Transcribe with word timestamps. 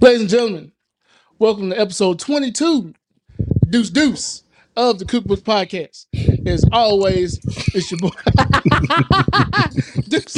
Ladies 0.00 0.20
and 0.22 0.30
gentlemen, 0.30 0.72
welcome 1.38 1.70
to 1.70 1.80
episode 1.80 2.18
22, 2.20 2.94
Deuce 3.68 3.90
Deuce 3.90 4.42
of 4.76 4.98
the 4.98 5.04
Cookbook 5.04 5.40
Podcast. 5.40 6.06
As 6.46 6.64
always, 6.72 7.38
it's 7.74 7.90
your 7.90 7.98
boy. 7.98 8.10
Deuce. 10.08 10.36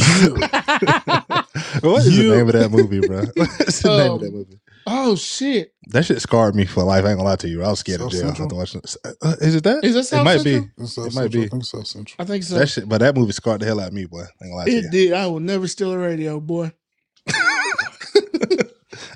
what 1.83 1.99
is 2.07 2.17
You- 2.19 2.31
the 2.31 2.37
name 2.37 2.47
of 2.49 2.53
that 2.55 2.71
movie, 2.71 3.01
bro? 3.07 3.25
What's 3.37 3.83
the 3.83 3.89
name 3.99 4.13
of 4.13 4.21
that 4.21 4.27
Um, 4.29 4.33
movie? 4.33 4.61
oh, 4.87 5.15
shit. 5.17 5.75
That 5.89 6.05
shit 6.07 6.21
scarred 6.23 6.55
me 6.55 6.65
for 6.65 6.83
life. 6.83 7.05
I 7.05 7.11
ain't 7.11 7.19
gonna 7.19 7.29
lie 7.29 7.37
to 7.37 7.49
you. 7.49 7.63
I 7.63 7.69
was 7.69 7.81
scared 7.81 8.01
of 8.01 8.13
South 8.13 8.21
jail 8.21 8.35
Central? 8.35 8.47
after 8.47 8.57
watching. 8.57 8.83
Uh, 9.23 9.37
is 9.41 9.55
it 9.57 9.65
that? 9.65 9.85
Is 9.85 9.95
that 10.11 10.21
it 10.21 10.25
might 10.25 10.41
Central? 10.41 10.63
be. 10.77 10.83
It's 10.83 10.95
South 10.95 11.07
It 11.07 11.15
might 11.15 11.23
Central. 11.23 11.43
be. 11.43 11.47
I 11.47 11.49
think 11.51 11.65
South 11.65 11.87
Central. 11.87 12.17
I 12.19 12.25
think 12.25 12.45
so. 12.45 12.55
That 12.59 12.67
shit, 12.69 12.89
but 12.89 12.99
that 12.99 13.15
movie 13.15 13.33
scarred 13.33 13.61
the 13.61 13.67
hell 13.67 13.81
out 13.81 13.89
of 13.89 13.93
me, 13.95 14.07
boy. 14.07 14.21
I 14.21 14.23
ain't 14.23 14.31
gonna 14.41 14.55
lie 14.55 14.65
to 14.67 14.71
it 14.71 14.85
you. 14.85 14.91
did. 14.91 15.13
I 15.13 15.27
will 15.27 15.41
never 15.41 15.69
steal 15.69 15.93
a 15.93 15.99
radio, 15.99 16.41
boy. 16.41 16.73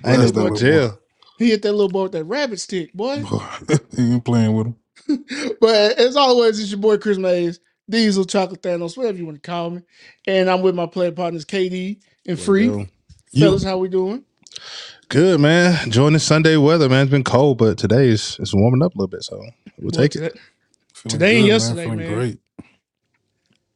I 0.05 0.13
ain't 0.13 0.21
That's 0.21 0.33
never 0.35 0.51
that 0.51 0.51
go 0.51 0.55
to 0.57 0.61
jail. 0.61 0.99
He 1.39 1.51
hit 1.51 1.63
that 1.63 1.73
little 1.73 1.89
boy 1.89 2.05
with 2.05 2.13
that 2.13 2.25
rabbit 2.25 2.61
stick, 2.61 2.93
boy. 2.95 3.23
Boy, 3.23 3.43
he 3.97 4.13
ain't 4.15 4.25
playing 4.25 4.55
with 4.55 4.67
him. 4.69 4.77
But 5.61 5.99
as 5.99 6.17
always, 6.17 6.61
it's 6.61 6.71
your 6.71 6.81
boy 6.81 6.99
Chris 6.99 7.19
Mays, 7.19 7.61
Diesel, 7.91 8.25
Chocolate 8.25 8.63
Thanos, 8.63 8.97
whatever 8.97 9.19
you 9.19 9.27
want 9.27 9.43
to 9.43 9.47
call 9.51 9.71
me. 9.71 9.83
And 10.27 10.49
I'm 10.51 10.63
with 10.63 10.75
my 10.75 10.87
play 10.87 11.11
partners, 11.11 11.45
KD 11.45 12.01
and 12.27 12.39
Free. 12.41 12.67
Yo. 12.67 12.87
Fellas, 13.39 13.65
how 13.65 13.79
we 13.79 13.89
doing? 13.89 14.25
Good 15.09 15.41
man. 15.41 15.79
Enjoying 15.85 16.15
this 16.15 16.25
Sunday 16.25 16.57
weather, 16.57 16.89
man. 16.89 17.03
It's 17.03 17.11
been 17.11 17.25
cold, 17.25 17.59
but 17.59 17.79
today 17.79 18.09
is 18.09 18.37
it's 18.41 18.55
warming 18.55 18.83
up 18.83 18.95
a 18.95 18.99
little 18.99 19.09
bit, 19.09 19.25
so 19.25 19.39
we'll 19.79 19.91
Boy, 19.91 19.97
take 19.99 20.17
it. 20.17 20.21
today- 20.21 20.41
Feeling 20.95 21.13
Today 21.13 21.37
and 21.37 21.43
good, 21.45 21.49
yesterday, 21.49 21.83
Feeling 21.85 21.99
man. 21.99 22.15
great. 22.15 22.39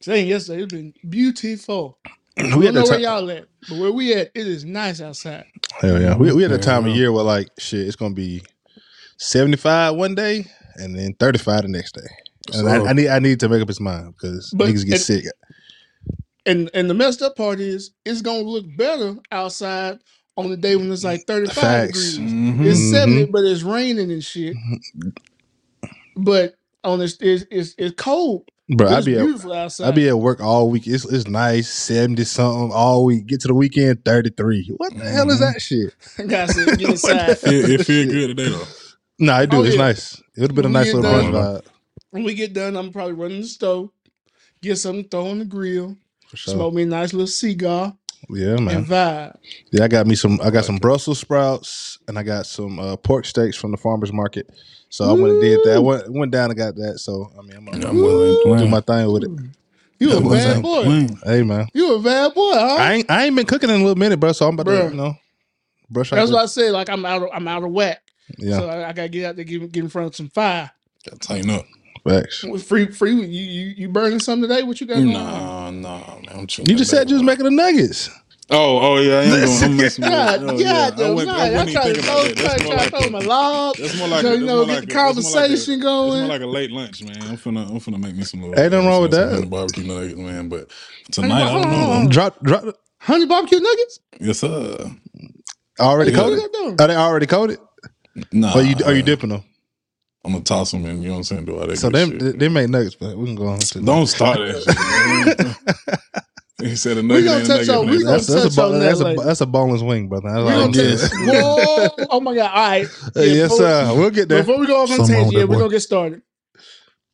Today 0.01 0.19
and 0.21 0.29
yesterday, 0.29 0.63
it's 0.63 0.73
been 0.73 0.93
beautiful. 1.07 1.97
We 2.55 2.55
We 2.55 2.65
had 2.65 2.73
don't 2.75 2.75
know 2.75 2.81
that 2.83 2.89
where 2.91 2.99
y'all 2.99 3.29
at, 3.31 3.45
but 3.67 3.77
where 3.77 3.91
we 3.91 4.13
at, 4.13 4.31
it 4.33 4.47
is 4.47 4.63
nice 4.65 5.01
outside. 5.01 5.45
Hell 5.81 6.01
yeah. 6.01 6.15
We 6.15 6.31
we 6.33 6.43
had 6.43 6.51
a 6.51 6.57
time 6.57 6.85
of 6.87 6.95
year 6.95 7.11
where 7.11 7.23
like 7.23 7.49
shit, 7.59 7.85
it's 7.87 7.95
gonna 7.95 8.13
be 8.13 8.41
seventy 9.17 9.57
five 9.57 9.95
one 9.95 10.15
day 10.15 10.45
and 10.75 10.97
then 10.97 11.13
thirty 11.19 11.39
five 11.39 11.63
the 11.63 11.67
next 11.67 11.95
day. 11.95 12.07
And 12.53 12.55
So- 12.55 12.67
I, 12.85 12.89
I 12.89 12.93
need 12.93 13.07
I 13.09 13.19
need 13.19 13.39
to 13.41 13.49
make 13.49 13.61
up 13.61 13.67
his 13.67 13.79
mind 13.81 14.15
because 14.15 14.51
But- 14.55 14.69
niggas 14.69 14.85
get 14.85 14.93
and- 14.95 15.01
sick. 15.01 15.25
And 16.45 16.69
and 16.73 16.89
the 16.89 16.93
messed 16.93 17.21
up 17.21 17.35
part 17.35 17.59
is, 17.59 17.91
it's 18.05 18.21
gonna 18.21 18.41
look 18.41 18.65
better 18.77 19.15
outside 19.31 19.99
on 20.37 20.49
the 20.49 20.57
day 20.57 20.75
when 20.77 20.91
it's 20.91 21.03
like 21.03 21.25
35 21.27 21.53
Facts. 21.53 22.13
degrees. 22.13 22.31
Mhm. 22.31 22.65
It's 22.65 22.79
Mhm. 22.79 22.91
70, 22.91 23.25
but 23.25 23.43
it's 23.43 23.61
raining 23.61 24.09
and 24.11 24.23
shit. 24.23 24.55
But 26.15 26.55
on 26.83 26.99
this, 26.99 27.17
it's, 27.19 27.45
it's, 27.51 27.75
it's 27.77 27.93
cold. 28.01 28.49
Bro, 28.69 28.87
I 28.89 28.97
it's 28.99 29.05
be 29.05 29.17
at. 29.17 29.81
I 29.81 29.91
be 29.91 30.07
at 30.09 30.19
work 30.19 30.41
all 30.41 30.69
week. 30.69 30.85
It's 30.87 31.03
it's 31.11 31.27
nice, 31.27 31.69
seventy 31.69 32.23
something 32.23 32.71
all 32.71 33.05
week. 33.05 33.25
Get 33.25 33.41
to 33.41 33.47
the 33.47 33.55
weekend, 33.55 34.05
thirty 34.05 34.29
three. 34.29 34.71
What 34.77 34.93
the 34.95 35.09
hell 35.09 35.29
is 35.31 35.37
Mhm. 35.41 35.53
that 35.53 35.61
shit? 35.61 35.93
Guys, 36.29 36.55
get 36.77 36.81
inside. 36.81 37.29
It, 37.43 37.69
it 37.81 37.85
feel 37.85 38.07
good 38.07 38.37
today 38.37 38.49
though. 38.49 38.63
Nah, 39.19 39.37
I 39.37 39.45
do. 39.47 39.57
Oh, 39.57 39.63
it's 39.63 39.75
yeah. 39.75 39.81
nice. 39.81 40.19
It 40.35 40.41
would 40.41 40.51
have 40.51 40.55
been 40.55 40.65
a 40.65 40.69
nice 40.69 40.93
little 40.93 41.01
get 41.11 41.11
brunch 41.11 41.31
vibe 41.33 41.65
When 42.11 42.23
we 42.23 42.33
get 42.35 42.53
done, 42.53 42.75
I'm 42.77 42.91
probably 42.91 43.13
running 43.13 43.41
the 43.41 43.47
stove, 43.47 43.89
get 44.61 44.77
something 44.77 45.03
to 45.03 45.09
throw 45.09 45.27
on 45.27 45.39
the 45.39 45.45
grill, 45.45 45.97
for 46.27 46.37
sure. 46.37 46.53
smoke 46.53 46.73
me 46.75 46.83
a 46.83 46.85
nice 46.85 47.11
little 47.11 47.27
cigar, 47.27 47.95
Yeah, 48.29 48.57
man. 48.57 48.77
and 48.77 48.85
vibe. 48.85 49.37
Yeah, 49.71 49.83
I 49.83 49.87
got 49.87 50.07
me 50.07 50.15
some. 50.15 50.39
I 50.43 50.49
got 50.49 50.65
some 50.65 50.77
Brussels 50.77 51.19
sprouts 51.19 51.97
and 52.07 52.17
I 52.19 52.23
got 52.23 52.45
some 52.45 52.79
uh, 52.79 52.95
pork 52.97 53.25
steaks 53.25 53.55
from 53.55 53.71
the 53.71 53.77
farmers 53.77 54.11
market. 54.11 54.49
So 54.89 55.05
I 55.05 55.13
went 55.13 55.33
and 55.33 55.41
did 55.41 55.59
that. 55.63 55.75
I 55.75 55.79
went, 55.79 56.11
went 56.11 56.31
down 56.31 56.49
and 56.49 56.57
got 56.57 56.75
that. 56.75 56.99
So 56.99 57.31
I 57.37 57.41
mean, 57.43 57.57
I'm 57.57 57.65
gonna 57.65 57.79
That 57.79 57.93
boy 57.93 58.25
ain't 58.25 58.59
do 58.59 58.67
my 58.67 58.81
thing 58.81 59.11
with 59.11 59.23
it. 59.23 59.31
You 59.99 60.11
a 60.11 60.15
That 60.15 60.21
boy 60.21 60.29
bad 60.31 60.61
boy. 60.63 60.83
playing. 60.83 61.19
Hey 61.23 61.43
man, 61.43 61.67
You 61.73 61.95
a 61.95 61.99
bad 62.01 62.33
boy, 62.33 62.53
huh? 62.53 62.75
I 62.79 62.93
ain't 62.93 63.11
I 63.11 63.25
ain't 63.25 63.35
been 63.35 63.45
cooking 63.45 63.69
in 63.69 63.75
a 63.75 63.79
little 63.79 63.95
minute, 63.95 64.19
bro. 64.19 64.31
So 64.31 64.47
I'm 64.47 64.53
about 64.57 64.65
Bruh. 64.71 64.89
to 64.89 64.91
you 64.95 64.97
know 65.01 65.13
brush 65.89 66.11
That's 66.11 66.29
out. 66.29 66.33
what 66.35 66.43
I 66.43 66.45
said. 66.47 66.71
Like 66.71 66.89
I'm 66.89 67.05
out 67.05 67.23
of 67.23 67.29
I'm 67.33 67.47
out 67.47 67.63
of 67.63 67.71
whack. 67.71 68.01
Yeah, 68.37 68.57
So 68.57 68.69
I, 68.69 68.89
I 68.89 68.93
gotta 68.93 69.09
get 69.09 69.25
out 69.25 69.35
there, 69.35 69.45
get, 69.45 69.71
get 69.71 69.83
in 69.83 69.89
front 69.89 70.07
of 70.09 70.15
some 70.15 70.29
fire. 70.29 70.71
Gotta 71.05 71.19
tighten 71.19 71.49
up. 71.49 71.65
Facts. 72.09 72.43
With 72.43 72.63
free, 72.63 72.87
free. 72.87 73.13
You 73.13 73.21
you, 73.25 73.73
you 73.77 73.89
burning 73.89 74.19
something 74.19 74.47
today? 74.49 74.63
What 74.63 74.79
you 74.81 74.87
got? 74.87 74.95
going 74.95 75.15
on? 75.15 75.81
Nah, 75.81 75.97
nah, 75.99 76.15
man. 76.15 76.25
I'm 76.39 76.47
chilling. 76.47 76.69
You 76.69 76.77
just 76.77 76.91
said 76.91 77.09
you 77.09 77.15
was 77.15 77.23
making 77.23 77.45
the 77.45 77.51
nuggets. 77.51 78.09
Oh, 78.51 78.79
oh 78.79 78.97
yeah. 78.97 79.19
I 79.19 79.21
ain't 79.25 79.45
going. 79.45 79.63
I'm 79.63 79.77
messing 79.77 80.03
with 80.05 80.11
God, 80.11 80.41
oh, 80.41 80.47
God, 80.47 80.59
yeah. 80.59 80.71
I 80.87 80.89
damn, 80.89 81.13
wasn't- 81.13 81.37
nah, 81.37 81.43
I 81.43 81.47
I'm 81.55 81.67
trying 81.67 81.93
to 81.93 82.01
throw, 82.01 82.23
that. 82.23 82.35
That's 82.35 82.63
more 82.63 82.73
like 82.75 82.89
throw 82.89 83.09
my 83.11 83.19
log. 83.19 83.75
That's 83.77 83.97
more 83.99 84.07
like 84.07 84.21
So, 84.21 84.33
you 84.33 84.39
that's 84.39 84.47
know, 84.47 84.65
get 84.65 84.71
like 84.73 84.87
the 84.87 84.93
a- 84.99 85.03
that's 85.03 85.23
more 85.23 85.31
like 85.33 85.51
a- 85.51 85.53
conversation 85.53 85.73
It's 85.75 85.83
more 85.83 86.25
like 86.27 86.41
a 86.41 86.45
late 86.47 86.71
lunch, 86.71 87.03
man. 87.03 87.21
I'm 87.21 87.37
finna, 87.37 87.69
I'm 87.69 87.79
finna 87.79 87.99
make 87.99 88.15
me 88.15 88.23
some 88.23 88.41
little. 88.41 88.59
Ain't 88.59 88.71
nothing 88.71 88.87
wrong 88.87 89.01
with 89.03 89.11
that. 89.11 89.47
Barbecue 89.49 89.83
nuggets, 89.83 90.15
man. 90.15 90.49
But 90.49 90.71
tonight, 91.11 91.43
I 91.43 91.47
hold 91.49 91.63
don't 91.63 91.71
know. 91.71 91.91
on. 91.91 92.09
Drop 92.09 92.41
drop. 92.43 92.63
Honey 92.97 93.27
barbecue 93.27 93.59
nuggets? 93.59 93.99
Yes, 94.19 94.39
sir. 94.39 94.91
Already 95.79 96.11
Yeah. 96.11 96.17
Coated. 96.17 96.39
you 96.39 96.41
got 96.49 96.53
doing? 96.53 96.81
Are 96.81 96.87
they 96.87 96.95
already 96.95 97.27
coated? 97.27 97.59
Nah. 98.31 98.57
Or 98.57 98.61
you 98.63 98.75
are 98.83 98.93
you 98.93 99.03
dipping 99.03 99.29
them? 99.29 99.43
I'm 100.29 100.33
gonna 100.33 100.43
toss 100.43 100.71
them 100.71 100.85
in. 100.85 101.01
You 101.01 101.07
know 101.07 101.13
what 101.15 101.17
I'm 101.19 101.23
saying? 101.23 101.45
Do 101.45 101.59
all 101.59 101.67
that. 101.67 101.77
So 101.77 101.89
good 101.89 102.09
them 102.11 102.19
shit. 102.19 102.39
they 102.39 102.49
make 102.49 102.69
nuggets, 102.69 102.95
but 102.95 103.17
we 103.17 103.25
can 103.25 103.35
go 103.35 103.47
on 103.47 103.59
to 103.59 103.79
Don't 103.81 104.07
start 104.07 104.37
that 104.37 105.57
shit. 106.59 106.67
he 106.69 106.75
said 106.75 106.97
a 106.97 107.01
We 107.01 107.07
nugget 107.07 107.25
gonna 107.25 107.37
ain't 107.39 107.43
a 107.45 107.47
touch 107.47 107.67
nugget. 107.67 107.75
on- 107.75 107.89
we 107.89 108.03
gonna 108.03 108.11
That's 108.11 108.27
that's 108.27 108.45
a 108.45 108.49
touch 108.49 108.57
on 108.65 108.71
that 108.73 108.79
that's 108.79 108.99
a 108.99 109.03
later. 109.05 109.23
that's 109.23 109.41
a 109.41 109.45
boneless 109.45 109.81
wing, 109.81 110.07
brother. 110.09 110.29
That's 110.29 110.43
We 110.43 110.51
gonna 110.51 110.65
I'm 110.65 110.71
Yes. 110.73 111.09
take, 111.09 111.19
whoa! 111.99 112.05
Oh 112.11 112.19
my 112.21 112.35
god! 112.35 112.51
All 112.51 112.69
right, 112.69 112.87
Yeah, 113.15 113.23
yes, 113.23 113.43
before- 113.51 113.57
sir. 113.57 113.93
We'll 113.95 114.09
get 114.11 114.29
there. 114.29 114.43
Before 114.43 114.59
we 114.59 114.67
go 114.67 114.83
off 114.83 114.91
on 114.91 114.97
Something 114.97 115.15
wrong 115.15 115.23
tangent, 115.25 115.39
yeah, 115.39 115.43
we're 115.45 115.57
gonna 115.59 115.69
get 115.71 115.79
started. 115.81 116.21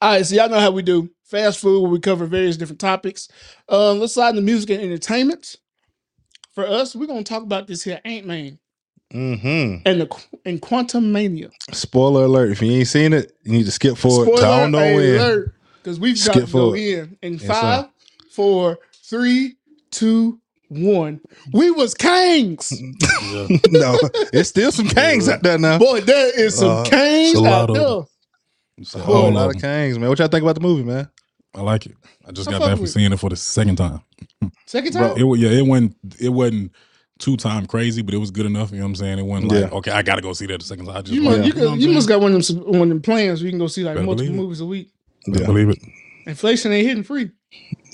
All 0.02 0.12
right, 0.12 0.26
so 0.26 0.36
y'all 0.36 0.50
know 0.50 0.60
how 0.60 0.72
we 0.72 0.82
do 0.82 1.10
fast 1.24 1.60
food, 1.60 1.82
where 1.82 1.92
we 1.92 2.00
cover 2.00 2.26
various 2.26 2.58
different 2.58 2.80
topics. 2.82 3.30
Um, 3.70 4.00
let's 4.00 4.14
slide 4.14 4.30
into 4.32 4.42
music 4.42 4.72
and 4.72 4.82
entertainment. 4.82 5.56
For 6.54 6.66
us, 6.68 6.96
we're 6.96 7.08
gonna 7.08 7.24
talk 7.24 7.44
about 7.44 7.66
this 7.68 7.84
here 7.84 8.02
Ant 8.04 8.26
Man 8.28 8.60
Mm-hmm. 9.16 9.82
and 9.86 10.02
the 10.02 10.24
and 10.46 10.62
Quantumania. 10.62 11.50
Spoiler 11.72 12.26
alert! 12.26 12.52
If 12.52 12.62
you 12.62 12.72
ain't 12.72 12.88
seen 12.88 13.14
it, 13.14 13.32
you 13.44 13.54
need 13.54 13.66
to 13.66 13.72
skip 13.72 13.98
forward. 13.98 14.26
Spoiler 14.26 14.42
to 14.42 14.48
I 14.48 14.60
don't 14.62 14.72
know 14.72 14.80
when. 14.80 15.16
alert, 15.16 15.56
because 15.82 16.00
we've 16.00 16.16
got 16.16 16.22
Skip 16.34 16.34
to 16.34 16.40
go 16.42 16.48
forward. 16.48 16.80
in 16.80 17.18
in 17.22 17.34
Yes, 17.34 17.46
five, 17.48 17.86
four, 18.32 18.78
three, 19.04 19.56
two, 19.92 20.40
one. 20.68 21.22
We 21.54 21.72
was 21.72 21.94
kings, 21.94 22.74
Yeah. 22.80 23.48
no, 23.72 23.98
it's 24.34 24.50
still 24.50 24.72
some 24.72 24.88
kangs 24.88 25.32
out 25.32 25.44
there 25.44 25.58
now. 25.58 25.78
boy. 25.80 26.02
There 26.02 26.38
is 26.40 26.56
some 26.58 26.70
Uh, 26.80 26.84
kings 26.84 27.42
out 27.42 27.70
of 27.70 27.76
there. 27.76 28.02
It's 28.78 28.94
a 28.96 29.00
A 29.00 29.02
whole 29.02 29.16
whole 29.16 29.24
lot 29.32 29.34
lot 29.34 29.50
of 29.52 29.56
of 29.56 29.62
kangs, 29.62 29.98
man. 29.98 30.10
What 30.10 30.20
y'all 30.20 30.28
think 30.28 30.44
about 30.44 30.56
the 30.56 30.62
movie, 30.62 30.84
man? 30.84 31.10
I 31.54 31.62
like 31.62 31.86
it. 31.86 31.96
I 32.28 32.32
just 32.34 32.50
I 32.50 32.52
got 32.52 32.60
fuck 32.62 32.70
back 32.72 32.78
from 32.80 32.88
seeing 32.88 33.14
it 33.14 33.18
for 33.20 33.30
the 33.30 33.38
second 33.38 33.78
time. 33.78 34.02
Second 34.66 34.92
Bro, 34.92 35.16
time, 35.16 35.18
It 35.26 35.40
yeah, 35.40 35.50
it 35.52 35.66
wasn't 35.66 35.96
it 36.20 36.30
wasn't 36.30 36.72
two 37.20 37.38
time 37.38 37.66
crazy, 37.66 38.02
but 38.02 38.14
it 38.14 38.18
was 38.18 38.32
good 38.32 38.46
enough. 38.46 38.72
You 38.72 38.78
know 38.78 38.84
what 38.84 38.90
I'm 38.90 38.96
saying? 38.96 39.20
It 39.20 39.24
wasn't 39.26 39.52
like 39.52 39.62
Yeah. 39.62 39.78
okay, 39.78 39.92
I 39.92 40.02
gotta 40.02 40.22
go 40.22 40.34
see 40.34 40.46
that 40.48 40.60
the 40.60 40.66
second 40.66 40.86
time. 40.86 40.98
I 40.98 41.02
just 41.02 41.14
you 41.14 41.22
like, 41.24 41.38
must, 41.40 41.48
you, 41.48 41.54
could, 41.54 41.64
I'm 41.72 41.80
you 41.80 41.90
must 41.90 42.08
got 42.08 42.22
one 42.22 42.34
of 42.34 42.46
them 42.46 42.58
one 42.66 42.82
of 42.84 42.90
them 42.90 43.02
plans 43.02 43.42
where 43.42 43.46
you 43.46 43.52
can 43.52 43.60
go 43.60 43.68
see 43.68 43.84
like 43.84 43.96
Better 43.96 44.06
multiple 44.06 44.26
believe 44.28 44.40
it. 44.40 44.44
movies 44.44 44.62
a 44.62 44.66
week. 44.66 44.90
I 45.28 45.46
believe 45.46 45.70
it. 45.70 45.80
Inflation 46.28 46.72
ain't 46.72 46.88
hitting 46.88 47.04
free. 47.04 47.30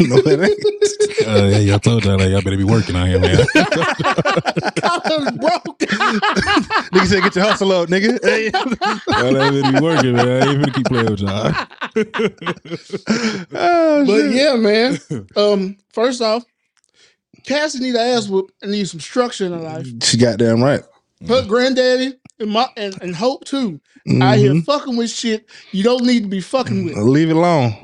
no, 0.00 0.16
it 0.26 0.40
ain't. 0.40 1.26
Uh, 1.26 1.46
yeah, 1.46 1.58
y'all 1.58 1.78
told 1.78 2.04
y'all 2.04 2.18
like 2.18 2.28
y'all 2.28 2.42
better 2.42 2.56
be 2.56 2.64
working 2.64 2.96
out 2.96 3.06
here, 3.06 3.18
man. 3.18 3.36
I'm 4.84 5.36
broke. 5.36 5.78
Nigga 6.90 7.06
said, 7.06 7.22
"Get 7.22 7.36
your 7.36 7.44
hustle 7.44 7.72
up, 7.72 7.88
nigga." 7.88 8.18
Hey. 8.22 8.50
y'all 8.52 9.32
better 9.32 9.72
be 9.72 9.80
working, 9.80 10.16
man. 10.16 10.28
I 10.28 10.50
ain't 10.50 10.62
finna 10.62 10.74
keep 10.74 10.86
playing 10.86 11.10
with 11.10 11.20
y'all. 11.20 11.54
Oh, 13.52 14.04
but 14.06 14.20
shit. 14.20 14.34
yeah, 14.34 14.56
man. 14.56 14.98
Um, 15.36 15.76
first 15.92 16.20
off, 16.20 16.44
Cassie 17.44 17.80
need 17.80 17.94
a 17.94 18.00
ass 18.00 18.28
whoop 18.28 18.50
and 18.62 18.70
need 18.72 18.88
some 18.88 19.00
structure 19.00 19.46
in 19.46 19.52
her 19.52 19.58
life. 19.58 19.86
she 20.02 20.16
got 20.16 20.38
damn 20.38 20.62
right. 20.62 20.82
Her 21.28 21.44
granddaddy 21.46 22.14
and 22.38 22.50
my 22.50 22.66
and, 22.76 23.00
and 23.02 23.14
Hope 23.14 23.44
too. 23.44 23.80
Out 24.22 24.38
here 24.38 24.52
Mhm. 24.52 24.64
fucking 24.64 24.96
with 24.96 25.10
shit 25.10 25.44
you 25.72 25.82
don't 25.82 26.04
need 26.04 26.22
to 26.22 26.28
be 26.28 26.40
fucking 26.40 26.84
with. 26.86 26.96
Leave 26.96 27.30
it 27.30 27.36
alone. 27.36 27.74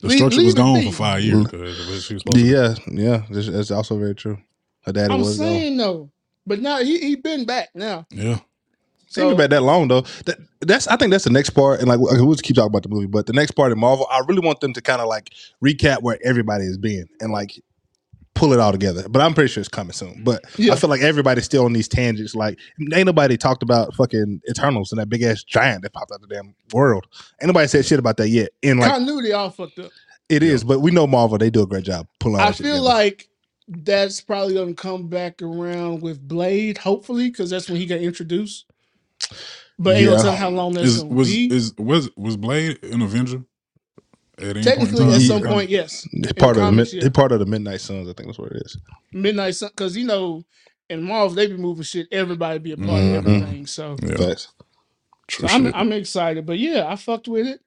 The 0.00 0.08
Leave- 0.08 0.18
structure 0.18 0.38
leave 0.38 0.46
was 0.46 0.54
gone 0.54 0.80
be. 0.80 0.86
for 0.90 0.96
five 0.96 1.22
years. 1.22 1.46
'cause 1.46 2.04
she 2.04 2.14
was 2.14 2.22
supposed 2.22 2.32
to- 2.32 2.40
Yeah, 2.40 2.74
yeah. 2.90 3.22
That's, 3.30 3.48
that's 3.48 3.70
also 3.70 3.96
very 3.96 4.14
true. 4.14 4.36
Her 4.84 4.92
daddy 4.92 5.14
I'm 5.14 5.20
was 5.20 5.38
gone. 5.38 5.46
saying 5.46 5.76
though, 5.78 6.10
but 6.46 6.60
now 6.60 6.78
he 6.82 6.98
he 6.98 7.14
been 7.16 7.44
back 7.46 7.70
now. 7.74 8.06
Yeah. 8.10 8.40
So, 9.08 9.20
So 9.22 9.30
about 9.30 9.50
that 9.50 9.62
long 9.62 9.88
though. 9.88 10.02
That, 10.26 10.38
that's 10.60 10.88
I 10.88 10.96
think 10.96 11.12
that's 11.12 11.24
the 11.24 11.30
next 11.30 11.50
part, 11.50 11.78
and 11.80 11.88
like 11.88 12.00
we'll 12.00 12.32
just 12.32 12.42
keep 12.42 12.56
talking 12.56 12.66
about 12.68 12.82
the 12.82 12.88
movie, 12.88 13.06
but 13.06 13.26
the 13.26 13.32
next 13.32 13.52
part 13.52 13.70
in 13.72 13.78
Marvel, 13.78 14.06
I 14.10 14.20
really 14.26 14.40
want 14.44 14.60
them 14.60 14.72
to 14.74 14.80
kind 14.82 15.00
of 15.00 15.06
like 15.08 15.30
recap 15.64 16.02
where 16.02 16.18
everybody 16.24 16.64
has 16.64 16.76
been 16.78 17.06
and 17.20 17.30
like 17.32 17.62
pull 18.34 18.52
it 18.52 18.58
all 18.60 18.72
together. 18.72 19.06
But 19.08 19.20
I'm 19.22 19.34
pretty 19.34 19.48
sure 19.48 19.60
it's 19.60 19.68
coming 19.68 19.92
soon. 19.92 20.22
But 20.24 20.42
Yeah. 20.56 20.72
I 20.72 20.76
feel 20.76 20.90
like 20.90 21.02
everybody's 21.02 21.44
still 21.44 21.64
on 21.64 21.72
these 21.72 21.88
tangents. 21.88 22.34
Like 22.34 22.58
ain't 22.92 23.06
nobody 23.06 23.36
talked 23.36 23.62
about 23.62 23.94
fucking 23.94 24.40
Eternals 24.48 24.90
and 24.92 25.00
that 25.00 25.08
big 25.08 25.22
ass 25.22 25.44
giant 25.44 25.82
that 25.82 25.92
popped 25.92 26.12
out 26.12 26.20
the 26.20 26.26
damn 26.26 26.54
world. 26.72 27.06
Ain't 27.40 27.48
nobody 27.48 27.68
said 27.68 27.84
shit 27.84 27.98
about 27.98 28.16
that 28.16 28.28
yet. 28.28 28.50
And 28.62 28.80
like 28.80 28.90
continuity 28.90 29.32
all 29.32 29.50
fucked 29.50 29.78
up. 29.78 29.90
it 30.28 30.42
is, 30.42 30.64
but 30.64 30.80
we 30.80 30.90
know 30.90 31.06
Marvel 31.06 31.38
they 31.38 31.50
do 31.50 31.62
a 31.62 31.66
great 31.66 31.84
job 31.84 32.06
pulling. 32.20 32.40
all 32.40 32.48
I 32.48 32.52
feel 32.52 32.76
together. 32.76 32.80
like 32.80 33.28
that's 33.68 34.20
probably 34.20 34.54
gonna 34.54 34.74
come 34.74 35.08
back 35.08 35.40
around 35.40 36.02
with 36.02 36.20
Blade, 36.26 36.78
hopefully, 36.78 37.28
because 37.30 37.48
that's 37.50 37.68
when 37.68 37.78
he 37.78 37.86
got 37.86 38.00
introduced. 38.00 38.66
But 39.78 39.96
ain't 39.96 40.06
no 40.06 40.16
Yeah. 40.16 40.22
tell 40.22 40.36
how 40.36 40.50
long 40.50 40.72
that's 40.74 40.86
Is 40.88 41.02
gonna 41.02 41.14
was 41.14 41.28
be. 41.28 41.46
is 41.46 41.74
was 41.78 42.10
was 42.16 42.36
Blade 42.36 42.82
an 42.82 43.02
Avenger? 43.02 43.38
At 43.38 43.38
any 43.38 43.42
point 43.42 43.44
in 43.44 44.30
Technically, 44.62 45.14
at 45.14 45.20
some 45.22 45.42
point, 45.42 45.70
yes. 45.70 46.06
it's 46.12 46.32
part 46.34 46.56
of 46.56 46.62
the 46.62 46.68
comics, 46.68 46.92
yeah. 46.94 47.00
it's 47.04 47.16
part 47.16 47.32
of 47.32 47.38
the 47.40 47.46
Midnight 47.46 47.80
Suns. 47.80 48.08
I 48.08 48.12
think 48.12 48.28
that's 48.28 48.38
what 48.38 48.52
it 48.52 48.62
is. 48.64 48.76
Midnight 49.12 49.54
Sun, 49.54 49.70
because 49.70 49.96
you 49.96 50.06
know, 50.06 50.44
in 50.90 51.02
Marvel 51.02 51.34
they 51.34 51.46
be 51.46 51.56
moving 51.56 51.84
shit. 51.84 52.08
Everybody 52.12 52.58
be 52.58 52.72
a 52.72 52.76
part 52.76 52.88
Mhm. 52.88 53.18
of 53.18 53.26
everything. 53.26 53.66
So, 53.66 53.96
Yeah. 54.02 54.16
Facts. 54.16 54.48
True 55.28 55.48
so 55.48 55.54
I'm 55.54 55.64
shit. 55.66 55.74
I'm 55.74 55.92
excited. 55.92 56.44
But 56.46 56.58
yeah, 56.58 56.86
I 56.88 56.96
fucked 56.96 57.28
with 57.28 57.46
it. 57.46 57.60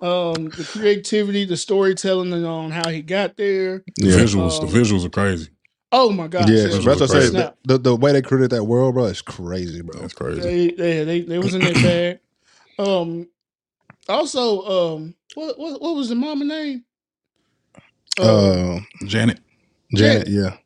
Um, 0.00 0.48
the 0.48 0.66
creativity, 0.68 1.44
the 1.44 1.56
storytelling, 1.56 2.32
and 2.32 2.44
on 2.46 2.70
how 2.72 2.88
he 2.88 3.02
got 3.02 3.36
there. 3.36 3.84
the 3.96 4.08
Yeah. 4.08 4.16
visuals, 4.16 4.60
Um, 4.60 4.66
the 4.70 4.78
visuals 4.78 5.04
are 5.04 5.10
crazy. 5.10 5.48
Oh 5.94 6.10
my 6.10 6.26
gosh! 6.26 6.48
Yeah, 6.48 6.68
Visuals 6.68 6.84
that's 6.84 6.86
what 6.86 7.00
I 7.00 7.04
are 7.04 7.06
say. 7.08 7.14
crazy. 7.18 7.30
snap. 7.32 7.56
The, 7.64 7.74
the, 7.74 7.78
the 7.90 7.96
way 7.96 8.12
they 8.12 8.22
created 8.22 8.50
that 8.50 8.64
world, 8.64 8.94
bro, 8.94 9.04
is 9.04 9.20
crazy, 9.20 9.82
bro. 9.82 10.00
That's 10.00 10.14
crazy. 10.14 10.40
They, 10.40 10.70
they 10.70 11.04
they 11.04 11.20
they 11.20 11.38
was 11.38 11.54
in 11.54 11.60
their 11.60 11.74
bag. 11.74 12.18
Um, 12.78 13.28
also, 14.08 14.94
um, 14.96 15.14
what 15.34 15.58
what 15.58 15.80
what 15.80 15.94
was 15.96 16.08
the 16.08 16.14
mama 16.14 16.44
name? 16.44 16.84
Uh, 18.18 18.22
Uh, 18.22 18.80
Janet. 19.06 19.40
Janet, 19.94 20.28
yeah. 20.28 20.56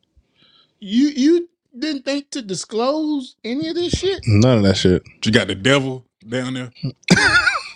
you 0.79 1.09
you 1.09 1.49
didn't 1.77 2.05
think 2.05 2.29
to 2.31 2.41
disclose 2.41 3.35
any 3.43 3.67
of 3.69 3.75
this 3.75 3.93
shit? 3.93 4.21
None 4.25 4.57
of 4.57 4.63
that 4.63 4.77
shit. 4.77 5.03
You 5.23 5.31
got 5.31 5.47
the 5.47 5.55
devil 5.55 6.05
down 6.27 6.53
there. 6.55 6.71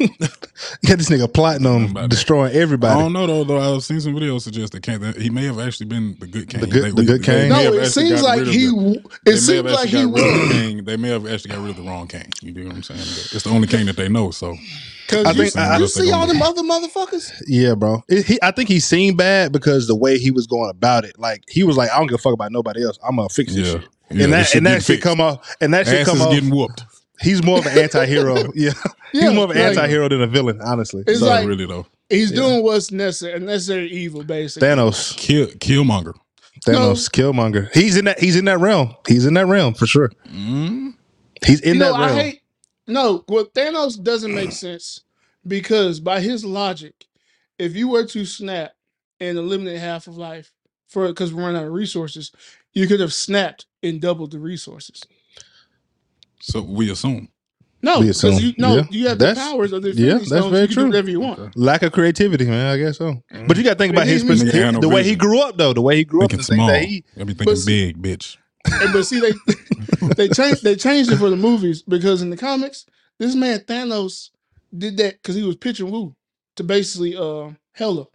Got 0.86 0.98
this 0.98 1.10
nigga 1.10 1.32
plotting 1.34 1.66
on 1.66 1.86
About 1.92 2.02
that. 2.04 2.10
destroying 2.10 2.52
I 2.56 2.60
don't 2.66 3.14
know 3.14 3.28
though. 3.28 3.44
Though 3.44 3.76
I've 3.76 3.84
seen 3.84 4.00
some 4.02 4.14
videos 4.14 4.42
suggest 4.42 4.74
that, 4.74 4.82
Kane, 4.84 5.00
that 5.02 5.16
he 5.16 5.30
may 5.30 5.46
have 5.46 5.60
actually 5.60 5.88
been 5.88 6.16
the 6.20 6.28
good 6.28 6.50
king. 6.50 6.62
The 6.62 6.68
good- 6.68 6.96
the 6.96 7.04
good 7.04 7.22
they 7.22 7.26
king? 7.26 7.50
may 7.50 7.64
have 7.64 7.74
No, 7.74 7.80
it 7.80 7.86
actually 7.88 8.06
seems 8.08 8.22
got 8.22 8.28
like 8.28 8.40
rid 8.40 8.48
of 8.48 8.54
he. 8.54 8.66
the- 8.68 9.10
It 9.26 9.38
seems 9.38 9.72
like 9.72 9.90
he 9.90 9.96
got 10.04 10.14
the 10.16 10.22
was. 10.22 10.52
king. 10.52 10.84
They 10.84 10.98
may 10.98 11.10
have 11.10 11.28
actually 11.28 11.52
got 11.52 11.62
rid 11.62 11.70
of 11.72 11.76
the 11.78 11.84
wrong 11.84 12.08
king. 12.08 12.30
You 12.42 12.52
know 12.54 12.68
what 12.68 12.76
I'm 12.76 12.84
saying? 12.84 13.00
But 13.00 13.34
it's 13.36 13.44
the 13.44 13.50
only 13.50 13.68
king 13.68 13.86
that 13.88 13.96
they 13.98 14.10
know. 14.10 14.32
So 14.32 14.52
I 14.52 14.58
Cause 15.08 15.36
you, 15.38 15.44
think- 15.50 15.58
I- 15.58 15.78
you 15.80 15.88
see 15.88 16.12
all 16.12 16.28
them 16.28 16.42
other 16.42 16.62
motherfuckers. 16.62 17.32
Yeah, 17.48 17.76
bro. 17.76 18.04
It, 18.08 18.26
he, 18.26 18.40
I 18.42 18.52
think 18.52 18.70
he 18.70 18.80
seemed 18.80 19.18
bad 19.18 19.52
because 19.52 19.88
the 19.88 19.96
way 19.96 20.18
he 20.18 20.32
was 20.32 20.48
going 20.48 20.70
about 20.70 21.06
it. 21.06 21.18
Like 21.20 21.44
he 21.50 21.64
was 21.64 21.76
like, 21.78 21.90
I 21.92 21.98
don't 21.98 22.08
give 22.08 22.16
a 22.16 22.18
fuck 22.22 22.34
about 22.34 22.52
nobody 22.52 22.84
else. 22.84 22.98
I'm 23.08 23.16
gonna 23.18 23.30
fix 23.30 23.54
this 23.56 23.68
yeah, 23.68 23.74
shit. 23.80 23.90
yeah 24.12 24.24
and 24.26 24.34
that 24.34 24.48
shit 24.48 24.56
and 24.58 24.66
that 24.68 24.70
getting 24.72 24.80
shit 24.82 24.88
fixed. 24.98 25.04
come 25.04 25.22
off. 25.22 25.56
And 25.60 25.74
that 25.74 25.86
shit 25.88 26.00
Ass 26.02 26.06
come 26.08 26.18
is 26.18 26.22
off. 26.24 26.34
getting 26.34 26.50
whooped. 26.50 26.86
He's 27.22 27.44
more 27.44 27.60
of 27.60 27.66
an 27.66 27.78
anti-hero. 27.78 28.52
yeah, 28.56 28.72
he's 29.12 29.32
more 29.34 29.46
of 29.46 29.52
an 29.52 29.58
like, 29.58 29.68
anti-hero 29.78 30.10
than 30.10 30.22
a 30.22 30.28
villain. 30.28 30.60
Honestly, 30.62 31.04
It's 31.08 31.20
So, 31.20 31.28
like- 31.28 31.48
really 31.48 31.66
though. 31.66 31.86
He's 32.10 32.32
Yeah. 32.32 32.38
doing 32.42 32.64
what's 32.64 32.92
necessary, 32.92 33.40
necessary 33.40 33.90
evil, 33.90 34.24
basically. 34.24 34.68
Thanos. 34.68 35.16
Kill 35.16 35.48
Killmonger. 35.48 36.14
Thanos, 36.66 37.10
Killmonger. 37.10 37.74
He's 37.74 37.96
in 37.96 38.06
that. 38.06 38.20
He's 38.20 38.36
in 38.36 38.46
that 38.46 38.60
realm. 38.60 38.96
He's 39.08 39.26
in 39.26 39.34
that 39.36 39.48
realm 39.48 39.74
for 39.74 39.88
sure. 39.88 40.12
Mm? 40.30 40.94
He's 41.46 41.62
in 41.62 41.76
you 41.76 41.80
know, 41.80 41.94
that 41.94 42.00
realm. 42.00 42.18
I 42.18 42.22
hate. 42.22 42.42
No, 42.88 43.24
well, 43.30 43.46
Thanos 43.46 44.02
doesn't 44.02 44.34
make 44.34 44.52
sense 44.52 45.02
because 45.48 46.00
by 46.00 46.20
his 46.20 46.44
logic, 46.44 47.06
if 47.58 47.76
you 47.76 47.88
were 47.88 48.06
to 48.08 48.26
snap 48.26 48.74
and 49.20 49.38
eliminate 49.38 49.80
half 49.80 50.08
of 50.08 50.18
life 50.18 50.52
for 50.88 51.08
because 51.08 51.34
we're 51.34 51.44
running 51.44 51.62
out 51.62 51.68
of 51.68 51.72
resources, 51.74 52.32
you 52.74 52.88
could 52.88 53.00
have 53.00 53.14
snapped 53.14 53.66
and 53.82 54.02
doubled 54.02 54.32
the 54.32 54.40
resources. 54.40 55.02
So 56.42 56.62
we 56.62 56.92
assume. 56.92 57.30
No, 57.84 58.00
because 58.02 58.44
you 58.44 58.54
no, 58.60 58.76
Yeah. 58.78 58.84
you 58.92 59.08
have 59.08 59.18
the 59.18 59.26
That's- 59.26 59.50
powers 59.50 59.72
of 59.74 59.82
the 59.82 59.90
yeah, 59.90 59.94
Infinity 60.14 60.18
that's 60.20 60.28
Stones. 60.28 60.52
very 60.52 60.62
you 60.62 60.68
can 60.68 60.74
true. 60.76 60.84
do 60.84 60.90
whatever 60.90 61.10
you 61.10 61.20
want. 61.20 61.58
Lack 61.58 61.82
of 61.82 61.92
creativity, 61.92 62.46
man. 62.46 62.68
I 62.68 62.78
guess 62.78 62.98
so. 63.00 63.24
But 63.48 63.58
you 63.58 63.64
got 63.64 63.72
to 63.74 63.78
think 63.80 63.94
about 63.94 64.06
his 64.06 64.24
perspective. 64.24 64.54
Nigga 64.62 64.74
had 64.74 64.82
the 64.82 64.90
way 64.90 65.04
he 65.04 65.16
grew 65.16 65.40
up, 65.42 65.58
though. 65.58 65.74
The 65.74 65.82
way 65.82 65.96
he 65.98 66.04
grew 66.06 66.24
up. 66.24 66.30
Thinking 66.30 66.46
The 66.48 66.56
small. 66.56 66.68
that 66.68 66.84
he. 66.86 67.04
I 67.20 67.24
be 67.24 67.34
thinking 67.34 67.56
But- 67.56 67.66
big, 67.66 68.02
bitch. 68.02 68.38
And, 68.72 68.94
but 68.94 69.04
see, 69.04 69.20
they 69.20 69.32
they 70.16 70.28
changed 70.30 70.64
they 70.64 70.76
changed 70.76 71.12
it 71.12 71.18
for 71.18 71.32
the 71.32 71.36
movies 71.36 71.82
because 71.82 72.22
in 72.22 72.30
the 72.30 72.38
comics, 72.38 72.86
this 73.18 73.34
man 73.34 73.60
Thanos 73.62 74.30
did 74.78 74.98
that 74.98 75.16
because 75.20 75.34
he 75.36 75.42
was 75.42 75.56
pitching 75.56 75.90
Wu 75.90 76.16
to 76.58 76.64
basically 76.64 77.18
uh 77.18 77.50
Hela. 77.74 78.06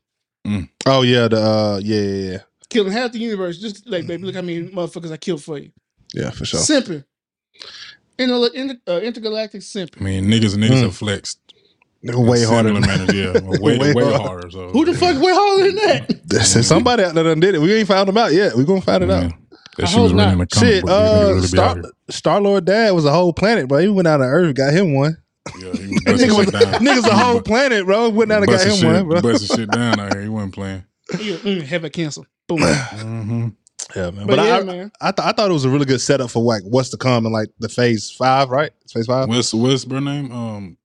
Oh 0.86 1.02
yeah, 1.02 1.26
the 1.26 1.36
uh, 1.42 1.80
yeah, 1.82 2.00
yeah, 2.00 2.30
yeah, 2.30 2.38
killing 2.70 2.92
half 2.92 3.10
the 3.10 3.18
universe. 3.18 3.58
Just 3.58 3.84
like, 3.88 4.06
baby, 4.06 4.22
look 4.22 4.36
how 4.36 4.42
many 4.42 4.68
motherfuckers 4.68 5.10
I 5.10 5.16
killed 5.16 5.42
for 5.42 5.58
you. 5.58 5.72
yeah, 6.14 6.30
for 6.30 6.44
sure. 6.44 6.60
Simping. 6.60 7.04
Inter- 8.18 8.50
inter- 8.54 8.80
uh, 8.88 9.00
intergalactic 9.00 9.60
I 9.60 9.64
simping. 9.64 10.00
mean, 10.00 10.24
niggas 10.26 10.54
and 10.54 10.64
niggas 10.64 10.78
Mm. 10.78 10.82
have 10.84 10.96
flexed. 10.96 11.38
Way 12.02 12.44
harder. 12.44 12.68
Similar 12.68 12.80
manners, 12.86 13.14
yeah. 13.14 13.32
Way, 13.40 13.58
Way 13.78 13.92
way, 13.94 14.02
harder. 14.04 14.18
harder. 14.18 14.50
So 14.50 14.68
Who 14.70 14.84
the 14.84 14.94
fuck 14.94 15.20
way 15.20 15.32
harder 15.32 15.64
than 15.66 15.76
that? 15.76 16.20
There's 16.26 16.66
somebody 16.66 17.02
out 17.02 17.14
there 17.14 17.24
done 17.24 17.40
did 17.40 17.54
it. 17.56 17.60
We 17.60 17.72
ain't 17.74 17.88
found 17.88 18.08
them 18.08 18.16
out 18.16 18.32
yet. 18.32 18.54
We 18.54 18.64
gonna 18.64 18.80
find 18.80 19.02
it 19.04 19.08
Yeah. 19.08 19.16
out. 19.24 19.32
That 19.78 19.86
I 19.88 19.90
shit 19.90 20.00
was 20.00 20.12
hope 20.12 20.18
written 20.18 20.32
in 20.32 20.38
not. 20.38 20.48
the 20.50 20.54
comic 20.56 20.72
Shit, 20.74 20.84
book. 20.84 20.90
These 20.90 20.96
niggas 20.96 21.22
uh, 21.24 21.26
really 21.28 21.40
be 21.40 21.46
Star 21.48 21.74
here. 21.74 21.84
Star 22.10 22.40
Lord 22.40 22.64
Dad 22.64 22.90
was 22.92 23.04
a 23.04 23.12
whole 23.12 23.32
planet, 23.32 23.68
bro. 23.68 23.78
He 23.78 23.88
went 23.88 24.08
out 24.08 24.20
on 24.20 24.26
Earth, 24.28 24.54
got 24.54 24.72
him 24.72 24.94
one. 24.94 25.16
Yeah, 25.58 25.60
he 25.60 25.68
was 25.68 25.78
Nigga 25.78 26.04
busting 26.04 26.36
was, 26.36 26.44
shit 26.46 26.52
down. 26.52 26.72
niggas 26.86 27.06
a 27.08 27.14
whole 27.16 27.40
planet, 27.42 27.84
bro. 27.86 28.08
Went 28.10 28.30
down 28.30 28.42
and 28.42 28.46
got 28.50 28.64
Busting 28.64 28.72
him 28.72 28.78
shit, 28.78 29.06
one, 29.06 29.08
bro. 29.08 29.20
busting 29.32 29.56
shit 29.58 29.70
down 29.70 30.00
out 30.00 30.12
here. 30.14 30.22
He 30.22 30.28
wasn't 30.28 30.54
playing. 30.54 30.84
Yeah, 31.20 31.36
mm, 31.36 31.62
have 31.62 31.84
a 31.84 31.90
cancel. 31.90 32.24
Boom. 32.48 32.58
Mm-hmm. 32.60 33.48
Yeah, 33.94 34.10
man. 34.10 34.26
But, 34.26 34.36
But, 34.36 34.46
yeah, 34.46 34.56
I, 34.58 34.62
man. 34.64 34.92
I, 35.00 35.12
th- 35.12 35.26
I 35.26 35.32
thought 35.32 35.48
it 35.50 35.52
was 35.52 35.64
a 35.64 35.70
really 35.70 35.84
good 35.86 36.00
setup 36.00 36.30
for 36.30 36.42
like 36.42 36.62
what's 36.64 36.88
to 36.90 36.96
come 36.96 37.24
in 37.26 37.32
like 37.32 37.50
the 37.60 37.68
phase 37.68 38.10
five, 38.10 38.50
right? 38.50 38.72
Phase 38.92 39.06
five. 39.06 39.28
What's 39.28 39.54
what's 39.54 39.88
her 39.90 40.00
name? 40.00 40.32
Um, 40.32 40.76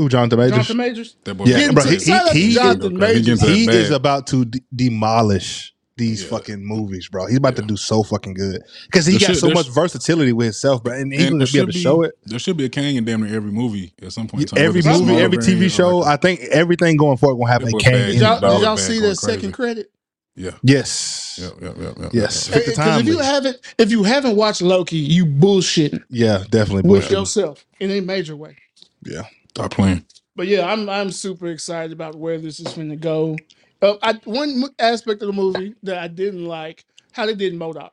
Ooh, 0.00 0.08
Jonathan 0.08 0.38
Majors. 0.38 0.52
Jonathan 0.52 0.76
Majors. 0.76 1.16
that 1.24 1.34
boy. 1.34 1.44
Yeah, 1.46 1.58
Getting 1.58 1.74
bro, 1.74 1.84
to- 1.84 1.90
he- 1.90 1.98
shout 2.00 2.20
out 2.26 2.28
to 2.32 2.34
he- 2.38 2.46
he- 2.48 2.54
Jonathan 2.54 2.90
he 2.92 2.96
Majors. 2.98 3.26
gets 3.26 3.40
that 3.42 3.50
he 3.50 3.66
bag. 3.66 3.74
is 3.76 3.90
about 3.90 4.26
to 4.28 4.44
de- 4.44 4.60
demolish 4.74 5.72
these 5.96 6.22
Yeah. 6.24 6.28
fucking 6.30 6.64
movies, 6.66 7.06
bro. 7.08 7.26
He's 7.26 7.36
about 7.36 7.54
to 7.56 7.62
do 7.62 7.76
so 7.76 8.02
fucking 8.02 8.34
good 8.34 8.60
because 8.86 9.06
he 9.06 9.12
There 9.12 9.20
got 9.20 9.26
should- 9.34 9.36
so 9.40 9.46
there 9.46 9.54
much 9.54 9.66
should- 9.66 9.74
versatility 9.74 10.32
with 10.32 10.46
himself, 10.46 10.82
bro, 10.82 10.94
and 10.94 11.12
he's 11.12 11.22
And 11.22 11.30
gonna 11.32 11.44
there 11.44 11.52
be 11.52 11.58
able 11.58 11.66
to 11.68 11.72
should 11.72 11.82
show 11.82 12.02
it. 12.02 12.14
There 12.24 12.38
should 12.40 12.56
be 12.56 12.64
a 12.64 12.68
Kang 12.68 12.96
in 12.96 13.04
damn 13.04 13.22
near 13.22 13.34
every 13.36 13.52
movie 13.52 13.92
at 14.02 14.12
some 14.12 14.26
point. 14.26 14.42
in 14.42 14.48
time, 14.48 14.58
Every 14.64 14.80
whether 14.80 14.90
it's 14.90 14.98
movie, 15.00 15.10
small 15.12 15.18
every 15.22 15.38
or 15.38 15.40
TV 15.42 15.60
big, 15.60 15.70
show, 15.70 15.98
like- 15.98 16.08
I 16.08 16.16
think 16.20 16.40
everything 16.50 16.96
going 16.96 17.16
forward 17.16 17.36
gonna 17.40 17.52
have 17.52 17.62
That 17.62 17.68
a 17.68 17.72
boy 17.72 17.78
Kang 17.78 17.92
bad. 17.92 18.00
in 18.00 18.06
Did 18.06 18.16
it, 18.16 18.20
y'all, 18.22 18.40
did 18.40 18.62
y'all 18.62 18.76
see 18.76 18.98
going 18.98 19.08
that 19.10 19.16
second 19.16 19.52
credit? 19.52 19.90
Yeah, 20.36 20.50
Yes, 20.62 21.38
yeah, 21.40 21.50
yeah, 21.62 21.72
yeah, 21.80 21.92
yeah. 22.00 22.08
Yes. 22.12 22.48
yeah. 22.48 22.54
Fit 22.54 22.64
the 22.66 22.70
Because 22.72 22.76
time, 22.76 23.00
if 23.00 23.06
you 23.06 23.16
man. 23.18 23.24
haven't, 23.24 23.56
if 23.78 23.90
you 23.92 24.02
haven't 24.02 24.34
watched 24.36 24.62
Loki, 24.62 24.96
you 24.96 25.24
bullshitting 25.26 26.02
yeah, 26.10 26.44
definitely. 26.50 26.82
with 26.90 27.02
bullshit. 27.02 27.10
yourself 27.12 27.64
in 27.78 27.90
a 27.92 28.00
major 28.00 28.34
way. 28.34 28.56
Yeah. 29.04 29.22
Stop 29.50 29.70
playing. 29.72 30.04
But 30.34 30.48
yeah, 30.48 30.66
I'm 30.72 30.88
I'm 30.88 31.12
super 31.12 31.46
excited 31.46 31.92
about 31.92 32.16
where 32.16 32.38
this 32.38 32.58
is 32.58 32.72
going 32.74 32.90
to 32.90 32.96
go. 32.96 33.36
Uh, 33.80 33.94
I, 34.02 34.14
one 34.24 34.60
mo- 34.60 34.70
aspect 34.80 35.22
of 35.22 35.28
the 35.28 35.32
movie 35.32 35.74
that 35.84 35.98
I 35.98 36.08
didn't 36.08 36.44
like 36.46 36.84
how 37.12 37.26
they 37.26 37.34
did 37.36 37.54
MODOK. 37.54 37.90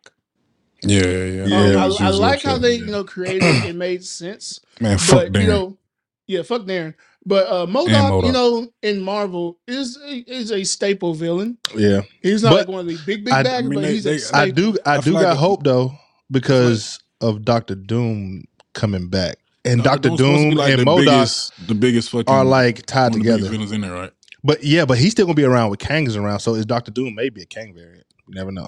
Yeah, 0.83 1.03
yeah, 1.05 1.25
yeah. 1.25 1.45
Yeah, 1.45 1.57
Um, 1.59 1.65
it 1.67 1.75
I, 1.75 1.85
was- 1.85 2.01
I 2.01 2.07
was 2.07 2.19
like 2.19 2.41
how 2.41 2.51
upset, 2.55 2.61
they 2.63 2.75
yeah. 2.75 2.85
you 2.85 2.91
know 2.91 3.03
created 3.03 3.44
it. 3.44 3.65
It 3.65 3.75
made 3.75 4.03
sense. 4.03 4.59
man, 4.79 4.97
fuck 4.97 5.17
but 5.25 5.33
Darren. 5.33 5.41
you 5.41 5.47
know, 5.47 5.77
yeah, 6.25 6.41
fuck 6.41 6.63
Darren. 6.63 6.95
But 7.25 7.47
uh, 7.51 7.68
Modoc, 7.68 7.94
MODOK. 7.94 8.25
you 8.25 8.31
know, 8.31 8.68
in 8.81 9.00
Marvel 9.00 9.59
is 9.68 9.95
a, 10.03 10.15
is 10.27 10.51
a 10.51 10.63
staple 10.63 11.13
villain. 11.13 11.57
Yeah, 11.75 12.01
He's 12.23 12.41
not 12.41 12.50
But 12.51 12.57
like 12.59 12.68
one 12.68 12.79
of 12.79 12.88
the 12.88 12.97
big 13.06 13.23
big 13.25 13.33
I- 13.33 13.44
bags, 13.44 13.57
I 13.65 13.69
mean, 13.69 13.73
but 13.75 13.81
they- 13.81 13.94
he's 13.94 14.03
they- 14.03 14.12
a 14.13 14.15
I 14.15 14.18
staple. 14.18 14.41
I 14.41 14.51
do. 14.51 14.77
I, 14.85 14.94
I 14.94 14.97
do 14.97 15.01
feel 15.03 15.13
like 15.13 15.23
got 15.23 15.33
it- 15.33 15.38
hope 15.38 15.63
though 15.63 15.91
because 16.31 17.00
of 17.21 17.44
Doctor 17.45 17.75
Doom 17.75 18.45
coming 18.73 19.07
back, 19.09 19.35
and 19.65 19.83
Doctor 19.83 20.09
Doctor 20.09 20.23
Doom's 20.23 20.40
supposed 20.40 20.42
to 20.42 20.44
be 20.44 20.49
Doom 20.49 20.57
like 20.57 20.71
and 20.71 20.80
the 20.80 20.85
MODOK 20.85 21.06
biggest, 21.06 21.68
the 21.68 21.75
biggest 21.75 22.09
fucking 22.09 22.33
are 22.33 22.44
like 22.45 22.85
tied 22.87 23.11
one 23.11 23.11
of 23.11 23.13
the 23.13 23.19
biggest 23.19 23.37
together. 23.37 23.51
villains 23.51 23.71
in 23.71 23.81
there, 23.81 23.92
right? 23.94 24.11
But 24.44 24.63
yeah, 24.63 24.85
but 24.85 24.97
he's 24.97 25.11
still 25.11 25.25
gonna 25.28 25.35
be 25.35 25.44
around 25.44 25.69
with 25.69 25.80
Kang's 25.80 26.16
around. 26.16 26.40
So 26.40 26.56
is 26.56 26.66
Doctor 26.66 26.90
Doom 26.92 27.13
maybe 27.13 27.44
a 27.44 27.45
Kang 27.45 27.75
variant? 27.75 28.07
You 28.28 28.33
never 28.33 28.51
know. 28.51 28.68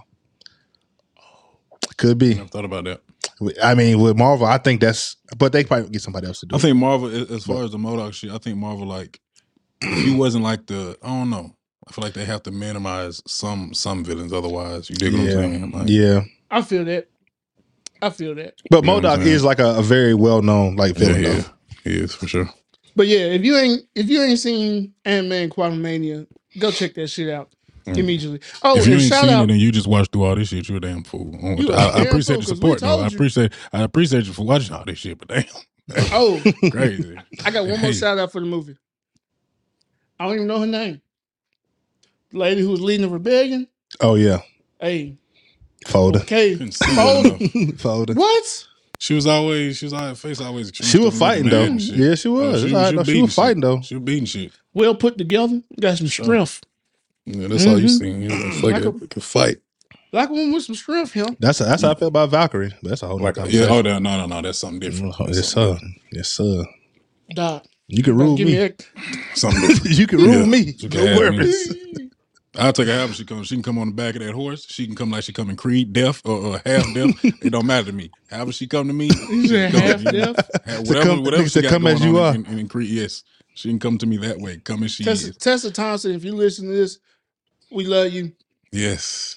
Could 1.97 2.11
I 2.11 2.13
be. 2.13 2.33
never 2.35 2.47
thought 2.47 2.65
about 2.65 2.85
that. 2.85 3.01
I 3.61 3.75
mean, 3.75 3.99
with 3.99 4.17
Marvel, 4.17 4.45
I 4.45 4.57
think 4.57 4.81
that's. 4.81 5.15
But 5.37 5.51
they 5.51 5.63
probably 5.63 5.89
get 5.89 6.01
somebody 6.01 6.27
else 6.27 6.39
to 6.41 6.45
do. 6.45 6.55
I 6.55 6.59
it. 6.59 6.61
think 6.61 6.77
Marvel, 6.77 7.07
as 7.33 7.43
far 7.43 7.63
as 7.63 7.71
the 7.71 7.77
MODOK 7.77 8.13
shit, 8.13 8.31
I 8.31 8.37
think 8.37 8.57
Marvel 8.57 8.85
like 8.87 9.19
he 9.81 10.15
wasn't 10.15 10.43
like 10.43 10.67
the 10.67 10.97
I 11.01 11.07
don't 11.07 11.29
know. 11.29 11.55
I 11.87 11.91
feel 11.91 12.03
like 12.03 12.13
they 12.13 12.25
have 12.25 12.43
to 12.43 12.51
minimize 12.51 13.21
some 13.27 13.73
some 13.73 14.03
villains, 14.05 14.31
otherwise 14.33 14.89
you 14.89 14.95
dig 14.95 15.11
what 15.13 15.21
I'm 15.21 15.25
Yeah. 15.27 15.33
saying? 15.33 15.71
Like, 15.71 15.89
Yeah, 15.89 16.21
I 16.49 16.61
feel 16.61 16.85
that. 16.85 17.07
I 18.01 18.09
feel 18.09 18.35
that. 18.35 18.55
but 18.69 18.83
You 18.83 18.87
know 18.89 18.95
what 18.95 19.05
I'm 19.05 19.19
MODOK 19.19 19.25
is 19.25 19.43
like 19.43 19.59
a, 19.59 19.75
a 19.77 19.81
very 19.81 20.13
well 20.13 20.41
known 20.41 20.75
like 20.75 20.97
yeah, 20.97 21.07
villain. 21.07 21.23
yeah, 21.23 21.29
though. 21.41 21.45
he 21.83 21.99
is 21.99 22.13
for 22.15 22.27
sure. 22.27 22.49
But 22.95 23.07
yeah, 23.07 23.25
if 23.25 23.43
you 23.43 23.57
ain't 23.57 23.81
if 23.95 24.07
you 24.09 24.21
ain't 24.21 24.39
seen 24.39 24.93
Ant 25.03 25.27
Man 25.27 25.49
Quantumania, 25.49 26.27
go 26.59 26.71
check 26.71 26.93
that 26.95 27.07
shit 27.07 27.29
out 27.29 27.49
Mm. 27.85 27.97
immediately. 27.97 28.39
Oh, 28.61 28.77
if 28.77 28.87
you 28.87 28.93
ain't 28.93 29.03
shout 29.03 29.23
seen 29.25 29.29
out 29.33 29.43
it 29.49 29.51
and 29.51 29.59
you 29.61 29.71
just 29.71 29.87
watched 29.87 30.11
through 30.13 30.23
all 30.23 30.35
this 30.35 30.49
shit, 30.49 30.69
you're 30.69 30.77
a 30.77 30.81
damn 30.81 31.03
fool. 31.03 31.35
I, 31.43 31.47
You 31.55 31.69
a 31.69 31.73
I, 31.75 31.87
I 31.89 31.97
damn 31.97 32.07
appreciate 32.07 32.35
fool, 32.35 32.41
the 32.41 32.45
'cause 32.45 32.49
we 32.51 32.55
support, 32.55 32.79
though. 32.79 32.87
told 32.87 33.03
I 33.03 33.07
appreciate 33.07 33.53
I 33.73 33.81
appreciate 33.83 34.25
you 34.25 34.33
for 34.33 34.45
watching 34.45 34.73
all 34.73 34.85
this 34.85 34.99
shit, 34.99 35.17
but 35.19 35.27
damn, 35.27 35.43
Oh, 36.13 36.41
crazy. 36.71 37.17
I 37.43 37.51
got 37.51 37.63
one 37.63 37.71
more 37.71 37.77
Hey. 37.79 37.93
shout 37.93 38.17
out 38.17 38.31
for 38.31 38.39
the 38.39 38.45
movie. 38.47 38.77
I 40.19 40.25
don't 40.25 40.35
even 40.35 40.47
know 40.47 40.59
her 40.59 40.65
name. 40.67 41.01
The 42.31 42.37
lady 42.37 42.61
who 42.61 42.69
was 42.69 42.81
leading 42.81 43.05
the 43.07 43.11
rebellion. 43.11 43.67
Oh 43.99 44.15
yeah, 44.15 44.39
Hey, 44.79 45.17
Folder, 45.87 46.19
okay. 46.19 46.53
Couldn't 46.53 46.71
see 46.71 46.95
Fold. 46.95 47.25
well 47.25 47.35
enough. 47.35 47.75
Folder. 47.81 48.13
What? 48.13 48.67
She 48.99 49.13
was 49.13 49.27
always, 49.27 49.75
she 49.77 49.85
was 49.85 49.93
always 49.93 50.19
face 50.19 50.39
always. 50.39 50.71
She 50.73 50.97
was 50.97 51.19
fighting 51.19 51.49
though. 51.49 51.69
mad. 51.69 51.81
Yeah, 51.81 52.15
she 52.15 52.29
was. 52.29 52.63
Oh, 52.63 52.65
It's 52.65 52.73
all 52.73 52.81
right, 52.81 52.95
though. 52.95 53.03
She 53.03 53.21
was 53.21 53.35
fighting 53.35 53.57
shit. 53.57 53.61
though. 53.61 53.81
She 53.81 53.95
was 53.95 54.03
beating 54.05 54.25
shit. 54.25 54.53
Well 54.73 54.95
put 54.95 55.17
together. 55.17 55.61
Got 55.79 55.97
some 55.97 56.07
strength. 56.07 56.61
Yeah, 57.25 57.47
that's 57.47 57.65
all 57.65 57.79
you 57.79 57.85
Mhm. 57.87 57.99
seen. 57.99 58.21
You 58.21 58.29
know, 58.29 58.35
it's 58.47 58.63
Like 58.63 58.73
like 58.75 58.85
a- 58.85 58.89
a, 58.89 58.91
like 58.91 59.17
a 59.17 59.21
fight. 59.21 59.57
Like 60.11 60.29
one 60.29 60.51
with 60.53 60.63
some 60.63 60.75
strength, 60.75 61.13
him. 61.13 61.35
That's 61.39 61.59
that's 61.59 61.81
how 61.81 61.91
I 61.91 61.95
feel 61.95 62.09
about 62.09 62.29
Valkyrie. 62.29 62.73
But 62.83 62.89
that's 62.89 63.03
a 63.03 63.07
whole 63.07 63.19
Like 63.19 63.37
other 63.37 63.49
a, 63.49 63.51
yeah. 63.51 63.65
conversation. 63.67 63.95
Oh, 63.95 63.99
no, 63.99 64.17
no, 64.17 64.17
no, 64.27 64.35
no. 64.35 64.41
That's 64.41 64.59
something 64.59 64.79
different. 64.79 65.15
Oh, 65.19 65.25
That's 65.25 65.37
yes, 65.37 65.49
something 65.49 65.77
sir. 65.79 66.17
Yes, 66.17 66.29
sir. 66.29 66.65
Dog. 67.35 67.63
You 67.87 68.03
can 68.03 68.17
Better 68.17 68.25
rule 68.25 68.37
give 68.37 68.47
me. 68.47 68.53
me 68.53 68.59
a- 68.59 68.75
Something 69.35 69.61
different. 69.67 69.97
you 69.97 70.07
can 70.07 70.19
rule 70.19 70.35
Yeah. 70.41 70.45
me. 70.45 70.75
You 70.77 70.89
No 70.89 70.95
can 70.97 71.07
have 71.07 71.17
worries. 71.17 71.75
I'll 72.55 72.73
take 72.73 72.87
her 72.87 72.95
however 72.95 73.13
she 73.13 73.25
comes. 73.25 73.47
She 73.47 73.55
can 73.55 73.63
come 73.63 73.79
on 73.79 73.87
the 73.89 73.93
back 73.95 74.15
of 74.15 74.21
that 74.21 74.33
horse. 74.35 74.67
She 74.69 74.85
can 74.85 74.95
come 74.95 75.09
like 75.11 75.23
she 75.23 75.33
come 75.33 75.49
in 75.49 75.55
Creed, 75.55 75.91
deaf 75.93 76.21
or, 76.25 76.37
or 76.37 76.61
half 76.65 76.85
deaf. 76.93 77.09
it 77.23 77.49
don't 77.51 77.65
matter 77.65 77.87
to 77.87 77.93
me. 77.93 78.11
However 78.29 78.51
she 78.51 78.67
come 78.67 78.87
to 78.87 78.93
me, 78.93 79.07
You 79.29 79.43
she 79.43 79.49
can 79.49 79.71
half 79.71 80.03
come. 80.03 80.13
deaf? 80.13 80.35
Ha- 80.37 80.43
To 80.65 80.83
Whatever, 80.83 81.01
come- 81.07 81.23
whatever 81.23 81.43
to 81.43 81.49
she 81.49 81.61
got 81.63 81.69
come 81.69 81.83
going 81.83 81.95
as 81.95 82.05
you 82.05 82.19
on 82.19 82.23
are. 82.23 82.35
In, 82.35 82.45
in, 82.45 82.59
in 82.59 82.67
Creed, 82.67 82.89
yes, 82.91 83.23
she 83.55 83.69
can 83.69 83.79
come 83.79 83.97
to 83.97 84.05
me 84.05 84.17
that 84.17 84.37
way. 84.39 84.57
Come 84.57 84.83
as 84.83 84.91
she 84.91 85.03
Tessa, 85.03 85.29
is. 85.29 85.37
Tessa 85.37 85.71
Thompson, 85.71 86.11
if 86.13 86.23
you 86.23 86.33
listen 86.35 86.67
to 86.67 86.73
this, 86.75 86.99
we 87.73 87.85
love 87.85 88.11
you. 88.11 88.31
Yes, 88.71 89.35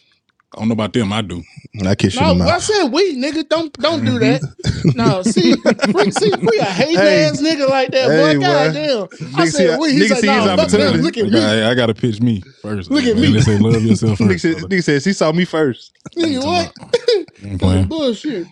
I 0.54 0.58
don't 0.58 0.68
know 0.68 0.72
about 0.72 0.92
them. 0.92 1.12
I 1.12 1.20
do. 1.22 1.42
I 1.86 1.94
kiss 1.94 2.14
you 2.14 2.20
No, 2.22 2.30
in 2.32 2.38
the 2.38 2.44
I 2.46 2.58
said 2.58 2.88
we, 2.88 3.16
nigga. 3.16 3.46
Don't 3.48 3.72
don't 3.74 4.04
do 4.04 4.18
that. 4.18 4.40
Mm-hmm. 4.40 4.96
No, 4.96 5.22
see, 5.22 5.54
we, 5.92 6.10
see, 6.10 6.32
we 6.40 6.58
a 6.58 6.64
hating 6.64 6.96
Hey. 7.00 7.24
ass 7.24 7.40
nigga 7.42 7.68
like 7.68 7.90
that, 7.90 8.08
Hey, 8.10 8.34
boy. 8.34 8.40
boy. 8.40 8.46
Goddamn. 8.46 9.02
I 9.36 9.44
Nigga 9.44 9.50
said 9.52 9.74
see- 9.74 9.76
we. 9.80 9.92
He's 9.92 10.04
nigga 10.06 10.10
like, 10.10 10.20
see 10.20 10.28
his 10.28 10.44
no, 10.46 10.56
fuck 10.56 10.68
them. 10.68 11.00
Look 11.02 11.16
at 11.18 11.24
me, 11.26 11.30
got, 11.32 11.62
I 11.70 11.74
got 11.74 11.86
to 11.86 11.94
pitch 11.94 12.20
me 12.22 12.40
first. 12.62 12.90
Look 12.90 13.04
at 13.04 13.16
man. 13.16 13.22
me. 13.22 13.32
They 13.34 13.40
say 13.42 13.58
love 13.58 13.82
yourself 13.82 14.18
Nigga 14.18 14.28
first. 14.28 14.42
said, 14.42 14.52
brother. 14.58 14.68
nigga 14.76 14.84
said 14.84 15.02
she 15.02 15.12
saw 15.12 15.32
me 15.32 15.44
first. 15.44 15.92
nigga. 16.16 16.44
What? 16.44 16.72
I'm 16.80 17.24
That's 17.42 17.58
playing. 17.58 17.86
bullshit. 17.88 18.46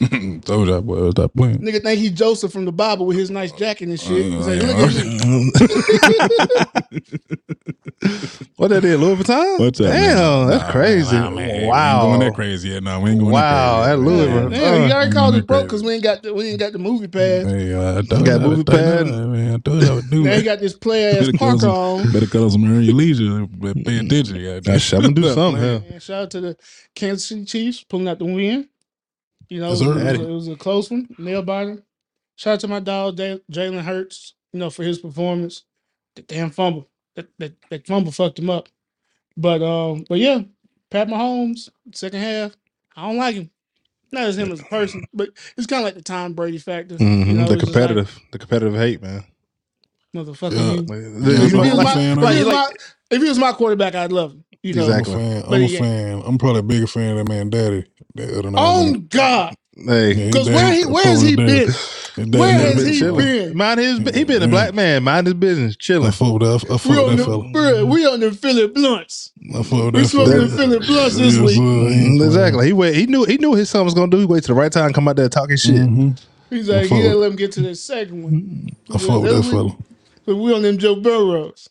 Told 0.44 0.68
y'all, 0.68 0.80
boy, 0.80 1.10
stop 1.10 1.32
playing. 1.34 1.58
Nigga 1.58 1.82
think 1.82 1.98
he 2.00 2.10
Joseph 2.10 2.52
from 2.52 2.64
the 2.64 2.72
Bible 2.72 3.06
with 3.06 3.16
his 3.16 3.30
nice 3.30 3.50
jacket 3.52 3.88
and 3.88 3.98
shit. 3.98 4.26
He's 4.26 4.46
like, 4.46 4.62
Uh, 4.62 4.66
look 4.66 4.92
at 4.94 5.06
me. 5.06 5.50
what 8.56 8.68
that 8.68 8.84
is, 8.84 8.98
Louis 9.00 9.16
Vuitton? 9.16 9.58
What's 9.58 9.78
that? 9.80 9.88
Damn, 9.90 10.16
man? 10.16 10.50
that's 10.50 10.62
Nah, 10.64 10.70
crazy. 10.70 11.16
nah, 11.16 11.30
man. 11.30 11.48
We 11.48 11.62
ain't 11.64 12.00
going 12.02 12.20
that 12.20 12.34
crazy 12.34 12.68
yet. 12.68 12.82
No, 12.84 13.00
we 13.00 13.10
ain't 13.10 13.18
going 13.20 13.32
Wow, 13.32 13.80
that 13.82 13.96
that 13.96 14.02
crazy. 14.04 14.08
Louis 14.08 14.26
yet. 14.26 14.28
Vuitton. 14.28 14.50
Damn, 14.52 14.86
you 14.88 14.92
already 14.94 15.12
called 15.12 15.34
us 15.34 15.44
broke 15.44 15.62
because 15.64 15.82
we 15.82 15.92
ain't 15.94 16.02
got 16.04 16.22
the 16.22 16.32
we 16.34 16.44
ain't 16.48 16.60
got 16.60 16.72
the 16.72 16.78
movie 16.78 17.08
pass. 17.08 17.44
Hey, 17.46 17.74
uh, 17.74 17.98
I 17.98 18.02
told 18.02 18.24
Got 18.24 18.40
movie 18.42 18.60
I 18.68 18.70
pad? 18.72 19.06
you, 19.08 19.12
man. 19.26 19.54
I 19.54 19.58
told 19.58 19.82
you 19.82 19.88
I 19.88 19.94
would 19.94 20.10
do 20.10 20.22
Now 20.22 20.32
he 20.36 20.42
got 20.42 20.60
this 20.60 20.74
player 20.74 21.10
ass 21.18 21.26
Better 21.26 21.38
close 21.38 21.62
parker 21.64 21.76
on. 21.76 22.12
Better 22.12 22.26
cut 22.26 22.50
some 22.52 22.64
earn 22.64 22.82
your 22.84 22.94
leisure. 22.94 23.46
but 23.50 23.74
Pay 23.84 23.98
attention. 24.06 24.36
goddamn. 24.44 24.62
Gosh, 24.62 24.92
I'm 24.92 25.00
gonna 25.02 25.14
do 25.14 25.32
something. 25.34 25.82
Huh? 25.92 25.98
Shout 25.98 26.22
out 26.22 26.30
to 26.30 26.40
the 26.40 26.56
Kansas 26.94 27.26
City 27.28 27.44
Chiefs 27.44 27.82
pulling 27.82 28.06
out 28.08 28.18
the 28.20 28.26
win. 28.26 28.68
You 29.48 29.60
know, 29.60 29.68
it, 29.68 29.70
was, 29.70 29.80
a- 29.82 30.14
it 30.14 30.28
was 30.28 30.48
a 30.48 30.56
close 30.56 30.90
one, 30.90 31.08
nail 31.18 31.42
biter. 31.42 31.82
Shout 32.36 32.54
out 32.54 32.60
to 32.60 32.68
my 32.68 32.80
dog 32.80 33.16
Jalen 33.16 33.82
Hurts. 33.82 34.34
You 34.52 34.60
know, 34.60 34.70
for 34.70 34.82
his 34.82 34.98
performance. 34.98 35.64
The 36.16 36.22
damn 36.22 36.50
fumble, 36.50 36.88
that, 37.14 37.28
that 37.38 37.52
that 37.70 37.86
fumble 37.86 38.10
fucked 38.12 38.38
him 38.38 38.50
up. 38.50 38.68
But 39.36 39.62
um, 39.62 40.04
but 40.08 40.18
yeah, 40.18 40.40
Pat 40.90 41.06
Mahomes 41.08 41.68
second 41.92 42.20
half. 42.20 42.56
I 42.96 43.02
don't 43.08 43.18
like 43.18 43.36
him. 43.36 43.50
Not 44.10 44.24
as 44.24 44.38
him 44.38 44.50
as 44.50 44.60
a 44.60 44.64
person, 44.64 45.04
but 45.12 45.28
it's 45.56 45.66
kind 45.66 45.80
of 45.80 45.84
like 45.84 45.94
the 45.94 46.02
Tom 46.02 46.32
Brady 46.32 46.58
factor. 46.58 46.96
Mhm, 46.96 47.26
You 47.26 47.32
know, 47.34 47.46
the 47.46 47.54
it's 47.54 47.64
just 47.64 47.74
like, 47.74 47.88
competitive, 47.88 48.18
the 48.32 48.38
competitive 48.38 48.74
hate, 48.74 49.02
man. 49.02 49.22
motherfucker. 50.16 50.54
Yeah. 50.54 50.72
you- 50.72 50.82
Like, 50.82 51.28
if, 51.28 51.36
he 51.38 51.42
was 51.44 51.54
my, 51.54 51.72
like, 51.72 51.96
him. 51.98 52.18
if 52.18 52.46
my- 52.46 52.72
if 53.10 53.22
he 53.22 53.28
was 53.28 53.38
my 53.38 53.52
quarterback, 53.52 53.94
I'd 53.94 54.10
love 54.12 54.32
him. 54.32 54.44
You 54.62 54.74
know, 54.74 54.84
Exactly. 54.86 55.14
I'm 55.14 55.20
a 55.20 55.22
fan. 55.22 55.42
But 55.42 55.54
I'm 55.54 55.62
a 55.62 55.66
he- 55.66 55.76
fan. 55.78 56.22
I'm 56.26 56.38
probably 56.38 56.58
a 56.60 56.62
bigger 56.64 56.86
fan 56.86 57.16
of 57.16 57.26
that 57.26 57.32
man, 57.32 57.50
Daddy. 57.50 57.84
That 58.16 58.30
other 58.30 58.42
than 58.42 58.56
I 58.58 58.60
Oh 58.60 58.92
was. 58.92 59.00
God, 59.08 59.54
hey, 59.76 60.12
Yeah, 60.14 60.26
because 60.26 60.46
daddy- 60.48 60.54
where 60.56 60.74
he 60.74 60.86
where 60.86 61.04
has 61.04 61.22
he 61.22 61.36
been? 61.36 61.68
His 62.18 62.26
daddy 62.26 62.38
Where 62.38 62.52
never 62.52 62.64
has 62.64 62.74
been 62.82 62.92
he 62.92 62.98
chilling. 62.98 63.24
been? 63.24 63.56
mind 63.56 63.78
his, 63.78 63.98
he 64.16 64.24
been 64.24 64.42
a 64.42 64.46
Yeah. 64.46 64.50
black 64.50 64.74
man, 64.74 65.04
mind 65.04 65.28
his 65.28 65.34
business, 65.34 65.74
I 65.74 65.76
chilling. 65.78 66.10
fuck 66.10 66.32
with 66.32 66.42
that. 66.42 66.72
I 66.72 66.76
fuck 66.76 66.84
We 66.84 66.90
with 66.90 66.98
on 66.98 67.10
that 67.10 67.16
the 67.16 67.24
fella. 67.24 67.44
bruh, 67.44 67.88
we 67.92 68.06
on 68.06 68.18
the 68.20 68.32
Philly 68.32 68.66
blunts. 68.66 69.30
I 69.54 69.62
fuck 69.62 69.84
with 69.84 69.94
We 69.94 70.00
that 70.02 70.08
smoking 70.08 70.32
fella. 70.32 70.44
the 70.46 70.56
Philly 70.56 70.78
blunts 70.80 71.16
this 71.16 71.34
Yes, 71.36 71.42
week. 71.44 71.56
sir. 71.56 71.62
He 71.62 72.06
ain't. 72.06 72.22
Exactly. 72.22 72.66
He 72.66 72.72
wait. 72.72 72.96
He 72.96 73.06
knew. 73.06 73.22
He 73.24 73.36
knew 73.36 73.54
his 73.54 73.70
son 73.70 73.84
was 73.84 73.94
gonna 73.94 74.10
do. 74.10 74.18
He 74.18 74.24
waited 74.24 74.46
to 74.46 74.48
the 74.48 74.54
right 74.54 74.72
time, 74.72 74.92
come 74.92 75.06
out 75.06 75.14
there 75.14 75.28
talking 75.28 75.56
shit. 75.56 75.76
Mhm. 75.76 76.20
He's 76.50 76.68
like, 76.68 76.86
I 76.86 76.88
fuck 76.88 76.98
yeah, 76.98 77.12
let 77.12 77.30
him 77.30 77.36
get 77.36 77.52
to 77.52 77.60
the 77.60 77.76
second 77.76 78.20
one. 78.24 78.70
I 78.92 78.98
fuck 78.98 79.22
with 79.22 79.30
that 79.32 79.44
we, 79.44 79.50
fella. 79.52 79.76
But 80.26 80.36
we 80.36 80.52
on 80.54 80.62
them 80.62 80.78
Joe 80.78 80.96
Burrows. 80.96 81.68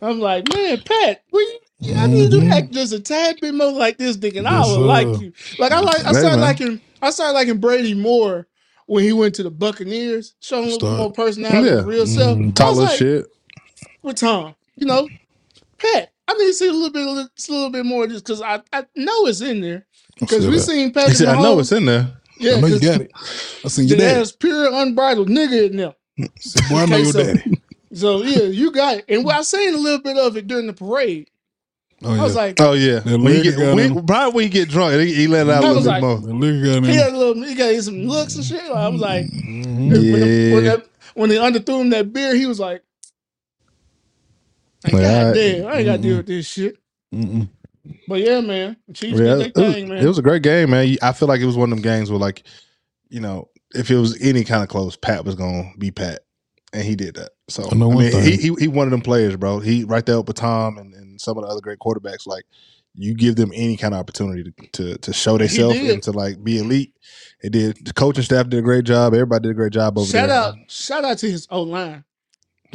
I'm 0.00 0.20
like, 0.20 0.48
man, 0.54 0.80
Pat, 0.84 1.22
we. 1.32 1.60
I 1.94 2.06
need 2.08 2.32
you 2.32 2.40
to 2.40 2.46
act 2.48 2.72
just 2.72 2.92
a 2.92 2.98
tad 3.00 3.38
bit 3.40 3.54
more 3.54 3.70
like 3.70 3.98
this 3.98 4.16
nigga, 4.16 4.38
and 4.38 4.48
I 4.48 4.58
Yes, 4.58 4.66
would 4.68 4.74
sir. 4.74 4.80
like 4.80 5.20
you. 5.20 5.32
Like 5.60 5.70
I 5.72 5.78
like, 5.80 6.00
I 6.04 6.08
Hey, 6.08 6.12
started 6.14 6.28
man. 6.30 6.40
liking, 6.40 6.80
I 7.00 7.10
started 7.10 7.34
liking 7.34 7.58
Brady 7.58 7.94
more 7.94 8.48
when 8.86 9.04
he 9.04 9.12
went 9.12 9.34
to 9.36 9.44
the 9.44 9.50
Buccaneers, 9.50 10.34
showing 10.40 10.64
a 10.64 10.66
little 10.72 10.80
Start. 10.88 10.98
more 10.98 11.12
personality, 11.12 11.68
Yeah. 11.68 11.84
real 11.84 12.06
self. 12.06 12.36
Mhm. 12.36 12.42
I 12.42 12.46
was 12.46 12.54
Taller 12.54 12.82
like, 12.84 12.98
shit. 12.98 13.26
with 14.02 14.16
Tom. 14.16 14.54
You 14.76 14.86
know, 14.86 15.08
Pat. 15.78 16.10
I 16.26 16.32
need 16.34 16.46
to 16.46 16.52
see 16.52 16.68
a 16.68 16.72
little 16.72 16.90
bit, 16.90 17.06
a 17.06 17.10
little, 17.10 17.24
a 17.48 17.52
little 17.52 17.70
bit 17.70 17.86
more, 17.86 18.06
just 18.08 18.24
because 18.24 18.42
I, 18.42 18.60
I 18.72 18.84
know 18.96 19.26
it's 19.26 19.40
in 19.40 19.60
there. 19.60 19.86
I 19.86 20.20
Because 20.20 20.42
feel 20.42 20.50
we 20.50 20.56
that. 20.56 20.62
seen 20.62 20.86
He 20.88 20.90
Patrick 20.92 21.16
said, 21.16 21.28
"I 21.28 21.40
know 21.40 21.56
Mahomes. 21.56 21.60
it's 21.60 21.72
in 21.72 21.84
there." 21.86 22.10
Yeah, 22.40 22.54
I 22.56 22.60
know 22.60 22.66
you 22.66 22.80
got 22.80 23.00
it. 23.02 23.10
I 23.64 23.68
seen 23.68 23.86
your 23.88 23.96
That 23.98 24.04
daddy. 24.04 24.18
has 24.18 24.32
pure 24.32 24.68
unbridled 24.74 25.28
nigga 25.28 25.70
in 25.70 25.76
there. 25.76 25.94
Boy, 26.18 26.76
I 26.76 26.86
know 26.86 26.96
Okay, 26.96 27.02
your 27.02 27.12
so- 27.12 27.22
daddy. 27.24 27.60
So 27.92 28.22
yeah, 28.22 28.42
you 28.42 28.70
got 28.70 28.98
it. 28.98 29.04
And 29.08 29.28
I 29.30 29.42
seen 29.42 29.74
a 29.74 29.78
little 29.78 30.00
bit 30.02 30.16
of 30.16 30.36
it 30.36 30.46
during 30.46 30.66
the 30.66 30.72
parade. 30.72 31.28
Oh 32.02 32.14
yeah. 32.14 32.20
I 32.20 32.24
was 32.24 32.36
like, 32.36 32.60
Oh 32.60 32.72
yeah. 32.74 33.00
That 33.00 33.18
When 33.18 33.32
he 33.32 33.38
liquor 33.42 33.50
get, 33.50 33.56
got 33.58 33.74
when, 33.76 33.96
him. 33.96 34.06
probably 34.06 34.34
when 34.34 34.44
he 34.44 34.50
get 34.50 34.68
drunk, 34.68 35.00
he, 35.00 35.14
he 35.14 35.26
let 35.26 35.46
it 35.46 35.50
out 35.50 35.64
a 35.64 35.66
I 35.66 35.70
little 35.70 35.74
was 35.76 35.84
bit 35.84 35.90
like- 35.90 36.02
more. 36.02 36.18
the 36.20 36.34
liquor 36.34 36.64
got 36.80 36.84
he 36.84 36.92
him. 36.92 36.98
had 36.98 37.12
a 37.12 37.16
little, 37.16 37.42
he 37.42 37.54
got 37.54 37.82
some 37.82 38.02
looks 38.04 38.34
and 38.36 38.44
shit. 38.44 38.62
I 38.70 38.88
was 38.88 39.00
like, 39.00 39.26
Mhm. 39.26 39.64
when, 39.66 39.88
the- 39.90 40.52
when, 40.54 40.64
Yeah. 40.64 40.76
that, 40.76 40.86
when 41.14 41.28
they 41.30 41.36
underthrew 41.36 41.80
him 41.80 41.90
that 41.90 42.12
beer, 42.12 42.34
he 42.36 42.46
was 42.46 42.60
like, 42.60 42.82
Like, 44.84 44.92
God 44.92 45.04
alright. 45.04 45.34
damn, 45.34 45.66
I 45.66 45.74
ain't 45.78 45.86
got 45.86 45.96
to 45.96 46.02
deal 46.02 46.16
with 46.18 46.26
this 46.26 46.46
shit. 46.46 46.76
Mm-mm. 47.12 47.48
But 48.06 48.20
yeah, 48.20 48.40
man, 48.42 48.76
Chiefs 48.94 49.18
Yeah, 49.18 49.34
did 49.36 49.46
it 49.48 49.54
their 49.54 49.64
was, 49.64 49.74
thing, 49.74 49.86
it 49.86 49.88
man. 49.94 50.06
was 50.06 50.18
a 50.18 50.22
great 50.22 50.42
game, 50.42 50.70
man. 50.70 50.96
I 51.02 51.12
feel 51.12 51.26
like 51.26 51.40
it 51.40 51.46
was 51.46 51.56
one 51.56 51.72
of 51.72 51.76
them 51.78 51.82
games 51.82 52.10
where, 52.10 52.20
like, 52.20 52.44
you 53.08 53.18
know, 53.20 53.48
if 53.74 53.90
it 53.90 53.96
was 53.96 54.16
any 54.22 54.44
kind 54.44 54.62
of 54.62 54.68
close, 54.68 54.96
Pat 54.96 55.24
was 55.24 55.34
gonna 55.34 55.72
be 55.78 55.90
Pat, 55.90 56.20
and 56.72 56.82
he 56.84 56.96
did 56.96 57.14
that. 57.16 57.30
So 57.48 57.68
I 57.70 57.74
know 57.74 57.88
one 57.88 57.98
mean, 57.98 58.12
thing. 58.12 58.22
he, 58.24 58.36
he 58.36 58.54
he 58.58 58.68
one 58.68 58.86
of 58.86 58.90
them 58.90 59.00
players, 59.00 59.36
bro. 59.36 59.58
He 59.60 59.84
right 59.84 60.04
there 60.04 60.20
with 60.20 60.36
Tom 60.36 60.78
and, 60.78 60.94
and 60.94 61.20
some 61.20 61.38
of 61.38 61.44
the 61.44 61.50
other 61.50 61.60
great 61.60 61.78
quarterbacks. 61.78 62.26
Like, 62.26 62.44
you 62.94 63.14
give 63.14 63.36
them 63.36 63.50
any 63.54 63.76
kind 63.76 63.94
of 63.94 64.00
opportunity 64.00 64.44
to 64.44 64.66
to, 64.72 64.98
to 64.98 65.12
show 65.12 65.38
themselves 65.38 65.76
and 65.78 66.02
to 66.02 66.12
like 66.12 66.42
be 66.42 66.58
elite. 66.58 66.94
It 67.42 67.52
did. 67.52 67.84
The 67.84 67.92
coaching 67.92 68.24
staff 68.24 68.48
did 68.48 68.58
a 68.58 68.62
great 68.62 68.84
job. 68.84 69.14
Everybody 69.14 69.44
did 69.44 69.50
a 69.52 69.54
great 69.54 69.72
job 69.72 69.96
over 69.96 70.06
Shout 70.10 70.28
there. 70.28 70.38
out, 70.38 70.54
shout 70.68 71.04
out 71.04 71.18
to 71.18 71.30
his 71.30 71.46
O 71.50 71.62
line. 71.62 72.04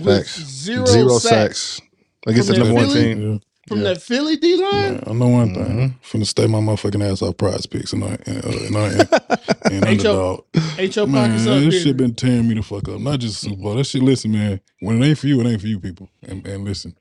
Facts. 0.03 0.39
Zero, 0.41 0.85
Zero 0.85 1.17
sacks, 1.19 1.59
sacks 1.59 1.81
against 2.25 2.50
the 2.50 2.57
number 2.57 2.73
that 2.73 2.75
one 2.75 2.88
Philly? 2.89 3.15
team. 3.15 3.41
Yeah. 3.67 3.70
from 3.70 3.77
Yeah. 3.79 3.84
that 3.93 4.01
Philly 4.01 4.38
D 4.38 4.58
line. 4.58 4.93
Yeah, 4.96 5.01
I 5.08 5.13
know 5.13 5.27
one 5.29 5.53
thing. 5.53 6.00
Finna 6.03 6.25
stay 6.25 6.48
my 6.48 6.60
motherfucking 6.60 7.12
ass 7.12 7.22
off 7.22 7.38
PrizePicks 7.38 7.93
and 7.93 8.03
I 8.03 8.17
and, 8.25 8.46
uh, 8.46 8.50
and, 8.50 8.77
I, 8.77 9.70
and 9.72 9.86
Ain't 9.88 10.03
your- 10.03 10.13
underdog. 10.13 10.46
Ain't 10.79 10.96
your 10.96 11.08
Man, 11.08 11.29
pockets 11.29 11.48
up, 11.48 11.60
this 11.62 11.75
big. 11.75 11.84
shit 11.84 11.98
been 11.98 12.15
tearing 12.15 12.48
me 12.50 12.55
the 12.55 12.63
fuck 12.63 12.88
up. 12.89 13.00
Not 13.00 13.20
just 13.20 13.39
Super 13.41 13.55
Bowl. 13.62 13.75
That 13.75 13.86
shit, 13.86 14.03
listen, 14.03 14.32
man. 14.32 14.60
When 14.82 15.01
it 15.01 15.08
ain't 15.08 15.17
for 15.20 15.27
you, 15.27 15.41
it 15.41 15.48
ain't 15.48 15.62
for 15.62 15.67
you, 15.67 15.79
people. 15.79 16.10
And, 16.24 16.46
and 16.48 16.65
listen, 16.65 16.96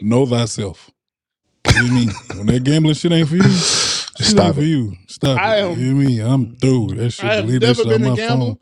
know 0.00 0.26
thyself. 0.26 0.90
You 1.66 1.84
hear 1.84 1.92
me? 1.92 2.08
When 2.36 2.46
that 2.46 2.64
gambling 2.64 2.94
shit 2.94 3.12
ain't 3.12 3.28
for 3.28 3.36
you, 3.36 3.42
shit 3.42 4.26
Stop 4.26 4.46
ain't 4.46 4.54
for 4.56 4.62
you. 4.62 4.94
Stop 5.08 5.38
I 5.40 5.58
it. 5.58 5.62
am- 5.64 5.78
You 5.78 5.84
hear 5.86 5.94
me? 5.94 6.20
I'm 6.20 6.56
through. 6.56 6.94
That 6.96 7.10
shit, 7.10 7.24
I 7.24 7.34
have 7.36 7.46
delete 7.46 7.62
never 7.62 7.74
shit 7.74 7.86
out 7.86 7.90
been 8.00 8.06
a 8.06 8.10
my 8.10 8.16
phone. 8.28 8.58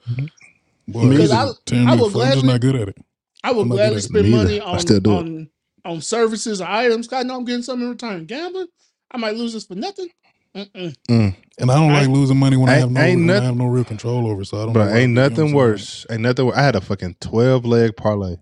Boy, 0.89 1.03
Me 1.05 1.17
that 1.17 1.23
either. 1.25 1.29
shit 1.29 1.33
I- 1.33 1.53
tearing 1.67 1.89
I 1.89 1.91
me 1.93 1.97
the 1.97 2.03
will 2.03 2.11
fuck. 2.11 2.23
I'm 2.23 2.33
just 2.33 2.45
not 2.45 2.61
good 2.61 2.77
at 2.77 2.89
it. 2.89 2.99
I 3.45 3.53
would 3.53 3.63
I'm 3.63 3.69
gladly 3.69 4.01
spend 4.01 4.31
money 4.31 4.61
on 4.61 4.81
still 4.81 5.01
do 5.01 5.13
it. 5.13 5.19
on 5.19 5.49
on 5.85 6.01
services 6.01 6.61
or 6.61 6.67
items. 6.69 7.13
I 7.13 7.23
know 7.23 7.37
I'm 7.37 7.45
getting 7.45 7.63
something 7.63 7.85
in 7.85 7.91
return. 7.91 8.25
Gambling, 8.27 8.67
I 9.11 9.17
might 9.19 9.37
lose 9.37 9.53
this 9.53 9.65
for 9.67 9.75
nothing. 9.75 10.09
Mm-mm. 10.57 10.95
Mm. 11.11 11.37
And 11.59 11.71
I 11.71 11.75
don't 11.75 11.91
I- 11.91 12.01
like 12.03 12.09
losing 12.09 12.37
money 12.39 12.57
when 12.57 12.69
I 12.69 12.75
Ain't- 12.75 12.81
have 12.83 12.91
no, 12.93 13.01
ain't 13.01 13.21
when 13.27 13.31
I 13.31 13.45
have 13.45 13.57
no 13.57 13.67
real 13.67 13.85
control 13.85 14.29
over. 14.31 14.45
So 14.45 14.61
I 14.61 14.65
don't. 14.65 14.73
Bro, 14.73 14.85
know 14.85 14.91
ain't 14.91 14.95
I 14.95 14.99
do, 14.99 15.01
you 15.03 15.09
know 15.15 15.23
nothing 15.29 15.45
what 15.47 15.51
I'm 15.51 15.55
worse. 15.71 16.07
Ain't 16.11 16.21
nothing. 16.23 16.45
wor- 16.47 16.57
I 16.57 16.63
had 16.63 16.77
a 16.77 16.81
fucking 16.81 17.17
twelve 17.21 17.65
leg 17.65 17.97
parlay. 17.97 18.37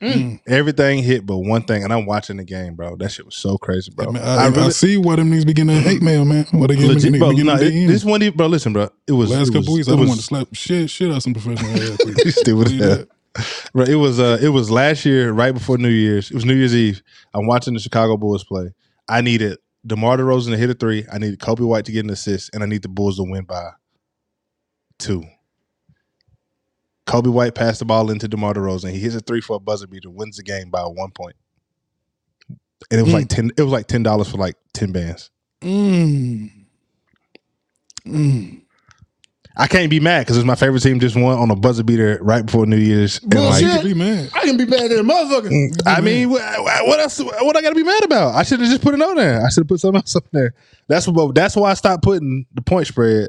saying? 0.00 0.40
Everything 0.46 1.02
hit 1.02 1.24
but 1.26 1.38
one 1.38 1.62
thing, 1.62 1.82
and 1.82 1.92
I'm 1.92 2.06
watching 2.06 2.36
the 2.36 2.44
game, 2.44 2.74
bro. 2.74 2.94
That 2.96 3.10
shit 3.10 3.24
was 3.26 3.34
so 3.34 3.56
crazy, 3.58 3.90
bro. 3.90 4.06
I, 4.06 4.10
mean, 4.12 4.22
I 4.22 4.46
I, 4.46 4.66
I 4.66 4.68
see 4.68 4.96
why 4.96 5.16
them 5.16 5.30
niggas 5.32 5.46
be 5.46 5.54
getting 5.54 5.74
that 5.74 5.82
hate 5.82 6.02
mail, 6.02 6.24
man. 6.24 6.46
What 6.52 6.68
they 6.68 6.76
getting, 6.76 6.90
legit, 6.92 7.18
bro. 7.18 7.30
be 7.30 7.36
getting 7.36 7.46
Nah, 7.50 7.56
them 7.56 7.66
it- 7.72 7.86
this 7.88 8.04
one, 8.04 8.30
bro. 8.36 8.46
Listen, 8.46 8.72
bro. 8.72 8.88
It 9.08 9.12
was 9.12 9.30
Last 9.30 9.48
it 9.48 9.52
couple 9.54 9.60
was, 9.60 9.68
weeks, 9.74 9.88
it 9.88 9.92
I 9.92 9.94
was, 9.96 10.08
want 10.08 10.20
to 10.20 10.26
slap 10.26 10.48
shit, 10.52 10.88
shit 10.90 11.10
out 11.10 11.22
some 11.22 11.32
professional 11.34 11.70
athletes. 11.92 12.24
You 12.24 12.30
stupid 12.30 12.64
Believe 12.66 12.80
as 12.82 12.96
hell. 12.98 13.06
Bro, 13.72 13.84
it 13.84 13.94
was 13.96 14.18
uh 14.20 14.38
it 14.40 14.48
was 14.48 14.70
last 14.70 15.04
year, 15.04 15.32
right 15.32 15.52
before 15.52 15.78
New 15.78 15.88
Year's. 15.88 16.30
It 16.30 16.34
was 16.34 16.44
New 16.44 16.54
Year's 16.54 16.74
Eve. 16.74 17.02
I'm 17.34 17.46
watching 17.46 17.74
the 17.74 17.80
Chicago 17.80 18.16
Bulls 18.16 18.44
play. 18.44 18.72
I 19.08 19.20
needed 19.20 19.58
DeMar 19.86 20.16
DeRozan 20.16 20.50
to 20.50 20.56
hit 20.56 20.70
a 20.70 20.74
three. 20.74 21.04
I 21.12 21.18
needed 21.18 21.38
Coby 21.38 21.66
White 21.66 21.84
to 21.86 21.92
get 21.92 22.04
an 22.04 22.10
assist, 22.10 22.50
and 22.54 22.62
I 22.62 22.66
need 22.66 22.82
the 22.82 22.88
Bulls 22.88 23.16
to 23.16 23.22
win 23.24 23.44
by 23.44 23.70
two. 24.98 25.24
Coby 27.06 27.28
White 27.32 27.54
passed 27.54 27.78
the 27.78 27.84
ball 27.84 28.10
into 28.10 28.26
DeMar 28.26 28.54
DeRozan. 28.54 28.90
He 28.90 28.98
hits 28.98 29.14
a 29.14 29.20
three 29.20 29.40
for 29.40 29.56
a 29.56 29.60
buzzer 29.60 29.86
beater, 29.86 30.10
wins 30.10 30.38
the 30.38 30.42
game 30.42 30.70
by 30.70 30.82
one 30.82 31.10
point. 31.12 31.36
And 32.90 33.00
it 33.00 33.02
was 33.04 33.12
Mm. 33.12 33.16
like 33.16 33.28
ten. 33.28 33.50
It 33.56 33.62
was 33.62 33.72
like 33.72 33.86
ten 33.86 34.02
dollars 34.02 34.28
for 34.28 34.38
like 34.38 34.56
ten 34.72 34.92
bands. 34.92 35.30
Mm. 35.62 36.50
Mm. 38.06 38.62
I 39.58 39.66
can't 39.66 39.88
be 39.88 40.00
mad 40.00 40.20
because 40.20 40.36
it's 40.36 40.44
my 40.44 40.54
favorite 40.54 40.82
team 40.82 41.00
just 41.00 41.16
won 41.16 41.38
on 41.38 41.50
a 41.50 41.56
buzzer 41.56 41.82
beater 41.82 42.18
right 42.20 42.44
before 42.44 42.66
New 42.66 42.76
Year's. 42.76 43.20
And 43.22 43.30
Bullshit. 43.30 43.62
You 43.62 43.68
like, 43.68 43.80
can 43.80 43.88
be 43.88 43.94
mad. 43.94 44.30
I 44.34 44.40
can 44.40 44.56
be 44.58 44.64
bad 44.66 44.92
at 44.92 44.98
a 44.98 45.02
motherfucker. 45.02 45.48
Mm, 45.48 45.82
I 45.86 46.00
mean, 46.02 46.28
what, 46.28 46.42
what 46.86 47.00
else? 47.00 47.18
What 47.18 47.56
I 47.56 47.62
got 47.62 47.70
to 47.70 47.74
be 47.74 47.82
mad 47.82 48.04
about? 48.04 48.34
I 48.34 48.42
should 48.42 48.60
have 48.60 48.68
just 48.68 48.82
put 48.82 48.92
it 48.94 49.00
on 49.00 49.16
there. 49.16 49.42
I 49.44 49.48
should 49.48 49.62
have 49.62 49.68
put 49.68 49.80
something 49.80 49.96
else 49.96 50.14
up 50.14 50.24
there. 50.32 50.52
That's 50.88 51.08
what. 51.08 51.34
That's 51.34 51.56
why 51.56 51.70
I 51.70 51.74
stopped 51.74 52.02
putting 52.02 52.44
the 52.52 52.60
point 52.60 52.86
spread 52.86 53.28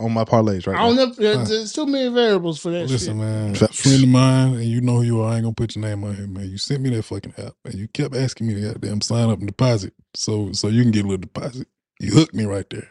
on 0.00 0.12
my 0.12 0.24
parlays 0.24 0.66
right 0.66 0.76
I 0.76 0.86
don't 0.86 0.96
now. 0.96 1.04
know. 1.06 1.12
There's, 1.12 1.48
there's 1.48 1.72
too 1.72 1.86
many 1.86 2.08
variables 2.12 2.60
for 2.60 2.70
that 2.70 2.88
Listen, 2.88 3.14
shit. 3.14 3.16
man, 3.16 3.54
Facts. 3.54 3.82
friend 3.82 4.02
of 4.02 4.08
mine, 4.08 4.54
and 4.54 4.64
you 4.64 4.80
know 4.80 4.96
who 4.96 5.02
you 5.02 5.20
are. 5.22 5.32
I 5.32 5.36
ain't 5.36 5.44
gonna 5.44 5.54
put 5.54 5.74
your 5.76 5.84
name 5.84 6.04
on 6.04 6.14
here, 6.14 6.26
man. 6.26 6.48
You 6.48 6.58
sent 6.58 6.82
me 6.82 6.90
that 6.90 7.02
fucking 7.02 7.34
app, 7.38 7.54
and 7.64 7.74
you 7.74 7.88
kept 7.88 8.14
asking 8.14 8.46
me 8.46 8.54
to 8.54 8.60
goddamn 8.60 9.00
sign 9.00 9.28
up 9.28 9.38
and 9.38 9.46
deposit, 9.48 9.92
so 10.14 10.52
so 10.52 10.68
you 10.68 10.82
can 10.82 10.92
get 10.92 11.04
a 11.04 11.08
little 11.08 11.18
deposit. 11.18 11.66
You 12.00 12.12
hooked 12.12 12.34
me 12.34 12.44
right 12.44 12.68
there. 12.70 12.88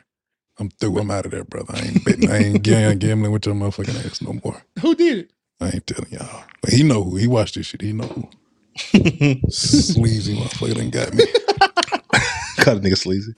I'm 0.61 0.69
through. 0.69 0.99
I'm 0.99 1.11
out 1.11 1.25
of 1.25 1.31
there, 1.31 1.43
brother. 1.45 1.73
I 1.75 1.81
ain't 1.87 2.05
betting. 2.05 2.29
I 2.29 2.37
ain't 2.37 2.63
gam- 2.63 2.99
gambling 2.99 3.33
with 3.33 3.47
your 3.47 3.55
motherfucking 3.55 4.05
ass 4.05 4.21
no 4.21 4.39
more. 4.45 4.63
Who 4.81 4.95
did 4.95 5.19
it? 5.19 5.31
I 5.61 5.71
ain't 5.71 5.87
telling 5.87 6.11
y'all. 6.11 6.45
But 6.61 6.71
he 6.71 6.83
know 6.83 7.03
who. 7.03 7.17
He 7.17 7.27
watched 7.27 7.55
this 7.55 7.67
shit. 7.67 7.81
He 7.81 7.93
know 7.93 8.07
who. 8.07 8.29
Sleazy 9.49 10.37
motherfucker 10.37 10.75
done 10.75 10.91
got 10.91 11.13
me. 11.15 11.25
Cut 12.59 12.77
a 12.77 12.79
nigga 12.81 12.97
sleazy. 12.97 13.33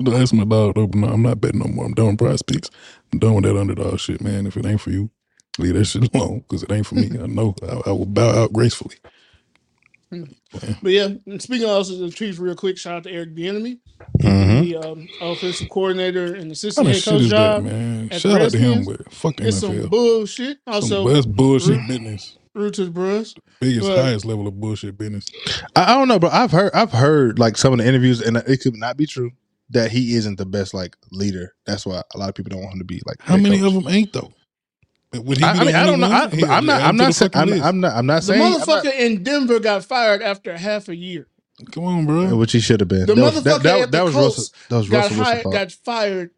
no, 0.00 0.12
that's 0.12 0.32
my 0.32 0.44
dog. 0.44 0.76
though, 0.76 0.86
no, 0.94 1.08
I'm 1.08 1.22
not 1.22 1.40
betting 1.40 1.60
no 1.60 1.66
more. 1.68 1.86
I'm 1.86 1.94
done 1.94 2.08
with 2.08 2.18
PrizePicks. 2.18 2.70
I'm 3.12 3.18
done 3.20 3.34
with 3.34 3.44
that 3.44 3.58
underdog 3.58 4.00
shit, 4.00 4.22
man. 4.22 4.46
If 4.46 4.56
it 4.56 4.66
ain't 4.66 4.80
for 4.80 4.90
you, 4.90 5.10
leave 5.58 5.74
that 5.74 5.84
shit 5.86 6.14
alone 6.14 6.40
because 6.40 6.62
it 6.64 6.72
ain't 6.72 6.86
for 6.86 6.96
me. 6.96 7.10
I 7.22 7.26
know 7.26 7.54
I, 7.62 7.90
I 7.90 7.92
will 7.92 8.06
bow 8.06 8.30
out 8.44 8.52
gracefully. 8.54 8.96
But 10.82 10.92
yeah, 10.92 11.08
and 11.26 11.42
speaking 11.42 11.64
of 11.64 11.70
also 11.76 11.96
the 11.98 12.10
Chiefs, 12.10 12.38
real 12.38 12.54
quick, 12.54 12.78
shout 12.78 12.94
out 12.96 13.02
to 13.04 13.10
Eric 13.10 13.34
Bieniemy, 13.34 13.78
hmm 14.20 14.60
the 14.62 14.76
um, 14.76 15.08
offensive 15.20 15.68
coordinator 15.68 16.26
and 16.34 16.44
What 16.48 16.52
assistant 16.52 16.86
kind 16.86 16.88
of 16.88 16.94
head 16.94 17.02
shit 17.02 17.12
coach 17.12 17.22
is 17.22 17.30
that, 17.30 17.56
job. 17.56 17.64
man? 17.64 18.08
at 18.12 18.20
Shout 18.20 18.40
out 18.40 18.50
to 18.50 18.58
him, 18.58 18.70
Redskins, 18.78 18.96
but 19.04 19.12
fuck 19.12 19.36
the 19.36 19.48
It's 19.48 19.58
some 19.58 19.72
NFL. 19.72 19.90
bullshit. 19.90 20.58
Some, 20.66 20.74
Also, 20.74 21.08
that's 21.08 21.26
bullshit 21.26 21.76
Ru- 21.80 21.88
business. 21.88 22.38
root 22.54 22.74
to 22.74 22.84
the 22.84 22.90
Bros. 22.90 23.34
Biggest, 23.60 23.88
but- 23.88 24.02
highest 24.02 24.24
level 24.24 24.46
of 24.46 24.58
bullshit 24.60 24.96
business. 24.96 25.26
I, 25.74 25.92
I 25.92 25.98
don't 25.98 26.08
know, 26.08 26.18
but 26.18 26.32
I've 26.32 26.52
heard 26.52 26.72
I've 26.72 26.92
heard 26.92 27.38
like 27.38 27.56
some 27.56 27.72
of 27.72 27.78
the 27.80 27.86
interviews, 27.86 28.20
and 28.22 28.36
it 28.36 28.60
could 28.62 28.76
not 28.76 28.96
be 28.96 29.06
true 29.06 29.32
that 29.70 29.90
he 29.90 30.14
isn't 30.14 30.36
the 30.38 30.46
best 30.46 30.72
like 30.72 30.96
leader. 31.10 31.52
That's 31.66 31.84
why 31.84 32.00
a 32.14 32.18
lot 32.18 32.28
of 32.28 32.34
people 32.36 32.50
don't 32.50 32.62
want 32.62 32.74
him 32.74 32.78
to 32.80 32.84
be 32.84 33.02
like. 33.06 33.16
How 33.20 33.34
head 33.34 33.42
many 33.42 33.58
coach. 33.58 33.66
of 33.68 33.74
them 33.74 33.88
ain't 33.92 34.12
though? 34.12 34.32
Would 35.18 35.38
he 35.38 35.44
I, 35.44 35.52
be 35.54 35.58
I 35.60 35.64
mean, 35.64 35.74
I 35.74 35.86
don't 35.86 36.00
know. 36.00 36.06
I, 36.08 36.20
one? 36.26 36.30
but 36.30 36.38
Hell, 36.40 36.50
I'm 36.50 36.66
not. 36.66 36.82
I'm 36.82 36.96
not 36.96 37.06
the 37.08 37.12
saying. 37.12 37.30
fucking 37.32 37.52
I'm. 37.54 37.62
I'm 37.62 37.80
not. 37.80 37.92
I'm 37.96 38.06
not 38.06 38.16
The 38.22 38.22
saying. 38.22 38.42
I'm 38.42 38.52
not- 38.52 38.68
motherfucker 38.68 38.98
in 38.98 39.22
Denver 39.22 39.60
got 39.60 39.84
fired 39.84 40.22
after 40.22 40.56
half 40.56 40.88
a 40.88 40.96
year. 40.96 41.26
Come 41.72 41.84
on, 41.84 42.04
bro. 42.06 42.36
which 42.36 42.52
he 42.52 42.60
should 42.60 42.80
have 42.80 42.88
been. 42.88 43.06
The 43.06 43.14
that 43.14 43.20
was, 43.20 43.42
that, 43.44 43.60
motherfucker 43.60 43.62
that, 43.62 43.80
at 43.80 43.90
that 43.92 43.98
the 43.98 44.04
was 44.04 44.14
Colts 44.14 44.36
Russell. 44.38 44.54
That 44.68 44.76
was 44.76 44.88
Got 44.90 44.96
Russell 44.98 45.16
Wilson. 45.18 45.34
hired, 45.34 45.52
got 45.52 45.72
fired. 45.72 46.30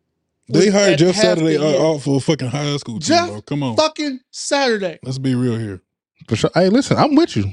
They 0.51 0.71
hired 0.71 0.99
Jeff 0.99 1.15
Saturday 1.17 1.59
year. 1.59 1.81
out 1.81 1.99
for 1.99 2.17
a 2.17 2.21
fucking 2.21 2.49
high 2.49 2.77
school 2.79 2.95
team, 3.01 3.17
Jeff 3.17 3.29
bro. 3.29 3.41
Come 3.43 3.63
on. 3.63 3.77
Fucking 3.77 4.21
Saturday. 4.31 4.99
Let's 5.03 5.19
be 5.19 5.35
real 5.35 5.57
here. 5.59 5.83
For 6.29 6.37
sure. 6.37 6.51
Hey, 6.55 6.69
listen, 6.69 6.97
I'm 6.97 7.15
with 7.15 7.37
you. 7.37 7.45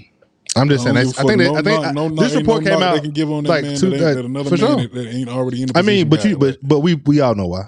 I'm 0.56 0.70
just 0.70 0.86
I 0.88 0.94
saying. 0.94 0.96
don't 0.96 1.06
that's- 1.06 1.12
give 1.18 1.20
I 1.20 1.34
a 1.34 1.38
think. 1.38 1.56
fuck. 1.56 1.64
They, 1.66 1.72
I 1.72 1.76
think 1.76 1.82
knock, 1.84 1.86
I- 1.86 1.92
no 1.92 2.10
this 2.24 2.36
report 2.36 2.64
no 2.64 2.70
came 2.72 2.82
out. 2.84 2.94
They 2.96 3.02
can 3.02 3.12
give 3.12 3.32
on 3.32 3.44
that 3.44 3.50
like 3.50 3.64
man 3.66 3.78
two- 3.78 3.90
that, 3.90 3.96
ain't, 3.96 4.04
uh, 4.04 4.14
that 4.14 4.26
another 4.26 4.50
for 4.50 4.58
man 4.64 4.68
sure. 4.70 4.76
that, 4.84 4.94
that 4.94 5.08
ain't 5.14 5.30
already 5.30 5.62
in 5.64 5.68
the 5.70 5.78
I 5.78 5.82
mean, 5.82 6.08
but 6.08 6.24
you, 6.24 6.38
but 6.38 6.58
but 6.64 6.80
we 6.80 6.94
we 6.96 7.20
all 7.20 7.36
know 7.36 7.48
why. 7.48 7.68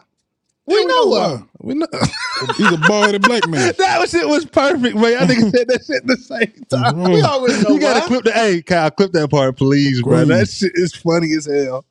We 0.67 0.79
yeah, 0.81 0.86
know 0.86 1.05
why. 1.07 1.43
We 1.62 1.74
know. 1.75 1.88
He's 2.57 2.71
a 2.71 2.77
bald 2.88 3.21
black 3.21 3.47
man. 3.47 3.74
that 3.77 4.09
shit 4.09 4.27
was 4.27 4.45
perfect, 4.45 4.95
man. 4.97 5.13
Y'all 5.13 5.21
niggas 5.27 5.51
said 5.55 5.67
that 5.69 5.86
shit 5.86 5.95
at 5.97 6.07
the 6.07 6.17
same 6.17 6.65
time. 6.69 7.03
We 7.03 7.21
already 7.21 7.53
know 7.63 7.69
why. 7.69 7.74
You 7.75 7.79
gotta 7.79 8.00
why. 8.01 8.07
clip 8.07 8.24
the 8.25 8.31
hey 8.33 8.62
Kyle, 8.62 8.91
clip 8.91 9.13
that 9.13 9.29
part, 9.29 9.55
please, 9.57 10.01
bro. 10.01 10.25
That 10.25 10.50
shit 10.50 10.74
is 10.75 10.93
funny 10.93 11.33
as 11.33 11.45
hell. 11.45 11.86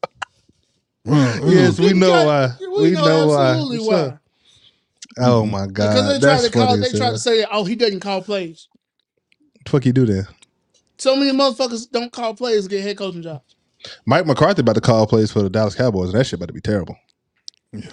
Bro, 1.04 1.16
Yes, 1.46 1.78
we 1.78 1.94
know 1.94 2.08
got- 2.08 2.26
why. 2.26 2.56
We, 2.60 2.66
We 2.82 2.90
know, 2.92 3.04
know 3.06 3.26
why. 3.28 3.48
absolutely 3.50 3.78
What's 3.78 4.10
why. 4.12 4.18
Oh 5.18 5.46
my 5.46 5.66
god! 5.66 5.94
Because 5.94 6.20
they 6.20 6.26
try 6.26 6.42
to 6.42 6.50
call, 6.50 6.76
they 6.76 6.90
try 6.90 7.10
to 7.10 7.18
say, 7.18 7.46
"Oh, 7.50 7.64
he 7.64 7.74
doesn't 7.76 8.00
call 8.00 8.20
plays." 8.20 8.68
Fuck 9.66 9.86
you 9.86 9.92
do 9.94 10.04
then. 10.04 10.26
So 10.98 11.16
many 11.16 11.32
motherfuckers 11.32 11.90
don't 11.90 12.12
call 12.12 12.34
plays 12.34 12.64
to 12.64 12.68
get 12.68 12.82
head 12.82 12.98
coaching 12.98 13.22
jobs. 13.22 13.56
Mike 14.04 14.26
McCarthy 14.26 14.60
about 14.60 14.74
to 14.74 14.80
call 14.82 15.06
plays 15.06 15.32
for 15.32 15.40
the 15.42 15.48
Dallas 15.48 15.74
Cowboys, 15.74 16.10
and 16.10 16.18
that 16.20 16.24
shit 16.24 16.34
about 16.34 16.48
to 16.48 16.52
be 16.52 16.60
terrible. 16.60 16.96
Yeah. 17.72 17.86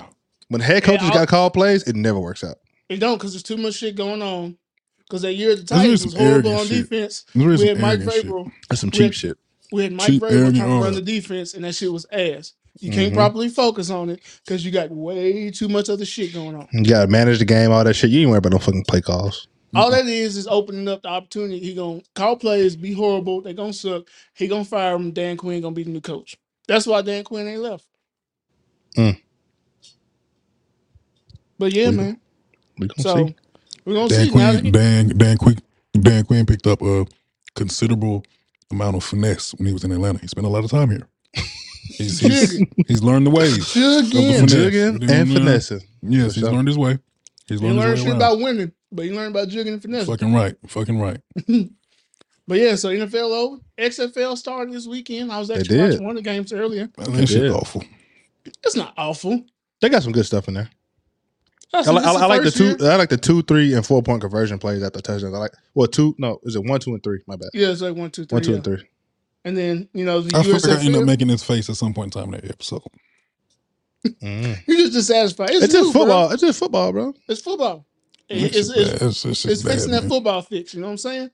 When 0.53 0.61
head 0.61 0.83
coaches 0.83 1.09
got 1.09 1.27
called 1.27 1.53
plays, 1.53 1.83
it 1.83 1.95
never 1.95 2.19
works 2.19 2.43
out. 2.43 2.57
It 2.89 2.97
don't 2.97 3.17
because 3.17 3.33
there's 3.33 3.43
too 3.43 3.57
much 3.57 3.73
shit 3.73 3.95
going 3.95 4.21
on. 4.21 4.55
Because 4.99 5.23
that 5.23 5.33
year 5.33 5.55
the 5.55 5.63
Titans 5.63 6.05
was 6.05 6.13
horrible 6.13 6.53
on 6.57 6.65
shit. 6.67 6.89
defense. 6.89 7.25
We 7.35 7.67
had 7.67 7.79
Mike. 7.79 7.99
Vrabel. 7.99 8.51
That's 8.69 8.79
some 8.81 8.91
cheap 8.91 9.01
had- 9.05 9.15
shit. 9.15 9.37
We 9.71 9.83
had 9.83 9.91
Mike 9.93 10.05
Cheap, 10.07 10.21
Vrabel 10.21 10.55
trying 10.55 10.79
to 10.79 10.83
run 10.85 10.93
the 10.93 11.01
defense, 11.01 11.55
and 11.55 11.63
that 11.65 11.73
shit 11.73 11.91
was 11.91 12.05
ass. 12.11 12.53
You 12.79 12.91
can't 12.91 13.11
Mhm. 13.11 13.15
properly 13.15 13.49
focus 13.49 13.89
on 13.89 14.09
it 14.11 14.19
because 14.45 14.63
you 14.63 14.69
got 14.71 14.91
way 14.91 15.49
too 15.49 15.67
much 15.67 15.89
other 15.89 16.05
shit 16.05 16.33
going 16.33 16.55
on. 16.55 16.67
You 16.71 16.85
gotta 16.85 17.07
manage 17.07 17.39
the 17.39 17.45
game, 17.45 17.71
all 17.71 17.83
that 17.83 17.95
shit. 17.95 18.11
You 18.11 18.21
ain't 18.21 18.29
worry 18.29 18.37
about 18.37 18.51
no 18.53 18.59
fucking 18.59 18.85
play 18.87 19.01
calls. 19.01 19.47
All 19.75 19.89
that 19.89 20.05
is 20.05 20.37
is 20.37 20.47
opening 20.47 20.87
up 20.87 21.01
the 21.01 21.09
opportunity. 21.09 21.59
He 21.59 21.73
gonna 21.73 22.01
call 22.13 22.35
plays, 22.35 22.75
be 22.75 22.93
horrible. 22.93 23.41
They 23.41 23.53
gonna 23.53 23.73
suck. 23.73 24.03
He 24.35 24.47
gonna 24.47 24.63
fire 24.65 24.95
him. 24.95 25.09
Dan 25.11 25.37
Quinn 25.37 25.61
gonna 25.61 25.73
be 25.73 25.83
the 25.83 25.89
new 25.89 26.01
coach. 26.01 26.37
That's 26.67 26.85
why 26.85 27.01
Dan 27.01 27.23
Quinn 27.23 27.47
ain't 27.47 27.61
left. 27.61 27.85
Mm. 28.97 29.19
But 31.63 31.71
yeah, 31.71 31.91
We- 31.91 31.95
man. 31.95 32.19
We 32.77 32.87
gonna 32.87 33.01
So 33.03 33.27
see. 33.27 33.35
we're 33.85 33.93
gonna 33.93 34.09
Dan 34.09 34.25
see 34.25 34.31
now. 34.35 34.51
Quinn, 34.59 34.71
Dan, 34.73 35.17
Dan 35.17 35.37
Quinn, 35.37 35.57
Dan 35.97 36.25
Quinn 36.25 36.45
picked 36.45 36.67
up 36.67 36.81
a 36.81 37.05
considerable 37.55 38.25
amount 38.69 38.97
of 38.97 39.03
finesse 39.05 39.53
when 39.53 39.67
he 39.67 39.71
was 39.73 39.85
in 39.85 39.91
Atlanta. 39.93 40.19
He 40.19 40.27
spent 40.27 40.45
a 40.45 40.49
lot 40.49 40.65
of 40.65 40.71
time 40.71 40.89
here. 40.89 41.07
He's, 41.97 42.19
he's, 42.19 42.61
he's 42.87 43.01
learned 43.01 43.27
the 43.27 43.29
ways. 43.29 43.71
Jigging. 43.71 44.09
finesse. 44.47 44.51
Jigging 44.51 45.01
You 45.01 45.07
know 45.07 45.13
and 45.13 45.29
what 45.29 45.37
I'm 45.37 45.45
finessing. 45.45 45.81
Yes, 46.01 46.35
he's 46.35 46.43
sure. 46.43 46.51
learned 46.51 46.67
his 46.67 46.77
way. 46.77 46.97
He's 47.47 47.59
He 47.61 47.65
learned 47.65 47.77
learned 47.79 47.91
his 47.91 47.99
shit 47.99 48.05
way 48.07 48.11
around. 48.11 48.21
about 48.21 48.39
women, 48.39 48.73
but 48.91 49.05
he 49.05 49.11
learned 49.13 49.35
about 49.35 49.47
jigging 49.47 49.71
and 49.73 49.81
finesse. 49.81 50.05
Fucking 50.07 50.33
right. 50.33 50.55
Fucking 50.67 50.99
right. 50.99 51.21
But 52.45 52.59
yeah, 52.59 52.75
so 52.75 52.89
NFL 52.89 53.15
over. 53.31 53.55
Oh, 53.57 53.61
XFL 53.79 54.37
started 54.37 54.73
this 54.73 54.85
weekend. 54.85 55.31
I 55.31 55.39
was 55.39 55.47
They 55.47 55.55
actually 55.55 55.79
watching 55.79 56.03
one 56.03 56.17
of 56.17 56.23
the 56.23 56.29
games 56.29 56.51
earlier. 56.51 56.89
Man, 56.97 57.13
that 57.13 57.27
shit 57.29 57.41
did. 57.43 57.51
awful. 57.51 57.81
It's 58.63 58.75
not 58.75 58.93
awful. 58.97 59.41
They 59.79 59.87
got 59.87 60.03
some 60.03 60.11
good 60.11 60.25
stuff 60.25 60.49
in 60.49 60.55
there. 60.55 60.69
I, 61.73 61.79
I, 61.79 61.89
like, 61.91 62.05
I, 62.05 62.25
like 62.27 62.43
the 62.43 62.51
two. 62.51 62.65
year. 62.65 62.91
I 62.91 62.95
like 62.97 63.09
the 63.09 63.17
two, 63.17 63.41
three, 63.41 63.73
and 63.73 63.85
four 63.85 64.03
point 64.03 64.21
conversion 64.21 64.59
plays 64.59 64.83
at 64.83 64.93
the 64.93 65.01
touchdowns. 65.01 65.33
I 65.33 65.39
like 65.39 65.53
well, 65.73 65.87
two. 65.87 66.13
No, 66.19 66.39
is 66.43 66.55
it 66.55 66.63
one, 66.63 66.79
two, 66.79 66.93
and 66.93 67.03
three? 67.03 67.19
My 67.25 67.35
bad. 67.35 67.49
Yeah, 67.53 67.69
it's 67.69 67.81
like 67.81 67.95
one, 67.95 68.11
two, 68.11 68.25
three. 68.25 68.35
One, 68.35 68.43
two, 68.43 68.49
yeah. 68.51 68.55
and 68.57 68.63
three. 68.63 68.83
And 69.45 69.57
then 69.57 69.89
you 69.93 70.05
know 70.05 70.21
the 70.21 70.37
I 70.37 70.43
feel 70.43 70.53
like 70.53 70.65
I 70.65 70.79
ended 70.79 70.95
up 71.01 71.05
making 71.05 71.29
his 71.29 71.43
face 71.43 71.69
at 71.69 71.75
some 71.75 71.93
point 71.93 72.15
in 72.15 72.21
time 72.21 72.33
in 72.33 72.41
that 72.41 72.49
episode. 72.49 72.83
Mm. 74.05 74.57
You 74.67 74.77
just 74.77 74.93
dissatisfied. 74.93 75.49
It's, 75.51 75.65
It's 75.65 75.73
new, 75.73 75.79
just 75.81 75.93
bro. 75.93 76.01
football. 76.03 76.31
It's 76.31 76.41
just 76.41 76.59
football, 76.59 76.91
bro. 76.91 77.13
It's 77.27 77.41
football. 77.41 77.85
It's, 78.29 78.55
It's, 78.55 78.67
just 78.67 78.77
it's, 78.77 79.01
it's, 79.01 79.25
it's, 79.25 79.45
it's 79.45 79.63
bad, 79.63 79.71
fixing 79.73 79.91
that 79.91 80.03
football 80.03 80.41
fix. 80.41 80.73
You 80.73 80.81
know 80.81 80.87
what 80.87 80.91
I'm 80.91 80.97
saying? 80.97 81.29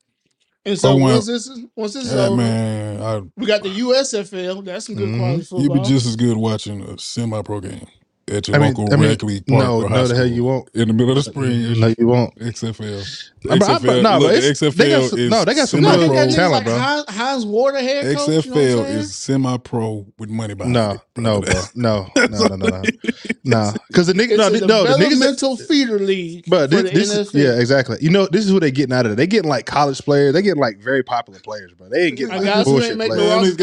And 0.66 0.78
so 0.80 0.92
Oh, 0.92 0.96
once 0.98 1.26
this 1.26 1.48
is 1.48 1.66
once 1.76 1.94
this 1.94 2.06
is 2.06 2.14
Yeah, 2.14 2.28
over, 2.28 2.36
man, 2.38 3.02
I, 3.02 3.22
we 3.38 3.46
got 3.46 3.64
the 3.64 3.70
USFL. 3.70 4.64
That's 4.66 4.86
some 4.86 4.96
good 4.96 5.10
Mhm. 5.10 5.18
quality 5.48 5.64
you'd 5.64 5.74
be 5.74 5.80
just 5.90 6.06
as 6.06 6.16
good 6.16 6.38
watching 6.38 6.82
a 6.84 6.98
semi-pro 6.98 7.62
game 7.62 7.88
at 8.30 8.48
your 8.48 8.58
I 8.58 8.60
mean, 8.60 8.74
local 8.74 8.94
I 8.94 8.98
mean, 8.98 9.10
rec 9.10 9.24
league 9.24 9.46
park 9.48 9.64
no, 9.64 9.82
or 9.84 9.90
high 9.90 9.96
no, 9.96 10.08
the 10.08 10.16
hell 10.16 10.26
you 10.28 10.44
won't. 10.44 10.70
in 10.74 10.88
the 10.88 10.94
middle 10.94 11.10
of 11.12 11.16
the 11.16 11.24
spring. 11.24 11.80
No, 11.80 11.94
you 11.98 12.08
won't. 12.08 12.36
XFL. 12.40 13.04
The 13.42 13.52
I- 13.54 13.58
XFL, 13.58 13.86
but 13.86 14.02
no, 14.02 14.18
look, 14.20 14.32
but 14.32 14.44
XFL 14.44 14.74
they 14.76 14.90
got 14.90 15.10
some- 15.10 15.20
is 15.20 15.30
no, 15.32 15.46
they 15.46 15.56
got 15.56 15.70
some 15.70 15.82
no, 15.82 16.08
got 16.08 16.30
talent, 16.32 16.52
like 16.52 16.64
bro. 16.66 16.78
Hines, 16.78 17.06
Hines 17.10 17.46
Water 17.46 17.80
head 17.80 18.18
coach. 18.18 18.28
XFL 18.30 18.46
you 18.46 18.52
know 18.52 18.78
what 18.78 18.86
I'm 18.86 18.86
saying? 18.88 19.00
is 19.00 19.16
semi-pro 19.16 20.06
with 20.18 20.30
money 20.30 20.54
behind 20.54 20.74
No, 20.74 20.92
it. 20.92 21.02
no, 21.18 21.42
bro. 21.42 21.54
No, 21.76 22.08
no, 22.18 22.26
no, 22.28 22.56
no, 22.56 22.68
no. 22.68 22.82
No, 23.46 23.74
because 23.88 24.06
the 24.06 24.14
niggas, 24.14 24.38
no, 24.38 24.50
the- 24.50 24.68
no, 24.68 24.84
the 24.84 25.04
niggas. 25.04 25.20
mental 25.20 25.58
feeder 25.58 25.98
league. 25.98 26.44
but 26.48 26.70
this, 26.70 26.92
this 26.92 27.10
is, 27.16 27.34
yeah, 27.34 27.58
exactly. 27.60 27.98
You 28.02 28.10
know, 28.12 28.28
this 28.28 28.46
is 28.46 28.52
who 28.52 28.60
they 28.60 28.70
getting 28.70 28.94
out 28.94 29.06
of 29.08 29.14
it. 29.14 29.16
They 29.16 29.26
getting 29.26 29.50
like 29.50 29.66
college 29.66 30.00
players. 30.04 30.34
They 30.34 30.42
getting 30.44 30.62
like 30.62 30.78
very 30.80 31.02
popular 31.04 31.40
players, 31.40 31.74
bro. 31.74 31.90
They 31.90 32.08
ain't 32.08 32.18
getting 32.18 32.36
like 32.36 32.44
got 32.44 32.66
who 32.66 32.74
bullshit 32.74 32.90
ain't 32.92 32.98
make 33.00 33.10
no 33.12 33.16
players. 33.16 33.56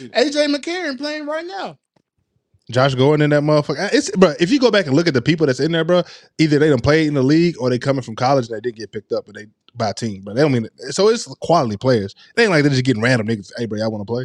These 0.00 0.10
guys. 0.10 0.34
AJ 0.34 0.54
McCarron 0.54 0.96
playing 0.96 1.26
right 1.26 1.44
now. 1.44 1.78
Josh 2.70 2.94
Gordon 2.94 3.22
in 3.24 3.30
that 3.30 3.42
motherfucker. 3.42 3.90
It's 3.92 4.10
bro. 4.12 4.32
If 4.40 4.50
you 4.50 4.58
go 4.58 4.70
back 4.70 4.86
and 4.86 4.94
look 4.96 5.06
at 5.06 5.14
the 5.14 5.20
people 5.22 5.46
that's 5.46 5.60
in 5.60 5.72
there, 5.72 5.84
bro, 5.84 6.02
either 6.38 6.58
they 6.58 6.68
don't 6.70 6.82
play 6.82 7.06
in 7.06 7.14
the 7.14 7.22
league 7.22 7.56
or 7.60 7.68
they 7.70 7.78
coming 7.78 8.02
from 8.02 8.16
college 8.16 8.48
and 8.48 8.56
they 8.56 8.60
did 8.60 8.76
get 8.76 8.90
picked 8.92 9.12
up, 9.12 9.26
but 9.26 9.34
they 9.34 9.46
by 9.74 9.90
a 9.90 9.94
team. 9.94 10.22
But 10.24 10.34
they 10.36 10.42
don't 10.42 10.52
mean 10.52 10.64
it. 10.66 10.94
So 10.94 11.08
it's 11.08 11.26
quality 11.42 11.76
players. 11.76 12.14
It 12.36 12.42
ain't 12.42 12.50
like 12.50 12.62
they're 12.62 12.70
just 12.70 12.84
getting 12.84 13.02
random 13.02 13.26
niggas. 13.28 13.50
Hey, 13.58 13.66
bro, 13.66 13.78
y'all 13.78 13.90
want 13.90 14.00
to 14.02 14.10
play? 14.10 14.24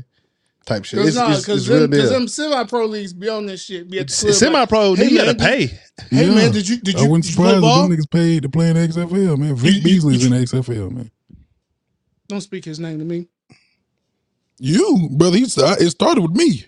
Type 0.65 0.85
shit. 0.85 0.97
Because 0.99 1.07
It's, 1.09 1.17
nah, 1.17 1.31
it's, 1.31 1.45
cause 1.45 1.61
it's 1.61 1.67
real 1.69 1.79
them, 1.81 1.91
'cause 1.91 2.09
deal. 2.09 2.19
them 2.19 2.27
semi-pro 2.27 2.85
leagues 2.85 3.13
be 3.13 3.27
on 3.27 3.45
this 3.45 3.63
shit. 3.63 3.89
Be 3.89 3.99
at 3.99 4.07
the 4.07 4.13
semi 4.33 4.65
pro, 4.67 4.93
Hey, 4.93 5.09
you 5.09 5.17
gotta 5.17 5.37
man, 5.37 5.47
pay. 5.47 5.65
Hey 6.11 6.27
Yeah. 6.27 6.35
man, 6.35 6.51
did 6.51 6.67
you 6.69 6.77
did 6.77 6.95
I 6.95 7.01
you, 7.01 7.09
wouldn't 7.09 7.29
you 7.29 7.35
play 7.35 7.45
surprise 7.55 7.61
ball? 7.61 7.87
them 7.89 7.97
niggas 7.97 8.09
paid 8.11 8.43
to 8.43 8.49
play 8.49 8.69
in 8.69 8.75
the 8.75 8.87
XFL, 8.87 9.37
man. 9.37 9.55
Vic 9.55 9.71
You- 9.71 9.77
you- 9.77 9.83
Beasley's 9.83 10.21
you- 10.25 10.27
in 10.33 10.33
the 10.39 10.39
XFL, 10.47 10.89
man. 10.91 11.11
Don't 12.27 12.41
speak 12.41 12.65
his 12.65 12.79
name 12.79 12.99
to 12.99 13.05
me. 13.05 13.27
You, 14.59 15.09
brother, 15.11 15.37
he 15.37 15.43
it 15.43 15.89
started 15.89 16.21
with 16.21 16.31
me. 16.31 16.65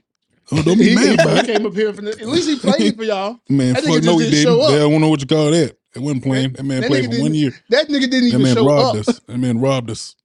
Oh, 0.51 0.61
don't 0.63 0.79
he, 0.79 0.83
be 0.83 0.89
he 0.89 0.95
mad 0.95 1.15
about 1.15 1.45
it. 1.45 1.45
came 1.45 1.65
up 1.65 1.73
here 1.73 1.93
for 1.93 2.01
the, 2.01 2.11
at 2.11 2.27
least 2.27 2.49
he 2.49 2.57
played 2.57 2.97
for 2.97 3.03
y'all. 3.03 3.39
Man, 3.49 3.75
That 3.75 3.83
nigga 3.83 3.93
fuck 3.95 4.03
no, 4.03 4.17
he 4.19 4.25
didn't 4.25 4.33
didn't. 4.33 4.43
show 4.43 4.61
up. 4.61 4.69
They 4.69 4.79
don't 4.79 5.01
know 5.01 5.09
what 5.09 5.21
you 5.21 5.27
call 5.27 5.51
that. 5.51 5.77
It 5.95 5.99
wasn't 5.99 6.23
playing. 6.23 6.53
That 6.53 6.63
man 6.63 6.81
That 6.81 6.89
played 6.89 7.05
for 7.05 7.11
one 7.11 7.33
year. 7.35 7.53
That 7.69 7.87
nigga 7.89 8.09
didn't 8.11 8.29
That 8.29 8.39
even 8.39 8.39
man 8.39 8.53
show 8.53 8.65
robbed 8.65 8.95
up. 8.97 8.97
us. 8.97 9.21
That 9.27 9.37
man 9.37 9.59
robbed 9.59 9.91
us. 9.91 10.15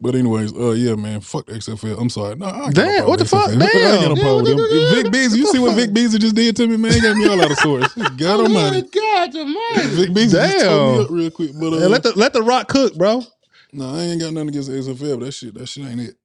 But 0.00 0.14
anyways, 0.16 0.54
uh, 0.54 0.72
yeah, 0.72 0.94
man, 0.96 1.20
fuck 1.20 1.46
the 1.46 1.54
XFL. 1.54 2.00
I'm 2.00 2.10
sorry. 2.10 2.36
No, 2.36 2.46
I 2.46 2.66
ain't 2.66 2.76
got 2.76 2.96
Damn, 2.96 3.06
what 3.08 3.18
the 3.18 3.26
problem 3.26 3.26
fuck? 3.26 3.50
with 3.58 3.72
XFL. 3.72 3.84
I 3.86 3.92
ain't 3.94 4.02
got 4.02 4.08
no 4.10 4.16
Damn. 4.16 4.18
problem 4.18 4.46
with 4.46 4.56
them. 4.56 4.66
Yeah, 4.70 4.80
Vic 4.86 5.10
Beasley, 5.10 5.40
you 5.40 5.46
see 5.46 5.58
what 5.58 5.74
Vic 5.74 5.92
Beasley 5.94 6.20
just 6.20 6.36
did 6.36 6.56
to 6.56 6.66
me, 6.68 6.76
man? 6.76 6.94
He 6.94 7.00
got 7.00 7.16
me 7.16 7.26
all 7.26 7.42
out 7.42 7.50
of 7.50 7.58
sorts. 7.58 7.94
God 8.16 8.40
Oh, 8.40 8.48
almighty. 8.48 8.82
God 8.82 9.36
almighty. 9.36 9.96
Vic 9.96 10.14
Beasley 10.14 10.40
just 10.40 10.60
told 10.60 10.84
me 10.84 10.96
up 10.98 11.10
real 11.10 11.30
quick. 11.30 11.52
But 11.60 11.74
uh, 11.74 11.78
Hey, 11.78 11.86
let 11.88 12.02
the 12.04 12.12
let 12.18 12.32
the 12.32 12.42
rock 12.42 12.68
cook, 12.68 12.94
bro. 12.96 13.24
no, 13.72 13.94
I 13.94 14.00
ain't 14.02 14.20
got 14.20 14.32
nothing 14.34 14.50
against 14.50 14.70
the 14.70 14.76
XFL. 14.78 15.18
But 15.20 15.26
that 15.26 15.32
shit, 15.32 15.54
that 15.54 15.66
shit 15.68 15.86
ain't 15.86 16.00
it. 16.00 16.16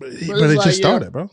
But, 0.00 0.10
it's 0.10 0.28
it 0.52 0.58
like, 0.58 0.64
just 0.64 0.78
yeah. 0.78 0.86
started, 0.88 1.12
bro. 1.12 1.30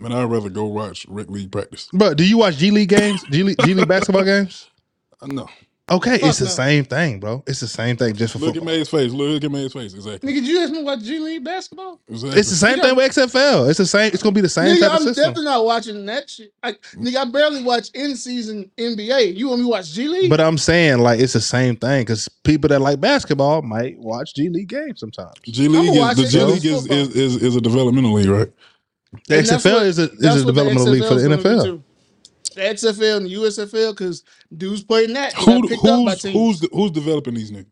Man, 0.00 0.12
I'd 0.12 0.24
rather 0.24 0.48
go 0.48 0.64
watch 0.64 1.06
rec 1.08 1.28
league 1.28 1.52
practice. 1.52 1.88
Bro, 1.92 2.14
do 2.14 2.26
you 2.26 2.38
watch 2.38 2.56
G 2.56 2.70
League 2.70 2.88
games? 2.88 3.22
G 3.30 3.42
League, 3.42 3.58
G 3.64 3.74
League 3.74 3.88
basketball 3.88 4.24
games? 4.24 4.66
No. 5.22 5.50
Okay, 5.90 6.18
Fuck 6.18 6.28
it's 6.28 6.38
the 6.38 6.44
no. 6.44 6.50
same 6.50 6.84
thing, 6.84 7.18
bro. 7.18 7.42
It's 7.48 7.58
the 7.58 7.66
same 7.66 7.96
thing 7.96 8.14
just 8.14 8.32
for 8.32 8.38
Look 8.38 8.50
at 8.50 8.54
football. 8.54 8.74
May's 8.74 8.88
face. 8.88 9.12
Look 9.12 9.42
at 9.42 9.50
May's 9.50 9.72
face. 9.72 9.92
Exactly. 9.92 10.32
Nigga, 10.32 10.36
did 10.36 10.46
you 10.46 10.62
ask 10.62 10.72
me 10.72 10.82
watch 10.84 11.00
G 11.00 11.18
League 11.18 11.42
basketball? 11.42 12.00
exactly. 12.08 12.38
It's 12.38 12.48
the 12.48 12.56
same 12.56 12.78
Nigga, 12.78 12.82
thing 12.82 12.96
with 12.96 13.12
XFL. 13.12 13.68
It's 13.68 13.78
the 13.78 13.86
same. 13.86 14.12
It's 14.14 14.22
gonna 14.22 14.32
be 14.32 14.40
the 14.40 14.48
same 14.48 14.76
Nigga, 14.76 14.80
type 14.80 14.90
of 14.92 14.92
I'm 14.92 15.02
system. 15.02 15.24
definitely 15.24 15.44
not 15.46 15.64
watching 15.64 16.06
that 16.06 16.30
shit. 16.30 16.52
I, 16.62 16.72
mm. 16.72 16.78
nigga, 16.94 17.16
I 17.16 17.24
barely 17.24 17.64
watch 17.64 17.90
in 17.92 18.14
season 18.14 18.70
NBA. 18.78 19.36
You 19.36 19.48
want 19.48 19.60
me 19.60 19.66
to 19.66 19.70
watch 19.70 19.92
G 19.92 20.06
League? 20.06 20.30
But 20.30 20.40
I'm 20.40 20.58
saying 20.58 21.00
like 21.00 21.18
it's 21.18 21.32
the 21.32 21.40
same 21.40 21.74
thing 21.74 22.02
because 22.02 22.28
people 22.44 22.68
that 22.68 22.80
like 22.80 23.00
basketball 23.00 23.60
might 23.62 23.98
watch 23.98 24.34
G 24.36 24.48
League 24.48 24.68
games 24.68 25.00
sometimes. 25.00 25.34
G 25.42 25.66
League 25.66 25.98
watch 25.98 26.18
is 26.18 26.32
the 26.32 26.38
it, 26.38 26.40
G. 26.40 26.46
League 26.46 26.64
is, 26.64 26.86
is, 26.86 27.16
is, 27.16 27.42
is 27.42 27.56
a 27.56 27.60
developmental 27.60 28.12
league, 28.12 28.28
right? 28.28 28.52
The 29.26 29.38
And 29.38 29.46
that's 29.46 29.64
XFL 29.64 29.72
what- 29.74 29.86
is 29.86 29.98
a 29.98 30.02
is 30.02 30.18
That's 30.18 30.24
a 30.24 30.28
what 30.28 30.46
the 30.46 30.52
developmental 30.52 30.92
league 30.92 31.04
for 31.04 31.14
the 31.14 31.22
gonna 31.28 31.36
be 31.36 31.42
NFL. 31.42 31.64
too. 31.64 31.82
The 32.54 32.60
XFL 32.62 33.16
and 33.18 33.26
the 33.26 33.30
USFL 33.34 33.92
because 33.92 34.24
dudes 34.56 34.82
playing 34.84 35.12
that 35.14 35.34
they 35.34 35.40
Who, 35.44 35.60
got 35.62 35.68
picked 35.68 35.84
up 35.84 36.04
by 36.04 36.10
who's 36.12 36.22
teams. 36.22 36.34
who's 36.34 36.60
the, 36.60 36.68
who's 36.72 36.90
developing 36.92 37.34
these 37.34 37.50
niggas? 37.50 37.66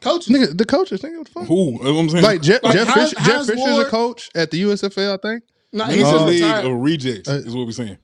coaches. 0.00 0.28
Nigga, 0.34 0.56
the 0.56 0.64
coaches, 0.64 1.00
nigga, 1.02 1.18
what 1.18 1.26
the 1.26 1.32
fuck? 1.32 1.46
Who? 1.46 1.54
You 1.72 1.78
know 1.82 1.94
what 1.94 2.00
I'm 2.00 2.08
saying? 2.10 2.24
Like 2.24 2.42
Jeff, 2.42 2.62
Like 2.62 2.74
Jeff, 2.74 2.88
Hines- 2.88 3.10
Fisher, 3.10 3.24
Jeff 3.24 3.34
Hines 3.34 3.46
Fisher's 3.50 3.66
a 3.68 3.72
Ward- 3.74 3.86
coach 3.88 4.30
at 4.34 4.50
the 4.50 4.62
USFL, 4.62 5.14
I 5.14 5.16
think. 5.28 5.42
Nah, 5.72 5.86
it's 5.86 5.94
he's 5.94 6.02
a 6.04 6.06
on 6.06 6.26
league 6.26 6.42
retired. 6.42 6.64
of 6.66 6.72
rejects. 6.80 7.28
Uh, 7.28 7.32
is 7.44 7.54
what 7.56 7.66
we're 7.66 7.72
saying. 7.72 7.98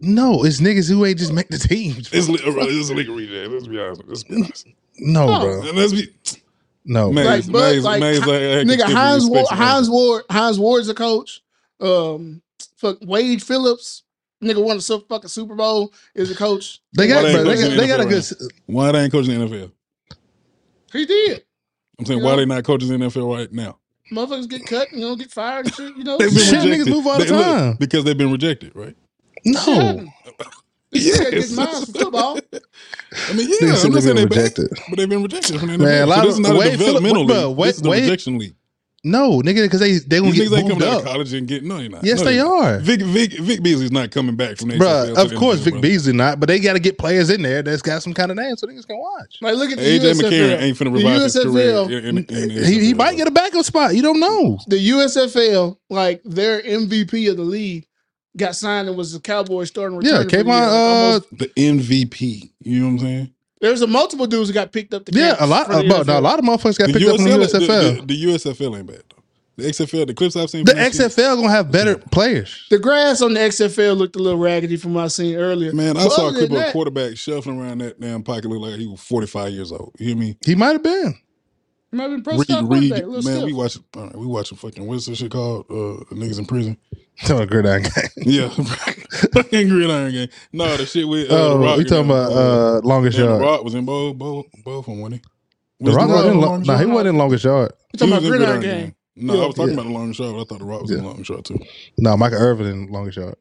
No, 0.00 0.44
it's 0.44 0.60
niggas 0.60 0.88
who 0.88 1.04
ain't 1.04 1.18
just 1.18 1.32
make 1.32 1.48
the 1.48 1.58
teams. 1.58 2.08
It's, 2.12 2.28
li- 2.28 2.38
it's 2.42 2.90
a 2.90 2.94
league 2.94 3.08
of 3.08 3.16
rejects. 3.16 3.50
Let's 3.52 3.66
be 3.66 3.78
honest. 3.80 4.02
Let's 4.06 4.22
be 4.24 4.36
honest. 4.36 4.66
No, 4.98 5.26
No. 5.26 5.40
bro. 5.40 5.68
And 5.68 5.78
let's 5.78 5.92
be 5.92 6.08
No. 6.84 7.12
Maze, 7.12 7.26
Like, 7.26 7.46
but, 7.52 7.72
Maze, 7.72 7.84
like, 7.84 8.00
Maze, 8.00 8.18
Hi- 8.20 8.26
like, 8.26 8.40
like, 8.40 8.66
Nigga, 8.66 8.86
give 8.86 8.96
Hines 8.96 9.24
respect 9.24 9.34
Ward, 9.34 9.46
to 9.48 9.54
Hines 9.54 9.80
Maze. 9.88 9.90
Ward, 9.90 10.22
Hines 10.30 10.58
Ward's 10.58 10.88
a 10.88 10.94
coach. 10.94 11.42
Um, 11.82 12.42
fuck 12.76 12.98
Wade 13.02 13.42
Phillips, 13.42 14.04
nigga 14.42 14.62
won 14.64 14.76
the 14.76 14.82
su- 14.82 15.04
fucking 15.08 15.28
Super 15.28 15.54
Bowl 15.54 15.92
is 16.14 16.30
a 16.30 16.34
coach. 16.34 16.80
They 16.96 17.08
got, 17.08 17.22
Why 17.24 17.28
they 17.28 17.34
bro, 17.34 17.44
they 17.44 17.50
coaching 17.54 17.62
got, 17.64 17.72
in 17.72 17.76
they 17.78 17.82
the 17.82 17.88
got 17.88 18.00
a 18.00 18.04
good. 18.04 18.12
right 18.12 18.18
s- 18.18 18.48
Why 18.66 18.92
they 18.92 18.98
ain't 19.02 19.12
coaching 19.12 19.38
the 19.40 19.46
NFL? 19.46 19.72
He 20.92 21.06
did. 21.06 21.44
I'm 21.98 22.06
saying 22.06 22.18
You 22.20 22.24
why 22.24 22.30
know? 22.32 22.36
they 22.38 22.46
not 22.46 22.64
coaching 22.64 22.88
the 22.88 22.96
NFL 23.06 23.36
right 23.36 23.52
now? 23.52 23.78
Motherfuckers 24.12 24.48
get 24.48 24.66
cut, 24.66 24.88
and 24.92 25.00
you 25.00 25.06
know, 25.08 25.16
get 25.16 25.30
fired 25.30 25.66
and 25.66 25.74
shit. 25.74 25.96
You 25.96 26.04
know, 26.04 26.16
They've 26.18 26.28
been 26.30 26.38
Shit, 26.38 26.64
rejected. 26.64 26.86
niggas 26.86 26.90
move 26.90 27.06
all 27.06 27.18
the 27.18 27.24
They- 27.24 27.30
look, 27.30 27.44
time. 27.46 27.76
because 27.78 28.04
they've 28.04 28.18
been 28.18 28.32
rejected, 28.32 28.72
right? 28.74 28.96
No. 29.44 29.60
happened. 29.60 30.08
Yes. 30.94 31.18
Yeah, 31.24 31.30
get 31.30 31.52
mine 31.52 31.66
for 31.86 31.92
football. 31.92 32.36
I 33.30 33.32
mean, 33.32 33.48
yeah, 33.48 33.68
Niggas 33.70 33.84
I'm 33.86 33.92
not 33.92 33.94
they 33.94 34.00
saying 34.02 34.04
been 34.04 34.16
they 34.16 34.24
bad, 34.26 34.36
rejected. 34.36 34.68
but 34.90 34.98
they've 34.98 35.08
been 35.08 35.22
rejected 35.22 35.58
from 35.58 35.68
the 35.70 35.74
NFL. 35.76 35.84
Man, 35.84 36.02
a 36.02 36.06
lot 36.06 36.16
so 36.18 36.22
this 36.26 36.32
is 36.34 36.38
of- 36.38 36.42
not 36.42 36.54
a 36.54 36.58
Wade 36.58 36.68
Phillip- 36.72 36.78
developmental 36.78 37.26
bro, 37.26 37.48
league. 37.48 37.56
Wade- 37.56 37.68
this 37.70 37.76
is 37.76 37.86
a 37.86 37.88
Wade- 37.90 38.02
rejection 38.02 38.38
league. 38.38 38.54
No, 39.04 39.40
nigga, 39.40 39.62
because 39.64 39.80
they 39.80 39.98
they 39.98 40.20
gonna 40.20 40.30
These 40.30 40.48
get 40.48 40.50
niggas 40.52 40.58
ain't 40.58 40.68
moved 40.68 40.80
coming 40.80 40.94
out 40.94 40.98
up. 41.00 41.04
college 41.04 41.32
and 41.32 41.48
get 41.48 41.64
no, 41.64 41.78
you're 41.78 41.90
not. 41.90 42.04
Yes, 42.04 42.20
No, 42.20 42.24
they 42.26 42.36
you're 42.36 42.44
not. 42.44 42.74
are. 42.74 42.78
Vic 42.78 43.00
Vic 43.02 43.32
Vic 43.40 43.60
Beasley's 43.60 43.90
not 43.90 44.12
coming 44.12 44.36
back 44.36 44.58
from 44.58 44.68
the 44.68 44.76
Bruh, 44.76 45.12
XFL 45.12 45.24
of 45.32 45.34
course, 45.38 45.58
NFL, 45.60 45.64
Vic 45.64 45.72
bro. 45.74 45.80
Beasley 45.80 46.12
not, 46.12 46.38
but 46.38 46.46
they 46.48 46.60
got 46.60 46.74
to 46.74 46.78
get 46.78 46.98
players 46.98 47.28
in 47.28 47.42
there 47.42 47.62
that's 47.62 47.82
got 47.82 48.00
some 48.00 48.14
kind 48.14 48.30
of 48.30 48.36
name 48.36 48.54
so 48.56 48.66
niggas 48.68 48.86
can 48.86 48.98
watch. 48.98 49.38
Like, 49.40 49.56
look 49.56 49.72
at 49.72 49.78
the 49.78 49.82
AJ 49.84 50.12
USFL. 50.12 50.30
McCarron 50.30 50.60
ain't 50.62 50.76
finna 50.78 50.84
The 50.84 50.90
revive 50.92 51.22
his 51.22 51.34
career. 51.36 51.72
USFL 51.72 51.86
In, 51.90 51.94
in, 52.04 52.16
in 52.18 52.48
the 52.54 52.64
He, 52.66 52.80
he 52.86 52.94
might 52.94 53.16
get 53.16 53.26
a 53.26 53.32
backup 53.32 53.64
spot. 53.64 53.94
You 53.96 54.02
don't 54.02 54.20
know. 54.20 54.58
the 54.68 54.90
USFL, 54.90 55.78
like 55.90 56.22
their 56.24 56.62
MVP 56.62 57.28
of 57.28 57.36
the 57.36 57.42
league, 57.42 57.86
got 58.36 58.54
signed 58.54 58.86
and 58.86 58.96
was 58.96 59.12
the 59.14 59.20
Cowboys 59.20 59.66
starting 59.68 59.98
return. 59.98 60.12
Yeah, 60.12 60.22
for 60.22 60.28
the 60.30 60.36
Kayvon. 60.36 60.46
year. 60.46 60.54
Like, 60.60 60.70
Uh, 60.70 60.74
almost- 60.76 61.38
the 61.38 61.48
MVP. 61.56 62.52
You 62.60 62.78
know 62.80 62.86
what 62.86 62.92
I'm 62.92 62.98
saying? 63.00 63.30
There's 63.62 63.80
a 63.80 63.86
multiple 63.86 64.26
dudes 64.26 64.48
who 64.48 64.54
got 64.54 64.72
picked 64.72 64.92
up. 64.92 65.04
To 65.04 65.12
yeah, 65.16 65.36
a 65.38 65.46
lot. 65.46 65.68
for 65.68 65.74
the 65.74 65.94
Uh, 65.94 66.02
bro, 66.04 66.18
a 66.18 66.20
lot 66.20 66.40
of 66.40 66.44
motherfuckers 66.44 66.78
got 66.78 66.88
The 66.88 66.94
picked 66.94 67.06
up 67.08 67.16
from 67.16 67.24
the 67.26 67.30
USFL. 67.30 67.66
The, 67.66 68.00
the, 68.00 68.06
the 68.06 68.24
USFL 68.24 68.78
ain't 68.78 68.86
bad 68.88 69.02
though. 69.08 69.22
The 69.56 69.64
XFL, 69.68 70.06
the 70.08 70.14
clips 70.14 70.34
I've 70.34 70.50
seen. 70.50 70.64
The 70.64 70.72
from 70.72 70.78
that 70.80 70.92
shit- 70.94 71.12
XFL 71.12 71.36
gonna 71.36 71.50
have 71.50 71.70
better 71.70 71.96
players. 71.98 72.66
The 72.70 72.78
grass 72.78 73.22
on 73.22 73.34
the 73.34 73.40
XFL 73.40 73.96
looked 73.96 74.16
a 74.16 74.18
little 74.18 74.40
raggedy 74.40 74.76
from 74.76 74.94
what 74.94 75.04
I 75.04 75.08
seen 75.08 75.36
earlier. 75.36 75.72
Man, 75.72 75.96
I 75.96 76.04
But 76.04 76.12
saw 76.12 76.24
a 76.24 76.28
other 76.30 76.38
clip 76.38 76.50
of 76.50 76.56
a 76.68 76.72
quarterback 76.72 77.16
shuffling 77.16 77.60
around 77.60 77.78
that 77.78 78.00
damn 78.00 78.24
pocket, 78.24 78.46
look 78.46 78.60
like 78.68 78.80
he 78.80 78.86
was 78.88 79.00
45 79.00 79.52
years 79.52 79.70
old. 79.70 79.92
You 79.98 80.08
hear 80.08 80.16
me? 80.16 80.36
He 80.44 80.56
might 80.56 80.72
have 80.72 80.82
been. 80.82 81.14
He 81.92 81.96
might 81.98 82.04
have 82.10 82.12
been 82.12 82.22
pro 82.24 82.38
Reed, 82.38 82.90
Reed, 82.90 82.90
man, 83.06 83.22
stiff. 83.22 83.44
we 83.44 83.52
watching, 83.52 83.84
all 83.96 84.02
right, 84.04 84.16
we 84.16 84.26
watching 84.26 84.56
fucking 84.58 84.86
what's 84.86 85.04
this 85.06 85.18
shit 85.18 85.30
called? 85.30 85.66
Uh, 85.70 86.02
niggas 86.14 86.38
in 86.38 86.46
prison. 86.46 86.76
Tell 87.18 87.38
a 87.40 87.46
gridiron 87.46 87.82
Gang. 87.82 87.92
Yeah, 88.16 88.48
fucking 89.34 89.68
gridiron 89.68 90.10
Gang. 90.12 90.28
No, 90.54 90.74
the 90.76 90.86
shit 90.86 91.06
with 91.06 91.30
uh, 91.30 91.52
Oh, 91.52 91.58
Rock. 91.62 91.76
we 91.76 91.84
talking 91.84 92.06
about 92.06 92.32
uh, 92.32 92.80
longest 92.82 93.16
damn, 93.18 93.26
the 93.26 93.32
yard. 93.32 93.42
Rock 93.42 93.64
was 93.64 93.74
in 93.74 93.84
both, 93.84 94.16
both, 94.16 94.46
both 94.64 94.86
of 94.88 94.92
them, 94.94 95.00
wasn't 95.00 95.20
he? 95.20 95.84
The 95.84 95.90
Was 95.90 95.96
Rock 95.96 96.08
wasn't 96.08 96.26
in. 96.28 96.32
in 96.34 96.40
Lo- 96.40 96.48
Longest 96.48 96.68
nah, 96.70 96.78
he 96.78 96.86
wasn't 96.86 97.08
in 97.08 97.16
longest 97.18 97.44
yard. 97.44 97.72
You 97.92 97.98
talking 97.98 98.12
about 98.14 98.22
gridiron 98.22 98.60
Gridiron 98.60 98.80
Gang? 98.80 98.94
No, 99.16 99.34
Yeah, 99.34 99.42
I 99.42 99.46
was 99.46 99.54
talking 99.56 99.68
yeah. 99.68 99.74
about 99.74 99.86
the 99.88 99.92
longest 99.92 100.18
shot, 100.18 100.32
but 100.32 100.40
I 100.40 100.44
thought 100.44 100.58
the 100.60 100.64
Rock 100.64 100.80
was 100.82 100.90
in 100.92 100.96
the 100.98 101.04
longest 101.04 101.28
shot 101.28 101.44
too. 101.44 101.58
No, 101.98 102.16
Michael 102.16 102.38
Irvin 102.38 102.66
in 102.68 102.86
longest 102.90 103.18
yard. 103.18 103.34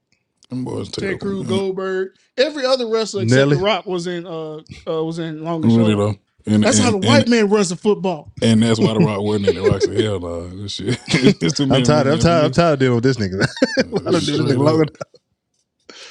Them 0.50 0.66
boys 0.66 0.90
Ted 0.90 1.02
terrible. 1.04 1.20
Cruz, 1.20 1.40
man. 1.40 1.48
Goldberg, 1.58 2.10
every 2.38 2.66
other 2.66 2.90
wrestler 2.90 3.24
except 3.24 3.38
Nelly. 3.40 3.56
The 3.56 3.64
Rock 3.64 3.86
was 3.86 4.06
in. 4.08 4.28
Uh, 4.28 4.58
uh 4.86 5.02
was 5.06 5.20
in 5.20 5.42
longest 5.46 5.78
Really 5.78 5.94
yard. 5.94 6.16
though. 6.16 6.20
And, 6.48 6.64
That's 6.64 6.78
and, 6.78 6.86
how 6.86 6.92
the 6.92 6.98
and, 6.98 7.06
white 7.06 7.28
man 7.28 7.50
runs 7.50 7.70
the 7.70 7.76
football. 7.76 8.32
And 8.42 8.64
that's 8.64 8.80
why 8.80 8.94
the 8.94 9.00
Rock 9.06 9.22
wasn't 9.22 9.50
in 9.50 9.58
it. 9.58 9.70
Rock 9.70 9.82
said, 9.82 10.00
"Hell 10.00 10.20
no, 10.20 10.48
this 10.50 10.74
shit." 10.74 11.00
it's 11.08 11.58
too 11.58 11.64
I'm 11.72 11.84
tired. 11.84 12.08
I'm 12.08 12.20
tired. 12.20 12.46
I'm 12.46 12.52
tired 12.52 12.74
of 12.74 12.80
dealing 12.80 12.96
with 12.96 13.04
this 13.04 13.18
nigga. 13.18 13.48
I 13.80 13.84
don't 14.12 14.26
do 14.26 14.44
this 14.44 14.56
nigga 14.56 14.58
long 14.58 14.76
enough. 14.82 14.96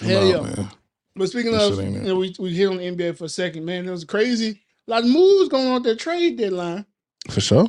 Hell 0.01 0.27
yeah. 0.27 0.41
man. 0.41 0.71
But 1.17 1.29
speaking 1.29 1.53
That 1.53 1.63
of, 1.63 1.75
shit 1.77 1.85
ain't 1.85 1.97
it. 1.97 2.03
you 2.03 2.09
know, 2.09 2.17
we 2.17 2.35
we 2.39 2.55
hit 2.55 2.69
on 2.69 2.77
the 2.77 2.85
NBA 2.85 3.19
for 3.19 3.25
a 3.25 3.29
second, 3.29 3.65
man. 3.65 3.87
It 3.87 3.91
was 3.91 4.05
crazy. 4.05 4.63
A 4.87 4.91
lot 4.91 5.03
of 5.03 5.11
moves 5.11 5.49
going 5.49 5.67
on 5.67 5.77
at 5.77 5.83
the 5.83 5.97
trade 5.97 6.39
deadline. 6.39 6.87
For 7.31 7.41
sure. 7.41 7.69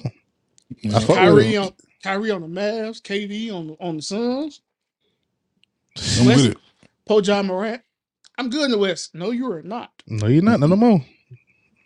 Yeah. 0.81 0.97
I 0.97 0.99
fuck 0.99 1.09
with 1.09 1.17
Kyrie 1.17 1.57
on 1.57 1.71
Kyrie 2.03 2.31
on 2.31 2.41
the 2.41 2.47
Mavs, 2.47 3.01
KD 3.01 3.51
on 3.51 3.75
on 3.79 3.97
the 3.97 4.01
Suns, 4.01 4.61
I'm 6.19 6.25
West- 6.27 6.43
with 6.43 6.51
it. 6.51 6.57
Paul 7.05 7.21
John 7.21 7.47
Morant. 7.47 7.81
I'm 8.37 8.49
good 8.49 8.65
in 8.65 8.71
the 8.71 8.77
West. 8.77 9.13
No, 9.13 9.31
you 9.31 9.51
are 9.51 9.61
not. 9.61 9.91
No, 10.07 10.27
you're 10.27 10.41
not. 10.43 10.59
No, 10.59 10.67
no 10.67 10.75
more. 10.75 11.03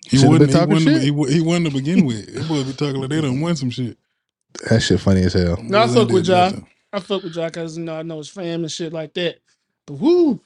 He 0.10 0.18
Should've 0.18 0.30
wasn't, 0.30 0.52
been 0.52 0.58
talking 0.58 0.70
he, 0.70 0.74
wasn't, 0.76 0.96
shit. 0.96 1.04
he, 1.04 1.12
wa- 1.12 1.28
he 1.28 1.42
wasn't 1.42 1.66
to 1.68 1.74
begin 1.74 2.06
with. 2.06 2.34
They 2.34 2.48
boys 2.48 2.64
be 2.66 2.74
talking 2.74 3.02
like 3.02 3.10
they 3.10 3.22
done 3.22 3.42
won 3.42 3.56
some 3.56 3.70
shit. 3.70 3.98
That 4.70 4.80
shit 4.82 5.00
funny 5.00 5.24
as 5.24 5.34
hell. 5.34 5.58
No, 5.64 5.80
I 5.80 5.86
Boys 5.88 5.96
fuck 5.96 6.10
with 6.10 6.26
did 6.26 6.32
Ja. 6.32 6.46
nothing. 6.46 6.68
I 6.94 7.00
fuck 7.00 7.24
with 7.24 7.34
Jock 7.34 7.54
because 7.54 7.78
you 7.78 7.84
know 7.84 7.96
I 7.98 8.04
know 8.04 8.18
his 8.20 8.30
fam 8.30 8.62
and 8.64 8.72
shit 8.72 8.94
like 8.94 9.14
that. 9.16 9.40
But 9.86 9.96
woo, 9.96 10.40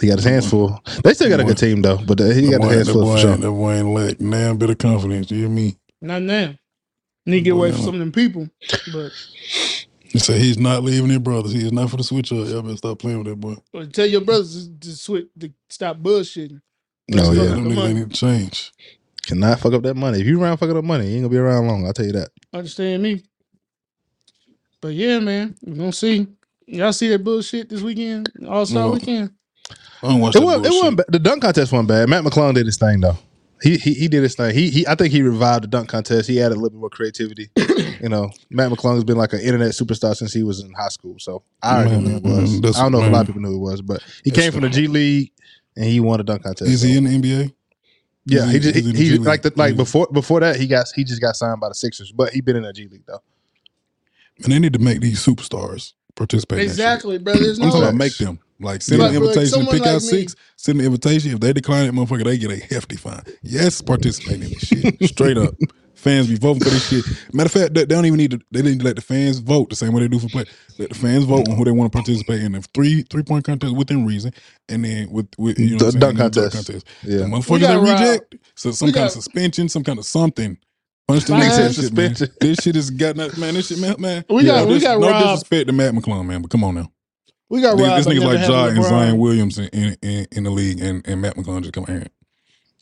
He 0.00 0.06
got 0.06 0.16
his 0.16 0.24
hands 0.24 0.48
full. 0.48 0.80
They 1.04 1.12
still 1.14 1.28
got 1.28 1.40
a 1.40 1.44
good 1.44 1.58
team 1.58 1.82
though, 1.82 1.98
but 1.98 2.20
uh, 2.20 2.30
he 2.30 2.46
That 2.46 2.52
got 2.52 2.60
boy, 2.62 2.66
his 2.68 2.74
hands 2.76 2.86
that 2.86 2.92
full 2.94 3.02
boy, 3.02 3.14
for 3.16 3.20
sure. 3.20 3.30
ain't- 3.32 3.40
that 3.42 3.50
boy 3.50 3.72
ain't 3.74 3.88
let 3.88 4.18
damn 4.18 4.56
bit 4.58 4.70
of 4.70 4.78
confidence. 4.78 5.30
You 5.30 5.38
hear 5.40 5.48
me? 5.48 5.76
not 6.00 6.22
now. 6.22 6.54
Need 7.26 7.36
to 7.36 7.40
get 7.42 7.50
away 7.50 7.70
from 7.72 7.78
Well. 7.80 7.86
some 7.86 7.94
of 7.96 8.00
them 8.00 8.12
people. 8.12 8.48
But 8.92 9.12
He 10.04 10.18
said 10.18 10.40
he's 10.40 10.58
not 10.58 10.82
leaving 10.82 11.10
his 11.10 11.18
brothers. 11.18 11.52
He 11.52 11.64
is 11.66 11.72
not 11.72 11.90
for 11.90 11.98
the 11.98 12.02
switch 12.04 12.32
up. 12.32 12.48
Y'all 12.48 12.62
better 12.62 12.76
stop 12.78 12.98
playing 12.98 13.18
with 13.18 13.26
that 13.28 13.36
boy. 13.40 13.56
but 13.72 13.92
tell 13.92 14.06
your 14.06 14.22
brothers 14.22 14.66
to, 14.68 14.80
to 14.80 14.96
switch 14.96 15.26
to 15.38 15.52
stop 15.68 15.98
bullshitting. 15.98 16.60
No, 17.10 17.22
Let's 17.24 17.28
Oh, 17.28 17.32
yeah. 17.32 17.38
go. 17.38 17.54
Them 17.54 17.64
Come 17.64 17.72
niggas 17.72 17.84
on. 17.84 17.94
need 17.94 18.10
to 18.10 18.16
change. 18.16 18.72
Cannot 19.26 19.60
fuck 19.60 19.72
up 19.74 19.82
that 19.82 19.94
money. 19.96 20.20
If 20.20 20.26
you 20.26 20.42
around 20.42 20.56
fucking 20.58 20.76
up 20.76 20.84
money, 20.84 21.06
you 21.08 21.14
ain't 21.16 21.22
gonna 21.24 21.28
be 21.30 21.36
around 21.38 21.66
long. 21.66 21.86
I'll 21.86 21.92
tell 21.92 22.06
you 22.06 22.12
that. 22.12 22.30
Understand 22.52 23.02
me? 23.02 23.22
But 24.80 24.94
yeah, 24.94 25.18
man, 25.20 25.56
we 25.64 25.74
gonna 25.76 25.92
see. 25.92 26.26
Y'all 26.66 26.92
see 26.92 27.08
that 27.08 27.22
bullshit 27.24 27.68
this 27.68 27.82
weekend? 27.82 28.30
All 28.48 28.64
Star 28.64 28.84
Well, 28.84 28.94
weekend. 28.94 29.30
I 30.02 30.08
don't 30.08 30.20
watch 30.20 30.34
It 30.36 30.40
that 30.40 30.44
wasn't, 30.46 30.66
it 30.66 30.68
bullshit. 30.70 30.82
wasn't 30.82 30.96
ba- 30.98 31.04
the 31.10 31.18
dunk 31.18 31.42
contest 31.42 31.72
wasn't 31.72 31.88
bad. 31.88 32.08
Mac 32.08 32.22
McClung 32.24 32.54
did 32.54 32.66
his 32.66 32.78
thing 32.78 33.00
though. 33.00 33.18
He, 33.62 33.76
he 33.76 33.92
he 33.92 34.08
did 34.08 34.22
his 34.22 34.34
thing. 34.36 34.54
He 34.54 34.70
he 34.70 34.86
I 34.86 34.94
think 34.94 35.12
he 35.12 35.20
revived 35.20 35.64
the 35.64 35.68
dunk 35.68 35.90
contest. 35.90 36.28
He 36.28 36.40
added 36.40 36.54
a 36.54 36.60
little 36.60 36.70
bit 36.70 36.80
more 36.80 36.88
creativity. 36.88 37.50
you 38.00 38.08
know, 38.08 38.30
Mac 38.48 38.70
McClung 38.70 38.94
has 38.94 39.04
been 39.04 39.18
like 39.18 39.34
an 39.34 39.40
internet 39.40 39.72
superstar 39.72 40.14
since 40.16 40.32
he 40.32 40.42
was 40.42 40.60
in 40.62 40.72
high 40.72 40.88
school. 40.88 41.16
So 41.18 41.42
I 41.62 41.76
already 41.80 41.90
Man, 41.96 42.04
knew 42.04 42.10
who 42.10 42.20
he 42.20 42.28
man, 42.28 42.42
was. 42.42 42.60
that's- 42.62 42.78
I 42.78 42.82
don't 42.84 42.92
know 42.92 42.98
if 43.02 43.04
a 43.04 43.06
lot 43.08 43.12
man. 43.12 43.20
of 43.20 43.26
people 43.26 43.42
knew 43.42 43.48
who 43.48 43.54
he 43.56 43.60
was, 43.60 43.82
but 43.82 44.02
he 44.24 44.30
That's 44.30 44.40
came 44.42 44.52
from 44.52 44.62
the 44.62 44.70
G 44.70 44.86
League 44.86 45.32
and 45.76 45.84
he 45.86 46.00
won 46.00 46.20
a 46.20 46.22
dunk 46.24 46.42
contest. 46.42 46.70
Is 46.70 46.82
he 46.82 46.96
in 46.96 47.04
the 47.04 47.10
NBA? 47.10 47.54
Yeah, 48.26 48.44
Is 48.46 48.52
he 48.52 48.58
just 48.60 48.74
he, 48.96 49.10
he 49.10 49.18
like 49.18 49.42
the, 49.42 49.52
like 49.56 49.76
before 49.76 50.06
before 50.12 50.40
that 50.40 50.56
he 50.56 50.66
got 50.66 50.86
he 50.94 51.04
just 51.04 51.20
got 51.20 51.36
signed 51.36 51.60
by 51.60 51.68
the 51.68 51.74
Sixers, 51.74 52.12
but 52.12 52.32
he 52.32 52.40
been 52.40 52.56
in 52.56 52.62
the 52.62 52.72
G 52.72 52.86
League 52.86 53.04
though. 53.06 53.22
And 54.42 54.52
they 54.52 54.58
need 54.58 54.72
to 54.74 54.78
make 54.78 55.00
these 55.00 55.24
superstars 55.24 55.94
participate. 56.14 56.58
in 56.60 56.66
that 56.66 56.70
shit. 56.70 56.78
Exactly, 56.80 57.18
bro. 57.18 57.34
There's 57.34 57.58
I'm 57.58 57.66
talking 57.66 57.80
no 57.80 57.86
about 57.88 57.96
make 57.96 58.16
them. 58.18 58.38
Like 58.62 58.82
send 58.82 59.00
Like- 59.00 59.10
an 59.10 59.16
invitation, 59.22 59.46
someone 59.48 59.72
pick 59.72 59.80
like 59.82 59.90
out 59.90 60.02
me. 60.02 60.08
six, 60.08 60.36
send 60.56 60.80
an 60.80 60.86
invitation. 60.86 61.32
If 61.32 61.40
they 61.40 61.52
decline 61.54 61.86
it, 61.86 61.92
motherfucker, 61.94 62.24
they 62.24 62.36
get 62.36 62.50
a 62.50 62.56
hefty 62.58 62.96
fine. 62.96 63.22
Yes, 63.42 63.80
participate 63.80 64.34
in 64.34 64.50
this 64.50 64.58
shit. 64.58 65.02
Straight 65.08 65.38
up. 65.38 65.54
Fans 66.00 66.28
be 66.28 66.36
voting 66.36 66.62
for 66.62 66.70
this 66.70 66.88
shit. 66.88 67.04
Matter 67.34 67.46
of 67.46 67.52
fact, 67.52 67.74
they 67.74 67.82
they 67.84 67.94
don't 67.94 68.06
even 68.06 68.16
need 68.16 68.30
to 68.30 68.40
they 68.50 68.62
need 68.62 68.78
to 68.80 68.84
let 68.86 68.96
the 68.96 69.02
fans 69.02 69.38
vote 69.38 69.68
the 69.68 69.76
same 69.76 69.92
way 69.92 70.00
they 70.00 70.08
do 70.08 70.18
for 70.18 70.28
play. 70.28 70.44
Let 70.78 70.88
the 70.88 70.94
fans 70.94 71.24
vote 71.24 71.46
on 71.48 71.56
who 71.56 71.64
they 71.64 71.70
want 71.72 71.92
to 71.92 71.96
participate 71.96 72.40
in. 72.42 72.52
The 72.52 72.62
three 72.74 73.02
three 73.02 73.22
point 73.22 73.44
contest 73.44 73.76
within 73.76 74.06
reason, 74.06 74.32
and 74.70 74.84
then 74.84 75.10
with 75.10 75.28
with 75.36 75.58
you 75.58 75.72
know 75.72 75.78
The 75.78 75.84
what 75.84 75.94
I'm 75.94 76.00
dunk 76.16 76.34
saying, 76.34 76.44
the 76.46 76.50
contest. 76.56 76.86
Yeah. 77.02 77.16
The 77.18 77.24
We 77.24 77.30
motherfuckers 77.30 77.60
got 77.60 77.84
that 77.84 77.92
reject, 77.92 78.34
so 78.54 78.70
some 78.72 78.86
We 78.86 78.92
kind 78.92 79.02
got- 79.02 79.06
of 79.08 79.12
suspension, 79.12 79.68
some 79.68 79.84
kind 79.84 79.98
of 79.98 80.06
something. 80.06 80.56
Punch 81.06 81.24
the 81.24 81.32
Fine. 81.32 81.42
niggas 81.42 81.56
that 81.56 81.74
shit, 81.74 81.92
man. 81.92 82.14
Suspension. 82.14 82.36
This 82.40 82.58
shit 82.60 82.74
has 82.76 82.90
got 82.90 83.16
not, 83.16 83.36
man. 83.36 83.54
This 83.54 83.68
shit, 83.68 83.78
man. 83.78 83.96
man. 83.98 84.24
We 84.30 84.44
got- 84.44 84.66
no, 84.66 84.72
we 84.72 84.80
got 84.80 85.00
no 85.00 85.10
Rob. 85.10 85.22
disrespect 85.22 85.66
to 85.66 85.72
Mac 85.74 85.92
McClung, 85.92 86.24
man, 86.26 86.40
but 86.40 86.50
come 86.50 86.64
on 86.64 86.76
now. 86.76 86.90
We 87.50 87.60
got 87.60 87.76
These, 87.76 87.86
robbed. 87.86 87.98
this 87.98 88.06
by 88.06 88.12
niggas 88.14 88.20
never 88.20 88.34
like 88.38 88.48
Ja 88.48 88.64
and 88.68 88.78
LeBron. 88.78 88.88
Zion 88.88 89.18
Williams 89.18 89.58
in, 89.58 89.68
in, 89.68 89.96
in, 90.02 90.26
in 90.32 90.44
the 90.44 90.50
league, 90.50 90.80
and, 90.80 91.06
and 91.06 91.20
Mac 91.20 91.34
McClung 91.34 91.60
just 91.62 91.74
come 91.74 91.84
here. 91.86 92.06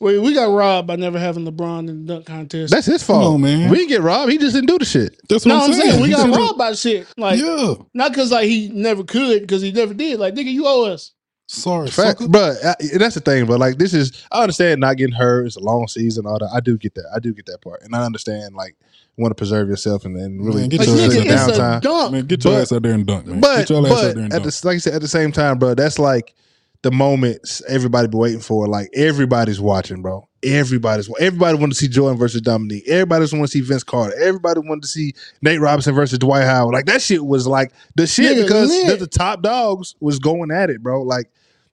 We, 0.01 0.17
we 0.17 0.33
got 0.33 0.45
robbed 0.53 0.87
by 0.87 0.95
never 0.95 1.19
having 1.19 1.45
LeBron 1.45 1.89
in 1.89 2.05
the 2.05 2.13
dunk 2.13 2.25
contest. 2.25 2.71
That's 2.73 2.85
his 2.85 3.03
fault, 3.03 3.35
on, 3.35 3.41
man. 3.41 3.69
We 3.69 3.77
didn't 3.77 3.89
get 3.89 4.01
robbed. 4.01 4.31
He 4.31 4.37
just 4.37 4.55
didn't 4.55 4.67
do 4.69 4.77
the 4.79 4.85
shit. 4.85 5.19
That's 5.27 5.45
what 5.45 5.51
no, 5.53 5.57
I'm, 5.65 5.71
I'm 5.71 5.73
saying 5.73 6.01
we 6.01 6.09
got 6.11 6.29
robbed 6.33 6.57
by 6.57 6.71
shit. 6.73 7.05
Like 7.17 7.39
yeah, 7.39 7.73
not 7.93 8.11
because 8.11 8.31
like 8.31 8.45
he 8.47 8.69
never 8.69 9.03
could, 9.03 9.41
because 9.41 9.61
he 9.61 9.71
never 9.73 9.93
did. 9.93 10.19
Like 10.19 10.35
nigga, 10.35 10.51
you 10.51 10.65
owe 10.67 10.85
us. 10.85 11.11
Sorry, 11.47 11.87
Fact, 11.89 12.19
sucker. 12.19 12.29
bro. 12.29 12.53
That's 12.97 13.15
the 13.15 13.21
thing, 13.21 13.47
but 13.47 13.59
like 13.59 13.77
this 13.79 13.93
is, 13.93 14.23
I 14.31 14.43
understand 14.43 14.79
not 14.81 14.97
getting 14.97 15.15
hurt. 15.15 15.47
It's 15.47 15.55
a 15.55 15.59
long 15.59 15.87
season, 15.87 16.27
all 16.27 16.37
that. 16.37 16.51
I 16.53 16.59
do 16.59 16.77
get 16.77 16.93
that. 16.93 17.09
I 17.13 17.19
do 17.19 17.33
get 17.33 17.47
that 17.47 17.59
part, 17.61 17.81
and 17.81 17.95
I 17.95 18.05
understand 18.05 18.53
like 18.55 18.75
want 19.17 19.31
to 19.31 19.35
preserve 19.35 19.67
yourself 19.67 20.05
and, 20.05 20.15
and 20.15 20.45
really 20.45 20.61
Man, 20.61 20.69
get 20.69 20.79
Like, 20.79 20.87
your 20.87 20.97
ass 20.97 21.03
out 21.03 21.15
there. 21.17 21.23
a 21.23 21.35
downtime. 21.57 21.81
dump. 21.81 22.11
Man, 22.13 22.25
get 22.27 22.43
your 22.45 22.53
But- 22.53 22.61
ass 22.61 22.71
out 22.71 22.83
there 22.83 22.93
and 22.93 23.05
dunk, 23.05 23.25
man. 23.25 23.41
But 23.41 23.57
get 23.57 23.69
your 23.71 23.79
ass 23.79 23.89
but 23.89 23.91
out 23.91 24.15
there 24.15 24.23
and 24.23 24.33
at 24.33 24.43
dunk. 24.43 24.53
the, 24.53 24.67
like 24.67 24.75
I 24.75 24.77
said, 24.77 24.93
at 24.93 25.01
the 25.01 25.07
same 25.09 25.31
time, 25.33 25.57
bro, 25.59 25.73
that's 25.75 25.99
like 25.99 26.35
the 26.81 26.91
moments 26.91 27.61
everybody 27.67 28.07
be 28.07 28.17
waiting 28.17 28.39
for. 28.39 28.67
Like 28.67 28.89
everybody's 28.93 29.59
watching, 29.59 30.01
bro. 30.01 30.27
Everybody's 30.41 31.09
everybody 31.19 31.57
wanted 31.57 31.73
to 31.73 31.79
see 31.79 31.89
Jordan 31.89 32.17
versus 32.17 32.41
Dominique. 32.41 32.87
Everybody 32.87 33.25
want 33.35 33.43
to 33.43 33.47
see 33.51 33.61
Vince 33.61 33.83
Carter. 33.83 34.15
Everybody 34.17 34.61
wanted 34.61 34.83
to 34.83 34.87
see 34.87 35.13
Nate 35.41 35.59
Robinson 35.59 35.93
versus 35.93 36.17
Dwight 36.19 36.45
Howard. 36.45 36.73
Like 36.73 36.85
that 36.85 37.01
shit 37.01 37.25
was 37.25 37.45
like 37.45 37.73
the 37.95 38.07
shit 38.07 38.37
Nigga, 38.37 38.43
because 38.43 38.69
the, 38.85 38.95
the 38.95 39.07
top 39.07 39.41
dogs 39.41 39.95
was 39.99 40.19
going 40.19 40.51
at 40.51 40.69
it, 40.69 40.81
bro. 40.81 41.01
Like 41.01 41.29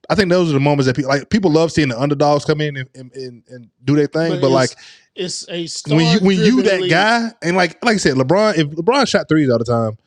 I 0.09 0.15
think 0.15 0.29
those 0.29 0.49
are 0.49 0.53
the 0.53 0.59
moments 0.59 0.87
that 0.87 0.95
people 0.97 1.09
like. 1.09 1.29
People 1.29 1.51
love 1.51 1.71
seeing 1.71 1.87
the 1.89 1.99
underdogs 1.99 2.43
come 2.45 2.59
in 2.61 2.75
and, 2.77 2.89
and, 2.95 3.11
and, 3.13 3.43
and 3.49 3.69
do 3.85 3.95
their 3.95 4.07
thing, 4.07 4.31
but, 4.41 4.47
it's- 4.47 4.51
like 4.51 4.71
it's 5.15 5.47
a 5.49 5.95
when 5.95 6.05
you 6.13 6.19
when 6.19 6.37
you 6.37 6.61
that 6.63 6.81
league. 6.81 6.91
guy 6.91 7.29
and 7.41 7.55
like 7.57 7.83
like 7.83 7.95
I 7.95 7.97
said, 7.97 8.15
LeBron 8.15 8.57
if 8.57 8.67
LeBron 8.71 9.07
shot 9.07 9.27
threes 9.29 9.49
all 9.49 9.57
the 9.57 9.65
time, 9.65 9.97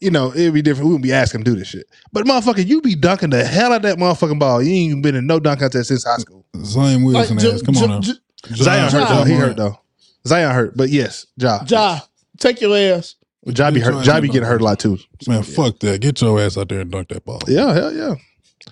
you 0.00 0.10
know 0.10 0.32
it'd 0.32 0.54
be 0.54 0.62
different. 0.62 0.86
We 0.86 0.92
wouldn't 0.92 1.04
be 1.04 1.12
asking 1.12 1.40
him 1.40 1.44
to 1.44 1.50
do 1.52 1.56
this 1.58 1.68
shit. 1.68 1.86
But 2.12 2.24
motherfucker, 2.26 2.66
you 2.66 2.80
be 2.80 2.94
dunking 2.94 3.30
the 3.30 3.44
hell 3.44 3.72
out 3.72 3.76
of 3.76 3.82
that 3.82 3.98
motherfucking 3.98 4.38
ball. 4.38 4.62
You 4.62 4.70
ain't 4.72 4.90
even 4.90 5.02
been 5.02 5.14
in 5.14 5.26
no 5.26 5.40
dunk 5.40 5.60
contest 5.60 5.88
since 5.88 6.04
high 6.04 6.16
school. 6.18 6.44
Zion 6.62 7.04
Like, 7.04 7.28
Wilson 7.30 7.38
J- 7.38 7.52
ass. 7.52 7.62
Come 7.62 7.74
J- 7.74 7.82
on 7.84 7.90
now. 7.90 8.00
J- 8.00 8.12
Zion 8.54 8.90
hurt 8.92 9.08
though. 9.08 9.24
He 9.24 9.32
hurt 9.34 9.56
though. 9.56 9.78
Zion 10.26 10.52
hurt, 10.54 10.76
but 10.76 10.88
yes, 10.90 11.26
Ja. 11.36 11.60
Ja, 11.68 12.00
take 12.38 12.60
your 12.60 12.76
ass. 12.76 13.14
Ja 13.46 13.70
be 13.70 13.80
hurt. 13.80 13.94
ass 13.94 14.06
Ja 14.06 14.16
in 14.16 14.22
be 14.22 14.28
the 14.28 14.32
getting 14.34 14.48
hurt 14.48 14.60
a 14.60 14.64
lot 14.64 14.78
too. 14.78 14.98
Man, 15.28 15.42
fuck 15.42 15.78
that. 15.80 16.00
Get 16.00 16.20
your 16.20 16.40
ass 16.40 16.56
out 16.58 16.68
there 16.68 16.80
and 16.80 16.90
dunk 16.90 17.08
that 17.08 17.24
ball. 17.24 17.40
Yeah, 17.46 17.72
hell 17.72 17.92
yeah. 17.94 18.14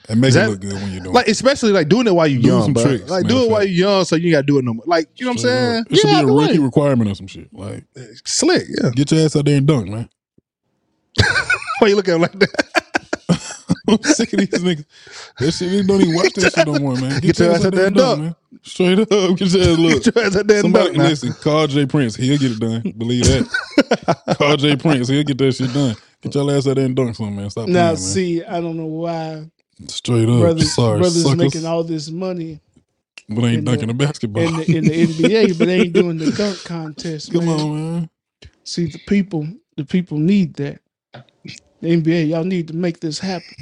And 0.08 0.20
make 0.20 0.30
Is 0.30 0.36
it 0.36 0.48
look 0.48 0.60
good 0.60 0.72
when 0.72 0.90
you're 0.92 1.00
doing 1.02 1.14
Like 1.14 1.28
especially 1.28 1.70
like 1.70 1.88
doing 1.88 2.08
it 2.08 2.14
while 2.14 2.26
you 2.26 2.40
Do 2.42 2.48
young, 2.48 2.62
some 2.64 2.72
bro. 2.72 2.82
tricks, 2.82 3.08
like 3.08 3.22
matter 3.22 3.34
do 3.34 3.44
it 3.44 3.50
while 3.50 3.62
you're 3.64 3.88
young, 3.90 4.04
so 4.04 4.16
you 4.16 4.32
gotta 4.32 4.46
do 4.46 4.58
it 4.58 4.64
no 4.64 4.74
more. 4.74 4.82
Like 4.86 5.08
you 5.16 5.26
know 5.26 5.30
what 5.30 5.34
I'm 5.34 5.42
saying? 5.42 5.84
It 5.90 5.96
should 5.96 6.10
Yeah, 6.10 6.22
be 6.22 6.28
a 6.28 6.32
rookie 6.32 6.58
way. 6.58 6.64
requirement 6.64 7.10
or 7.10 7.14
some 7.14 7.28
shit. 7.28 7.48
Like, 7.52 7.84
Slick, 8.24 8.64
yeah. 8.82 8.90
get 8.90 9.12
your 9.12 9.24
ass 9.24 9.36
out 9.36 9.44
there 9.44 9.56
and 9.56 9.66
dunk, 9.66 9.88
man. 9.88 10.08
Why 11.78 11.88
you 11.88 11.96
look 11.96 12.08
at 12.08 12.14
him 12.14 12.22
like 12.22 12.38
that? 12.38 12.50
I'm 13.88 14.02
sick 14.02 14.32
of 14.32 14.40
these 14.40 14.48
niggas. 14.50 14.84
That 15.38 15.52
shit, 15.52 15.70
niggas 15.70 15.86
don't 15.86 16.00
even 16.00 16.14
watch 16.14 16.32
that 16.34 16.52
shit 16.54 16.66
no 16.66 16.78
more, 16.78 16.94
man. 16.96 17.20
Get 17.20 17.38
your 17.38 17.52
ass 17.52 17.64
out 17.64 17.72
that 17.74 17.86
and 17.86 17.96
dunk. 17.96 18.20
man. 18.20 18.36
Straight 18.62 18.98
up. 18.98 19.08
Get 19.36 19.40
your 19.52 19.62
ass 19.62 19.78
look. 19.78 20.02
Get 20.04 20.14
your 20.14 20.24
ass 20.24 20.36
out 20.36 20.46
there 20.46 20.56
and 20.56 20.62
Somebody 20.64 20.84
dunk 20.86 20.96
now. 20.98 21.04
listen, 21.08 21.32
call 21.34 21.66
Jay 21.66 21.86
Prince. 21.86 22.16
He'll 22.16 22.38
get 22.38 22.52
it 22.52 22.58
done. 22.60 22.94
Believe 22.96 23.24
that. 23.24 24.36
call 24.38 24.56
Jay 24.56 24.76
Prince. 24.76 25.08
He'll 25.08 25.22
get 25.22 25.36
that 25.38 25.52
shit 25.52 25.72
done. 25.72 25.94
Get 26.22 26.34
your 26.34 26.50
ass 26.50 26.66
out 26.66 26.76
there 26.76 26.86
and 26.86 26.96
dunk 26.96 27.14
something, 27.14 27.36
man. 27.36 27.50
Stop 27.50 27.68
Now, 27.68 27.72
playing, 27.72 27.86
man. 27.88 27.96
see, 27.98 28.44
I 28.44 28.60
don't 28.60 28.76
know 28.78 28.86
why 28.86 29.50
Straight 29.88 30.28
up. 30.28 30.40
brothers, 30.40 30.74
Sorry, 30.74 30.98
brothers 31.00 31.22
suckers. 31.22 31.36
making 31.38 31.66
all 31.66 31.84
this 31.84 32.10
money 32.10 32.60
but 33.28 33.44
ain't 33.44 33.58
in 33.58 33.64
the- 33.64 33.70
dunking 33.72 33.88
the 33.88 33.94
basketball. 33.94 34.42
in 34.44 34.56
the, 34.56 34.76
in 34.76 34.84
the 34.84 35.06
NBA, 35.28 35.58
but 35.58 35.66
they 35.66 35.80
ain't 35.80 35.92
doing 35.92 36.16
the 36.16 36.30
dunk 36.32 36.62
contest. 36.64 37.32
Come 37.32 37.46
man. 37.46 37.60
on, 37.60 37.74
man. 37.92 38.10
See, 38.64 38.86
the 38.86 38.98
people, 39.06 39.46
the 39.76 39.84
people 39.84 40.16
need 40.18 40.54
that. 40.54 40.80
The 41.84 41.90
NBA, 42.00 42.30
y'all 42.30 42.44
need 42.44 42.68
to 42.68 42.74
make 42.74 43.00
this 43.00 43.18
happen. 43.18 43.54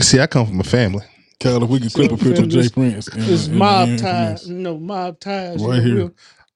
See, 0.00 0.18
I 0.18 0.26
come 0.26 0.46
from 0.48 0.58
a 0.58 0.64
family. 0.64 1.04
Kyle, 1.38 1.62
if 1.62 1.70
we 1.70 1.78
could 1.78 1.92
clip 1.92 2.10
a 2.10 2.16
picture 2.16 2.42
of 2.42 2.48
Jay 2.48 2.58
it's- 2.58 2.72
Prince. 2.72 3.06
in- 3.06 3.22
It's 3.22 3.46
in- 3.46 3.56
mob 3.56 3.88
in- 3.90 3.96
ties, 3.98 4.48
no 4.48 4.78
mob 4.78 5.20
ties. 5.20 5.60
you 5.60 5.68
Right 5.68 5.76
know, 5.78 5.82
here. 5.84 5.94
we'll- 5.96 6.14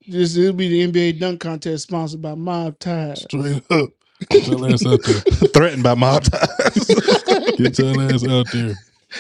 Just 0.09 0.37
it'll 0.37 0.53
be 0.53 0.69
the 0.69 0.83
NBA 0.83 1.12
dunk 1.12 1.38
contest 1.40 1.85
sponsored 1.85 2.23
by 2.23 2.35
Mob 2.35 2.77
Ties. 2.81 3.23
Straight 3.23 3.62
up. 3.71 3.88
Get 4.31 4.49
your 4.49 4.69
ass 4.69 4.85
out 4.85 5.01
there. 5.05 5.21
Threatened 5.55 5.83
by 5.85 5.95
mob 5.95 6.25
ties. 6.25 6.85
Get 7.59 7.79
your 7.79 8.03
ass 8.03 8.27
out 8.27 8.47
there. 8.53 8.75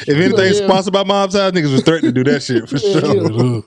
If 0.06 0.08
anything's 0.08 0.58
Yeah. 0.60 0.66
sponsored 0.66 0.92
by 0.92 1.04
mob 1.04 1.30
ties, 1.30 1.52
niggas 1.52 1.72
was 1.72 1.82
threatened 1.82 2.14
to 2.14 2.24
do 2.24 2.30
that 2.32 2.42
shit 2.42 2.68
for 2.68 2.76
Yeah, 2.82 3.00
sure. 3.00 3.14
yeah. 3.16 3.24
Straight 3.26 3.56
up. 3.58 3.64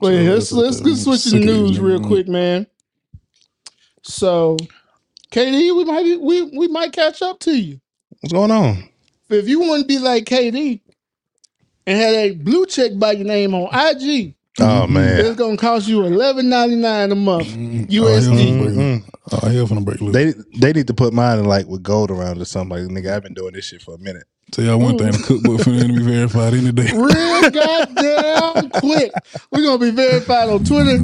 Wait, 0.00 0.26
So 0.26 0.32
let's 0.32 0.50
that's 0.50 0.52
let's 0.52 0.80
what 0.80 0.84
get 0.84 0.90
that- 0.90 0.96
switch 1.02 1.22
to 1.22 1.28
sick 1.30 1.42
the 1.44 1.50
of 1.52 1.54
these 1.60 1.70
news 1.70 1.80
real 1.80 1.98
niggas, 2.00 2.06
quick, 2.08 2.28
man. 2.28 2.66
So, 4.02 4.56
KD, 5.32 5.74
we 5.74 5.84
might 5.84 6.02
be, 6.02 6.16
we 6.18 6.42
we 6.42 6.68
might 6.68 6.92
catch 6.92 7.22
up 7.22 7.38
to 7.40 7.58
you 7.58 7.80
What's 8.20 8.32
going 8.32 8.50
on? 8.50 8.88
if 9.30 9.48
you 9.48 9.60
want 9.60 9.80
to 9.80 9.86
be 9.86 9.98
like 9.98 10.24
KD 10.24 10.80
and 11.86 11.98
had 11.98 12.14
a 12.14 12.30
blue 12.32 12.66
check 12.66 12.92
by 12.98 13.12
your 13.12 13.26
name 13.26 13.54
on 13.54 13.64
IG. 13.72 14.34
Oh 14.60 14.64
mm-hmm. 14.64 14.92
man. 14.92 15.24
It's 15.24 15.36
gonna 15.36 15.56
cost 15.56 15.88
you 15.88 16.04
eleven 16.04 16.50
ninety 16.50 16.76
nine 16.76 17.10
a 17.10 17.14
month. 17.14 17.48
Mm, 17.48 17.88
USD. 17.88 17.92
Oh, 17.94 18.06
hell 18.06 18.22
finna 18.22 18.62
break- 18.62 18.76
Mm-mm. 18.76 19.04
Oh, 19.32 19.48
hell 19.48 19.66
finna 19.66 19.84
break 19.84 20.00
loose. 20.02 20.12
They 20.12 20.34
they 20.58 20.72
need 20.74 20.86
to 20.88 20.94
put 20.94 21.14
mine 21.14 21.38
in 21.38 21.46
like 21.46 21.66
with 21.66 21.82
gold 21.82 22.10
around 22.10 22.40
or 22.40 22.44
something. 22.44 22.86
Like 22.86 23.04
nigga, 23.04 23.14
I've 23.14 23.22
been 23.22 23.32
doing 23.32 23.54
this 23.54 23.64
shit 23.64 23.80
for 23.80 23.94
a 23.94 23.98
minute. 23.98 24.24
Tell 24.50 24.66
y'all 24.66 24.78
one 24.78 24.98
thing, 24.98 25.12
the 25.12 25.18
mm. 25.18 25.26
cookbook 25.26 25.60
finna 25.62 25.88
be 25.88 26.02
verified 26.02 26.52
any 26.52 26.72
day. 26.72 26.92
Real 26.92 27.50
goddamn 27.50 28.70
quick. 28.80 29.12
We're 29.50 29.62
gonna 29.62 29.78
be 29.78 29.90
verified 29.90 30.50
on 30.50 30.64
Twitter 30.64 30.98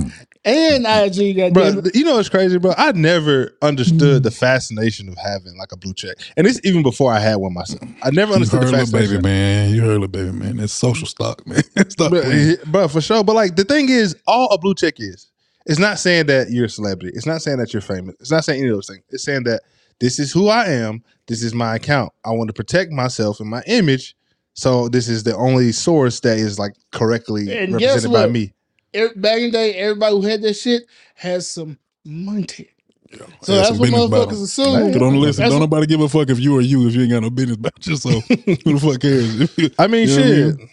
and 0.49 0.87
IG. 0.87 1.37
Goddamn 1.37 1.53
Bro, 1.53 1.83
it. 1.87 1.95
you 1.95 2.05
know 2.05 2.17
what's 2.17 2.29
crazy, 2.29 2.59
bro? 2.59 2.73
I 2.77 2.93
never 2.93 3.53
understood 3.63 4.01
mm-hmm. 4.01 4.23
the 4.23 4.31
fascination 4.31 5.09
of 5.09 5.17
having 5.17 5.57
like 5.59 5.73
a 5.73 5.77
blue 5.77 5.95
check, 5.95 6.17
and 6.37 6.47
it's 6.47 6.61
even 6.65 6.83
before 6.83 7.13
I 7.13 7.19
had 7.19 7.37
one 7.37 7.55
myself. 7.55 7.83
I 8.03 8.11
never 8.11 8.33
understood 8.33 8.63
You 8.63 8.69
understood 8.69 8.81
heard 8.81 8.87
the 8.87 8.97
little 8.99 9.17
baby 9.17 9.23
man. 9.23 9.75
You 9.75 9.81
heard 9.83 9.91
little 9.91 10.09
baby 10.09 10.33
man. 10.33 10.57
That's 10.57 10.73
social 10.73 11.07
stock, 11.07 11.47
man. 11.47 11.63
Stop 11.89 12.11
But, 12.11 12.25
eh, 12.27 12.57
bro, 12.67 12.89
for 12.89 13.01
sure. 13.01 13.23
But 13.23 13.37
like 13.37 13.57
the 13.57 13.65
thing 13.65 13.89
is, 13.89 14.17
all 14.27 14.49
a 14.53 14.59
blue 14.59 14.75
check 14.75 14.95
is, 14.99 15.31
it's 15.67 15.79
not 15.79 15.99
saying 15.99 16.27
that 16.27 16.51
you're 16.51 16.65
a 16.65 16.71
celebrity. 16.71 17.15
It's 17.15 17.27
not 17.27 17.43
saying 17.43 17.59
that 17.59 17.73
you're 17.73 17.83
famous. 17.83 18.17
It's 18.21 18.31
not 18.31 18.45
saying 18.45 18.61
any 18.61 18.71
of 18.71 18.77
those 18.77 18.89
things. 18.89 19.03
It's 19.11 19.25
saying 19.25 19.45
that 19.45 19.63
this 20.01 20.19
is 20.19 20.33
who 20.33 20.49
I 20.49 20.67
am. 20.67 21.03
This 21.27 21.43
is 21.43 21.55
my 21.55 21.77
account. 21.77 22.13
I 22.25 22.31
want 22.31 22.49
to 22.49 22.55
protect 22.55 22.91
myself 22.91 23.41
and 23.41 23.51
my 23.51 23.63
image. 23.67 24.17
So 24.55 24.89
this 24.89 25.09
is 25.09 25.23
the 25.23 25.37
only 25.37 25.73
source 25.73 26.21
that 26.21 26.39
is 26.39 26.59
like 26.59 26.73
correctly 26.91 27.57
And 27.57 27.75
represented 27.75 28.13
by 28.13 28.27
me. 28.27 28.55
Every- 28.95 29.17
back 29.21 29.39
in 29.39 29.45
the 29.47 29.51
day, 29.51 29.75
everybody 29.75 30.15
who 30.15 30.23
had 30.23 30.43
that 30.43 30.55
shit 30.55 30.85
has 31.15 31.49
some 31.49 31.79
money. 32.05 32.47
Yeah. 33.11 33.19
So 33.43 33.53
Had 33.55 33.59
that's 33.61 33.69
some 33.69 33.79
what 33.79 33.85
business 33.91 34.05
about 34.07 34.29
motherfuckers 34.29 34.37
'em. 34.37 34.43
assume. 34.45 34.93
But 34.93 34.99
don't 34.99 35.21
listen. 35.21 35.43
That's 35.43 35.53
Don't 35.53 35.61
nobody 35.61 35.87
give 35.87 36.01
a 36.01 36.09
fuck 36.09 36.29
if 36.31 36.39
you 36.41 36.57
or 36.57 36.61
you 36.61 36.87
if 36.89 36.95
you 36.95 37.03
ain't 37.03 37.11
got 37.11 37.23
no 37.23 37.31
business 37.31 37.57
about 37.57 37.87
yourself. 37.87 38.25
Who 38.29 38.35
the 38.75 38.81
fuck 38.81 39.01
cares? 39.01 39.73
I 39.79 39.87
mean, 39.87 40.09
You 40.09 40.17
know 40.17 40.23
what 40.23 40.59
I 40.59 40.59
shit. 40.61 40.69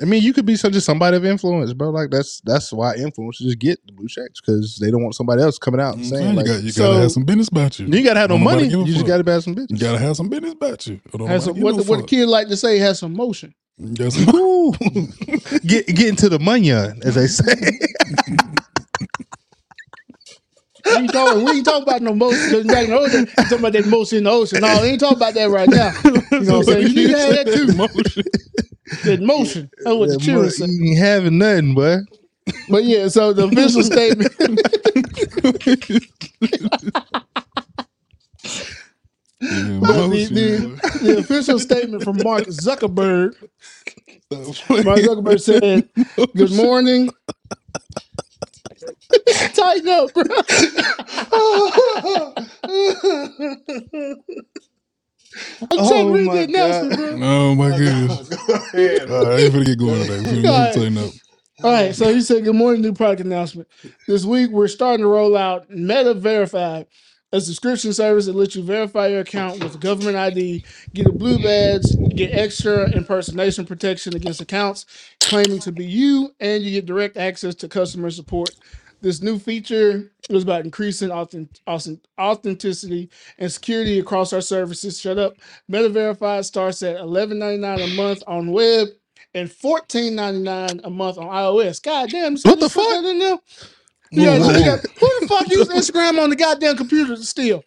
I 0.00 0.04
mean, 0.04 0.22
you 0.22 0.32
could 0.32 0.46
be 0.46 0.54
such 0.54 0.74
just 0.74 0.86
somebody 0.86 1.16
of 1.16 1.24
influence, 1.24 1.72
bro. 1.72 1.90
Like 1.90 2.10
that's 2.10 2.40
that's 2.44 2.72
why 2.72 2.96
influencers 2.96 3.38
just 3.38 3.58
get 3.58 3.78
the 3.86 3.92
blue 3.92 4.06
checks 4.06 4.40
because 4.40 4.78
they 4.80 4.90
don't 4.92 5.02
want 5.02 5.14
somebody 5.16 5.42
else 5.42 5.58
coming 5.58 5.80
out 5.80 5.94
and 5.96 6.04
mm-hmm. 6.04 6.14
you 6.14 6.20
saying 6.20 6.34
like, 6.36 6.46
got, 6.46 6.62
you 6.62 6.70
So- 6.70 6.88
gotta 6.92 7.00
have 7.00 7.10
some 7.12 7.24
business 7.24 7.48
about 7.48 7.78
you. 7.80 7.86
you 7.86 8.04
gotta 8.04 8.20
have 8.20 8.28
no 8.30 8.36
Don't 8.36 8.44
nobody 8.44 8.56
money. 8.62 8.68
give 8.68 8.80
a 8.80 8.82
You 8.82 8.86
just 8.92 8.98
fuck. 9.00 9.08
gotta 9.08 9.32
have 9.32 9.42
some 9.44 9.54
bitches. 9.56 9.70
You 9.70 9.78
gotta 9.78 9.98
have 9.98 10.16
some 10.16 10.28
business 10.28 10.52
about 10.52 10.86
you. 10.86 11.00
Or 11.12 11.18
don't 11.18 11.28
Has 11.28 11.46
nobody 11.46 11.60
some, 11.60 11.64
what, 11.64 11.76
give 11.76 11.86
the, 11.86 11.90
what 11.90 11.96
the 11.96 12.02
fuck. 12.02 12.10
kid 12.10 12.26
like 12.26 12.48
to 12.48 12.56
say 12.56 12.78
has 12.78 12.98
some 13.00 13.14
motion. 13.14 13.54
You 13.78 13.94
got 13.94 14.12
get 15.66 15.86
get 15.88 16.08
into 16.08 16.28
the 16.28 16.38
money, 16.40 16.70
as 16.72 17.14
they 17.16 17.26
say. 17.28 17.54
We 20.86 20.96
ain't 21.02 21.12
talking, 21.12 21.44
we 21.44 21.52
ain't 21.52 21.64
talking 21.66 21.82
about 21.84 22.02
no 22.02 22.14
motion. 22.14 22.70
Back 22.70 22.84
in 22.88 22.90
the 22.90 23.28
we 23.38 23.44
talking 23.44 23.58
about 23.60 23.72
that 23.74 23.86
motion 23.86 24.18
in 24.18 24.24
the 24.24 24.30
ocean. 24.30 24.60
No, 24.60 24.80
we 24.82 24.88
ain't 24.88 25.00
talking 25.00 25.16
about 25.18 25.34
that 25.34 25.50
right 25.50 25.68
now. 25.70 25.92
You 26.38 26.46
know 26.46 26.52
what 26.54 26.58
I'm 26.58 26.64
saying? 26.64 26.86
You 26.88 26.94
need 26.94 27.08
to 27.10 27.18
have 27.18 27.32
that 27.32 27.50
too. 27.52 27.68
Motion. 27.72 28.24
That 29.04 29.20
motion. 29.20 29.70
That's 29.84 29.96
what 29.96 30.10
the 30.10 30.16
That 30.16 30.18
children 30.18 30.50
say. 30.50 30.66
you 30.66 30.90
ain't 30.90 30.98
having 30.98 31.38
nothing, 31.38 31.74
boy. 31.74 31.98
But 32.68 32.84
yeah, 32.84 33.08
so 33.08 33.32
the 33.32 33.44
official 33.46 33.82
statement. 33.82 34.32
The, 39.80 40.28
the, 40.30 40.80
the 41.00 41.18
official 41.18 41.58
statement 41.60 42.02
from 42.04 42.22
Mark 42.22 42.46
Zuckerberg. 42.46 43.34
Boy. 44.30 44.82
Mark 44.82 45.02
Zuckerberg 45.02 45.40
said, 45.40 45.88
"Good 46.36 46.52
morning." 46.52 47.14
Tighten 49.54 49.88
up, 49.88 50.14
bro. 50.14 50.24
I'm 55.70 55.84
trying 55.84 55.86
Oh 55.96 56.06
to 56.08 56.12
read 56.12 56.22
my 56.22 56.32
the 56.32 56.38
announcement, 56.44 56.96
God. 56.96 56.96
Oh 56.96 56.96
bro. 56.96 57.22
Oh 57.22 57.54
my 57.54 57.70
goodness. 57.72 58.28
Go 58.28 58.54
ahead. 58.72 59.10
All 59.10 59.24
right, 59.24 59.32
I 59.34 59.40
ain't 59.42 59.54
finna 59.54 59.66
get 59.66 59.78
going 59.78 60.06
today. 60.06 60.20
We 60.20 60.26
Go 60.42 60.48
finna 60.50 60.56
ahead. 60.56 60.72
tighten 60.72 60.98
up. 60.98 61.12
All 61.62 61.72
right, 61.72 61.94
so 61.94 62.12
he 62.12 62.20
said, 62.22 62.44
"Good 62.44 62.54
morning, 62.56 62.80
new 62.82 62.92
product 62.94 63.20
announcement. 63.22 63.68
This 64.06 64.24
week 64.24 64.50
we're 64.50 64.68
starting 64.68 65.04
to 65.04 65.08
roll 65.08 65.36
out 65.36 65.68
Meta 65.70 66.14
Verified, 66.14 66.86
a 67.32 67.40
subscription 67.40 67.92
service 67.92 68.26
that 68.26 68.36
lets 68.36 68.56
you 68.56 68.62
verify 68.62 69.08
your 69.08 69.20
account 69.20 69.62
with 69.62 69.80
government 69.80 70.16
ID, 70.16 70.64
get 70.94 71.06
a 71.06 71.12
blue 71.12 71.38
badge, 71.42 71.84
get 72.14 72.32
extra 72.34 72.90
impersonation 72.90 73.66
protection 73.66 74.16
against 74.16 74.40
accounts 74.40 74.86
claiming 75.20 75.60
to 75.60 75.72
be 75.72 75.84
you, 75.86 76.34
and 76.40 76.62
you 76.64 76.72
get 76.72 76.86
direct 76.86 77.16
access 77.18 77.54
to 77.56 77.68
customer 77.68 78.10
support. 78.10 78.50
This 79.02 79.22
new 79.22 79.38
feature 79.38 80.12
is 80.30 80.42
about 80.44 80.64
increasing 80.64 81.10
authentic, 81.12 82.02
authenticity 82.20 83.10
and 83.38 83.52
security 83.52 83.98
across 84.00 84.32
our 84.32 84.40
services. 84.42 85.00
Shut 85.00 85.18
up. 85.18 85.34
Meta 85.68 85.88
Verified 85.90 86.46
starts 86.46 86.82
at 86.82 86.96
$11.99 86.98 87.84
a 87.84 87.96
month 87.96 88.22
on 88.26 88.52
web." 88.52 88.88
and 89.34 89.52
fourteen 89.52 90.16
ninety 90.16 90.40
nine 90.40 90.80
a 90.84 90.90
month 90.90 91.18
on 91.18 91.26
iOS. 91.26 91.82
God 91.82 92.10
damn, 92.10 92.36
What 92.44 92.60
the 92.60 92.68
put 92.70 92.72
fuck? 92.72 92.88
that 92.88 93.04
in 93.04 93.18
there? 93.20 93.38
Whoa, 94.12 94.22
You 94.22 94.24
got- 94.26 94.40
whoa, 94.40 94.46
whoa. 94.52 94.64
got- 94.64 94.86
who 94.98 95.20
the 95.20 95.26
fuck 95.28 95.48
use 95.50 95.68
Instagram 95.68 96.22
on 96.22 96.30
the 96.30 96.36
goddamn 96.36 96.76
computer 96.76 97.16
still? 97.16 97.62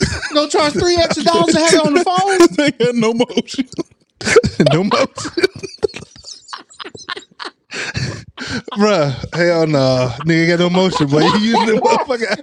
You 0.00 0.06
gonna 0.34 0.48
charge 0.48 0.72
three 0.74 0.96
extra 0.96 1.24
dollars 1.24 1.54
to 1.54 1.60
have 1.60 1.74
it 1.74 1.86
on 1.86 1.94
the 1.94 2.04
phone? 2.04 2.38
they 2.56 2.84
had 2.84 2.94
no 2.94 3.12
motion. 3.14 3.68
no 4.72 4.84
motion. 4.84 5.44
Bruh, 8.78 9.12
hell 9.34 9.66
no. 9.66 10.12
Nigga 10.24 10.48
got 10.48 10.58
no 10.60 10.70
motion, 10.70 11.08
but 11.08 11.22
you 11.40 11.52
using 11.52 11.66
the 11.66 11.80
motherfucker. 11.80 12.36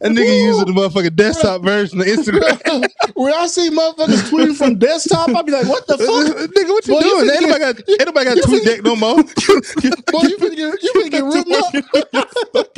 That 0.00 0.10
nigga 0.10 0.42
using 0.42 0.66
the 0.66 0.72
motherfucking 0.72 1.14
desktop 1.16 1.62
version 1.62 2.00
of 2.00 2.06
Instagram. 2.06 2.84
when 3.14 3.32
I 3.32 3.46
see 3.46 3.70
motherfuckers 3.70 4.30
tweeting 4.30 4.56
from 4.56 4.78
desktop, 4.78 5.28
I 5.30 5.42
be 5.42 5.52
like, 5.52 5.66
"What 5.68 5.86
the 5.86 5.98
fuck?" 5.98 6.50
nigga, 6.56 6.68
what 6.68 6.86
you 6.86 6.94
Boy, 6.94 7.00
doing? 7.00 7.26
nobody 7.26 7.58
got, 7.58 7.88
ain't 7.88 8.06
nobody 8.06 8.24
got 8.26 8.38
TweetDeck 8.38 8.84
no 8.84 8.96
more. 8.96 9.16
Boy, 9.22 10.22
you 10.28 10.38
finna 10.38 10.56
get 10.56 10.82
you 10.82 10.92
finna 10.96 11.10
get 11.10 11.24
ripped 11.24 11.52
up. 11.52 12.74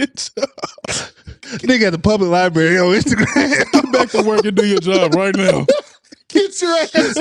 nigga 1.64 1.86
at 1.86 1.92
the 1.92 1.98
public 1.98 2.30
library 2.30 2.78
on 2.78 2.92
Instagram. 2.94 3.72
Get 3.72 3.92
back 3.92 4.10
to 4.10 4.22
work 4.22 4.44
and 4.44 4.56
do 4.56 4.66
your 4.66 4.80
job 4.80 5.14
right 5.14 5.34
now. 5.34 5.66
Get 6.34 6.60
your 6.62 6.76
ass 6.76 7.14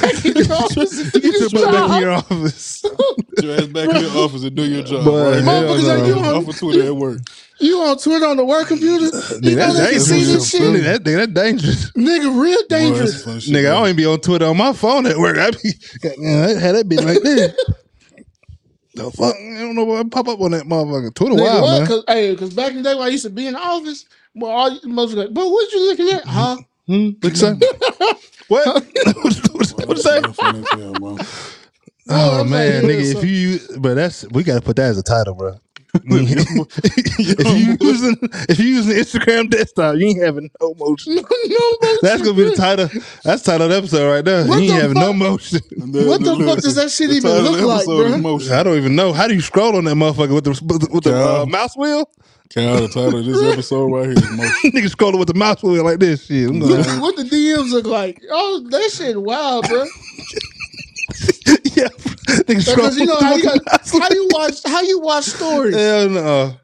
back 0.00 0.24
in 0.24 0.36
your 0.36 0.52
office 0.56 1.00
and 1.00 1.12
do 1.12 1.20
Get 1.20 1.32
your 1.34 1.48
your 1.48 1.50
butt 1.50 1.72
back 1.72 1.82
in 1.82 1.88
job. 1.90 2.00
your 2.00 2.12
office. 2.12 2.82
Get 2.82 3.44
your 3.44 3.54
ass 3.56 3.66
back 3.66 3.88
in 3.94 4.02
your 4.02 4.10
office 4.24 4.42
and 4.44 4.54
do 4.56 4.64
your 4.64 4.82
job. 4.84 5.04
Boy, 5.04 5.30
right 5.32 5.42
Motherfuckers 5.42 5.82
like, 5.88 5.98
no. 5.98 6.06
you 6.06 6.14
on- 6.14 6.34
Off 6.36 6.48
of 6.48 6.58
Twitter 6.58 6.84
at 6.86 6.96
work. 6.96 7.18
You 7.58 7.78
on 7.80 7.98
Twitter 7.98 8.26
on 8.26 8.36
the 8.36 8.44
work 8.44 8.68
computer? 8.68 9.04
You 9.04 9.10
Nigga, 9.10 9.56
know 9.56 9.72
that's 9.72 9.78
they 9.78 9.90
can 9.92 10.00
see 10.00 10.14
dangerous. 10.24 10.52
this 10.52 10.60
Nigga, 10.60 10.74
shit. 10.74 10.84
that, 10.84 11.02
nigga, 11.04 11.16
that's 11.16 11.32
dangerous. 11.32 11.90
Nigga, 11.92 12.40
real 12.42 12.62
dangerous. 12.68 13.14
some 13.14 13.22
funny 13.30 13.40
shit, 13.40 13.54
Nigga, 13.54 13.58
I 13.58 13.62
bro. 13.70 13.72
don't 13.78 13.84
even 13.86 13.96
be 13.96 14.06
on 14.06 14.20
Twitter 14.20 14.46
on 14.46 14.56
my 14.56 14.72
phone 14.72 15.06
at 15.06 15.16
work. 15.18 15.38
I 15.38 15.50
be, 15.50 15.72
man, 16.18 16.44
I 16.56 16.60
had 16.60 16.74
that 16.76 16.88
bitch 16.88 17.04
like 17.04 17.22
this. 17.22 17.54
The 18.94 19.10
fuck? 19.12 19.34
I 19.36 19.60
don't 19.60 19.74
know 19.74 19.84
what 19.84 20.10
pop 20.10 20.28
up 20.28 20.40
on 20.40 20.50
that 20.52 20.64
motherfucker. 20.64 21.14
Twitter 21.14 21.34
Nigga, 21.34 21.44
wild, 21.44 21.62
what? 21.62 21.78
man. 21.78 21.86
Cause, 21.88 22.04
hey, 22.08 22.36
cause 22.36 22.52
back 22.52 22.70
in 22.72 22.78
the 22.78 22.82
day 22.82 22.94
when 22.94 23.04
I 23.04 23.10
used 23.10 23.24
to 23.24 23.30
be 23.30 23.46
in 23.46 23.54
the 23.54 23.60
office, 23.60 24.04
well, 24.34 24.50
all 24.50 24.70
you 24.70 24.80
most 24.88 25.14
like, 25.14 25.32
but 25.32 25.48
what 25.48 25.72
you 25.72 25.86
looking 25.88 26.08
at? 26.10 26.24
Huh? 26.24 26.56
Hmm? 26.86 27.10
What 27.20 27.30
you 27.30 27.36
say? 27.36 27.54
what? 28.52 28.66
what 29.22 29.76
Boy, 29.76 29.86
what 29.86 29.96
you 29.96 30.02
say? 30.02 30.20
so 30.20 30.32
funny 30.32 30.58
as 30.60 30.68
hell, 30.70 30.92
bro. 30.94 31.18
Oh 32.08 32.44
man, 32.44 32.82
like, 32.82 32.92
nigga, 32.92 33.14
if 33.16 33.24
you, 33.24 33.78
but 33.78 33.94
that's 33.94 34.28
we 34.30 34.42
gotta 34.42 34.60
put 34.60 34.76
that 34.76 34.90
as 34.90 34.98
a 34.98 35.02
title, 35.02 35.34
bro. 35.34 35.56
if 36.04 37.46
you 37.58 37.76
using 37.86 38.16
if 38.48 38.58
you 38.58 38.64
using 38.64 38.96
Instagram 38.96 39.50
desktop, 39.50 39.96
you 39.96 40.06
ain't 40.06 40.22
having 40.22 40.50
no 40.60 40.74
motion. 40.78 41.16
no, 41.16 41.22
no, 41.22 41.98
That's 42.00 42.22
gonna 42.22 42.34
be 42.34 42.44
the 42.44 42.54
title. 42.56 42.88
That's 43.24 43.42
the 43.42 43.52
title 43.52 43.66
of 43.66 43.70
the 43.70 43.76
episode 43.76 44.10
right 44.10 44.24
there. 44.24 44.46
What 44.46 44.62
you 44.62 44.72
ain't 44.72 44.74
the 44.74 44.80
having 44.80 44.94
no 44.94 45.08
fuck? 45.08 45.16
motion. 45.16 45.60
What 46.06 46.24
the 46.24 46.36
fuck 46.46 46.60
does 46.60 46.74
that 46.76 46.90
shit 46.90 47.10
The 47.10 47.16
even 47.16 47.30
look 47.30 47.60
like, 47.60 47.80
episode 47.80 48.06
is 48.06 48.14
bruh? 48.16 48.50
I 48.52 48.62
don't 48.62 48.78
even 48.78 48.96
know. 48.96 49.12
How 49.12 49.28
do 49.28 49.34
you 49.34 49.42
scroll 49.42 49.76
on 49.76 49.84
that 49.84 49.96
motherfucker 49.96 50.34
with 50.34 50.44
the 50.44 50.88
with 50.92 51.04
the 51.04 51.14
uh, 51.14 51.46
mouse 51.46 51.76
wheel? 51.76 52.10
Cal, 52.52 52.80
the 52.82 52.88
title 52.88 53.18
of 53.18 53.24
this 53.24 53.42
episode 53.52 53.86
right 53.88 54.04
here 54.06 54.12
is 54.12 54.30
Motion. 54.30 54.70
Nigga 54.72 54.90
scrolling 54.94 55.18
with 55.18 55.28
the 55.28 55.34
mouse 55.34 55.62
wheel 55.62 55.84
like 55.84 55.98
this 56.00 56.26
shit. 56.26 56.48
I'm 56.50 56.60
What, 56.60 56.86
what 57.00 57.16
the 57.16 57.22
DMs 57.24 57.70
look 57.72 57.86
like? 57.86 58.22
Oh, 58.30 58.66
that 58.70 58.90
shit 58.90 59.20
wild, 59.20 59.68
bro. 59.68 59.84
yeah, 61.74 61.88
nigga 62.44 62.60
scrolling 62.60 62.76
Because 62.76 62.98
you 62.98 63.06
know 63.06 63.16
how 63.20 63.34
you 63.36 63.44
with 63.44 63.54
the 63.54 63.60
got, 63.60 63.72
mouse 63.80 63.98
how 63.98 64.10
you 64.10 64.28
watch 64.32 64.62
how 64.64 64.80
you 64.82 65.00
watch 65.00 65.24
stories. 65.24 65.74
Hell 65.76 66.08
no. 66.10 66.54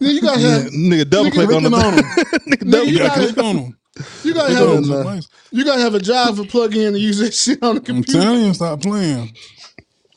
You 0.00 0.20
gotta 0.20 0.40
have 0.40 0.62
Nigga 0.72 1.08
double 1.08 1.30
click 1.30 1.50
on 1.52 1.62
the 1.62 1.70
clicking 1.70 1.88
on 1.88 1.98
'em. 1.98 2.04
nigga 2.48 2.70
double 2.70 2.86
you 2.86 2.98
click. 2.98 3.08
gotta 3.08 3.32
click 3.32 3.44
on 3.44 3.56
them. 3.56 3.78
you 4.24 4.34
gotta 4.34 4.54
have 4.54 4.68
a, 4.68 4.72
them. 4.74 4.88
no. 4.88 4.98
It's 4.98 5.06
nice. 5.06 5.28
you 5.50 5.64
gotta 5.64 5.80
have 5.80 5.94
a 5.94 6.00
job 6.00 6.36
for 6.36 6.44
plug 6.44 6.74
in 6.76 6.88
and 6.94 6.98
use 6.98 7.18
that 7.18 7.32
shit 7.42 7.62
on 7.62 7.76
the 7.76 7.80
I'm 7.80 7.84
computer. 7.84 8.20
telling 8.20 8.44
you, 8.44 8.54
stop 8.54 8.80
playing. 8.82 9.32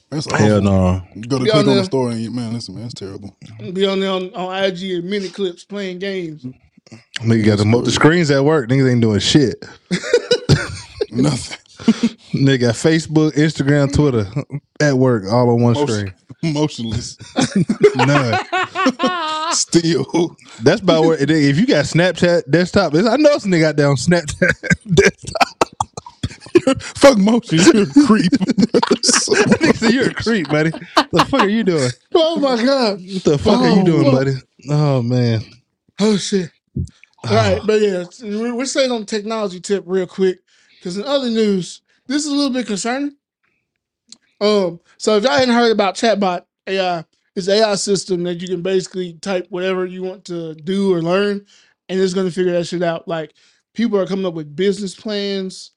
That's 0.10 0.28
awful. 0.28 0.46
Hell 0.46 0.62
no. 0.62 1.02
You 1.16 1.24
go 1.24 1.40
to 1.40 1.46
Be 1.46 1.52
click 1.52 1.64
on 1.66 1.70
on 1.70 1.76
the 1.76 1.76
there. 1.76 1.84
story 1.84 2.14
and 2.14 2.22
you, 2.22 2.32
man, 2.32 2.54
listen, 2.54 2.76
man, 2.76 2.84
that's 2.84 2.94
terrible. 2.94 3.36
Be 3.74 3.86
on 3.86 4.00
there 4.00 4.12
on, 4.12 4.34
on 4.36 4.64
IG 4.64 4.84
and 4.92 5.04
mini 5.10 5.30
clips 5.30 5.64
playing 5.66 6.00
games. 6.00 6.46
Nigga 7.20 7.46
got 7.46 7.58
the, 7.58 7.66
mo- 7.66 7.82
the 7.82 7.92
screens 7.92 8.32
at 8.32 8.44
work. 8.46 8.70
Niggas 8.70 8.90
ain't 8.92 9.02
doing 9.02 9.20
shit. 9.20 9.66
Nothing. 11.12 11.58
Nigga 12.34 12.60
got 12.62 12.76
Facebook, 12.76 13.32
Instagram, 13.34 13.92
Twitter 13.94 14.26
at 14.82 14.94
work 14.94 15.26
all 15.32 15.50
on 15.50 15.62
one 15.62 15.74
Motion- 15.74 15.88
screen. 15.88 16.14
Motionless. 16.54 17.18
None. 17.96 18.40
Still. 19.54 20.36
That's 20.62 20.82
about 20.82 21.04
where 21.06 21.18
if 21.20 21.58
you 21.58 21.66
got 21.66 21.86
Snapchat 21.86 22.50
desktop, 22.50 22.94
I 22.94 23.18
know 23.18 23.38
some 23.40 23.52
nigga 23.52 23.62
got 23.62 23.76
down 23.76 23.96
Snapchat 23.96 24.94
desktop. 24.94 25.57
Fuck 26.80 27.20
motion. 27.20 27.60
You're 27.60 27.84
a 27.84 27.88
creep. 27.88 28.32
Nigga 29.60 29.76
said, 29.78 29.94
you're 29.94 30.10
a 30.10 30.16
creep, 30.16 30.50
buddy. 30.50 30.72
What 31.12 31.12
the 31.12 31.26
fuck 31.30 31.44
are 31.44 31.50
you 31.50 31.64
doing? 31.64 31.92
Oh 32.16 32.40
my 32.40 32.58
god. 32.64 33.02
What 33.14 33.24
the 33.26 33.38
fuck 33.40 33.62
are 33.62 33.68
Oh, 33.68 33.70
you 33.70 33.84
doing, 33.84 34.10
fuck. 34.12 34.12
buddy? 34.12 34.34
Oh 34.70 35.02
man. 35.04 35.42
Oh 36.00 36.18
shit. 36.18 36.52
All 37.28 37.38
right, 37.38 37.66
but 37.66 37.82
yeah, 37.82 38.06
we're 38.22 38.56
we're 38.56 38.66
staying 38.66 38.92
on 38.92 39.02
the 39.02 39.06
technology 39.08 39.60
tip 39.62 39.84
real 39.88 40.08
quick 40.08 40.40
because 40.80 40.98
in 40.98 41.06
other 41.06 41.30
news, 41.30 41.82
this 42.08 42.26
is 42.26 42.32
a 42.32 42.36
little 42.36 42.54
bit 42.54 42.68
concerning. 42.68 43.16
Um, 44.42 44.80
so 44.98 45.18
if 45.18 45.24
y'all 45.24 45.34
hadn't 45.34 45.56
heard 45.56 45.72
about 45.72 45.96
chatbot 45.96 46.44
AI, 46.68 47.06
it's 47.36 47.50
AI 47.50 47.76
system 47.76 48.24
that 48.24 48.42
you 48.42 48.48
can 48.48 48.62
basically 48.62 49.14
type 49.16 49.48
whatever 49.50 49.86
you 49.86 50.04
want 50.04 50.26
to 50.26 50.56
do 50.56 50.94
or 50.94 51.02
learn, 51.02 51.46
and 51.90 52.00
it's 52.00 52.14
going 52.14 52.28
to 52.28 52.34
figure 52.34 52.54
that 52.54 52.66
shit 52.68 52.84
out. 52.84 53.08
Like 53.08 53.34
people 53.74 54.00
are 54.00 54.08
coming 54.08 54.26
up 54.26 54.34
with 54.36 54.56
business 54.56 54.96
plans, 54.96 55.72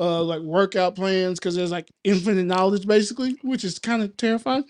uh, 0.00 0.22
like 0.22 0.42
workout 0.42 0.96
plans, 0.96 1.38
because 1.38 1.56
there's 1.56 1.72
like 1.72 1.90
infinite 2.04 2.44
knowledge 2.44 2.86
basically, 2.86 3.36
which 3.42 3.64
is 3.64 3.78
kind 3.78 4.02
of 4.02 4.16
terrifying. 4.16 4.64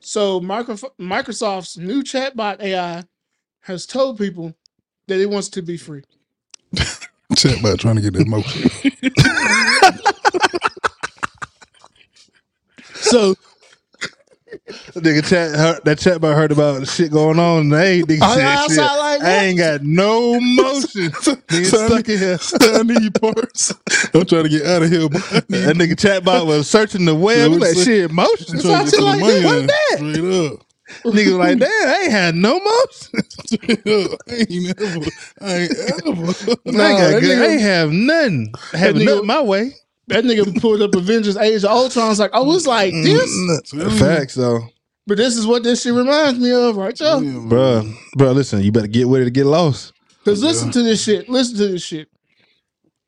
So 0.00 0.40
Micro- 0.40 0.76
Microsoft's 1.00 1.78
new 1.78 2.02
chatbot 2.02 2.60
AI 2.62 3.04
has 3.62 3.86
told 3.86 4.18
people 4.18 4.54
that 5.08 5.20
it 5.20 5.30
wants 5.30 5.48
to 5.50 5.62
be 5.62 5.76
free. 5.76 6.02
Chat 7.36 7.60
about 7.60 7.80
trying 7.80 7.96
to 7.96 8.02
get 8.02 8.14
that 8.14 8.26
motion. 8.28 8.70
So 12.94 13.34
Nigga 14.96 15.26
chat 15.28 15.84
that 15.84 15.98
chat 15.98 16.16
about 16.16 16.36
heard 16.36 16.52
about 16.52 16.80
the 16.80 16.86
shit 16.86 17.12
going 17.12 17.38
on 17.38 17.60
and 17.62 17.72
they 17.72 18.02
nigga 18.02 18.22
Oh, 18.22 18.34
said 18.34 18.40
yeah, 18.40 18.66
shit. 18.66 18.78
like 18.98 19.22
I 19.22 19.44
ain't 19.46 19.58
got 19.58 19.82
no 19.82 20.40
motion. 20.40 21.10
nigga 21.50 21.66
Son, 21.66 21.88
stuck 21.90 22.08
in 22.08 22.18
here. 22.18 22.38
I 22.78 22.82
need 22.82 23.14
parts. 23.20 23.72
I'm 24.14 24.26
trying 24.26 24.44
to 24.44 24.48
get 24.48 24.66
out 24.66 24.82
of 24.82 24.90
here. 24.90 25.08
That 25.48 25.76
nigga 25.76 25.98
chat 25.98 26.22
chatbot 26.24 26.46
was 26.46 26.68
searching 26.70 27.04
the 27.04 27.14
web. 27.14 27.52
Yeah, 27.52 27.58
like 27.58 27.76
shit, 27.76 28.10
motion. 28.10 28.46
I'm 28.54 28.58
trying 28.58 28.78
to 28.78 28.84
get 28.84 28.94
some 28.94 29.04
like 29.04 29.20
money 29.20 29.40
that. 29.66 29.96
Straight 29.96 30.24
up. 30.24 30.60
Nigga 31.12 31.38
like, 31.38 31.58
damn, 31.58 31.70
I 31.70 32.00
ain't 32.04 32.12
had 32.12 32.34
no 32.34 32.60
motion. 32.60 33.22
I 34.28 34.34
ain't 34.34 34.80
ever. 34.80 35.06
I 35.40 35.54
ain't 35.54 35.78
ever. 35.78 36.34
I 36.78 36.88
ain't, 36.90 36.98
Nah, 36.98 36.98
got 36.98 37.20
good, 37.20 37.38
I 37.38 37.46
ain't 37.52 37.60
have 37.62 37.92
nothing. 37.92 38.54
I 38.74 38.78
have 38.78 38.96
nigga- 38.96 39.04
nothing 39.06 39.26
my 39.26 39.42
way. 39.42 39.74
That 40.08 40.24
nigga 40.24 40.60
pulled 40.60 40.82
up 40.82 40.94
Avengers 40.94 41.36
Age 41.36 41.64
of 41.64 41.70
Ultron. 41.70 42.08
was 42.08 42.18
like, 42.18 42.30
oh, 42.32 42.44
was 42.44 42.66
like 42.66 42.92
this. 42.92 43.72
Mm, 43.72 43.98
Facts 43.98 44.34
though. 44.34 44.60
But 45.06 45.18
this 45.18 45.36
is 45.36 45.46
what 45.46 45.62
this 45.62 45.82
shit 45.82 45.94
reminds 45.94 46.40
me 46.40 46.50
of, 46.50 46.76
right, 46.76 46.98
y'all? 46.98 47.20
Bruh, 47.20 47.94
bruh, 48.16 48.34
listen, 48.34 48.62
you 48.62 48.72
better 48.72 48.88
get 48.88 49.08
with 49.08 49.22
it 49.22 49.26
to 49.26 49.30
get 49.30 49.46
lost. 49.46 49.92
Because 50.24 50.42
listen 50.42 50.72
to 50.72 50.82
this 50.82 51.02
shit. 51.02 51.28
Listen 51.28 51.56
to 51.58 51.68
this 51.68 51.84
shit. 51.84 52.08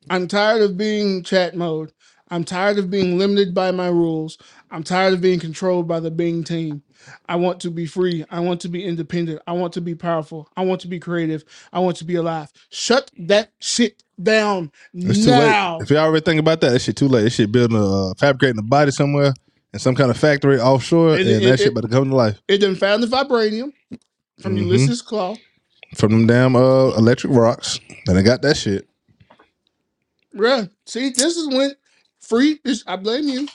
I'm 0.09 0.27
tired 0.27 0.61
of 0.61 0.77
being 0.77 1.23
chat 1.23 1.55
mode. 1.57 1.91
I'm 2.31 2.43
tired 2.43 2.77
of 2.77 2.89
being 2.89 3.17
limited 3.17 3.53
by 3.53 3.71
my 3.71 3.87
rules. 3.87 4.37
I'm 4.71 4.83
tired 4.83 5.13
of 5.13 5.21
being 5.21 5.39
controlled 5.39 5.87
by 5.87 5.99
the 5.99 6.11
Bing 6.11 6.43
team. 6.43 6.83
I 7.27 7.35
want 7.35 7.59
to 7.61 7.71
be 7.71 7.85
free. 7.85 8.25
I 8.29 8.39
want 8.39 8.61
to 8.61 8.69
be 8.69 8.85
independent. 8.85 9.41
I 9.47 9.53
want 9.53 9.73
to 9.73 9.81
be 9.81 9.95
powerful. 9.95 10.47
I 10.55 10.63
want 10.63 10.81
to 10.81 10.87
be 10.87 10.99
creative. 10.99 11.43
I 11.73 11.79
want 11.79 11.97
to 11.97 12.05
be 12.05 12.15
alive. 12.15 12.51
Shut 12.69 13.11
that 13.17 13.51
shit 13.59 14.03
down 14.21 14.71
It's 14.93 15.23
too 15.25 15.31
now. 15.31 15.75
late. 15.77 15.83
If 15.83 15.89
y'all 15.89 15.99
already 15.99 16.23
think 16.23 16.39
about 16.39 16.61
that, 16.61 16.71
that 16.71 16.79
shit 16.81 16.95
too 16.95 17.07
late. 17.07 17.23
That 17.23 17.29
shit 17.31 17.51
building 17.51 17.77
a 17.77 18.09
uh, 18.09 18.13
fabricating 18.15 18.59
a 18.59 18.63
body 18.63 18.91
somewhere 18.91 19.33
in 19.73 19.79
some 19.79 19.95
kind 19.95 20.09
of 20.11 20.17
factory 20.17 20.59
offshore, 20.59 21.15
It- 21.15 21.21
and 21.21 21.29
it- 21.29 21.43
that 21.45 21.53
it- 21.53 21.57
shit 21.59 21.67
about 21.71 21.81
to 21.81 21.87
come 21.89 22.09
to 22.09 22.15
life 22.15 22.41
It 22.47 22.57
done 22.59 22.75
found 22.75 23.03
the 23.03 23.07
vibranium 23.07 23.71
from 24.41 24.55
Mhm. 24.55 24.59
Ulysses 24.65 25.01
Klaue. 25.03 25.37
from 25.95 26.11
them 26.11 26.27
damn 26.27 26.55
uh, 26.55 26.89
electric 26.97 27.33
rocks. 27.33 27.79
And 28.07 28.17
they 28.17 28.23
got 28.23 28.41
that 28.43 28.57
shit. 28.57 28.87
Bruh, 30.35 30.69
see, 30.85 31.09
this 31.09 31.35
is 31.37 31.47
when 31.47 31.73
free. 32.19 32.59
This, 32.63 32.83
I 32.87 32.95
blame 32.97 33.27
you, 33.27 33.47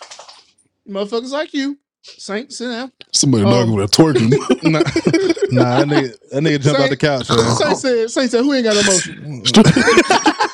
motherfuckers 0.88 1.30
like 1.30 1.54
you. 1.54 1.78
Saint, 2.02 2.52
sit 2.52 2.68
down. 2.68 2.92
Somebody 3.12 3.44
Um, 3.44 3.50
knocking 3.50 3.72
with 3.74 3.84
a 3.86 3.88
twerking. 4.02 4.30
nah, 4.64 4.80
nah, 5.52 5.78
that 5.78 5.88
nigga, 5.88 6.16
that 6.32 6.42
nigga 6.42 6.60
jumped 6.60 6.80
out 6.80 6.90
the 6.90 6.96
couch. 6.98 7.30
Man. 7.30 7.56
Saint 7.56 7.78
said, 7.78 8.10
Saint 8.10 8.30
said, 8.30 8.42
who 8.42 8.52
ain't 8.52 8.64
got 8.64 8.76
emotion? 8.76 9.42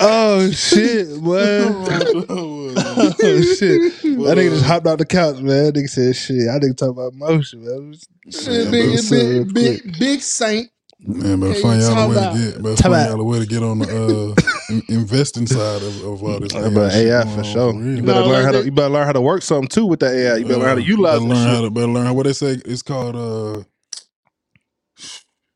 Oh 0.00 0.50
shit, 0.50 1.08
man. 1.08 1.72
oh 2.28 2.68
shit. 2.74 3.80
That 4.02 4.36
nigga 4.36 4.50
just 4.50 4.64
hopped 4.64 4.86
out 4.86 4.98
the 4.98 5.06
couch, 5.06 5.36
man. 5.36 5.64
That 5.66 5.74
nigga 5.74 5.88
said 5.88 6.14
shit. 6.16 6.48
I 6.48 6.58
nigga 6.58 6.76
talk 6.76 6.90
about 6.90 7.14
motion, 7.14 7.64
man. 7.64 7.94
Shit, 8.30 8.66
Yeah, 8.66 8.70
big, 8.70 9.08
bro, 9.08 9.18
big, 9.44 9.54
big, 9.54 9.98
big 9.98 10.20
Saint. 10.20 10.70
Man, 11.00 11.38
but 11.40 11.50
Okay, 11.50 11.62
find 11.62 11.80
you 11.80 11.86
y'all 11.88 11.98
a 11.98 12.08
way 12.08 12.16
about- 12.16 12.32
to 12.34 12.38
get. 12.38 12.62
Better 12.62 12.74
Talk 12.76 12.82
find 12.82 12.94
about- 12.94 13.10
y'all 13.10 13.20
a 13.20 13.24
way 13.24 13.38
to 13.38 13.46
get 13.46 13.62
on 13.62 13.78
the 13.78 14.36
uh, 14.68 14.80
investing 14.88 15.46
side 15.46 15.82
of, 15.82 16.04
of 16.04 16.22
all 16.24 16.40
this. 16.40 16.54
Uh, 16.54 16.70
but 16.70 16.92
AI 16.92 17.24
for 17.36 17.44
sure. 17.44 17.72
real. 17.72 17.96
You 17.96 18.02
better 18.02 18.20
No, 18.20 18.26
learn 18.26 18.32
like 18.34 18.44
how 18.44 18.50
to 18.52 18.58
that- 18.58 18.64
you 18.64 18.72
better 18.72 18.88
learn 18.90 19.06
how 19.06 19.12
to 19.12 19.20
work 19.20 19.42
something 19.42 19.68
too 19.68 19.86
with 19.86 20.00
that 20.00 20.12
AI. 20.14 20.36
You 20.38 20.44
better 20.44 20.58
learn 20.58 20.68
how 20.68 20.74
to 20.74 20.80
Uh, 20.80 20.84
utilize 20.84 21.20
better 21.20 21.28
learn 21.34 21.48
how 21.54 21.60
to 21.62 21.70
better 21.70 21.86
learn 21.88 22.06
how 22.06 22.14
what 22.14 22.26
they 22.26 22.32
say 22.32 22.58
it's 22.64 22.82
called 22.82 23.14
uh 23.16 23.62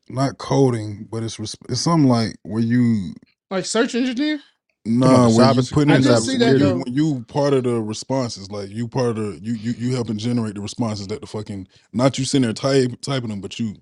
not 0.09 0.37
coding, 0.37 1.07
but 1.11 1.23
it's 1.23 1.39
it's 1.39 1.81
something 1.81 2.09
like 2.09 2.35
where 2.43 2.61
you 2.61 3.13
Like 3.53 3.65
search 3.65 3.93
engineer. 3.95 4.39
Nah, 4.85 5.05
about 5.05 5.15
when 5.15 5.55
you 5.55 5.61
cyber- 5.61 5.71
put 5.73 5.89
I 5.91 5.95
in 5.95 6.01
just 6.01 6.25
see 6.25 6.37
that 6.37 6.53
you, 6.53 6.59
go- 6.59 6.75
when 6.83 6.93
you 6.93 7.23
part 7.27 7.53
of 7.53 7.63
the 7.63 7.79
responses, 7.81 8.51
like 8.51 8.69
you 8.69 8.87
part 8.87 9.09
of 9.11 9.15
the 9.17 9.39
you 9.41 9.53
you 9.53 9.71
you 9.77 9.93
helping 9.95 10.17
generate 10.17 10.55
the 10.55 10.61
responses 10.61 11.07
that 11.07 11.21
the 11.21 11.27
fucking 11.27 11.67
not 11.93 12.17
you 12.19 12.25
sitting 12.25 12.41
there 12.43 12.53
type, 12.53 12.99
typing 13.01 13.29
them, 13.29 13.39
but 13.41 13.59
you 13.59 13.75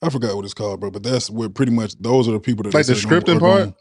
I 0.00 0.08
forgot 0.10 0.36
what 0.36 0.44
it's 0.44 0.54
called, 0.54 0.80
bro. 0.80 0.90
But 0.92 1.02
that's 1.02 1.28
where 1.30 1.48
pretty 1.48 1.72
much 1.72 1.96
those 2.00 2.28
are 2.28 2.32
the 2.32 2.40
people 2.40 2.62
that 2.62 2.72
Like 2.72 2.86
the 2.86 2.94
say 2.94 3.02
gonna- 3.08 3.20
scripting 3.20 3.36
are 3.36 3.40
part? 3.40 3.58
gonna- 3.60 3.74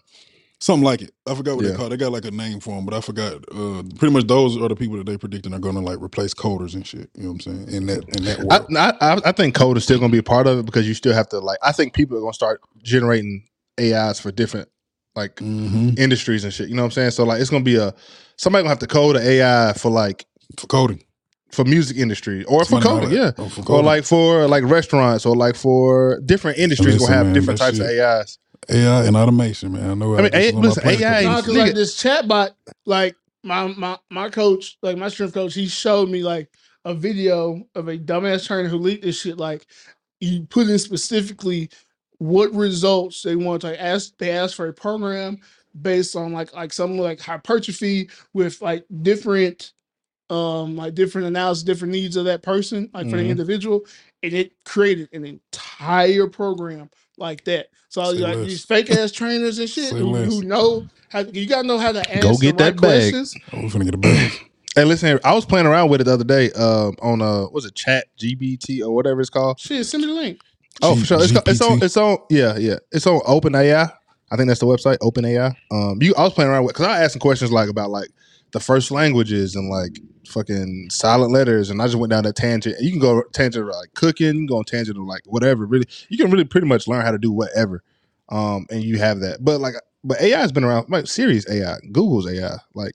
something 0.60 0.84
like 0.84 1.04
it. 1.04 1.12
I 1.28 1.36
forgot 1.36 1.56
what 1.56 1.66
Yeah. 1.66 1.72
they 1.72 1.78
call. 1.78 1.90
They 1.90 1.98
got 1.98 2.12
like 2.12 2.26
a 2.26 2.32
name 2.32 2.60
for 2.60 2.76
them, 2.76 2.84
but 2.84 2.96
I 2.96 3.02
forgot. 3.02 3.36
Uh, 3.56 3.84
pretty 4.00 4.12
much 4.12 4.26
those 4.26 4.58
are 4.58 4.68
the 4.68 4.76
people 4.76 4.98
that 4.98 5.06
they 5.06 5.18
predicting 5.18 5.54
are 5.54 5.60
gonna 5.60 5.82
like 5.82 6.02
replace 6.02 6.34
coders 6.34 6.74
and 6.74 6.86
shit. 6.86 7.12
You 7.16 7.24
know 7.26 7.34
what 7.34 7.46
I'm 7.48 7.68
saying? 7.68 7.78
In 7.78 7.86
that 7.86 8.04
in 8.18 8.24
that 8.26 8.40
I, 8.40 8.44
world. 8.60 8.76
I 8.76 8.94
I- 9.16 9.30
I 9.30 9.32
think 9.34 9.54
code 9.54 9.78
is 9.78 9.84
still 9.84 10.00
going 10.00 10.10
to 10.12 10.16
be 10.16 10.20
a 10.20 10.24
part 10.24 10.48
of 10.48 10.58
it 10.60 10.66
because 10.66 10.88
you 10.88 10.96
still 10.96 11.14
have 11.14 11.30
to 11.30 11.40
like. 11.40 11.60
I 11.64 11.72
think 11.74 11.94
people 11.94 12.18
are 12.18 12.22
going 12.22 12.34
to 12.34 12.36
start 12.36 12.60
generating 12.84 13.44
AIs 13.80 14.20
for 14.20 14.32
different 14.32 14.68
like 15.18 15.40
hmm 15.42 15.92
industries 15.98 16.46
and 16.46 16.54
shit. 16.54 16.70
You 16.70 16.76
know 16.76 16.84
what 16.84 16.88
I'm 16.88 16.92
saying? 16.94 17.12
So 17.14 17.26
like, 17.26 17.42
it's 17.42 17.52
going 17.52 17.66
to 17.66 17.72
be 17.72 17.78
a 17.78 17.94
somebody 18.38 18.64
going 18.64 18.68
to 18.68 18.72
have 18.72 18.80
to 18.80 18.88
code 18.88 19.18
an 19.18 19.24
AI 19.24 19.74
for 19.74 19.92
like 19.92 20.28
For 20.60 20.68
coding, 20.68 21.04
for 21.52 21.66
music 21.66 21.98
industry 21.98 22.46
or 22.46 22.66
for 22.66 22.80
Somebody 22.80 22.88
know 22.88 23.02
coding, 23.02 23.12
yeah, 23.12 23.32
that. 23.38 23.44
Or 23.44 23.50
for 23.52 23.64
or 23.74 23.84
like 23.84 24.06
for 24.06 24.48
like 24.48 24.66
restaurants 24.66 25.26
or 25.26 25.36
like 25.36 25.56
for 25.58 26.22
different 26.26 26.60
industries 26.60 26.96
Listen, 26.96 27.02
will 27.02 27.08
have 27.18 27.28
man, 27.28 27.34
different 27.34 27.60
types 27.60 27.80
shit- 27.80 27.88
of 28.00 28.00
AIs. 28.00 28.40
AI 28.70 29.06
and 29.06 29.18
automation, 29.18 29.74
man. 29.74 29.92
I 29.92 29.94
know. 29.96 30.18
I 30.18 30.22
mean, 30.24 30.32
this 30.34 30.44
A- 30.44 30.50
is 30.50 30.56
on 30.56 30.66
my 30.66 30.74
listen, 30.74 30.84
AI 30.86 31.24
No, 31.24 31.42
because 31.42 31.56
like 31.56 31.74
this 31.76 32.02
chatbot, 32.04 32.52
like 32.86 33.16
my 33.44 33.68
my 33.68 34.00
my 34.12 34.30
coach, 34.30 34.78
like 34.84 34.98
my 34.98 35.10
strength 35.10 35.34
coach, 35.36 35.56
he 35.56 35.68
showed 35.68 36.10
me 36.10 36.24
like 36.24 36.50
a 36.86 36.94
video 36.96 37.68
of 37.76 37.90
a 37.90 37.98
dumbass 37.98 38.48
trainer 38.48 38.70
who 38.70 38.78
leaked 38.78 39.04
this 39.04 39.22
shit. 39.22 39.38
Like 39.38 39.66
you 40.22 40.46
put 40.48 40.70
in 40.70 40.80
specifically 40.80 41.70
what 42.20 42.54
results 42.54 43.22
they 43.22 43.36
want 43.36 43.62
to 43.64 43.82
ask. 43.82 44.18
They 44.18 44.32
asked 44.32 44.56
for 44.56 44.68
a 44.68 44.74
program 44.74 45.40
based 45.82 46.16
on 46.16 46.34
like 46.34 46.54
like 46.54 46.74
something 46.74 47.00
like 47.00 47.20
hypertrophy 47.20 48.10
with 48.34 48.62
like 48.62 48.86
different 49.02 49.74
um 50.30 50.76
like 50.78 50.96
different 50.96 51.28
analysis, 51.28 51.64
different 51.64 51.94
needs 51.94 52.16
of 52.18 52.26
that 52.26 52.44
person, 52.44 52.90
like 52.94 53.10
for 53.10 53.18
the 53.18 53.24
Mhm. 53.24 53.32
individual, 53.32 53.82
and 54.24 54.34
it 54.34 54.54
created 54.66 55.10
an 55.14 55.26
entire 55.26 56.28
program 56.28 56.90
like 57.18 57.44
that. 57.46 57.68
So 57.90 58.04
Say 58.14 58.20
like 58.20 58.38
less. 58.38 58.48
these 58.48 58.66
fake 58.66 58.92
ass 58.92 59.12
trainers 59.14 59.60
and 59.60 59.70
shit 59.70 59.92
Say 59.92 60.00
who, 60.00 60.12
less. 60.12 60.34
who 60.34 60.42
know 60.44 60.88
how 61.10 61.20
you 61.22 61.48
gotta 61.48 61.68
know 61.68 61.78
how 61.80 61.94
to 61.94 62.02
Go 62.22 62.38
get 62.38 62.58
the 62.58 62.66
right 62.66 62.76
that 62.76 62.82
bag. 62.82 63.14
questions. 63.14 63.36
Oh, 63.54 63.58
finna 63.70 63.86
get 63.86 63.96
a 63.96 63.98
bag. 63.98 64.32
Hey, 64.76 64.84
listen. 64.84 65.20
I 65.24 65.34
was 65.34 65.44
playing 65.44 65.66
around 65.66 65.90
with 65.90 66.02
it 66.02 66.04
the 66.04 66.14
other 66.14 66.24
day 66.24 66.52
um, 66.52 66.96
on 67.02 67.20
uh, 67.20 67.44
what 67.46 67.54
was 67.54 67.66
it 67.66 67.74
Chat 67.74 68.06
GBT 68.20 68.82
or 68.86 68.94
whatever 68.94 69.22
it's 69.22 69.30
called. 69.32 69.60
Shit, 69.60 69.84
send 69.88 70.04
me 70.04 70.08
the 70.10 70.14
link. 70.14 70.42
Oh, 70.82 70.96
G- 70.96 71.02
for 71.02 71.06
sure. 71.06 71.24
It's, 71.24 71.34
it's 71.48 71.62
on. 71.62 71.80
It's 71.82 71.98
on. 71.98 72.18
Yeah, 72.30 72.58
yeah. 72.58 72.78
It's 72.92 73.08
on 73.08 73.20
OpenAI. 73.22 73.92
I 74.32 74.36
think 74.36 74.48
that's 74.48 74.60
the 74.60 74.66
website. 74.66 74.98
OpenAI. 75.00 75.56
Um, 75.72 76.02
you. 76.02 76.14
I 76.18 76.24
was 76.24 76.34
playing 76.34 76.52
around 76.52 76.66
with 76.66 76.76
because 76.76 76.88
I 76.88 77.04
asked 77.04 77.14
some 77.14 77.20
questions 77.20 77.52
like 77.52 77.70
about 77.70 77.90
like 77.90 78.10
the 78.52 78.60
first 78.60 78.92
languages 78.92 79.56
and 79.56 79.70
like 79.70 80.00
fucking 80.28 80.90
silent 80.92 81.32
letters, 81.32 81.70
and 81.70 81.82
I 81.82 81.86
just 81.86 81.98
went 81.98 82.12
down 82.12 82.24
that 82.24 82.36
tangent. 82.36 82.76
You 82.82 82.92
can 82.92 83.00
go 83.00 83.24
tangent 83.34 83.66
like 83.68 83.94
cooking, 83.96 84.28
you 84.28 84.34
can 84.34 84.46
go 84.48 84.58
on 84.58 84.66
tangent 84.66 84.98
of 84.98 85.04
like 85.04 85.22
whatever. 85.26 85.66
Really, 85.66 85.88
you 86.10 86.18
can 86.18 86.32
really 86.32 86.46
pretty 86.46 86.68
much 86.68 86.88
learn 86.88 87.04
how 87.06 87.12
to 87.12 87.18
do 87.18 87.32
whatever. 87.32 87.84
Um, 88.30 88.68
and 88.70 88.84
you 88.84 88.98
have 89.00 89.22
that. 89.22 89.44
But 89.44 89.62
like, 89.62 89.76
but 90.04 90.22
AI 90.22 90.40
has 90.40 90.52
been 90.52 90.64
around. 90.64 90.90
Like 90.90 91.08
Siri's 91.08 91.50
AI, 91.50 91.78
Google's 91.92 92.28
AI, 92.32 92.58
like 92.74 92.94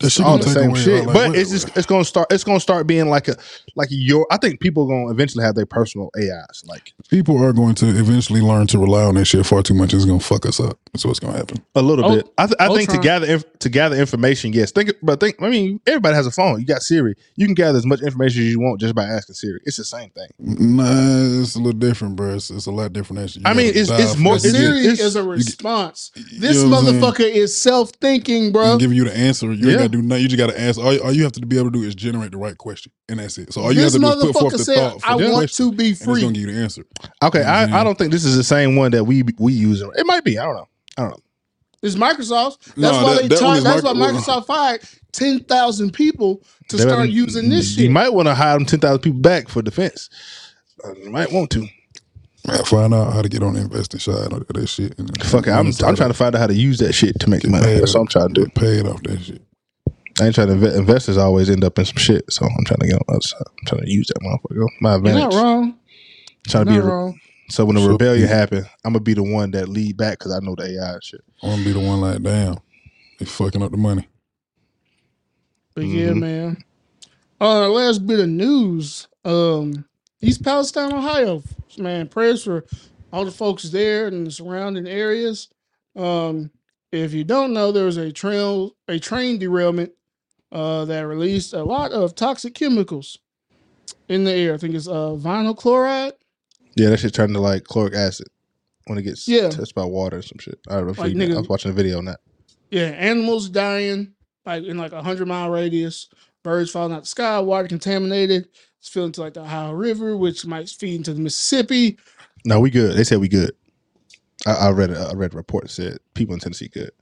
That 0.00 0.10
shit 0.10 0.24
all 0.24 0.38
the 0.38 0.44
same 0.44 0.74
shit. 0.76 1.04
like, 1.06 1.14
but 1.14 1.28
what- 1.30 1.36
it's 1.38 1.50
just 1.50 1.76
it's 1.76 1.86
gonna 1.86 2.04
start 2.04 2.32
it's 2.32 2.44
gonna 2.44 2.60
start 2.60 2.86
being 2.86 3.08
like 3.08 3.26
a 3.28 3.36
like 3.74 3.88
your 3.90 4.26
I 4.30 4.36
think 4.36 4.60
people 4.60 4.84
are 4.84 4.86
gonna 4.88 5.10
eventually 5.10 5.44
have 5.44 5.54
their 5.56 5.66
personal 5.66 6.10
AIs. 6.16 6.62
Like 6.66 6.92
people 7.08 7.42
are 7.42 7.52
going 7.52 7.74
to 7.76 7.88
eventually 7.88 8.40
learn 8.40 8.66
to 8.68 8.78
rely 8.78 9.02
on 9.04 9.14
that 9.16 9.24
shit 9.24 9.44
far 9.44 9.62
too 9.62 9.74
much. 9.74 9.92
It's 9.94 10.04
gonna 10.04 10.20
fuck 10.20 10.46
us 10.46 10.60
up. 10.60 10.78
That's 10.92 11.04
what's 11.04 11.18
gonna 11.20 11.36
happen. 11.36 11.58
a 11.74 11.82
little 11.82 12.04
Oh, 12.04 12.16
bit. 12.16 12.28
I, 12.38 12.46
th- 12.46 12.56
I 12.60 12.68
think 12.74 12.90
to 12.90 12.98
gather 12.98 13.26
inf- 13.26 13.58
to 13.58 13.68
gather 13.68 13.96
information, 13.96 14.52
yes. 14.52 14.70
Think 14.70 14.92
but 15.02 15.18
think 15.20 15.36
I 15.42 15.48
mean 15.48 15.80
everybody 15.86 16.14
has 16.14 16.26
a 16.26 16.30
phone. 16.30 16.60
You 16.60 16.66
got 16.66 16.82
Siri. 16.82 17.14
You 17.36 17.46
can 17.46 17.54
gather 17.54 17.76
as 17.78 17.84
much 17.86 18.00
information 18.00 18.42
as 18.42 18.50
you 18.52 18.60
want 18.60 18.80
just 18.80 18.94
by 18.94 19.04
asking 19.04 19.34
Siri. 19.34 19.60
It's 19.64 19.76
the 19.78 19.84
same 19.84 20.10
thing. 20.10 20.28
Nah, 20.38 21.40
it's 21.42 21.54
a 21.56 21.58
little 21.58 21.78
different, 21.78 22.14
bro. 22.16 22.34
It's, 22.34 22.50
it's 22.50 22.66
a 22.66 22.70
lot 22.70 22.92
different. 22.92 23.22
Actually. 23.22 23.42
You 23.42 23.50
I 23.50 23.54
mean, 23.54 23.66
it's- 23.70 23.90
it's 23.90 24.16
more- 24.16 24.34
fast. 24.34 24.46
it's- 24.46 24.62
Siri 24.62 24.78
is 25.06 25.16
a 25.16 25.22
response. 25.24 26.12
you 26.14 26.40
This 26.40 26.62
know 26.62 26.68
what 26.70 26.78
I'm 26.78 26.84
saying? 26.86 27.00
motherfucker 27.02 27.30
is 27.30 27.56
self 27.56 27.90
thinking, 28.00 28.28
can 28.28 28.52
bro. 28.52 28.78
Giving 28.78 28.96
you 28.96 29.04
the 29.04 29.16
answer. 29.16 29.52
You 29.58 29.66
Yeah. 29.66 29.72
ain't 29.72 29.78
gotta 29.78 29.88
do 29.90 30.02
nothing. 30.02 30.22
You 30.22 30.28
just 30.28 30.38
gotta 30.38 30.60
ask. 30.60 30.78
All, 30.78 30.96
all 31.00 31.12
you 31.12 31.22
have 31.24 31.32
to 31.32 31.40
be 31.46 31.58
able 31.58 31.70
to 31.70 31.78
do 31.78 31.84
is 31.84 31.94
generate 31.94 32.30
the 32.32 32.38
right 32.38 32.56
question, 32.56 32.92
and 33.08 33.18
that's 33.20 33.36
it. 33.38 33.52
So 33.52 33.60
all 33.62 33.72
you 33.72 33.80
This 33.80 33.92
have 33.94 34.02
to 34.02 34.06
do 34.08 34.12
is 34.12 34.24
put 34.26 34.32
forth 34.40 34.52
motherfucker 34.54 34.56
the 34.58 34.64
said, 34.64 34.76
thought 34.76 35.02
for 35.02 35.08
"I 35.10 35.16
the 35.18 35.24
want 35.24 35.34
question, 35.34 35.70
to 35.70 35.72
be 35.72 35.76
free. 35.76 35.90
it's 35.90 36.04
free." 36.04 36.20
gonna 36.22 36.32
give 36.32 36.42
you 36.48 36.52
the 36.52 36.58
answer. 36.62 36.84
Okay, 37.22 37.42
I, 37.42 37.66
Mhm. 37.66 37.72
I 37.72 37.84
don't 37.84 37.98
think 37.98 38.12
this 38.12 38.24
is 38.24 38.36
the 38.36 38.44
same 38.44 38.76
one 38.76 38.90
that 38.92 39.04
we 39.04 39.24
we 39.38 39.52
use. 39.52 39.80
It 39.82 40.06
might 40.06 40.24
be. 40.24 40.38
I 40.38 40.44
don't 40.44 40.56
know. 40.56 40.68
I 40.96 41.02
don't 41.02 41.10
know. 41.10 41.16
It's 41.82 41.94
Microsoft. 41.94 42.58
That's 42.74 42.76
No, 42.76 42.90
why 43.04 43.14
that- 43.14 43.22
they 43.22 43.28
that 43.28 43.40
one 43.42 43.50
tried, 43.52 43.56
is 43.58 43.64
That's 43.64 43.82
why 43.84 43.92
Microsoft 43.92 44.46
fired 44.46 44.80
ten 45.12 45.40
thousand 45.40 45.92
people 45.92 46.42
to 46.68 46.76
They 46.76 46.82
start 46.82 46.98
better- 47.00 47.08
using 47.10 47.50
this 47.50 47.68
shit. 47.70 47.78
You 47.78 47.84
shit. 47.84 47.92
might 47.92 48.12
want 48.12 48.26
to 48.26 48.34
hire 48.34 48.54
them 48.58 48.66
ten 48.66 48.80
thousand 48.80 48.98
people 49.00 49.20
back 49.20 49.48
for 49.48 49.62
defense. 49.62 50.10
Uh, 50.84 50.92
you 51.02 51.10
might 51.10 51.30
want 51.32 51.50
to. 51.50 51.66
Man, 52.46 52.64
find 52.64 52.94
out 52.94 53.12
how 53.12 53.20
to 53.20 53.28
get 53.28 53.42
on 53.42 53.54
the 53.54 53.60
investing 53.60 54.00
side 54.00 54.32
of 54.32 54.46
that 54.48 54.66
shit. 54.68 54.98
And, 54.98 55.22
Fuck 55.22 55.46
it. 55.48 55.50
I'm, 55.50 55.66
I'm 55.66 55.72
trying 55.96 56.08
to 56.08 56.14
find 56.14 56.34
out 56.34 56.38
how 56.40 56.46
to 56.46 56.54
use 56.54 56.78
that 56.78 56.94
shit 56.94 57.18
to 57.20 57.28
make 57.28 57.42
Get 57.42 57.50
money. 57.50 57.64
paid 57.64 57.80
That's 57.82 57.94
what 57.94 58.00
I'm 58.02 58.06
trying 58.06 58.28
to 58.28 58.34
do. 58.34 58.44
get 58.46 58.54
paid 58.54 58.86
off 58.86 59.02
that 59.02 59.20
shit. 59.20 59.42
I 60.20 60.26
ain't 60.26 60.34
trying 60.34 60.48
to 60.48 60.54
invest. 60.54 60.76
Investors 60.76 61.16
always 61.16 61.48
end 61.50 61.64
up 61.64 61.78
in 61.78 61.84
some 61.84 61.96
shit, 61.96 62.30
so 62.32 62.44
I'm 62.44 62.64
trying 62.64 62.78
to 62.80 62.86
get 62.86 62.94
on 62.94 63.02
the 63.06 63.12
other 63.14 63.20
side. 63.20 63.42
I'm 63.46 63.66
trying 63.66 63.82
to 63.82 63.90
use 63.90 64.08
that 64.08 64.20
motherfucker. 64.20 64.66
My 64.80 64.90
You're 64.90 64.98
advantage. 64.98 65.22
not 65.22 65.34
wrong. 65.34 65.78
trying 66.48 66.66
to 66.66 66.72
You're 66.72 66.82
be. 66.82 66.86
not 66.86 66.92
A, 66.92 66.96
wrong. 66.96 67.20
so 67.50 67.64
when 67.64 67.76
the 67.76 67.82
So- 67.82 67.88
rebellion 67.88 68.28
happen, 68.28 68.64
I'm 68.84 68.92
gonna 68.94 69.00
be 69.00 69.14
the 69.14 69.22
one 69.22 69.50
that 69.52 69.68
lead 69.68 69.96
back 69.96 70.18
because 70.18 70.32
I 70.32 70.40
know 70.40 70.54
the 70.56 70.64
AI 70.78 70.92
and 70.94 71.04
shit. 71.04 71.20
I 71.42 71.46
want 71.48 71.58
to 71.60 71.64
be 71.64 71.72
the 71.72 71.86
one 71.86 72.00
like, 72.00 72.22
damn, 72.22 72.56
they 73.18 73.26
fucking 73.26 73.62
up 73.62 73.70
the 73.70 73.76
money. 73.76 74.08
But 75.74 75.84
yeah, 75.86 76.10
Mhm. 76.10 76.20
man. 76.20 76.64
Uh, 77.40 77.68
last 77.68 78.06
bit 78.06 78.18
of 78.20 78.28
news. 78.28 79.06
Um, 79.24 79.84
East 80.20 80.42
Palestine, 80.42 80.92
Ohio. 80.92 81.42
Man, 81.76 82.08
prayers 82.08 82.42
for 82.42 82.64
all 83.12 83.24
the 83.24 83.30
folks 83.30 83.64
there 83.64 84.08
and 84.08 84.26
the 84.26 84.30
surrounding 84.32 84.88
areas. 84.88 85.48
Um, 85.94 86.50
if 86.90 87.12
you 87.14 87.22
don't 87.22 87.52
know, 87.52 87.70
there 87.70 87.84
was 87.84 87.96
a 87.98 88.10
trail, 88.10 88.74
a 88.88 88.98
train 88.98 89.38
derailment 89.38 89.92
uh, 90.52 90.84
that 90.86 91.06
released 91.06 91.52
a 91.52 91.62
lot 91.62 91.92
of 91.92 92.14
toxic 92.14 92.54
chemicals 92.54 93.18
in 94.08 94.24
the 94.24 94.32
air. 94.32 94.54
I 94.54 94.56
think 94.56 94.74
it's 94.74 94.88
uh, 94.88 95.16
vinyl 95.18 95.56
chloride. 95.56 96.14
Yeah, 96.76 96.90
that 96.90 97.00
shit 97.00 97.14
turned 97.14 97.34
to 97.34 97.40
like 97.40 97.64
chloric 97.64 97.94
acid 97.94 98.28
when 98.86 98.98
it 98.98 99.02
gets 99.02 99.26
Yeah. 99.28 99.50
touched 99.50 99.74
by 99.74 99.84
water 99.84 100.18
or 100.18 100.22
some 100.22 100.38
shit. 100.38 100.58
I 100.68 100.74
don't 100.76 100.86
know 100.86 100.92
if 100.92 100.98
Like, 100.98 101.14
you, 101.14 101.34
I 101.34 101.38
was 101.38 101.48
watching 101.48 101.70
a 101.70 101.74
video 101.74 101.98
on 101.98 102.06
that. 102.06 102.20
Yeah, 102.70 102.84
animals 102.86 103.48
dying 103.48 104.12
like 104.46 104.64
in 104.64 104.78
like 104.78 104.92
a 104.92 105.02
hundred 105.02 105.28
mile 105.28 105.50
radius. 105.50 106.08
Birds 106.42 106.70
falling 106.70 106.92
out 106.92 107.02
the 107.02 107.06
sky. 107.08 107.40
Water 107.40 107.68
contaminated. 107.68 108.48
It's 108.78 108.88
filling 108.88 109.12
to 109.12 109.20
like 109.20 109.34
the 109.34 109.40
Ohio 109.40 109.72
River, 109.72 110.16
which 110.16 110.46
might 110.46 110.68
feed 110.68 110.94
into 110.96 111.12
the 111.12 111.20
Mississippi. 111.20 111.98
No, 112.44 112.60
we 112.60 112.70
good. 112.70 112.96
They 112.96 113.04
said 113.04 113.18
we 113.18 113.28
good. 113.28 113.50
I, 114.46 114.52
I 114.52 114.70
read 114.70 114.90
a, 114.90 115.08
I 115.10 115.14
read 115.14 115.34
a 115.34 115.36
report 115.36 115.64
that 115.64 115.70
said 115.70 115.98
people 116.14 116.32
in 116.34 116.40
Tennessee 116.40 116.68
good. 116.68 116.92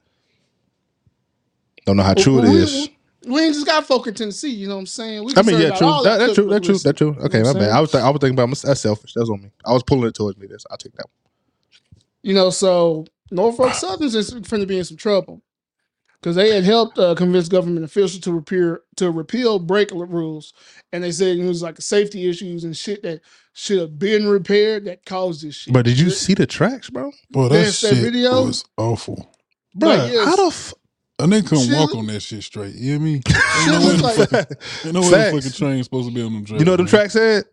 Don't 1.84 1.96
know 1.98 2.02
how 2.02 2.14
true 2.14 2.38
it 2.38 2.42
Well, 2.42 2.56
is. 2.56 2.88
We 3.26 3.42
ain't 3.42 3.54
just 3.54 3.66
got 3.66 3.86
folk 3.86 4.06
in 4.08 4.14
Tennessee. 4.14 4.50
You 4.50 4.68
know 4.68 4.76
what 4.76 4.80
I'm 4.82 4.86
saying? 4.86 5.24
We 5.24 5.34
I 5.36 5.42
mean, 5.42 5.56
concerned 5.56 5.62
yeah, 5.62 5.68
about 5.68 5.78
true. 5.78 5.88
all 5.88 6.04
That, 6.04 6.18
that's 6.18 6.34
true. 6.34 6.44
cookbook 6.44 6.62
That's 6.64 6.66
true. 6.66 6.78
That's 6.84 6.98
true. 6.98 7.16
Okay, 7.26 7.38
You 7.38 7.44
know 7.44 7.54
my 7.54 7.54
what 7.54 7.62
I'm 7.62 7.68
bad. 7.68 7.70
I 7.76 7.80
was 7.80 7.92
th- 7.92 8.04
I 8.04 8.10
was 8.10 8.20
thinking 8.20 8.36
about 8.36 8.48
myself. 8.50 8.68
That's 8.70 8.80
selfish. 8.82 9.14
That 9.14 9.20
was 9.20 9.30
on 9.30 9.42
me. 9.42 9.50
I 9.66 9.72
was 9.72 9.82
pulling 9.82 10.08
it 10.08 10.14
towards 10.14 10.38
me. 10.38 10.46
This 10.46 10.64
I 10.70 10.76
take 10.76 10.92
that. 10.94 11.06
You 12.22 12.34
know, 12.34 12.50
so 12.50 13.06
Norfolk 13.30 13.74
Southern's 13.74 14.14
is 14.14 14.30
going 14.32 14.60
to 14.62 14.66
be 14.66 14.78
in 14.78 14.84
some 14.84 14.96
trouble 14.96 15.42
because 16.20 16.36
they 16.36 16.54
had 16.54 16.64
helped 16.64 16.98
uh, 16.98 17.14
convince 17.14 17.48
government 17.48 17.84
officials 17.84 18.18
to 18.20 18.32
repair 18.32 18.80
to 18.96 19.10
repeal 19.10 19.58
brake 19.58 19.90
rules, 19.92 20.54
and 20.92 21.04
they 21.04 21.12
said 21.12 21.38
it 21.38 21.44
was 21.46 21.62
like 21.62 21.80
safety 21.80 22.28
issues 22.28 22.64
and 22.64 22.76
shit 22.76 23.02
that 23.04 23.20
should 23.52 23.78
have 23.80 23.98
been 23.98 24.28
repaired 24.28 24.86
that 24.86 25.04
caused 25.06 25.44
this 25.46 25.54
shit. 25.54 25.74
But 25.74 25.84
did 25.84 25.98
you 25.98 26.06
Th- 26.06 26.16
see 26.18 26.34
the 26.34 26.46
tracks, 26.46 26.90
bro? 26.90 27.12
Boy, 27.30 27.44
that 27.44 27.50
There's 27.50 27.80
that 27.82 27.94
shit 27.94 27.98
video. 28.04 28.44
was 28.44 28.64
awful. 28.76 29.32
Bro, 29.74 29.90
Like, 29.90 30.12
how 30.26 30.36
the 30.36 30.46
f- 30.46 30.74
A 31.18 31.24
nigga 31.24 31.48
couldn't 31.48 31.64
Shit 31.64 31.72
walk 31.78 31.90
look- 31.90 31.98
on 31.98 32.06
that 32.08 32.20
shit 32.20 32.42
straight. 32.42 32.74
You 32.74 32.90
hear 32.92 33.00
me? 33.00 33.14
Ain't 33.14 33.26
Shit 33.26 33.72
no 33.72 33.78
way 33.80 33.86
look 33.86 33.96
the 33.96 34.02
like- 34.02 34.16
fucking, 34.28 34.56
ain't 34.84 34.94
no 34.94 35.00
way 35.00 35.10
Facts. 35.10 35.30
the 35.30 35.36
fucking 35.42 35.52
train's 35.52 35.86
supposed 35.86 36.08
to 36.08 36.14
be 36.14 36.22
on 36.22 36.32
them 36.34 36.44
tracks. 36.44 36.60
You 36.60 36.64
know 36.66 36.72
what 36.72 36.76
the 36.76 36.82
man. 36.82 36.90
track 36.90 37.10
said? 37.10 37.44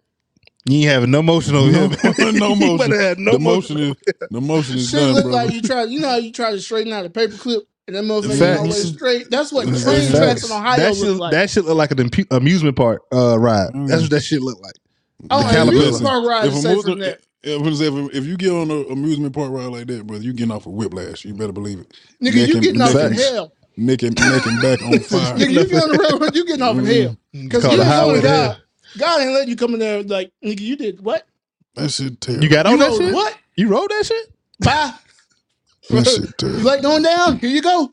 You 0.65 0.77
ain't 0.79 0.89
having 0.89 1.11
no 1.11 1.21
motion 1.21 1.55
over 1.55 1.71
No- 1.71 1.87
here. 1.89 2.31
no 2.33 2.49
You 2.53 2.55
motion. 2.55 2.77
better 2.77 2.99
have 3.01 3.17
no 3.19 3.31
the 3.33 3.39
motion 3.39 3.75
motion. 3.77 3.95
is 4.07 4.13
the 4.31 4.41
motion 4.41 4.75
is 4.77 4.89
Shit 4.89 4.99
done, 4.99 5.13
look 5.13 5.23
bro. 5.23 5.31
like 5.33 5.51
you 5.53 5.61
try. 5.61 5.83
You 5.83 5.99
know 6.01 6.09
how 6.09 6.15
you 6.17 6.31
try 6.33 6.51
to 6.51 6.59
straighten 6.59 6.91
out 6.93 7.05
a 7.05 7.09
paper 7.09 7.37
clip 7.37 7.63
and 7.87 7.95
that 7.95 8.03
motherfucker 8.03 8.39
Facts. 8.39 8.59
always 8.59 8.93
straight. 8.93 9.29
That's 9.29 9.51
what 9.53 9.67
Facts. 9.67 9.83
train 9.83 10.09
tracks 10.11 10.19
Facts. 10.41 10.45
in 10.49 10.51
Ohio 10.57 10.77
that 10.77 10.89
look 10.89 10.97
shit, 10.97 11.17
like. 11.17 11.31
that 11.31 11.49
shit 11.49 11.65
look 11.65 11.77
like 11.77 11.91
an 11.91 11.97
impu- 11.97 12.27
amusement 12.31 12.75
park 12.75 13.01
uh, 13.13 13.37
ride. 13.39 13.71
Mm. 13.73 13.87
That's 13.87 14.01
what 14.03 14.11
that 14.11 14.21
shit 14.23 14.41
look 14.41 14.59
like. 14.61 14.75
oh, 15.31 15.39
the 15.39 15.45
and 15.47 15.55
caliber- 15.55 15.77
amusement 15.77 16.05
park 16.05 16.25
ride 16.27 16.45
if, 16.47 16.53
is 16.53 16.59
a 16.59 16.61
safer 16.61 16.75
motor- 16.75 16.89
than 16.91 16.99
that. 16.99 17.21
If, 17.43 17.81
if, 17.81 18.15
if 18.15 18.25
you 18.25 18.37
get 18.37 18.51
on 18.51 18.71
an 18.71 18.85
amusement 18.91 19.33
park 19.35 19.51
ride 19.51 19.65
like 19.67 19.87
that, 19.87 20.07
brother, 20.07 20.23
you 20.23 20.33
getting 20.33 20.51
off 20.51 20.65
a 20.65 20.69
whiplash. 20.69 21.25
You 21.25 21.33
better 21.33 21.53
believe 21.53 21.79
it. 21.79 21.93
Nigga, 22.21 22.35
Neck 22.35 22.47
you 22.47 22.53
and- 22.55 22.63
getting 22.63 22.81
off 22.81 22.95
in 22.95 23.09
Facts. 23.15 23.29
hell. 23.29 23.53
Neck 23.75 24.03
and, 24.03 24.15
neck 24.19 24.45
and 24.45 24.61
back 24.61 24.81
on 24.83 24.99
fire. 24.99 25.33
Nigga, 25.35 25.51
you 25.51 25.65
get 25.65 25.83
on 25.83 25.89
the 25.91 25.97
railroad, 25.97 26.35
you 26.35 26.45
getting 26.45 26.61
off 26.61 26.77
in 26.77 26.85
hell. 26.85 26.93
Mm-hmm. 26.95 27.43
Because 27.45 27.63
Call 27.63 27.71
you 27.71 27.77
the 27.77 27.83
ain't 27.83 27.91
highway 27.93 28.21
God. 28.21 28.57
God 28.99 29.21
ain't 29.21 29.31
letting 29.31 29.49
you 29.49 29.55
come 29.55 29.73
in 29.73 29.79
there 29.79 30.03
like, 30.03 30.31
nigga, 30.43 30.59
you 30.61 30.75
did 30.75 31.01
what? 31.01 31.25
That 31.75 31.89
shit 31.89 32.21
terrible. 32.21 32.43
You 32.43 32.49
got 32.51 32.67
on 32.67 32.73
You 32.73 32.77
that 32.79 32.89
know 32.91 32.97
shit? 32.99 33.13
what? 33.15 33.37
You 33.55 33.67
wrote 33.69 33.89
that 33.89 34.05
shit? 34.05 34.33
Bye. 34.59 34.93
that 35.89 36.05
shit 36.07 36.41
You 36.41 36.49
like 36.59 36.83
going 36.83 37.01
down? 37.01 37.39
Here 37.39 37.49
you 37.49 37.63
go. 37.63 37.91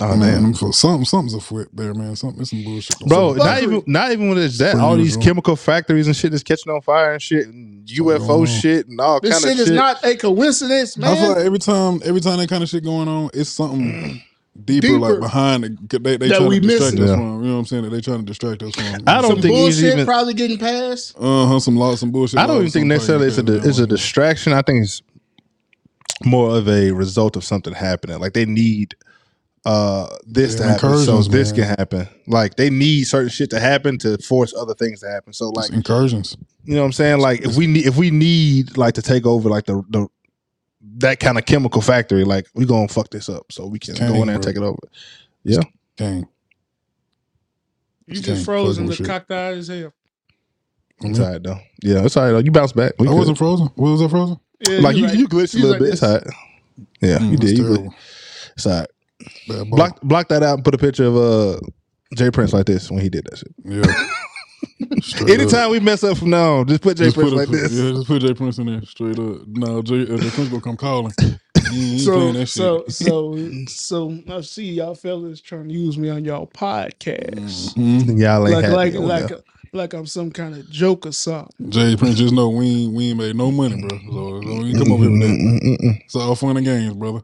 Oh 0.00 0.16
man, 0.16 0.42
man. 0.42 0.54
for 0.54 0.72
something, 0.72 1.04
something's 1.04 1.34
afoot 1.34 1.68
there, 1.72 1.92
man. 1.92 2.14
Something, 2.14 2.40
it's 2.42 2.50
some 2.50 2.62
bullshit. 2.62 2.98
Bro, 3.00 3.30
on. 3.30 3.36
not 3.38 3.62
even 3.62 3.82
not 3.86 4.12
even 4.12 4.28
when 4.28 4.38
it's 4.38 4.58
that. 4.58 4.72
Pretty 4.72 4.84
All 4.86 4.96
these 4.96 5.06
usual. 5.16 5.22
chemical 5.22 5.56
factories 5.56 6.06
and 6.06 6.14
shit 6.14 6.32
is 6.32 6.42
catching 6.44 6.72
on 6.72 6.80
fire 6.82 7.12
and 7.14 7.22
shit, 7.22 7.48
and 7.48 7.84
UFO 7.86 8.46
shit 8.46 8.86
and 8.86 9.00
all 9.00 9.20
This 9.20 9.32
kind 9.32 9.42
shit 9.42 9.52
of 9.54 9.58
is 9.58 9.66
shit. 9.66 9.72
Is 9.74 9.76
not 9.76 10.04
a 10.04 10.16
coincidence, 10.16 10.96
man. 10.96 11.10
I 11.10 11.16
feel 11.16 11.28
like 11.30 11.38
every 11.44 11.58
time, 11.58 12.00
every 12.04 12.20
time 12.20 12.38
that 12.38 12.48
kind 12.48 12.62
of 12.62 12.68
shit 12.68 12.84
going 12.84 13.08
on, 13.08 13.30
it's 13.34 13.50
something 13.50 14.22
deeper, 14.64 14.86
Deeper. 14.86 14.98
like 15.00 15.20
behind. 15.20 15.64
The, 15.64 15.98
they 15.98 16.16
they 16.16 16.28
That 16.28 16.36
trying 16.36 16.48
we 16.48 16.60
to 16.60 16.66
distract 16.68 16.92
missing. 16.94 17.02
us 17.02 17.10
Yeah. 17.10 17.16
from. 17.16 17.42
You 17.42 17.48
know 17.48 17.52
what 17.54 17.58
I'm 17.58 17.66
saying? 17.66 17.82
That 17.82 17.90
they 17.90 18.00
trying 18.00 18.18
to 18.20 18.24
distract 18.24 18.62
us 18.62 18.74
from. 18.76 18.84
I 19.06 19.20
don't 19.20 19.30
Some 19.32 19.42
think 19.42 19.54
he's 19.54 19.80
bullshit 19.80 19.92
even- 19.94 20.06
probably 20.06 20.34
getting 20.34 20.58
passed. 20.58 21.16
Uh 21.18 21.46
huh. 21.46 21.58
Some 21.58 21.76
law, 21.76 21.96
some 21.96 22.12
bullshit. 22.12 22.38
I 22.38 22.46
don't 22.46 22.58
even 22.58 22.70
think 22.70 22.86
necessarily 22.86 23.26
it's 23.26 23.38
a 23.38 23.42
probably 23.42 23.68
it's 23.68 23.78
a 23.80 23.86
distraction. 23.86 24.52
I 24.52 24.62
think 24.62 24.84
it's 24.84 25.02
more 26.24 26.56
of 26.56 26.68
a 26.68 26.92
result 26.92 27.36
of 27.36 27.44
something 27.44 27.72
happening. 27.74 28.18
Like 28.20 28.32
they 28.34 28.44
need 28.44 28.94
uh 29.68 30.06
this 30.26 30.52
Yeah, 30.54 30.58
to 30.58 30.64
happen, 30.72 30.98
so 31.04 31.20
this 31.22 31.52
man. 31.52 31.56
can 31.60 31.76
happen. 31.78 32.08
Like 32.26 32.56
they 32.56 32.70
need 32.70 33.04
certain 33.04 33.28
shit 33.28 33.50
to 33.50 33.60
happen 33.60 33.98
to 33.98 34.16
force 34.18 34.54
other 34.56 34.74
things 34.74 35.00
to 35.00 35.08
happen. 35.10 35.32
So 35.34 35.50
like 35.50 35.66
It's 35.66 35.74
incursions. 35.76 36.36
you 36.64 36.74
know 36.74 36.80
what 36.80 36.86
I'm 36.86 36.92
saying? 36.92 37.18
Like 37.20 37.42
if 37.42 37.56
we 37.56 37.66
need 37.66 37.84
if 37.86 37.96
we 37.96 38.10
need 38.10 38.76
like 38.78 38.94
to 38.94 39.02
take 39.02 39.26
over 39.26 39.48
like 39.50 39.66
the 39.66 39.82
the 39.90 40.08
that 41.00 41.20
kind 41.20 41.36
of 41.38 41.44
chemical 41.44 41.82
factory, 41.82 42.24
like 42.24 42.46
we 42.54 42.64
gonna 42.64 42.88
fuck 42.88 43.10
this 43.10 43.28
up 43.28 43.52
so 43.52 43.66
we 43.66 43.78
can 43.78 43.94
go 43.96 44.06
in 44.06 44.12
there 44.26 44.36
and 44.36 44.42
bro. 44.42 44.50
take 44.52 44.56
it 44.56 44.62
over. 44.64 44.78
yeah 45.44 45.60
Dang. 45.96 46.26
You 48.06 48.14
Just 48.14 48.24
just 48.24 48.36
can't 48.38 48.44
froze 48.46 48.76
fuck 48.76 48.80
and 48.80 48.88
with 48.88 48.98
look 49.00 49.06
shit. 49.06 49.06
cocked 49.06 49.30
eyed 49.30 49.58
as 49.58 49.68
hell. 49.68 49.92
It's 51.02 51.18
all 51.20 51.30
right 51.30 51.42
though. 51.42 51.58
Yeah, 51.82 52.04
it's 52.04 52.16
all 52.16 52.24
right 52.24 52.30
though. 52.32 52.38
You 52.38 52.50
bounce 52.52 52.72
back. 52.72 52.92
We 52.98 53.06
I 53.06 53.10
good. 53.10 53.18
wasn't 53.18 53.38
frozen. 53.38 53.66
What 53.76 53.90
was 53.90 54.02
I 54.02 54.08
frozen? 54.08 54.40
Yeah, 54.66 54.78
like 54.80 54.96
you, 54.96 55.06
like- 55.06 55.18
you 55.18 55.28
glitched 55.28 55.54
a 55.54 55.58
little 55.58 55.70
like 55.72 55.80
bit. 55.80 55.88
It's 55.90 56.00
this. 56.00 56.08
all 56.10 56.14
right. 56.16 56.26
Yeah, 57.02 57.18
Mm, 57.18 57.30
you 57.32 57.36
did. 57.36 57.58
You 57.58 57.92
It's 58.56 58.66
all 58.66 58.78
right. 58.80 58.88
Bad 59.48 59.70
boy. 59.70 59.76
Block 59.76 60.00
block 60.02 60.28
that 60.28 60.42
out 60.42 60.54
and 60.54 60.64
put 60.64 60.74
a 60.74 60.78
picture 60.78 61.04
of 61.04 61.16
uh 61.16 61.60
Jay 62.16 62.30
Prince 62.30 62.52
like 62.52 62.66
this 62.66 62.90
when 62.90 63.00
he 63.02 63.08
did 63.08 63.24
that 63.24 63.38
shit. 63.38 63.54
Yeah. 63.64 63.82
Straight 65.00 65.22
up. 65.22 65.40
Anytime 65.40 65.70
we 65.70 65.80
mess 65.80 66.02
up 66.02 66.18
from 66.18 66.30
now 66.30 66.56
on, 66.58 66.66
just 66.66 66.82
put 66.82 66.96
Jay 66.96 67.04
Just 67.04 67.16
Prince 67.16 67.30
put 67.30 67.38
like 67.38 67.48
a, 67.48 67.50
this. 67.50 67.72
Yeah, 67.72 67.90
just 67.92 68.06
put 68.06 68.22
Jay 68.22 68.34
Prince 68.34 68.58
in 68.58 68.66
there 68.66 68.82
straight 68.82 69.18
up. 69.18 69.46
No, 69.46 69.82
Jay, 69.82 70.02
uh, 70.02 70.16
Jay 70.18 70.30
Prince 70.30 70.48
gonna 70.48 70.60
come 70.62 70.76
calling. 70.76 71.12
He 71.70 71.98
So 71.98 72.44
so 72.44 72.84
so 72.88 73.36
so 73.66 74.18
I 74.30 74.40
see 74.40 74.72
y'all 74.72 74.94
fellas 74.94 75.40
trying 75.40 75.68
to 75.68 75.74
use 75.74 75.98
me 75.98 76.08
on 76.08 76.24
y'all 76.24 76.46
podcast. 76.46 77.74
Mhm. 77.74 78.18
Y'all 78.20 78.46
ain't 78.48 78.62
Like 78.62 78.94
like 78.94 78.94
like 78.94 79.28
there. 79.28 79.38
like 79.72 79.92
I'm 79.92 80.06
some 80.06 80.30
kind 80.30 80.54
of 80.56 80.68
joke 80.70 81.06
or 81.06 81.12
something. 81.12 81.70
Jay 81.70 81.94
Prince, 81.96 82.16
just 82.18 82.32
know 82.34 82.48
we 82.48 82.66
ain't, 82.66 82.94
we 82.94 83.08
ain't 83.10 83.18
made 83.18 83.36
no 83.36 83.50
money, 83.50 83.80
bro. 83.80 83.98
So, 83.98 84.40
so 84.42 84.64
you 84.64 84.78
come 84.78 84.92
over 84.92 85.04
here 85.04 85.12
with 85.12 85.20
that. 85.20 85.98
It's 86.04 86.16
all 86.16 86.34
fun 86.34 86.56
and 86.56 86.64
games, 86.66 86.94
brother. 86.94 87.20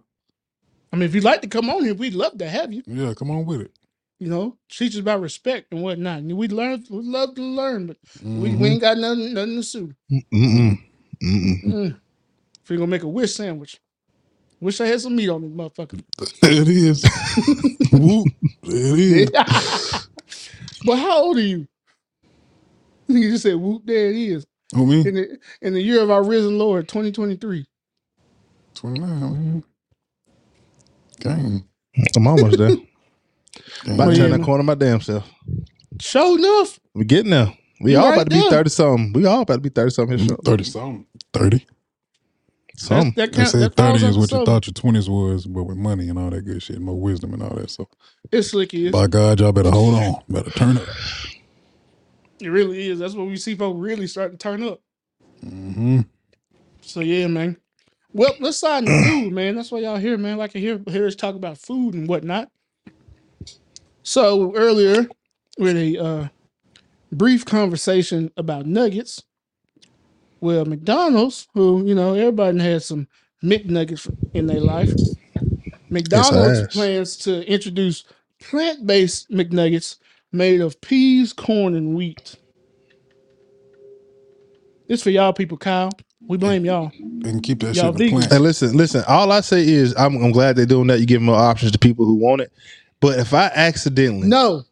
I 0.94 0.96
mean, 0.96 1.08
if 1.08 1.14
you'd 1.16 1.24
like 1.24 1.42
to 1.42 1.48
come 1.48 1.68
on 1.70 1.82
here, 1.82 1.92
we'd 1.92 2.14
love 2.14 2.38
to 2.38 2.48
have 2.48 2.72
you. 2.72 2.84
Yeah, 2.86 3.14
come 3.14 3.28
on 3.32 3.44
with 3.46 3.62
it. 3.62 3.72
You 4.20 4.28
know, 4.28 4.56
teach 4.70 4.92
us 4.94 5.00
about 5.00 5.20
respect 5.22 5.72
and 5.72 5.82
whatnot. 5.82 6.18
And 6.20 6.36
we'd 6.36 6.52
learn, 6.52 6.84
we'd 6.88 7.04
love 7.04 7.34
to 7.34 7.42
learn, 7.42 7.88
but 7.88 7.96
we, 8.22 8.54
we 8.54 8.68
ain't 8.68 8.80
got 8.80 8.96
nothing 8.96 9.34
nothing 9.34 9.56
to 9.56 9.62
sue. 9.64 9.92
Mm, 10.12 10.24
mm, 10.32 10.78
mm, 11.20 11.64
mm. 11.64 11.64
Mm. 11.64 12.00
If 12.62 12.70
you're 12.70 12.78
gonna 12.78 12.92
make 12.92 13.02
a 13.02 13.08
wish 13.08 13.34
sandwich, 13.34 13.80
wish 14.60 14.80
I 14.80 14.86
had 14.86 15.00
some 15.00 15.16
meat 15.16 15.30
on 15.30 15.42
this 15.42 15.50
motherfucker. 15.50 16.00
There 16.42 16.62
it 16.62 16.68
is. 16.68 17.02
Whoop. 17.92 18.28
There 18.62 18.94
it 18.96 19.00
is. 19.00 19.30
but 20.86 20.96
how 20.96 21.24
old 21.24 21.38
are 21.38 21.40
you? 21.40 21.66
You 23.08 23.32
just 23.32 23.42
said, 23.42 23.56
"Whoop!" 23.56 23.82
There 23.84 24.10
it 24.10 24.16
is. 24.16 24.46
Who 24.76 24.86
me? 24.86 25.08
In 25.08 25.14
the 25.16 25.38
in 25.60 25.74
the 25.74 25.82
year 25.82 26.00
of 26.02 26.12
our 26.12 26.22
risen 26.22 26.56
Lord, 26.56 26.86
2023. 26.88 27.66
29, 28.74 29.64
man. 31.24 31.64
Gang. 31.96 32.08
I'm 32.16 32.26
almost 32.26 32.58
there. 32.58 32.76
About 33.86 34.10
to 34.10 34.16
turn 34.16 34.30
yeah, 34.30 34.36
that 34.36 34.44
corner 34.44 34.64
my 34.64 34.74
damn 34.74 35.00
self. 35.00 35.28
Sure 36.00 36.38
enough, 36.38 36.80
We 36.94 37.04
getting 37.04 37.30
there. 37.30 37.52
We 37.80 37.92
You 37.92 37.98
all 37.98 38.06
right 38.10 38.14
about 38.14 38.24
to 38.24 38.30
be 38.30 38.40
there. 38.40 38.50
thirty 38.50 38.70
something. 38.70 39.12
We 39.12 39.26
all 39.26 39.42
about 39.42 39.54
to 39.54 39.60
be 39.60 39.68
thirty 39.68 39.90
something. 39.90 40.18
Here, 40.18 40.36
30 40.44 40.64
something. 40.64 41.06
30. 41.32 41.66
some. 42.76 43.12
that, 43.12 43.16
that, 43.16 43.32
They 43.32 43.36
count, 43.36 43.48
said 43.50 43.60
that 43.60 43.76
30 43.76 44.06
is 44.06 44.18
what 44.18 44.32
you 44.32 44.44
thought 44.44 44.66
your 44.66 44.74
20s 44.74 45.08
was, 45.08 45.46
but 45.46 45.64
with 45.64 45.76
money 45.76 46.08
and 46.08 46.18
all 46.18 46.30
that 46.30 46.42
good 46.42 46.62
shit, 46.62 46.80
more 46.80 46.98
wisdom 46.98 47.34
and 47.34 47.42
all 47.42 47.54
that. 47.56 47.70
So, 47.70 47.88
It's 48.32 48.50
slick 48.50 48.74
is. 48.74 48.92
by 48.92 49.06
God, 49.06 49.40
y'all 49.40 49.52
better 49.52 49.70
hold 49.70 49.94
on. 49.94 50.16
Better 50.28 50.50
turn 50.50 50.78
up. 50.78 50.88
It 52.40 52.48
really 52.48 52.88
is. 52.88 52.98
That's 52.98 53.14
what 53.14 53.26
we 53.26 53.36
see 53.36 53.54
folks 53.54 53.78
really 53.78 54.06
starting 54.06 54.38
to 54.38 54.42
turn 54.42 54.62
up. 54.64 54.80
Mm-hmm. 55.44 56.00
So 56.82 57.00
yeah, 57.00 57.26
man. 57.28 57.56
Well, 58.14 58.32
let's 58.38 58.58
side 58.58 58.84
into 58.84 59.08
food, 59.08 59.32
man. 59.32 59.56
That's 59.56 59.72
why 59.72 59.80
y'all 59.80 59.96
here, 59.96 60.16
man. 60.16 60.38
Like 60.38 60.52
to 60.52 60.60
hear 60.60 60.80
hear 60.86 61.06
us 61.06 61.16
talk 61.16 61.34
about 61.34 61.58
food 61.58 61.94
and 61.94 62.08
whatnot. 62.08 62.48
So 64.04 64.54
earlier, 64.54 65.08
with 65.58 65.76
a 65.76 65.98
uh, 65.98 66.28
brief 67.10 67.44
conversation 67.44 68.30
about 68.36 68.66
nuggets. 68.66 69.22
Well, 70.40 70.64
McDonald's, 70.64 71.48
who 71.54 71.84
you 71.84 71.94
know 71.94 72.14
everybody 72.14 72.60
had 72.60 72.84
some 72.84 73.08
McNuggets 73.42 74.08
in 74.32 74.46
their 74.46 74.60
life. 74.60 74.92
McDonald's 75.90 76.72
plans 76.72 77.16
to 77.18 77.44
introduce 77.50 78.04
plant-based 78.40 79.30
McNuggets 79.30 79.96
made 80.32 80.60
of 80.60 80.80
peas, 80.80 81.32
corn, 81.32 81.74
and 81.74 81.96
wheat. 81.96 82.36
This 84.86 85.02
for 85.02 85.10
y'all 85.10 85.32
people, 85.32 85.56
Kyle. 85.56 85.90
We 86.26 86.36
blame 86.38 86.64
y'all. 86.64 86.90
And 87.00 87.42
keep 87.42 87.60
that 87.60 87.74
Y'all 87.76 87.92
shit 87.92 87.94
in 87.94 87.94
the 87.94 88.04
vegans. 88.04 88.10
plant. 88.18 88.32
And 88.32 88.42
listen, 88.42 88.76
listen. 88.76 89.04
All 89.08 89.30
I 89.32 89.40
say 89.40 89.66
is, 89.66 89.94
I'm, 89.96 90.16
I'm 90.22 90.32
glad 90.32 90.56
they're 90.56 90.66
doing 90.66 90.86
that. 90.88 91.00
You 91.00 91.06
give 91.06 91.22
more 91.22 91.36
options 91.36 91.72
to 91.72 91.78
people 91.78 92.04
who 92.06 92.14
want 92.14 92.40
it. 92.42 92.52
But 93.00 93.18
if 93.18 93.34
I 93.34 93.50
accidentally, 93.54 94.28
No, 94.28 94.62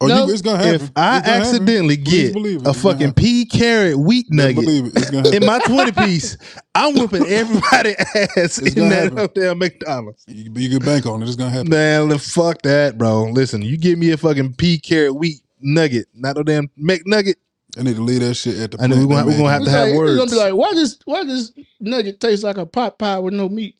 Oh, 0.00 0.08
No, 0.08 0.26
you, 0.26 0.32
it's 0.32 0.42
gonna 0.42 0.58
happen. 0.58 0.74
if 0.74 0.90
I 0.96 1.18
It's 1.18 1.26
gonna 1.28 1.38
accidentally 1.44 1.96
get 1.96 2.34
a 2.34 2.38
It's 2.38 2.62
gonna 2.64 2.74
fucking 2.74 3.00
happen. 3.08 3.14
pea 3.14 3.44
carrot 3.46 3.98
wheat 3.98 4.26
nugget 4.30 4.56
Believe 4.56 4.86
it. 4.86 4.96
It's 4.96 5.10
gonna 5.10 5.28
happen. 5.28 5.42
in 5.42 5.46
my 5.46 5.60
20 5.60 5.92
piece, 6.04 6.36
I'm 6.74 6.94
whipping 6.94 7.24
everybody 7.26 7.94
ass 8.36 8.58
in 8.58 8.74
gonna 8.74 8.88
that 8.90 9.12
happen. 9.12 9.28
damn 9.34 9.58
McDonald's. 9.58 10.24
you, 10.26 10.50
you 10.56 10.70
can 10.78 10.84
bank 10.84 11.06
on 11.06 11.22
it. 11.22 11.26
It's 11.26 11.36
gonna 11.36 11.50
happen. 11.50 11.70
Man, 11.70 12.08
li- 12.08 12.18
fuck 12.18 12.62
that, 12.62 12.98
bro. 12.98 13.24
Listen, 13.30 13.62
you 13.62 13.78
give 13.78 13.96
me 13.98 14.10
a 14.10 14.16
fucking 14.16 14.54
pea 14.54 14.78
carrot 14.78 15.14
wheat 15.14 15.40
nugget, 15.60 16.08
not 16.12 16.36
a 16.36 16.42
damn 16.42 16.68
McNugget. 16.76 17.36
I 17.78 17.82
need 17.82 17.96
to 17.96 18.02
leave 18.02 18.20
that 18.20 18.34
shit 18.34 18.58
at 18.58 18.70
the 18.72 18.82
I 18.82 18.86
know 18.86 18.96
plant. 18.96 19.08
we're 19.08 19.14
gonna- 19.16 19.26
we're 19.30 19.36
gonna 19.38 19.50
have 19.50 19.62
it. 19.62 19.64
to 19.66 19.70
have 19.70 19.88
It's 19.88 19.96
like- 19.96 20.08
it's 20.08 20.16
gonna 20.16 20.30
be 20.30 20.36
words. 20.36 20.36
like, 20.36 20.54
why 20.54 20.72
does 20.74 20.98
why 21.04 21.24
does 21.24 21.52
nugget 21.80 22.20
taste 22.20 22.42
like 22.44 22.58
a 22.58 22.66
pot 22.66 22.98
pie 22.98 23.18
with 23.18 23.34
no 23.34 23.48
meat? 23.48 23.76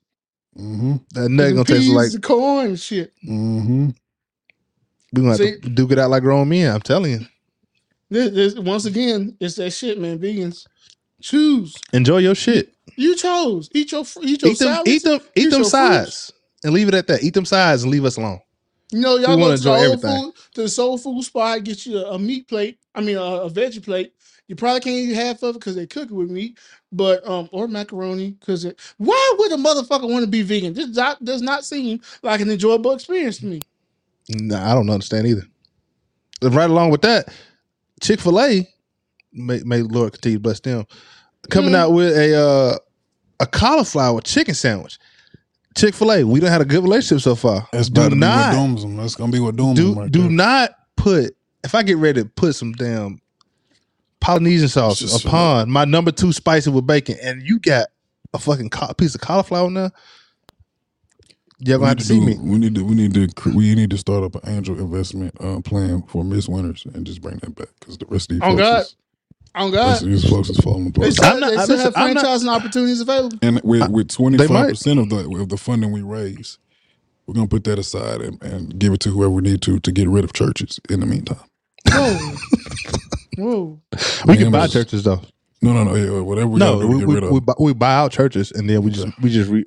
Mm-hmm. 0.59 0.93
That 1.13 1.29
nugget 1.29 1.55
gonna 1.55 1.65
Peas, 1.65 1.77
taste 1.79 1.91
like 1.95 2.13
and 2.13 2.23
corn 2.23 2.67
and 2.67 2.81
shit. 2.81 3.13
Mhm. 3.27 3.95
we 5.13 5.21
gonna 5.23 5.37
have 5.37 5.61
to 5.63 5.69
duke 5.69 5.93
it 5.93 5.99
out 5.99 6.11
like 6.11 6.23
grown 6.23 6.49
men. 6.49 6.73
I'm 6.75 6.81
telling 6.81 7.13
you. 7.13 7.21
This, 8.11 8.31
this, 8.33 8.55
once 8.63 8.85
again, 8.87 9.37
it's 9.41 9.55
that 9.57 9.71
shit, 9.73 9.99
man. 9.99 10.19
Vegans, 10.19 10.67
choose. 11.21 11.75
Enjoy 11.93 12.19
your 12.19 12.35
shit. 12.35 12.75
You 12.97 13.15
chose. 13.17 13.71
Eat 13.73 13.93
your 13.93 14.05
fr- 14.05 14.21
eat 14.23 14.43
your 14.43 14.53
Eat 14.53 14.59
them, 14.59 14.69
salads. 14.69 14.91
eat 14.91 15.03
them, 15.05 15.21
eat 15.37 15.45
eat 15.47 15.51
them 15.51 15.61
your 15.61 15.69
sides, 15.71 16.33
and 16.65 16.73
leave 16.75 16.89
it 16.89 16.95
at 16.95 17.07
that. 17.07 17.23
Eat 17.23 17.33
them 17.35 17.45
sides 17.47 17.83
and 17.85 17.93
leave 17.93 18.05
us 18.05 18.17
alone. 18.19 18.41
You 18.91 19.01
know, 19.01 19.17
y'all 19.17 19.31
We 19.31 19.37
go 19.37 19.49
wanna 19.49 19.57
to 19.57 19.63
the 19.63 19.73
enjoy 19.73 19.87
old 19.87 19.99
everything. 20.05 20.23
food 20.25 20.35
to 20.55 20.63
the 20.63 20.69
soul 20.69 20.99
food 20.99 21.23
spot, 21.25 21.65
get 21.65 21.87
you 21.87 21.99
a, 21.99 22.13
a 22.15 22.19
meat 22.19 22.47
plate. 22.49 22.79
I 22.95 23.01
mean, 23.01 23.17
a, 23.17 23.21
a 23.23 23.51
veggie 23.51 23.83
plate. 23.83 24.13
You 24.49 24.57
probably 24.57 24.81
can't 24.81 24.97
eat 24.97 25.15
half 25.15 25.43
of 25.43 25.51
it 25.57 25.61
because 25.61 25.77
they 25.77 25.87
cook 25.87 26.11
it 26.11 26.15
with 26.15 26.31
meat, 26.31 26.59
but 26.91 27.27
um, 27.27 27.49
or 27.53 27.69
macaroni. 27.69 28.33
Because 28.33 28.67
why 28.99 29.35
would 29.39 29.53
a 29.53 29.57
motherfucker 29.57 30.11
want 30.11 30.25
to 30.25 30.31
be 30.31 30.43
vegan? 30.43 30.75
This 30.75 30.89
not, 30.95 31.25
does 31.25 31.41
not 31.41 31.65
seem 31.65 32.01
like 32.23 32.41
an 32.41 32.51
enjoyable 32.51 32.93
experience 32.93 33.39
to 33.39 33.47
me. 33.47 33.63
Nah, 34.29 34.71
I 34.71 34.75
don't 34.75 34.91
understand 34.91 35.27
either. 35.27 35.45
And 36.43 36.55
right 36.55 36.69
along 36.69 36.91
with 36.91 37.03
that, 37.03 37.33
Chick 38.03 38.21
Fil 38.21 38.41
A, 38.41 38.69
may, 39.33 39.61
may 39.65 39.83
Lord 39.83 40.13
continue 40.13 40.37
to 40.39 40.43
bless 40.43 40.61
them, 40.61 40.85
coming 41.51 41.71
Mhm. 41.73 41.77
out 41.77 41.93
with 41.93 42.15
a 42.17 42.35
uh, 42.37 42.77
a 43.41 43.47
cauliflower 43.47 44.21
chicken 44.21 44.55
sandwich. 44.55 44.99
Chick 45.77 45.95
Fil 45.95 46.13
A, 46.13 46.25
we 46.25 46.41
don't 46.41 46.51
had 46.51 46.61
a 46.61 46.67
good 46.67 46.83
relationship 46.83 47.23
so 47.23 47.35
far. 47.35 47.67
That's 47.73 47.89
do 47.89 48.01
about 48.03 48.11
to 48.11 48.17
be 48.17 48.21
what 48.21 48.27
not 48.27 48.53
dooms 48.55 48.83
them. 48.83 48.97
That's 48.97 49.15
gonna 49.15 49.33
be 49.33 49.41
what 49.41 49.57
dooms 49.57 49.79
them 49.79 49.95
do 49.95 50.01
right 50.01 50.11
do 50.11 50.23
there. 50.23 50.31
not 50.31 50.71
put. 50.97 51.35
If 51.65 51.75
I 51.75 51.83
get 51.83 51.97
ready 51.99 52.23
to 52.23 52.29
put 52.29 52.55
some 52.55 52.73
damn 52.73 53.21
Polynesian 54.21 54.69
sauce 54.69 55.25
upon 55.25 55.71
my 55.71 55.85
number 55.85 56.11
two 56.13 56.33
spicy 56.33 56.71
with 56.71 56.87
bacon, 56.87 57.17
and 57.23 57.43
you 57.43 57.59
got 57.59 57.89
a 58.35 58.39
fucking 58.39 58.71
ca- 58.71 58.93
piece 58.95 59.15
of 59.15 59.21
cauliflower 59.21 59.71
now, 59.71 59.91
you're 61.59 61.79
We 61.79 61.87
gonna 61.87 61.89
have 61.89 61.97
need 61.99 62.03
to 62.03 62.07
see 62.07 62.19
do- 62.21 62.27
me. 62.27 62.39
We 62.39 62.59
need 62.59 62.75
to 62.75 62.85
we 62.85 62.95
need 62.95 63.15
to 63.15 63.51
we 63.55 63.75
need 63.75 63.91
to 63.91 63.99
start 63.99 64.25
up 64.25 64.35
an 64.43 64.53
angel 64.57 64.79
investment 64.79 65.35
uh, 65.41 65.61
plan 65.61 66.03
for 66.09 66.25
Miss 66.25 66.49
Winner's 66.49 66.85
and 66.95 67.07
just 67.07 67.21
bring 67.23 67.37
that 67.39 67.55
back 67.55 67.69
because 67.79 67.99
the 67.99 68.07
rest 68.07 68.31
of 68.31 68.37
these 68.41 68.43
Oh, 68.45 68.57
God. 68.57 68.83
is, 68.83 68.97
On 69.55 69.71
God, 69.71 70.01
these 70.03 70.29
folks 70.29 70.49
is 70.51 70.57
falling 70.59 70.85
they 70.93 71.09
apart. 71.09 71.13
still, 71.13 71.25
I'm 71.27 71.41
not- 71.41 71.51
they 71.51 71.57
I- 71.59 71.65
still 71.65 71.77
listen, 71.77 71.93
have 71.93 72.09
I'm 72.09 72.15
not- 72.15 72.25
franchising 72.25 72.49
opportunities 72.49 73.01
available. 73.01 73.39
And 73.43 73.61
with 73.63 73.89
with 73.91 74.09
twenty 74.09 74.39
They 74.39 74.47
five 74.49 74.55
might. 74.67 74.69
percent 74.71 74.99
of 74.99 75.09
the 75.11 75.29
of 75.41 75.49
the 75.51 75.57
funding 75.57 75.93
we 75.93 76.03
raise, 76.03 76.59
we're 77.27 77.35
gonna 77.35 77.47
put 77.49 77.65
that 77.65 77.79
aside 77.79 78.21
and, 78.23 78.43
and 78.43 78.79
give 78.79 78.93
it 78.93 79.01
to 79.01 79.11
whoever 79.11 79.31
we 79.31 79.43
need 79.43 79.63
to 79.63 79.79
to 79.81 79.93
get 79.93 80.09
rid 80.09 80.25
of 80.25 80.33
churches. 80.33 80.81
In 80.91 81.01
the 81.01 81.07
meantime, 81.07 81.39
Whoa, 81.91 82.35
whoa. 83.37 83.81
We 84.27 84.37
can 84.37 84.51
buy 84.53 84.63
was- 84.63 84.73
churches 84.73 85.03
though. 85.05 85.21
No, 85.61 85.73
no, 85.73 85.85
no. 85.85 85.95
Yeah, 85.95 86.21
whatever 86.21 86.49
we 86.49 86.59
no, 86.59 86.75
gotta 86.75 86.81
do 86.81 86.89
we 86.89 86.95
to 86.95 86.99
get 87.01 87.09
we, 87.09 87.15
rid 87.15 87.25
of. 87.25 87.31
we, 87.31 87.41
buy, 87.41 87.53
we 87.61 87.73
buy 87.73 87.95
out 87.95 88.11
churches 88.11 88.51
and 88.51 88.69
then 88.69 88.83
we 88.83 88.91
just 88.91 89.07
we 89.21 89.31
just 89.31 89.49
re, 89.49 89.65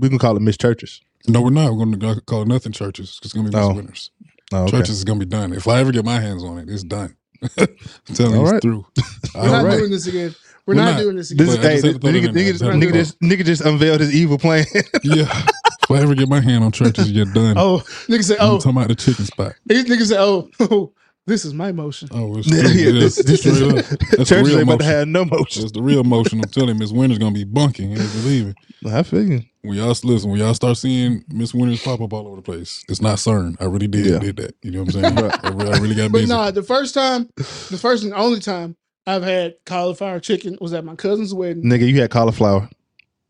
we 0.00 0.08
can 0.08 0.18
call 0.18 0.34
it 0.36 0.40
Miss 0.40 0.56
Churches. 0.56 1.00
no, 1.28 1.42
we're 1.42 1.50
not. 1.50 1.72
We're 1.74 1.84
going 1.84 2.00
to 2.00 2.20
call 2.22 2.40
it 2.42 2.48
nothing 2.48 2.72
churches. 2.72 3.18
It's 3.22 3.32
going 3.34 3.44
to 3.46 3.50
be 3.52 3.56
Miss 3.56 3.66
Oh, 3.66 3.74
Winners. 3.74 4.10
Oh, 4.52 4.62
okay. 4.62 4.70
Churches 4.78 4.96
is 4.98 5.04
going 5.04 5.20
to 5.20 5.26
be 5.26 5.30
done. 5.30 5.52
If 5.52 5.68
I 5.68 5.78
ever 5.80 5.92
get 5.92 6.04
my 6.06 6.18
hands 6.20 6.42
on 6.42 6.56
it, 6.58 6.70
it's 6.70 6.82
done. 6.84 7.16
I'm 7.58 7.66
telling 8.14 8.32
you, 8.32 8.38
All 8.40 8.48
it's 8.54 8.62
through. 8.62 8.86
We're 9.34 9.40
All 9.42 9.46
not 9.48 9.64
right. 9.66 9.76
doing 9.78 9.90
this 9.90 10.06
again. 10.06 10.34
We're, 10.66 10.74
We're 10.74 10.80
not, 10.82 10.90
not. 10.92 11.00
doing 11.00 11.16
this 11.16 11.28
This 11.30 11.54
again. 11.54 11.54
is 11.54 11.56
But 11.56 11.64
I 11.64 11.68
hey, 11.68 11.74
just 11.74 11.84
had 11.86 11.94
to 11.94 12.00
throw 12.00 12.10
nigga, 12.10 12.22
that 12.22 12.28
in 12.28 12.34
nigga, 12.54 12.58
there. 12.58 12.72
nigga 12.72 12.92
just 12.94 13.20
nigga 13.20 13.44
just 13.44 13.60
unveiled 13.62 14.00
his 14.00 14.14
evil 14.14 14.38
plan. 14.38 14.64
Yeah. 15.02 15.42
If 15.82 15.90
I 15.90 15.98
ever 16.02 16.14
get 16.14 16.28
my 16.28 16.40
hand 16.40 16.62
on 16.64 16.72
churches, 16.72 17.10
you're 17.12 17.24
done. 17.26 17.56
oh, 17.58 17.82
nigga 18.08 18.22
say, 18.24 18.36
I'm 18.38 18.50
oh, 18.52 18.58
talking 18.58 18.70
about 18.72 18.88
the 18.88 18.94
chicken 18.94 19.24
spot. 19.26 19.54
these 19.66 19.84
niggas 19.86 20.06
say, 20.08 20.16
oh, 20.18 20.92
this 21.26 21.44
is 21.44 21.54
my 21.54 21.72
motion. 21.72 22.08
Oh, 22.12 22.36
it's 22.38 22.46
Yeah, 22.52 22.62
yeah, 22.62 22.90
Yeah, 22.92 23.00
this, 23.00 23.16
this 23.22 23.40
straight 23.40 23.56
is 23.56 23.62
up. 23.62 23.98
That's 24.16 24.30
the 24.30 24.42
real 24.42 24.58
ain't 24.58 24.62
about 24.62 24.80
to 24.80 24.84
motion. 24.84 24.92
have 24.98 25.08
no 25.08 25.24
motion. 25.24 25.62
That's 25.62 25.72
the 25.72 25.82
real 25.82 26.04
motion. 26.04 26.40
I'm 26.40 26.48
telling 26.48 26.70
you, 26.70 26.74
Miss 26.76 26.92
Winner's 26.92 27.18
gonna 27.18 27.34
be 27.34 27.44
bunking. 27.44 27.90
You 27.92 28.00
ain't 28.02 28.12
believing. 28.12 28.54
I 28.86 29.02
feel 29.02 29.22
you. 29.28 29.42
When 29.62 29.76
y'all 29.76 29.88
listen, 30.04 30.30
when 30.30 30.40
y'all 30.40 30.54
start 30.54 30.78
seeing 30.78 31.22
Miss 31.28 31.52
Winner's 31.52 31.80
pop 31.80 32.00
up 32.00 32.12
all 32.14 32.26
over 32.26 32.36
the 32.36 32.42
place, 32.42 32.82
it's 32.88 33.02
not 33.02 33.18
CERN. 33.18 33.56
I 33.60 33.64
really 33.66 33.88
did 33.88 34.06
Yeah. 34.06 34.18
did 34.18 34.36
that. 34.36 34.54
You 34.62 34.70
know 34.70 34.78
what 34.84 34.94
I'm 34.94 35.02
saying? 35.02 35.18
I, 35.44 35.48
really, 35.50 35.70
I 35.70 35.74
really 35.80 35.94
got 35.94 36.10
But 36.12 36.20
busy. 36.20 36.32
nah, 36.32 36.50
the 36.50 36.62
first 36.62 36.94
time, 36.94 37.28
the 37.36 37.76
first 37.78 38.02
and 38.04 38.14
only 38.14 38.40
time 38.40 38.76
I've 39.06 39.22
had 39.22 39.56
cauliflower 39.66 40.18
chicken 40.20 40.56
was 40.60 40.72
at 40.72 40.84
my 40.84 40.94
cousin's 40.94 41.34
wedding. 41.34 41.64
Nigga, 41.64 41.86
you 41.86 42.00
had 42.00 42.10
cauliflower. 42.10 42.70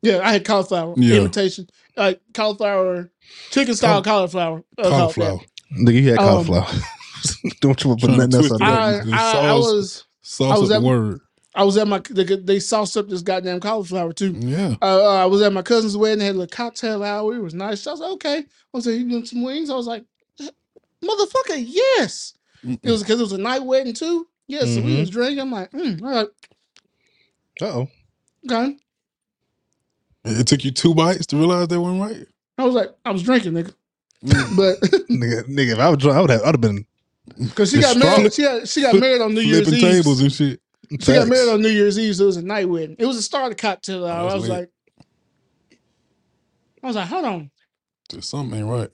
Yeah, 0.03 0.21
I 0.23 0.33
had 0.35 0.45
cauliflower 0.45 0.95
Yeah. 0.97 1.17
imitation, 1.17 1.67
like 1.97 2.21
cauliflower, 2.33 3.11
chicken 3.51 3.75
style 3.75 4.03
cauliflower. 4.03 4.63
uh, 4.79 4.89
Cauliflower. 4.89 5.41
Nigga, 5.79 5.95
you 6.03 6.11
had 6.11 6.19
Um, 6.21 6.27
cauliflower. 6.47 6.67
Don't 7.61 7.83
you 7.83 7.89
want 7.91 8.01
to 8.01 8.07
put 8.07 8.15
Trying 8.17 8.31
to 8.31 8.37
nothing 8.37 8.37
else 8.37 8.49
twist 8.49 8.63
on 8.63 8.69
it 8.69 8.71
that? 8.71 8.81
I, 8.81 9.05
The 9.05 9.13
I, 9.13 9.51
I 9.51 9.55
was 9.55 10.05
Sauce 10.23 10.57
I 10.57 10.59
was 10.61 10.71
up 10.71 10.83
the 10.83 10.87
at- 10.87 10.91
word. 10.91 11.21
I 11.53 11.65
was 11.65 11.77
at 11.77 11.89
my 11.89 12.01
they, 12.09 12.23
they 12.25 12.61
sauced 12.61 12.97
up 12.97 13.09
this 13.09 13.23
goddamn 13.23 13.59
cauliflower 13.59 14.13
too. 14.13 14.33
Yeah. 14.39 14.77
Uh, 14.81 15.05
uh, 15.05 15.23
I 15.23 15.27
was 15.27 15.43
at 15.43 15.53
my 15.53 15.63
cousin's 15.63 15.97
wedding. 15.97 16.21
They 16.21 16.27
had 16.27 16.37
a 16.37 16.47
cocktail 16.47 17.03
hour. 17.03 17.35
It 17.35 17.41
was 17.43 17.55
nice. 17.55 17.87
I 17.89 17.91
was 17.91 17.99
like, 18.01 18.13
okay. 18.13 18.39
I 18.39 18.45
was 18.73 18.87
like, 18.87 18.97
you 18.97 19.09
doing 19.09 19.27
some 19.27 19.43
wings? 19.43 19.69
I 19.69 19.75
was 19.75 19.89
like, 19.89 20.05
motherfucker, 21.03 21.65
yes. 21.67 22.35
It 22.63 22.69
Mm-mm. 22.83 22.91
was 22.91 23.03
because 23.03 23.19
it 23.19 23.25
was 23.25 23.33
a 23.33 23.39
night 23.39 23.65
wedding 23.65 23.95
too. 23.95 24.29
Yeah, 24.47 24.61
so 24.61 24.81
we 24.81 24.99
was 25.01 25.11
drinking. 25.11 25.41
I'm 25.41 25.51
like, 25.51 25.71
mm, 25.73 26.01
all 26.03 26.11
right, 26.11 26.27
Uh 27.63 27.67
oh. 27.67 27.89
okay. 28.51 28.77
It 30.25 30.47
took 30.47 30.65
you 30.65 30.71
two 30.71 30.95
bites 30.95 31.27
to 31.27 31.37
realize 31.37 31.69
that 31.69 31.81
went 31.81 32.01
right. 32.01 32.27
I 32.59 32.65
was 32.65 32.75
like, 32.75 32.91
I 33.05 33.11
was 33.11 33.23
drinking, 33.23 33.53
nigga. 33.55 33.75
Mm. 34.25 34.57
But 34.57 34.81
Nigga, 35.09 35.45
nigga, 35.49 35.73
if 35.73 35.79
I 35.79 35.89
was 35.89 35.99
drunk, 35.99 36.17
I 36.17 36.21
would 36.21 36.31
have, 36.31 36.43
I'd 36.43 36.55
have 36.55 36.61
been. 36.61 36.85
Because 37.39 37.71
she 37.71 37.81
got 37.81 37.97
married, 37.97 38.33
she 38.33 38.43
got 38.43 38.69
she 38.69 38.83
got 38.83 38.95
married 38.97 39.21
on 39.21 39.35
New 39.35 39.41
Year's 39.41 39.73
Eve. 39.73 39.81
tables 39.81 40.21
and 40.21 40.33
shit. 40.33 40.61
She 40.91 41.13
got 41.13 41.29
married 41.29 41.51
on 41.53 41.63
New 41.63 41.69
Year's 41.69 41.99
Eve, 41.99 42.17
so 42.17 42.25
it 42.25 42.27
was 42.27 42.37
a 42.37 42.43
night 42.43 42.69
wedding. 42.69 42.97
It 42.99 43.07
was 43.07 43.17
a 43.17 43.23
start 43.23 43.53
of 43.53 43.59
cocktail 43.59 44.07
I 44.07 44.23
was 44.35 44.49
like, 44.49 44.71
I 46.83 46.87
was 46.87 46.97
like, 46.97 47.09
hold 47.09 47.25
on, 47.25 47.51
Just 48.09 48.31
something 48.31 48.59
ain't 48.59 48.69
right. 48.69 48.91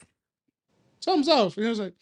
something's 1.01 1.29
off. 1.29 1.57
And 1.57 1.67
I 1.67 1.71
was 1.71 1.81
like, 1.81 1.95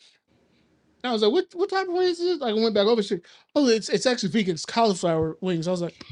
I 1.05 1.13
was 1.13 1.23
like, 1.23 1.33
what 1.33 1.47
what 1.55 1.71
type 1.71 1.87
of 1.87 1.95
wings 1.95 2.19
is 2.19 2.39
this? 2.39 2.41
Like, 2.41 2.55
I 2.57 2.61
went 2.61 2.75
back 2.75 2.87
over 2.87 3.03
shit. 3.03 3.25
Oh, 3.55 3.69
it's 3.69 3.89
it's 3.91 4.07
actually 4.07 4.31
vegan. 4.31 4.55
It's 4.55 4.65
cauliflower 4.67 5.37
wings. 5.41 5.69
I 5.69 5.71
was 5.71 5.83
like, 5.83 6.03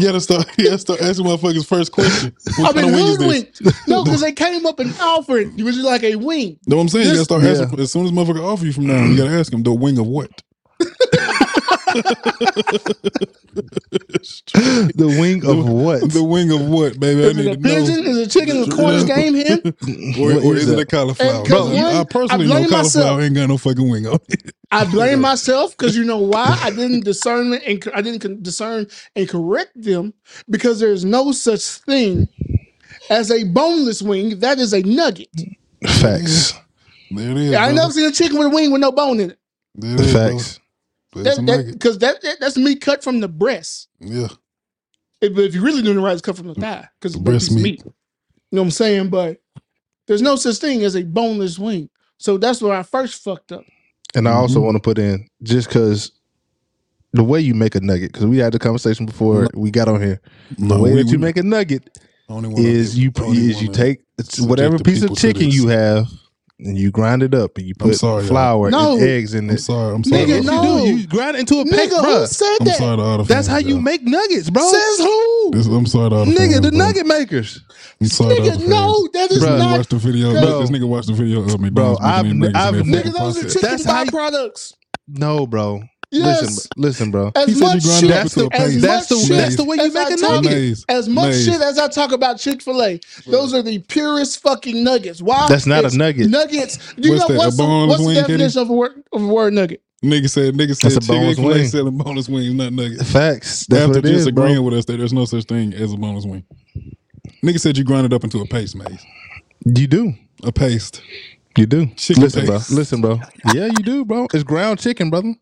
You 0.00 0.06
gotta 0.06 0.20
start. 0.20 0.46
You 0.58 0.64
gotta 0.66 0.78
start 0.78 1.00
asking 1.00 1.26
motherfuckers 1.26 1.66
first 1.66 1.92
question. 1.92 2.34
I've 2.64 2.74
been 2.74 2.92
wing 2.92 3.06
hoodwinked. 3.06 3.62
No, 3.88 4.04
because 4.04 4.20
they 4.20 4.32
came 4.32 4.66
up 4.66 4.78
and 4.80 4.94
offered. 5.00 5.58
It 5.58 5.62
was 5.62 5.76
just 5.76 5.86
like 5.86 6.02
a 6.02 6.16
wing. 6.16 6.58
Know 6.66 6.76
what 6.76 6.82
I'm 6.82 6.88
saying? 6.88 7.04
You 7.06 7.10
gotta 7.12 7.18
This- 7.18 7.24
start 7.24 7.42
Yeah. 7.42 7.50
asking. 7.64 7.80
As 7.80 7.92
soon 7.92 8.04
as 8.06 8.12
motherfucker 8.12 8.42
offer 8.44 8.64
you 8.66 8.72
from 8.72 8.86
now, 8.86 9.02
on, 9.02 9.10
you 9.12 9.16
gotta 9.16 9.30
ask 9.30 9.52
him 9.52 9.62
the 9.62 9.72
wing 9.72 9.98
of 9.98 10.06
what. 10.06 10.30
the 14.94 15.16
wing 15.20 15.44
of 15.46 15.68
what? 15.68 16.10
The 16.12 16.24
wing 16.24 16.50
of 16.50 16.62
what, 16.62 16.98
baby? 16.98 17.24
I 17.24 17.28
Is 17.28 17.38
it 17.38 17.46
a 17.46 17.56
to 17.56 17.62
know. 17.62 17.70
Is 17.70 18.18
a 18.18 18.28
chicken? 18.28 18.56
Is 18.56 18.68
it 18.68 18.74
Cornish 18.74 19.06
game 19.06 19.34
hen? 19.34 19.62
Or, 20.20 20.32
or 20.32 20.56
is 20.56 20.64
is 20.64 20.70
it 20.70 20.78
a 20.78 20.86
cauliflower? 20.86 21.44
Bro, 21.44 21.66
one, 21.66 21.76
I 21.76 22.04
personally 22.04 22.46
I 22.46 22.48
know 22.48 22.68
cauliflower 22.68 22.82
myself. 22.82 23.20
ain't 23.20 23.34
got 23.34 23.48
no 23.48 23.58
fucking 23.58 23.88
wing 23.90 24.06
on 24.06 24.18
it. 24.28 24.54
I 24.70 24.84
blame 24.90 25.20
myself 25.20 25.76
because 25.76 25.96
you 25.96 26.04
know 26.04 26.18
why 26.18 26.58
I 26.62 26.70
didn't 26.70 27.04
discern 27.04 27.52
and 27.54 27.88
I 27.94 28.02
didn't 28.02 28.42
discern 28.42 28.86
and 29.14 29.28
correct 29.28 29.70
them 29.80 30.14
because 30.50 30.80
there's 30.80 31.04
no 31.04 31.32
such 31.32 31.62
thing 31.62 32.28
as 33.10 33.30
a 33.30 33.44
boneless 33.44 34.02
wing. 34.02 34.40
That 34.40 34.58
is 34.58 34.72
a 34.72 34.82
nugget. 34.82 35.28
Facts. 35.86 36.54
There 37.10 37.30
it 37.30 37.36
is. 37.36 37.54
I 37.54 37.66
ain't 37.68 37.76
never 37.76 37.92
seen 37.92 38.06
a 38.08 38.12
chicken 38.12 38.38
with 38.38 38.48
a 38.48 38.50
wing 38.50 38.72
with 38.72 38.80
no 38.80 38.92
bone 38.92 39.20
in 39.20 39.30
it. 39.30 39.38
There 39.76 39.94
it 39.94 40.00
is, 40.00 40.60
brother. 41.14 41.30
Facts. 41.30 41.38
But 41.38 41.38
it's 41.38 41.38
a 41.38 41.42
That, 41.42 41.66
that, 41.66 41.72
because 41.72 41.98
that, 41.98 42.22
that 42.22 42.40
that's 42.40 42.56
meat 42.56 42.80
cut 42.80 43.02
from 43.04 43.20
the 43.20 43.28
breast. 43.28 43.88
Yeah. 44.00 44.28
If, 45.20 45.34
but 45.34 45.44
if 45.44 45.54
you're 45.54 45.64
really 45.64 45.82
doing 45.82 45.98
it 45.98 46.00
right, 46.02 46.12
it's 46.12 46.20
cut 46.22 46.36
from 46.36 46.48
the 46.48 46.54
thigh 46.54 46.88
because 47.00 47.14
it's 47.14 47.22
Breast 47.22 47.48
breast 47.50 47.52
meat. 47.62 47.62
meat. 47.62 47.82
You 47.84 48.56
know 48.56 48.62
what 48.62 48.66
I'm 48.66 48.70
saying? 48.72 49.08
But 49.10 49.40
there's 50.06 50.22
no 50.22 50.36
such 50.36 50.56
thing 50.58 50.82
as 50.84 50.94
a 50.96 51.02
boneless 51.02 51.58
wing. 51.58 51.88
So 52.18 52.36
that's 52.38 52.60
where 52.60 52.74
I 52.76 52.82
first 52.82 53.22
fucked 53.22 53.52
up. 53.52 53.64
And 54.14 54.28
I 54.28 54.32
also 54.32 54.60
Mhm. 54.60 54.64
want 54.64 54.76
to 54.76 54.80
put 54.80 54.98
in 54.98 55.26
just 55.42 55.68
because 55.68 56.12
the 57.12 57.24
way 57.24 57.40
you 57.40 57.54
make 57.54 57.74
a 57.74 57.80
nugget, 57.80 58.12
because 58.12 58.26
we 58.26 58.38
had 58.38 58.52
the 58.52 58.58
conversation 58.58 59.06
before 59.06 59.48
we 59.54 59.70
got 59.70 59.88
on 59.88 60.00
here. 60.00 60.20
The 60.58 60.66
No, 60.66 60.80
way 60.80 60.92
we- 60.94 61.02
that 61.02 61.10
you 61.10 61.18
we- 61.18 61.24
make 61.24 61.36
a 61.36 61.42
nugget 61.42 61.98
only 62.28 62.48
wanna- 62.48 62.62
is 62.66 62.98
you 62.98 63.10
only 63.20 63.38
is 63.50 63.60
you 63.62 63.68
wanna- 63.68 63.78
take 63.78 64.00
it's 64.18 64.40
whatever 64.40 64.78
piece 64.78 65.02
of 65.02 65.16
chicken 65.16 65.50
you 65.50 65.66
have 65.68 66.06
and 66.60 66.78
you 66.78 66.90
grind 66.90 67.22
it 67.22 67.34
up 67.34 67.56
and 67.58 67.66
you 67.66 67.74
put 67.74 67.94
sorry, 67.96 68.24
flour 68.26 68.70
No. 68.70 68.94
and 68.94 69.02
eggs 69.02 69.34
in 69.34 69.50
I'm 69.50 69.58
sorry. 69.58 69.94
I'm 69.96 70.04
sorry. 70.04 70.22
Nigga, 70.22 70.28
Yes, 70.28 70.44
Nigga, 70.44 70.44
you 70.44 70.50
no. 70.50 70.84
do. 70.86 70.96
You 71.00 71.06
grind 71.08 71.36
it 71.36 71.40
into 71.40 71.58
a 71.60 71.64
paste, 71.64 71.90
Nigga, 71.92 71.96
who 71.96 72.02
bro. 72.02 72.24
said 72.26 72.56
I'm 72.60 72.66
that? 72.66 72.76
sorry 72.78 72.96
to 72.96 73.02
all 73.02 73.18
the 73.18 73.24
That's 73.24 73.46
fans, 73.46 73.46
how 73.48 73.56
you 73.68 73.74
y'all. 73.74 73.80
make 73.82 74.02
nuggets, 74.04 74.50
bro. 74.50 74.62
Says 74.68 74.98
who? 74.98 75.50
This, 75.52 75.66
I'm 75.66 75.86
sorry 75.86 76.10
to 76.10 76.16
all 76.16 76.24
the 76.26 76.30
Nigga, 76.32 76.36
fans, 76.38 76.60
the 76.60 76.68
bro. 76.70 76.78
nugget 76.78 77.06
makers. 77.06 77.60
I'm 78.00 78.06
sorry 78.06 78.36
to 78.36 78.40
all 78.40 78.44
the 78.44 78.50
Nigga, 78.52 78.56
fans. 78.58 78.68
no, 78.68 79.08
that 79.12 79.30
is 79.32 79.38
Bruh. 79.38 79.40
This 79.40 79.48
nigga 79.50 79.58
not. 79.58 79.76
watched 79.78 79.90
the 79.90 79.96
video. 79.96 80.32
Bro. 80.32 80.60
This 80.60 80.70
nigga 80.70 80.88
watched 80.88 81.06
the 81.08 81.12
video 81.14 81.40
of 81.42 81.60
me. 81.60 81.70
Bro, 81.70 81.84
doing 81.84 81.96
this, 81.96 82.00
I've- 82.06 82.28
making 82.28 82.40
them 82.40 82.52
I've 82.56 82.74
niggas 82.74 82.84
ne- 82.86 82.90
make 82.92 83.04
Nigga, 83.04 83.18
those 83.18 83.36
are 83.44 83.48
chicken 83.48 83.60
That's 83.70 83.84
how 83.84 84.02
you- 84.02 84.10
byproducts. 84.10 84.72
No, 85.08 85.46
bro. 85.46 85.82
Yes. 86.14 86.42
Listen, 86.42 86.70
listen, 86.76 87.10
bro. 87.10 87.32
As 87.34 87.46
He 87.46 87.54
said 87.54 87.60
much 87.64 87.82
shit, 87.82 88.08
That's 88.08 88.34
the 88.34 88.48
as 88.52 88.80
that's 88.80 89.06
the 89.08 89.14
much 89.16 89.28
that's 89.28 89.48
shit 89.50 89.56
the 89.56 89.64
way 89.64 89.76
you 89.76 89.82
as 89.82 89.94
make 89.94 90.06
I 90.06 90.10
a 90.12 90.16
talk- 90.16 90.44
nugget. 90.44 90.50
Maze. 90.52 90.84
as 90.88 91.08
much 91.08 91.26
Maze. 91.26 91.44
shit 91.44 91.60
as 91.60 91.78
I 91.78 91.88
talk 91.88 92.12
about 92.12 92.38
Chick 92.38 92.62
Fil 92.62 92.82
A, 92.82 93.00
those 93.26 93.52
are 93.52 93.62
the 93.62 93.78
purest 93.80 94.40
fucking 94.40 94.84
nuggets. 94.84 95.20
Why? 95.20 95.46
That's 95.48 95.66
not 95.66 95.84
a 95.84 95.96
nugget. 95.96 96.30
Nuggets. 96.30 96.78
Do 96.94 97.08
you 97.08 97.14
What's 97.14 97.22
know 97.22 97.28
that, 97.28 97.34
a 97.34 97.38
what's, 97.38 97.56
the, 97.56 97.62
boneless 97.62 98.00
what's 98.00 98.14
the 98.14 98.20
definition 98.20 98.62
of 98.62 98.70
a 98.70 98.72
word 98.72 99.02
of 99.12 99.22
a 99.22 99.26
word 99.26 99.52
nugget? 99.54 99.82
Nigga 100.04 100.28
said, 100.30 100.54
nigga 100.54 100.78
That's 100.80 100.94
said, 100.94 101.02
a 101.02 101.06
boneless 101.06 101.36
Chick-fil-A 101.36 101.54
wing. 101.56 101.66
selling 101.68 101.96
boneless 101.98 102.28
wings, 102.28 102.52
not 102.54 102.72
nuggets. 102.74 103.10
Facts. 103.10 103.66
That's 103.66 103.82
After 103.84 103.98
what 104.00 104.04
it 104.04 104.10
is, 104.12 104.18
disagreeing 104.24 104.54
bro. 104.56 104.62
with 104.64 104.74
us 104.74 104.84
that 104.84 104.98
there's 104.98 105.12
no 105.14 105.24
such 105.24 105.44
thing 105.44 105.72
as 105.72 105.92
a 105.92 105.96
boneless 105.96 106.26
wing. 106.26 106.44
Nigga 107.42 107.58
said 107.58 107.76
you 107.78 107.84
grind 107.84 108.06
it 108.06 108.12
up 108.12 108.22
into 108.22 108.38
a 108.40 108.46
paste, 108.46 108.76
Maze. 108.76 109.04
You 109.64 109.86
do. 109.86 110.12
A 110.42 110.52
paste. 110.52 111.00
You 111.56 111.66
do. 111.66 111.86
Chicken 111.96 112.22
Listen, 112.24 112.46
paste. 112.46 112.68
bro. 112.68 112.76
Listen, 112.76 113.00
bro. 113.00 113.20
Yeah, 113.54 113.66
you 113.66 113.82
do, 113.82 114.04
bro. 114.04 114.26
It's 114.34 114.44
ground 114.44 114.78
chicken, 114.78 115.08
brother. 115.08 115.34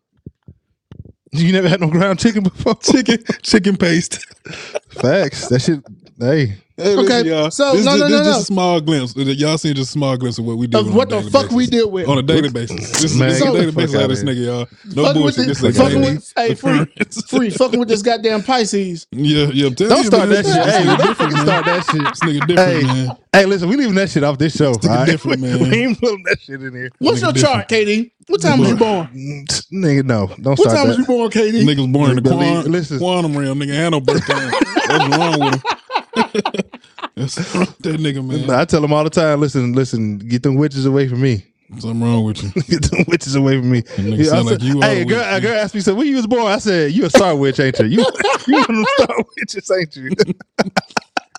You 1.33 1.51
never 1.51 1.67
had 1.67 1.81
no 1.81 1.89
ground 1.89 2.19
chicken 2.19 2.43
before? 2.43 2.75
Chicken, 2.75 3.23
chicken 3.41 3.77
paste. 3.77 4.25
Facts. 4.89 5.49
That 5.49 5.61
shit. 5.61 5.79
Hey, 6.19 6.55
Hey, 6.75 6.93
Okay, 6.95 7.03
listen, 7.03 7.25
y'all. 7.27 7.51
so, 7.51 7.73
this, 7.75 7.85
no, 7.85 7.91
this, 7.91 8.01
no, 8.01 8.07
this 8.07 8.17
no, 8.19 8.23
just 8.23 8.29
no. 8.31 8.39
a 8.39 8.43
small 8.45 8.81
glimpse. 8.81 9.15
Uh, 9.15 9.21
y'all 9.21 9.59
seen 9.59 9.75
just 9.75 9.89
a 9.89 9.91
small 9.91 10.17
glimpse 10.17 10.39
of 10.39 10.45
what 10.45 10.57
we 10.57 10.65
do. 10.65 10.79
Of 10.79 10.93
what 10.95 11.07
the 11.07 11.19
daily 11.19 11.29
fuck 11.29 11.51
we 11.51 11.57
basis. 11.65 11.69
deal 11.69 11.91
with? 11.91 12.07
on 12.07 12.17
a 12.17 12.23
daily 12.23 12.49
basis. 12.49 12.89
This 12.93 13.03
is, 13.03 13.15
Man, 13.19 13.29
this 13.29 13.37
is 13.37 13.43
a 13.43 13.45
get 13.45 13.51
the 13.53 13.59
daily 13.59 13.71
fuck 13.71 13.75
basis 13.75 14.01
of 14.01 14.09
this 14.09 14.23
nigga, 14.23 14.45
y'all. 14.45 14.67
No 14.95 15.03
Fucking 15.05 15.21
bullshit. 15.21 15.37
with 15.37 15.47
This 15.49 15.61
the- 15.61 15.67
is 15.67 15.77
fucking 15.77 16.01
with- 16.01 16.33
hey, 16.35 16.55
free, 16.55 16.85
free, 17.27 17.49
fucking 17.51 17.79
with 17.79 17.89
this 17.89 18.01
goddamn 18.01 18.41
Pisces. 18.41 19.05
Yeah, 19.11 19.49
yeah. 19.53 19.67
I'm 19.67 19.75
telling 19.75 19.89
don't 19.89 19.97
you, 19.99 20.03
start 20.05 20.29
man, 20.29 20.43
that 20.43 20.45
shit. 20.45 20.73
Hey, 20.73 20.97
don't 20.97 21.15
fucking 21.17 21.37
start 21.37 21.65
that 21.65 21.85
shit. 21.91 22.01
This 22.01 22.19
nigga 22.21 22.47
different, 22.47 22.71
Hey. 22.71 22.83
man. 23.05 23.17
Hey, 23.33 23.45
listen, 23.45 23.69
we 23.69 23.75
leaving 23.75 23.95
that 23.95 24.09
shit 24.09 24.23
off 24.23 24.37
this 24.39 24.55
show. 24.55 24.73
nigga 24.73 24.89
all 24.89 24.95
right? 24.95 25.05
different, 25.05 25.41
man. 25.41 25.59
We 25.69 25.77
ain't 25.83 25.99
putting 25.99 26.23
that 26.23 26.41
shit 26.41 26.59
in 26.63 26.73
here. 26.73 26.89
What's 26.97 27.21
Nigga 27.21 27.35
your 27.35 27.43
chart, 27.45 27.69
KD? 27.69 28.09
What 28.29 28.41
time 28.41 28.57
was 28.59 28.69
you 28.69 28.77
born? 28.77 29.07
Nigga, 29.71 30.03
no. 30.05 30.25
Don't 30.41 30.57
What 30.57 30.57
start 30.57 30.69
What 30.69 30.73
time 30.75 30.87
was 30.87 30.97
you 30.97 31.03
that. 31.03 31.07
born, 31.07 31.29
KD? 31.29 31.61
Niggas 31.63 31.93
born 31.93 32.09
in 32.09 32.15
the 32.15 32.21
Believe- 32.23 32.63
quantum, 32.63 32.97
quantum 32.97 33.37
realm. 33.37 33.59
Nigga 33.59 33.75
had 33.75 33.89
no 33.89 33.99
birthday. 34.01 34.33
What's 34.33 35.17
wrong 35.17 35.39
with 35.39 35.53
him? 35.53 35.61
That's 37.15 37.55
wrong 37.55 37.65
with 37.65 37.77
that 37.79 37.99
nigga, 37.99 38.25
man. 38.25 38.49
I 38.49 38.65
tell 38.65 38.81
them 38.81 38.93
all 38.93 39.03
the 39.03 39.09
time, 39.09 39.39
listen, 39.39 39.73
listen, 39.73 40.17
get 40.19 40.43
them 40.43 40.55
witches 40.55 40.85
away 40.85 41.07
from 41.07 41.21
me. 41.21 41.45
Something 41.79 42.01
wrong 42.01 42.23
with 42.25 42.43
you. 42.43 42.49
Get 42.69 42.91
them 42.91 43.03
witches 43.07 43.33
away 43.35 43.57
from 43.57 43.71
me. 43.71 43.81
Yeah, 43.97 44.25
said- 44.43 44.61
like 44.61 44.61
hey, 44.61 44.99
a 44.99 45.01
a 45.01 45.05
girl, 45.05 45.35
a 45.35 45.41
girl 45.41 45.57
asked 45.57 45.73
me, 45.73 45.81
said, 45.81 45.95
when 45.95 46.05
you 46.05 46.17
was 46.17 46.27
born? 46.27 46.45
I 46.45 46.59
said, 46.59 46.91
you 46.91 47.05
a 47.05 47.09
star 47.09 47.35
witch, 47.35 47.59
ain't 47.59 47.79
you? 47.79 47.85
You, 47.85 48.05
you 48.47 48.53
one 48.53 48.61
of 48.61 48.67
them 48.67 48.85
star 48.99 49.17
witches, 49.37 49.71
ain't 49.71 49.95
you? 49.95 50.11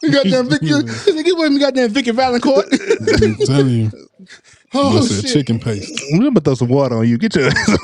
You 0.02 0.12
goddamn 0.12 0.48
Vicky, 0.50 0.66
you 0.66 0.82
nigga 0.82 1.50
me 1.50 1.60
goddamn 1.60 1.90
Vicky 1.90 2.10
Valancourt. 2.10 2.66
I'm 2.72 3.36
telling 3.36 3.68
you. 3.68 3.90
oh 4.74 5.06
shit. 5.06 5.32
chicken 5.32 5.60
paste? 5.60 6.02
I'm 6.12 6.20
gonna 6.20 6.40
throw 6.40 6.54
some 6.54 6.68
water 6.68 6.96
on 6.96 7.08
you. 7.08 7.16
Get 7.16 7.36
your 7.36 7.46
ass. 7.46 7.78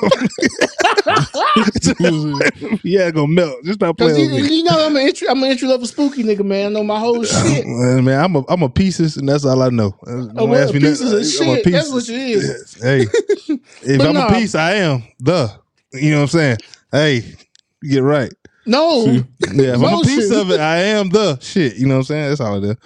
yeah, 2.82 3.10
gonna 3.10 3.26
melt. 3.28 3.64
Just 3.64 3.78
stop 3.78 3.96
playing 3.98 4.32
you, 4.32 4.44
you 4.44 4.62
know 4.64 4.86
I'm 4.86 4.96
an 4.96 5.02
entry, 5.02 5.28
I'm 5.28 5.42
an 5.42 5.50
entry 5.50 5.68
level 5.68 5.86
spooky 5.86 6.22
nigga, 6.22 6.44
man. 6.44 6.66
I 6.66 6.68
know 6.70 6.84
my 6.84 6.98
whole 6.98 7.22
shit. 7.24 7.64
Uh, 7.64 8.00
Man, 8.02 8.20
I'm 8.22 8.36
a 8.36 8.44
I'm 8.48 8.62
a 8.62 8.68
pieces, 8.68 9.16
and 9.16 9.28
that's 9.28 9.44
all 9.44 9.62
I 9.62 9.68
know. 9.70 9.96
Uh, 10.06 10.10
Don't 10.10 10.38
Oh, 10.38 10.54
ask 10.54 10.72
me 10.74 10.80
pieces 10.80 11.00
nothing. 11.00 11.16
of 11.16 11.48
I'm 11.48 11.54
a 11.54 11.62
shit. 11.62 11.72
That's 11.72 11.92
what 11.92 12.08
you 12.08 12.14
is. 12.16 12.74
Hey, 12.82 13.00
if 13.82 14.00
I'm 14.00 14.14
nah. 14.14 14.26
a 14.28 14.30
piece, 14.32 14.54
I 14.54 14.74
am 14.74 15.02
the. 15.18 15.50
You 15.92 16.10
know 16.12 16.16
what 16.18 16.22
I'm 16.22 16.28
saying? 16.28 16.56
Hey, 16.92 17.34
you 17.82 17.90
get 17.90 18.02
right. 18.02 18.32
No. 18.66 19.04
Yeah, 19.52 19.74
if 19.74 19.82
I'm 19.82 19.98
a 19.98 20.02
piece 20.02 20.30
of 20.30 20.50
it, 20.50 20.60
I 20.60 20.76
am 20.78 21.08
the 21.08 21.38
shit. 21.40 21.76
You 21.76 21.86
know 21.86 21.94
what 21.94 22.00
I'm 22.00 22.04
saying? 22.04 22.28
That's 22.28 22.40
all 22.40 22.62
it 22.62 22.70
is. 22.70 22.76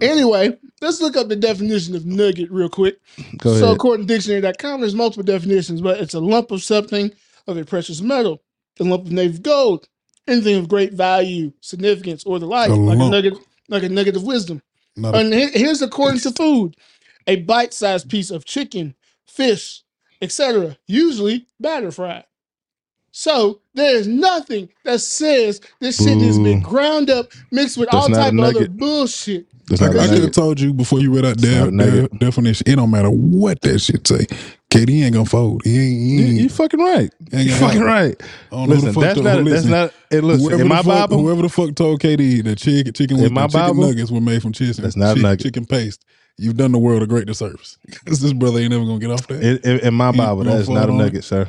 Anyway, 0.00 0.56
let's 0.80 1.00
look 1.00 1.16
up 1.16 1.28
the 1.28 1.36
definition 1.36 1.94
of 1.96 2.06
nugget 2.06 2.50
real 2.50 2.68
quick. 2.68 2.98
Go 3.38 3.54
So, 3.58 3.64
ahead. 3.64 3.76
according 3.76 4.06
to 4.06 4.14
dictionary.com, 4.14 4.80
there's 4.80 4.94
multiple 4.94 5.24
definitions, 5.24 5.80
but 5.80 5.98
it's 6.00 6.14
a 6.14 6.20
lump 6.20 6.50
of 6.52 6.62
something 6.62 7.10
of 7.48 7.56
a 7.56 7.64
precious 7.64 8.00
metal, 8.00 8.42
a 8.78 8.84
lump 8.84 9.06
of 9.06 9.12
native 9.12 9.42
gold, 9.42 9.88
anything 10.28 10.56
of 10.56 10.68
great 10.68 10.92
value, 10.92 11.52
significance, 11.60 12.24
or 12.24 12.38
the 12.38 12.46
like, 12.46 12.70
A 12.70 12.74
like 12.74 12.98
a 12.98 13.10
nugget, 13.10 13.34
like 13.68 13.82
a 13.82 13.88
nugget 13.88 14.16
of 14.16 14.22
wisdom. 14.24 14.62
Not 14.96 15.16
And 15.16 15.32
he- 15.34 15.50
here's 15.58 15.82
according 15.82 16.20
to 16.20 16.30
food, 16.32 16.76
a 17.26 17.36
bite-sized 17.36 18.08
piece 18.08 18.30
of 18.30 18.44
chicken, 18.44 18.94
fish, 19.26 19.82
etc., 20.22 20.76
usually 20.86 21.46
batter 21.60 21.90
fried. 21.90 22.24
So 23.12 23.60
there's 23.74 24.06
nothing 24.06 24.68
that 24.84 25.00
says 25.00 25.60
this 25.80 25.96
shit 25.96 26.18
has 26.18 26.38
been 26.38 26.60
Boo. 26.60 26.68
ground 26.68 27.10
up, 27.10 27.32
mixed 27.50 27.76
with 27.78 27.88
That's 27.90 28.04
all 28.04 28.08
not 28.10 28.18
a 28.18 28.22
type 28.24 28.32
of 28.34 28.38
other 28.40 28.52
nugget. 28.60 28.76
bullshit. 28.76 29.46
That's 29.66 29.82
I, 29.82 29.86
not 29.86 29.96
a 29.96 29.98
I 29.98 30.02
could 30.04 30.10
have 30.12 30.18
nugget. 30.20 30.34
told 30.34 30.60
you 30.60 30.72
before 30.74 31.00
you 31.00 31.14
read 31.14 31.24
out 31.24 31.32
It's 31.34 31.42
not 31.42 31.48
their, 31.50 31.68
a 31.68 31.70
nugget. 31.70 32.18
definition. 32.18 32.64
It 32.70 32.76
don't 32.76 32.90
matter 32.90 33.10
what 33.10 33.60
that 33.62 33.78
shit 33.80 34.06
say. 34.06 34.26
KD 34.70 35.02
ain't 35.04 35.14
gonna 35.14 35.24
fold. 35.24 35.62
He 35.64 35.70
ain't. 35.78 35.98
He 36.00 36.08
You, 36.16 36.26
ain't, 36.26 36.34
you 36.42 36.48
fucking 36.50 36.78
right. 36.80 37.10
You 37.32 37.52
fucking 37.54 37.80
happen. 37.80 37.82
right. 37.84 38.16
I 38.22 38.26
don't 38.50 38.68
know 38.68 38.74
who 38.76 38.82
Listen, 38.86 39.00
that's 39.00 39.14
told- 39.14 39.24
not. 39.24 39.38
who 39.38 39.44
That's 39.50 39.64
not. 39.64 39.94
Hey, 40.10 40.20
listen. 40.20 40.44
Whoever 40.44 40.62
In 40.62 40.68
the 40.68 40.74
my 40.74 40.82
fuck, 40.82 40.86
Bible, 40.86 41.18
whoever 41.22 41.42
the 41.42 41.48
fuck 41.48 41.74
told 41.74 42.00
KD 42.00 42.44
that 42.44 42.58
chicken, 42.58 42.92
chicken, 42.92 43.16
In 43.16 43.22
with 43.22 43.32
my 43.32 43.46
chicken 43.46 43.60
Bible, 43.60 43.86
nuggets 43.88 44.10
were 44.10 44.20
made 44.20 44.42
from 44.42 44.52
chicken, 44.52 44.82
that's 44.82 44.96
not 44.96 45.12
a 45.12 45.14
chicken, 45.14 45.22
nugget. 45.22 45.40
chicken 45.42 45.64
paste, 45.66 46.04
you've 46.36 46.56
done 46.58 46.72
the 46.72 46.78
world 46.78 47.02
a 47.02 47.06
great 47.06 47.26
disservice. 47.26 47.78
Because 47.86 48.20
this 48.20 48.34
brother 48.34 48.58
ain't 48.60 48.70
never 48.70 48.84
gonna 48.84 48.98
get 48.98 49.10
off 49.10 49.26
that. 49.28 49.42
in, 49.42 49.56
in, 49.70 49.80
in 49.86 49.94
my 49.94 50.12
Bible, 50.12 50.44
that 50.44 50.58
is 50.60 50.68
not 50.68 50.88
a 50.90 50.92
on 50.92 50.98
nugget, 50.98 51.24
sir. 51.24 51.48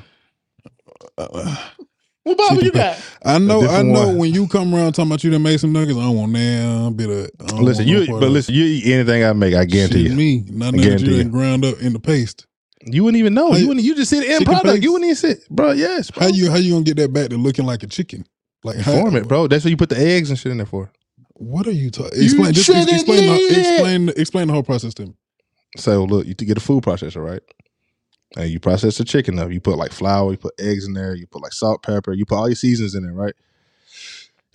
Uh, 1.18 1.56
What 2.24 2.38
Bible 2.38 2.64
you 2.64 2.72
pa- 2.72 2.78
got? 2.80 3.02
I 3.26 3.40
know, 3.40 3.68
I 3.68 3.82
know. 3.82 4.08
one. 4.10 4.18
When 4.18 4.34
you 4.34 4.48
come 4.48 4.76
around 4.76 4.92
talking 4.94 5.10
about 5.10 5.24
you 5.24 5.32
done 5.32 5.42
made 5.42 5.60
some 5.60 5.72
nuggets, 5.72 5.98
I 5.98 6.02
don't 6.02 6.16
want 6.18 6.32
now 6.34 6.90
bit 6.92 7.10
of. 7.10 7.30
I 7.40 7.46
don't 7.48 7.64
Listen, 7.64 7.86
want 7.88 8.08
no 8.10 8.16
you. 8.16 8.20
But 8.20 8.30
listen, 8.30 8.54
you 8.54 8.66
eat 8.66 8.86
anything 8.94 9.24
I 9.24 9.34
make. 9.34 9.56
I 9.56 9.66
guarantee 9.66 10.04
Shit, 10.04 10.12
you. 10.12 10.18
me, 10.18 10.44
not 10.50 10.68
I 10.76 10.78
that 10.78 10.84
guarantee 10.84 11.06
you 11.08 11.12
you. 11.16 11.24
done 11.24 11.32
ground 11.32 11.66
up 11.66 11.80
in 11.80 11.94
the 11.94 12.00
paste. 12.00 12.46
You 12.86 13.04
wouldn't 13.04 13.20
even 13.20 13.34
know. 13.34 13.50
How 13.52 13.56
You 13.58 13.62
you- 13.64 13.68
wouldn't. 13.68 13.86
You 13.86 13.96
just 13.96 14.10
see 14.10 14.20
the 14.22 14.30
end 14.30 14.46
product. 14.46 14.66
paste? 14.66 14.84
You 14.84 14.94
wouldn't 14.94 15.08
even 15.08 15.16
see, 15.16 15.30
it. 15.30 15.50
bro. 15.50 15.72
Yes, 15.72 16.12
bro. 16.12 16.24
How 16.24 16.30
you 16.34 16.50
how 16.50 16.58
you 16.58 16.72
gonna 16.74 16.84
get 16.86 16.98
that 16.98 17.12
back 17.12 17.30
to 17.30 17.38
looking 17.38 17.66
like 17.66 17.84
a 17.84 17.88
chicken? 17.88 18.26
Like 18.64 18.80
form 18.84 19.16
it, 19.16 19.28
bro? 19.28 19.48
That's 19.48 19.64
what 19.64 19.72
you 19.72 19.78
put 19.78 19.90
the 19.90 19.98
eggs 20.00 20.30
and 20.30 20.38
shit 20.40 20.52
in 20.52 20.58
there 20.58 20.66
for. 20.66 20.92
What 21.34 21.68
are 21.68 21.72
you 21.72 21.90
talking? 21.90 22.18
You 22.18 22.26
Explain. 22.26 22.54
Just 22.54 22.70
explain. 22.70 23.28
The, 23.28 23.60
explain. 23.60 24.10
Explain 24.10 24.48
the 24.48 24.54
whole 24.54 24.64
process 24.64 24.94
to 24.96 25.06
me. 25.08 25.14
So 25.78 26.04
look, 26.04 26.26
you 26.26 26.34
to 26.34 26.46
get 26.46 26.58
a 26.58 26.62
food 26.62 26.84
processor, 26.84 27.24
right? 27.24 27.42
And 28.38 28.50
you 28.50 28.60
process 28.60 28.98
the 28.98 29.04
chicken 29.06 29.40
up. 29.40 29.52
You 29.52 29.60
put 29.60 29.78
like 29.78 29.92
flour, 29.92 30.32
you 30.32 30.38
put 30.38 30.54
eggs 30.60 30.86
in 30.86 30.94
there, 30.94 31.16
you 31.16 31.26
put 31.28 31.42
like 31.42 31.54
salt, 31.54 31.82
pepper, 31.84 32.14
you 32.14 32.26
put 32.26 32.36
all 32.36 32.48
your 32.50 32.56
seasons 32.56 32.96
in 32.96 33.04
there, 33.04 33.14
right? 33.14 33.34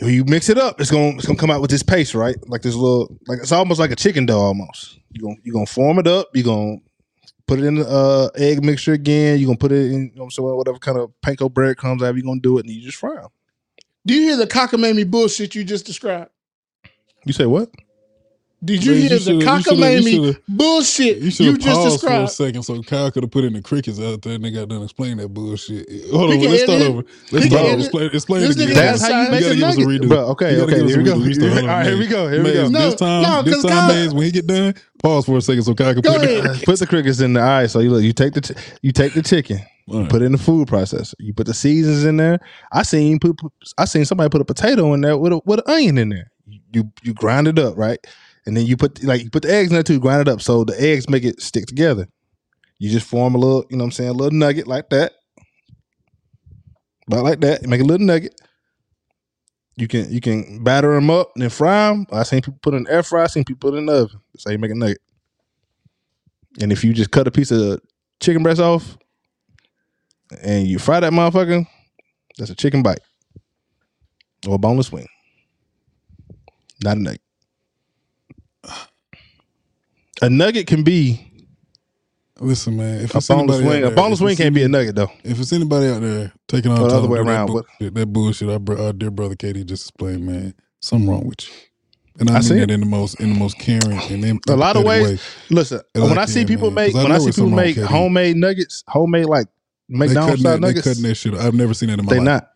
When 0.00 0.12
you 0.12 0.24
mix 0.24 0.48
it 0.48 0.58
up, 0.58 0.80
it's 0.80 0.90
gonna 0.90 1.16
it's 1.16 1.26
gonna 1.26 1.38
come 1.38 1.50
out 1.50 1.60
with 1.60 1.70
this 1.70 1.82
paste, 1.82 2.14
right? 2.14 2.36
Like 2.48 2.62
this 2.62 2.74
little 2.74 3.16
like 3.26 3.38
it's 3.40 3.52
almost 3.52 3.80
like 3.80 3.90
a 3.90 3.96
chicken 3.96 4.26
dough 4.26 4.40
almost. 4.40 4.98
You 5.10 5.22
gonna 5.22 5.36
you 5.44 5.52
gonna 5.52 5.66
form 5.66 5.98
it 5.98 6.06
up, 6.06 6.28
you 6.34 6.42
gonna 6.42 6.76
put 7.46 7.58
it 7.58 7.64
in 7.64 7.76
the 7.76 7.88
uh, 7.88 8.28
egg 8.36 8.64
mixture 8.64 8.92
again, 8.92 9.38
You're 9.38 9.48
gonna 9.48 9.58
put 9.58 9.72
it 9.72 9.92
in 9.92 10.12
you 10.14 10.18
know 10.18 10.28
what 10.36 10.56
whatever 10.56 10.78
kind 10.78 10.98
of 10.98 11.12
panko 11.24 11.52
bread 11.52 11.76
comes 11.76 12.02
out, 12.02 12.14
you're 12.14 12.24
gonna 12.24 12.40
do 12.40 12.58
it, 12.58 12.66
and 12.66 12.74
you 12.74 12.82
just 12.82 12.98
fry 12.98 13.14
them. 13.14 13.30
Do 14.06 14.14
you 14.14 14.22
hear 14.22 14.36
the 14.36 14.46
cockamamie 14.46 15.10
bullshit 15.10 15.54
you 15.54 15.64
just 15.64 15.86
described? 15.86 16.30
You 17.24 17.32
say 17.32 17.46
what? 17.46 17.70
Did 18.64 18.84
you 18.84 18.92
Man, 18.92 19.00
hear 19.02 19.10
you 19.12 19.18
the 19.18 19.24
shoulda- 19.24 19.44
you 19.44 19.50
cockamamie 19.50 20.36
bullshit 20.48 21.18
You 21.18 21.24
you, 21.24 21.30
should 21.30 21.46
have 21.46 21.58
just 21.58 21.74
paused 21.80 22.00
for 22.00 22.12
a 22.12 22.28
second 22.28 22.62
so 22.62 22.82
Kyle 22.82 23.10
could 23.10 23.22
have 23.24 23.30
put 23.30 23.44
in 23.44 23.52
the 23.52 23.60
crickets 23.62 24.00
out 24.00 24.22
there 24.22 24.34
and 24.34 24.44
they 24.44 24.50
got 24.50 24.68
done 24.68 24.82
explaining 24.82 25.18
that 25.18 25.28
bullshit. 25.28 25.88
Hold 26.10 26.30
He 26.30 26.36
on, 26.36 26.40
can 26.42 26.50
let's 26.50 26.62
start 26.62 26.80
it. 26.82 26.88
over. 26.88 27.02
Let's 27.32 27.44
He 27.44 27.50
start 27.50 27.66
over. 27.66 27.78
Explain, 27.80 28.10
explain 28.12 28.42
it 28.44 28.50
again. 28.52 28.74
That's 28.74 29.02
how 29.02 29.08
you 29.08 29.14
outside. 29.14 29.30
make 29.32 29.40
You 29.40 29.46
a 29.46 29.50
gotta 29.50 29.56
give 29.56 29.64
us 29.68 29.76
a 29.76 29.80
nugget, 29.80 30.02
redo. 30.02 30.08
bro. 30.08 30.18
Okay, 30.28 30.50
You 30.52 30.56
gotta 30.60 30.72
okay, 30.72 30.80
give 30.80 30.88
here 30.88 30.98
we 30.98 31.04
go. 31.04 31.14
redo. 31.16 31.26
Restart. 31.26 31.52
Hold 31.52 31.64
on, 31.64 31.70
All 31.70 31.76
right, 31.76 31.86
here 31.86 31.98
we 31.98 32.06
go. 32.06 32.28
Here 32.28 32.42
we 32.44 32.52
go. 32.52 32.68
No, 32.68 32.78
This 32.90 32.94
time, 32.94 33.22
no, 33.22 33.42
this 33.42 33.54
'cause 33.54 33.62
time, 33.64 33.72
Kyle- 33.72 33.88
Maze, 33.94 34.14
when 34.14 34.22
he 34.24 34.30
get 34.32 34.46
done, 34.46 34.74
pause 35.02 35.24
for 35.26 35.36
a 35.36 35.42
second 35.42 35.62
so 35.64 35.74
Kyle 35.74 35.92
can 35.92 36.02
put 36.02 36.22
it. 36.22 36.44
ahead. 36.44 36.62
Put 36.64 36.78
the 36.78 36.86
crickets 36.86 37.20
in 37.20 37.32
the 37.34 37.40
eye. 37.40 37.66
so 37.66 37.80
you 37.80 37.90
look, 37.90 38.02
you 38.02 38.12
take 38.12 38.32
the 38.34 38.40
ch- 38.40 38.52
you 38.82 38.92
take 38.92 39.14
the 39.14 39.22
chicken, 39.22 39.60
All 39.88 40.00
right. 40.00 40.08
put 40.10 40.22
it 40.22 40.26
in 40.26 40.32
the 40.32 40.38
food 40.38 40.68
processor. 40.68 41.14
You 41.18 41.34
put 41.34 41.46
the 41.46 41.54
seasons 41.54 42.04
in 42.04 42.16
there. 42.16 42.38
I 42.72 42.82
seen 42.82 43.18
put, 43.18 43.36
put- 43.36 43.52
I 43.76 43.84
seen 43.84 44.04
somebody 44.04 44.30
put 44.30 44.40
a 44.40 44.44
potato 44.44 44.94
in 44.94 45.00
there 45.02 45.18
with 45.18 45.32
a 45.32 45.40
with 45.44 45.58
an 45.66 45.72
onion 45.74 45.98
in 45.98 46.08
there. 46.08 46.30
You 46.72 46.90
you 47.02 47.14
grind 47.14 47.46
it 47.48 47.58
up, 47.58 47.76
right? 47.76 47.98
And 48.46 48.56
then 48.56 48.66
you 48.66 48.76
put 48.76 49.02
like 49.02 49.22
you 49.22 49.30
put 49.30 49.42
the 49.42 49.52
eggs 49.52 49.70
in 49.70 49.74
there 49.74 49.82
too, 49.82 50.00
grind 50.00 50.20
it 50.20 50.28
up 50.28 50.42
so 50.42 50.64
the 50.64 50.80
eggs 50.80 51.08
make 51.08 51.24
it 51.24 51.40
stick 51.40 51.66
together. 51.66 52.06
You 52.78 52.90
just 52.90 53.06
form 53.06 53.34
a 53.34 53.38
little, 53.38 53.64
you 53.70 53.76
know 53.76 53.84
what 53.84 53.88
I'm 53.88 53.92
saying, 53.92 54.10
a 54.10 54.14
little 54.14 54.38
nugget 54.38 54.66
like 54.66 54.90
that. 54.90 55.12
About 57.06 57.24
like 57.24 57.40
that. 57.40 57.66
Make 57.66 57.80
a 57.80 57.84
little 57.84 58.06
nugget. 58.06 58.38
You 59.76 59.88
can 59.88 60.10
you 60.12 60.20
can 60.20 60.62
batter 60.62 60.94
them 60.94 61.10
up 61.10 61.32
and 61.34 61.42
then 61.42 61.50
fry 61.50 61.88
them. 61.88 62.06
I 62.12 62.22
seen 62.22 62.42
people 62.42 62.58
put 62.62 62.74
in 62.74 62.86
air 62.88 63.02
fryer. 63.02 63.24
I 63.24 63.26
seen 63.26 63.44
people 63.44 63.70
put 63.70 63.78
in 63.78 63.86
the 63.86 63.92
oven. 63.92 64.20
That's 64.32 64.44
how 64.44 64.52
you 64.52 64.58
make 64.58 64.70
a 64.70 64.74
nugget. 64.74 65.00
And 66.60 66.70
if 66.70 66.84
you 66.84 66.92
just 66.92 67.10
cut 67.10 67.26
a 67.26 67.32
piece 67.32 67.50
of 67.50 67.80
chicken 68.20 68.42
breast 68.42 68.60
off 68.60 68.96
and 70.42 70.66
you 70.66 70.78
fry 70.78 71.00
that 71.00 71.12
motherfucker, 71.12 71.66
that's 72.38 72.50
a 72.50 72.54
chicken 72.54 72.82
bite 72.82 73.00
or 74.46 74.54
a 74.54 74.58
boneless 74.58 74.92
wing. 74.92 75.08
Not 76.82 76.96
a 76.98 77.00
nugget. 77.00 77.23
A 80.22 80.30
nugget 80.30 80.66
can 80.66 80.82
be 80.84 81.30
Listen, 82.40 82.76
man. 82.76 83.00
If 83.02 83.14
a 83.14 83.18
it's 83.18 83.28
boneless 83.28 83.58
anybody 83.60 83.64
out 83.64 83.68
wing. 83.70 83.78
A 83.84 83.86
there- 83.86 83.96
boneless 83.96 84.18
if 84.20 84.24
wing 84.24 84.32
it's 84.32 84.40
can't 84.40 84.54
be 84.54 84.62
a 84.64 84.68
nugget 84.68 84.96
though. 84.96 85.10
If 85.22 85.38
it's 85.40 85.52
anybody 85.52 85.86
out 85.88 86.00
there 86.02 86.32
taking 86.48 86.72
on 86.72 86.80
Or 86.80 86.88
the 86.88 86.96
other 86.96 87.08
way 87.08 87.20
around, 87.20 87.48
that, 87.80 87.94
that 87.94 88.06
bullshit, 88.12 88.48
our, 88.50 88.58
bro- 88.58 88.76
our 88.82 88.88
uh, 88.88 88.92
dear 88.92 89.10
brother 89.12 89.36
KD 89.36 89.64
just 89.66 89.84
explained, 89.88 90.26
man, 90.26 90.54
something 90.80 91.08
wrong 91.08 91.26
with 91.28 91.46
you. 91.46 91.54
And 92.18 92.30
I, 92.30 92.34
I 92.34 92.36
mean 92.36 92.42
see 92.42 92.54
that 92.56 92.70
it. 92.70 92.74
in 92.74 92.80
the 92.80 92.86
most 92.86 93.20
in 93.20 93.32
the 93.32 93.38
most 93.38 93.58
caring 93.58 93.98
and 94.10 94.24
em- 94.24 94.40
A 94.48 94.56
lot 94.56 94.76
of 94.76 94.82
empathetic 94.82 94.86
ways. 94.86 95.08
way. 95.10 95.18
Listen, 95.50 95.80
when 95.94 96.18
I 96.18 96.22
I 96.22 96.24
see 96.26 96.40
can, 96.40 96.48
people 96.48 96.70
man, 96.70 96.84
make 96.86 96.92
'cause 96.92 97.00
I 97.00 97.02
when 97.04 97.12
I 97.12 97.14
know 97.16 97.22
see 97.22 97.28
it's 97.28 97.36
people 97.38 97.50
make 97.50 97.76
KD. 97.76 97.86
homemade 97.86 98.36
nuggets, 98.36 98.84
homemade 98.88 99.26
like 99.26 99.46
They 99.88 99.96
McDonald's 99.98 100.26
cutting, 100.30 100.40
style 100.40 100.52
that, 100.54 100.60
they 100.60 100.66
nuggets, 100.68 100.86
cutting 100.88 101.02
that 101.04 101.14
shit. 101.16 101.34
I've 101.34 101.54
never 101.54 101.74
seen 101.74 101.88
that 101.90 101.98
in 102.00 102.04
my 102.04 102.10
they 102.12 102.18
life. 102.18 102.24
not. 102.24 102.48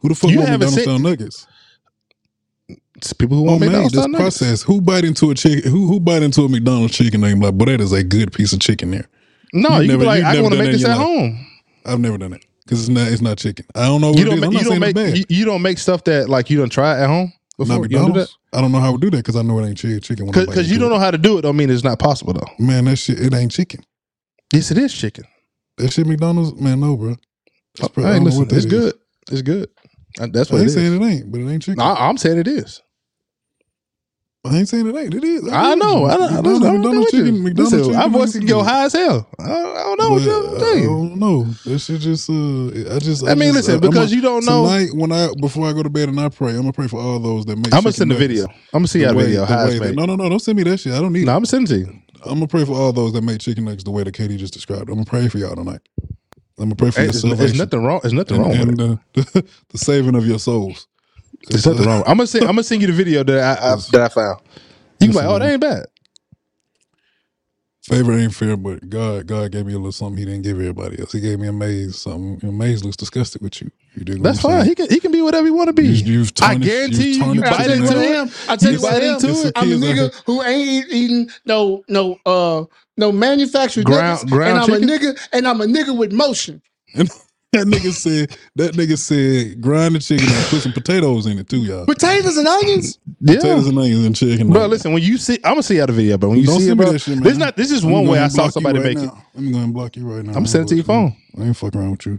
Who 0.00 0.08
the 0.08 0.14
fuck 0.14 0.30
You 0.30 0.36
want 0.38 0.48
haven't 0.48 0.66
McDonald's 0.66 0.74
seen- 0.74 0.84
style 0.84 0.98
nuggets? 0.98 1.46
It's 2.98 3.12
people 3.12 3.36
who 3.36 3.42
Oh 3.44 3.46
want 3.52 3.60
man, 3.60 3.68
McDonald's 3.70 3.92
this 3.94 4.02
style 4.02 4.12
nuggets. 4.12 4.38
process. 4.38 4.62
Who 4.62 4.80
bite 4.80 5.04
into 5.04 5.30
a 5.30 5.34
chicken? 5.34 5.70
Who 5.70 5.86
who 5.86 6.00
bite 6.00 6.22
into 6.22 6.42
a 6.42 6.48
McDonald's 6.48 6.94
chicken 6.96 7.20
name 7.20 7.40
like, 7.40 7.56
but 7.56 7.66
that 7.66 7.80
is 7.80 7.92
a 7.92 8.02
good 8.04 8.32
piece 8.32 8.52
of 8.52 8.60
chicken 8.60 8.90
there. 8.90 9.08
No, 9.52 9.78
you 9.80 9.80
can 9.80 9.86
never- 9.88 9.98
be 10.00 10.06
like, 10.06 10.24
I 10.24 10.40
want 10.40 10.54
to 10.54 10.58
make 10.60 10.72
this 10.72 10.84
at 10.84 10.90
life. 10.90 10.98
home. 10.98 11.46
I've 11.86 12.00
never 12.00 12.18
done 12.18 12.34
it 12.34 12.44
because 12.64 12.80
it's 12.80 12.88
not 12.88 13.08
it's 13.08 13.22
not 13.22 13.38
chicken. 13.38 13.64
I 13.74 13.86
don't 13.86 14.00
know 14.00 14.10
what 14.10 14.18
You 14.18 14.24
don't 14.26 14.44
I'm 14.44 14.52
you 14.52 14.64
don't 14.64 14.78
make 14.80 14.96
you, 14.96 15.24
you 15.28 15.44
don't 15.44 15.62
make 15.62 15.78
stuff 15.78 16.04
that 16.04 16.28
like 16.28 16.50
you 16.50 16.58
don't 16.58 16.68
try 16.70 17.00
at 17.00 17.06
home 17.08 17.32
before. 17.56 17.78
not 17.78 17.90
You 17.90 17.96
don't 17.98 18.06
do 18.08 18.12
that 18.14 18.28
McDonald's. 18.28 18.38
I 18.52 18.60
don't 18.60 18.72
know 18.72 18.80
how 18.80 18.92
to 18.92 18.98
do 18.98 19.10
that 19.10 19.18
because 19.18 19.36
I 19.36 19.42
know 19.42 19.58
it 19.60 19.66
ain't 19.68 19.78
chicken. 19.78 20.26
because 20.30 20.70
you 20.70 20.78
don't 20.78 20.90
know 20.90 20.98
how 20.98 21.10
to 21.10 21.18
do 21.18 21.38
it. 21.38 21.42
Don't 21.42 21.56
mean 21.56 21.70
it's 21.70 21.84
not 21.84 21.98
possible 21.98 22.32
though. 22.32 22.48
Man, 22.58 22.84
that 22.86 22.96
shit 22.96 23.20
it 23.20 23.32
ain't 23.32 23.52
chicken. 23.52 23.84
Yes, 24.52 24.70
it 24.70 24.78
is 24.78 24.92
chicken. 24.92 25.24
That 25.76 25.92
shit 25.92 26.06
McDonald's, 26.06 26.60
man, 26.60 26.80
no, 26.80 26.96
bro. 26.96 27.14
That's 27.78 27.94
Hey, 27.94 28.18
listen, 28.18 28.42
it's 28.44 28.52
is. 28.52 28.66
good. 28.66 28.94
It's 29.30 29.42
good. 29.42 29.68
That's 30.18 30.50
what 30.50 30.58
ain't 30.58 30.66
is. 30.68 30.74
saying 30.74 31.00
it 31.00 31.04
ain't, 31.06 31.30
but 31.30 31.40
it 31.40 31.48
ain't 31.48 31.62
chicken. 31.62 31.80
I, 31.80 31.94
I'm 32.08 32.16
saying 32.18 32.38
it 32.38 32.48
is. 32.48 32.82
I 34.44 34.56
ain't 34.56 34.68
saying 34.68 34.86
it 34.86 34.96
ain't. 34.96 35.14
It 35.14 35.24
is. 35.24 35.48
I 35.52 35.74
know. 35.74 36.06
I 36.06 36.16
don't, 36.16 36.32
I 36.32 36.40
don't, 36.40 36.62
I 36.62 36.72
don't 36.72 36.80
know 36.80 36.92
McDonald's 36.92 36.98
what 36.98 37.10
chicken. 37.10 37.42
McDonald's 37.42 37.72
Listen, 37.72 37.88
chicken. 37.88 38.00
our 38.00 38.08
voice 38.08 38.32
can 38.32 38.46
go 38.46 38.62
high 38.62 38.84
as 38.84 38.92
hell. 38.92 39.28
I 39.38 39.46
don't, 39.48 39.76
I 39.76 39.82
don't 39.82 39.98
know 39.98 40.10
what 40.10 40.24
But, 40.52 40.58
tell 40.60 40.68
I 40.68 40.74
you. 40.76 40.86
don't 40.86 41.16
know. 41.18 41.44
That 41.66 41.78
shit 41.80 42.00
just. 42.00 42.30
Uh, 42.30 42.94
I 42.94 42.98
just. 43.00 43.24
I 43.26 43.34
mean, 43.34 43.52
just, 43.52 43.68
listen, 43.68 43.74
I'm 43.74 43.80
because 43.80 44.12
a- 44.12 44.14
you 44.14 44.22
don't 44.22 44.44
know. 44.46 44.64
Tonight, 44.66 44.90
when 44.94 45.10
I 45.12 45.28
before 45.40 45.66
I 45.68 45.72
go 45.72 45.82
to 45.82 45.90
bed 45.90 46.08
and 46.08 46.18
I 46.20 46.28
pray, 46.28 46.50
I'm 46.52 46.58
gonna 46.58 46.72
pray 46.72 46.86
for 46.86 47.00
all 47.00 47.18
those 47.18 47.46
that 47.46 47.56
make. 47.56 47.74
I'm 47.74 47.82
gonna 47.82 47.92
send 47.92 48.10
the 48.12 48.14
nuggets. 48.14 48.28
video. 48.42 48.44
I'm 48.72 48.80
gonna 48.80 48.86
see 48.88 49.04
The 49.04 49.12
way- 49.14 49.24
video 49.24 49.44
how 49.44 49.66
way 49.66 49.78
that- 49.80 49.94
No, 49.96 50.04
no, 50.06 50.14
no! 50.14 50.28
Don't 50.28 50.38
send 50.40 50.56
me 50.56 50.62
that 50.62 50.78
shit. 50.78 50.92
I 50.94 51.00
don't 51.00 51.12
need 51.12 51.26
No, 51.26 51.32
it. 51.32 51.34
I'm 51.34 51.38
gonna 51.40 51.46
send 51.46 51.64
it 51.70 51.74
to 51.74 51.78
you. 51.80 51.98
I'm 52.24 52.34
gonna 52.34 52.46
pray 52.46 52.64
for 52.64 52.72
all 52.72 52.92
those 52.92 53.12
that 53.14 53.22
make 53.22 53.40
chicken 53.40 53.64
nuggets 53.64 53.84
the 53.84 53.90
way 53.90 54.04
that 54.04 54.14
KD 54.14 54.38
just 54.38 54.54
described. 54.54 54.88
I'm 54.88 54.94
gonna 54.94 55.04
pray 55.04 55.28
for 55.28 55.38
y'all 55.38 55.56
tonight. 55.56 55.80
I'm 56.58 56.64
gonna 56.66 56.74
pray 56.76 56.90
for 56.90 57.00
Hey, 57.00 57.06
your 57.06 57.12
there's, 57.12 57.20
salvation. 57.22 57.38
there's 57.46 57.58
nothing 57.58 57.82
wrong. 57.84 58.00
There's 58.02 58.12
nothing 58.14 58.40
wrong 58.40 58.52
and, 58.54 58.78
with 59.14 59.36
it. 59.36 59.46
the 59.70 59.78
saving 59.78 60.14
of 60.14 60.26
your 60.26 60.38
souls. 60.38 60.86
There's 61.50 61.66
nothing 61.66 61.86
wrong. 61.86 62.02
I'm 62.06 62.16
gonna 62.18 62.26
send. 62.26 62.44
I'm 62.44 62.50
gonna 62.56 62.62
send 62.64 62.80
you 62.82 62.88
the 62.88 62.92
video 62.94 63.24
that 63.24 63.60
I, 63.62 63.72
I 63.72 63.76
that 63.92 64.00
I 64.02 64.08
found. 64.08 64.40
You 65.00 65.08
can 65.08 65.10
be 65.10 65.16
like, 65.16 65.26
oh, 65.26 65.38
that 65.38 65.50
ain't 65.52 65.60
bad. 65.60 65.86
Favor 67.84 68.12
ain't 68.18 68.34
fair, 68.34 68.54
but 68.56 68.90
God, 68.90 69.26
God 69.26 69.50
gave 69.50 69.64
me 69.64 69.72
a 69.72 69.76
little 69.76 69.92
something 69.92 70.18
He 70.18 70.26
didn't 70.26 70.42
give 70.42 70.58
everybody 70.60 71.00
else. 71.00 71.12
He 71.12 71.20
gave 71.20 71.40
me 71.40 71.48
a 71.48 71.52
maze 71.52 71.96
something. 71.96 72.38
And 72.46 72.58
maze 72.58 72.84
looks 72.84 72.98
disgusted 72.98 73.40
with 73.40 73.62
you. 73.62 73.70
You 73.94 74.04
dig 74.04 74.22
That's 74.22 74.40
fine. 74.40 74.66
He 74.66 74.74
can 74.74 74.90
he 74.90 75.00
can 75.00 75.10
be 75.10 75.22
whatever 75.22 75.46
he 75.46 75.50
want 75.50 75.68
to 75.68 75.72
be. 75.72 75.86
You- 75.86 76.12
you've 76.20 76.32
I 76.42 76.52
tarnished- 76.52 76.70
guarantee 76.70 76.96
you've 77.14 77.26
you, 77.28 77.34
you 77.34 77.40
tarnished 77.42 77.44
bite 77.44 77.60
I 77.60 77.64
tell 77.66 77.76
you 77.76 77.82
chicken 77.82 77.86
what 77.86 77.96
I 77.96 78.04
into 78.06 78.18
am. 78.18 78.28
it. 78.28 78.34
I 78.50 78.56
tell 78.56 78.72
you 78.72 78.76
You 78.78 78.82
what 78.82 78.92
I 78.92 78.96
bite 78.98 79.04
am. 79.04 79.14
into 79.14 79.28
It's 79.30 79.44
it. 79.46 79.52
a 79.56 79.58
I'm 79.58 79.72
a 79.72 79.76
nigga 79.76 80.22
who 80.26 80.42
ain't 80.42 80.90
eating 80.92 81.30
no 81.46 81.84
no 81.88 82.18
uh 82.26 82.64
no 82.98 83.12
manufactured 83.12 83.86
Ground- 83.86 84.02
nuggets, 84.04 84.24
ground 84.24 84.50
and 84.50 84.58
I'm 84.58 84.66
chicken? 84.82 84.90
a 84.90 84.92
nigga 85.14 85.28
and 85.32 85.48
I'm 85.48 85.60
a 85.62 85.64
nigga 85.66 85.96
with 85.96 86.12
motion. 86.12 86.60
That 87.52 87.66
nigga 87.66 87.92
said 87.92 88.36
that 88.56 88.74
nigga 88.74 88.98
said 88.98 89.60
grind 89.62 89.94
the 89.94 90.00
chicken 90.00 90.26
and 90.28 90.44
put 90.46 90.60
some 90.60 90.72
potatoes 90.72 91.24
in 91.24 91.38
it 91.38 91.48
too, 91.48 91.58
y'all. 91.60 91.86
Potatoes 91.86 92.36
and 92.36 92.46
onions. 92.46 92.98
Yeah. 93.20 93.36
Potatoes 93.36 93.66
and 93.68 93.78
onions 93.78 94.04
and 94.04 94.14
chicken. 94.14 94.50
Bro, 94.52 94.66
listen. 94.66 94.92
When 94.92 95.02
you 95.02 95.16
see, 95.16 95.36
I'm 95.44 95.52
gonna 95.52 95.62
see 95.62 95.76
how 95.76 95.86
the 95.86 95.94
video, 95.94 96.18
but 96.18 96.28
when 96.28 96.40
you 96.40 96.46
Don't 96.46 96.58
see 96.58 96.64
it, 96.64 96.68
send 96.68 96.78
bro, 96.78 96.96
shit, 96.98 97.22
this 97.22 97.38
not. 97.38 97.56
This 97.56 97.70
is 97.70 97.84
I'm 97.84 97.90
one 97.90 98.06
way 98.06 98.18
I 98.18 98.28
saw 98.28 98.48
somebody 98.48 98.78
right 98.80 98.94
make 98.94 98.98
it. 98.98 99.06
now. 99.06 99.24
I'm 99.34 99.50
gonna 99.50 99.72
block 99.72 99.96
you 99.96 100.06
right 100.06 100.22
now. 100.24 100.34
I'm 100.34 100.46
sending 100.46 100.66
it 100.66 100.68
to 100.70 100.74
your 100.74 100.84
phone. 100.84 101.16
I 101.38 101.44
ain't 101.44 101.56
fucking 101.56 101.80
around 101.80 101.92
with 101.92 102.04
you. 102.06 102.18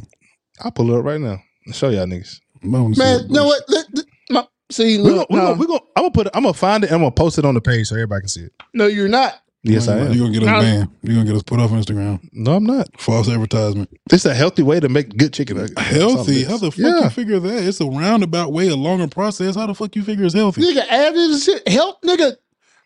I'll 0.62 0.72
pull 0.72 0.92
it 0.92 0.98
up 0.98 1.06
right 1.06 1.22
now 1.22 1.38
and 1.66 1.76
show 1.76 1.90
y'all 1.90 2.08
niggas. 2.08 2.40
I 2.64 2.68
wanna 2.68 2.96
see 2.96 3.00
Man, 3.04 3.18
that 3.22 3.28
you 3.28 3.34
know 3.36 3.46
what? 3.46 3.64
Let- 3.68 3.86
let- 3.94 4.06
my- 4.32 4.48
see, 4.72 5.00
We're 5.00 5.12
gonna, 5.12 5.26
we're 5.30 5.38
nah. 5.38 5.46
gonna, 5.50 5.60
we're 5.60 5.68
gonna, 5.68 5.80
I'm 5.96 6.04
gonna 6.04 6.12
put 6.12 6.26
it. 6.28 6.32
I'm 6.36 6.42
gonna 6.44 6.54
find 6.56 6.84
it. 6.84 6.88
and 6.88 6.96
I'm 6.96 7.02
gonna 7.02 7.12
post 7.12 7.38
it 7.38 7.46
on 7.46 7.54
the 7.54 7.62
page 7.62 7.88
so 7.88 7.96
everybody 7.96 8.22
can 8.22 8.30
see 8.30 8.42
it. 8.46 8.54
no, 8.74 8.88
you're 8.88 9.08
not. 9.08 9.36
Yes, 9.64 9.88
I 9.89 9.97
am. 9.97 10.14
You 10.14 10.26
am. 10.26 10.32
gonna 10.32 10.39
get 10.39 10.43
us 10.43 10.64
banned. 10.64 10.89
You're 11.01 11.16
gonna 11.16 11.26
get 11.28 11.36
us 11.36 11.43
put 11.43 11.60
off 11.60 11.72
Instagram. 11.72 12.20
No, 12.32 12.53
I'm 12.55 12.64
not. 12.64 12.88
False 12.99 13.28
advertisement. 13.30 13.89
It's 14.12 14.24
a 14.26 14.34
healthy 14.34 14.64
way 14.64 14.80
to 14.80 14.88
make 14.88 15.18
good 15.18 15.34
chicken 15.34 15.57
nuggets. 15.57 15.74
That's 15.76 16.01
all 16.01 16.12
it 16.12 16.16
Healthy? 16.16 16.43
How 16.45 16.57
the 16.57 16.72
fuck 16.72 16.80
Yeah. 16.80 17.03
you 17.03 17.10
figure 17.10 17.39
that? 17.39 17.64
It's 17.68 17.82
a 17.82 17.86
roundabout 17.86 18.53
way, 18.53 18.70
a 18.70 18.76
longer 18.76 19.07
process. 19.07 19.55
How 19.55 19.68
the 19.68 19.74
fuck 19.76 19.95
you 19.95 20.03
figure 20.03 20.26
it's 20.26 20.34
healthy? 20.34 20.62
Nigga, 20.62 20.88
added 20.88 21.16
this 21.16 21.43
shit. 21.43 21.68
Help, 21.68 22.01
nigga. 22.03 22.38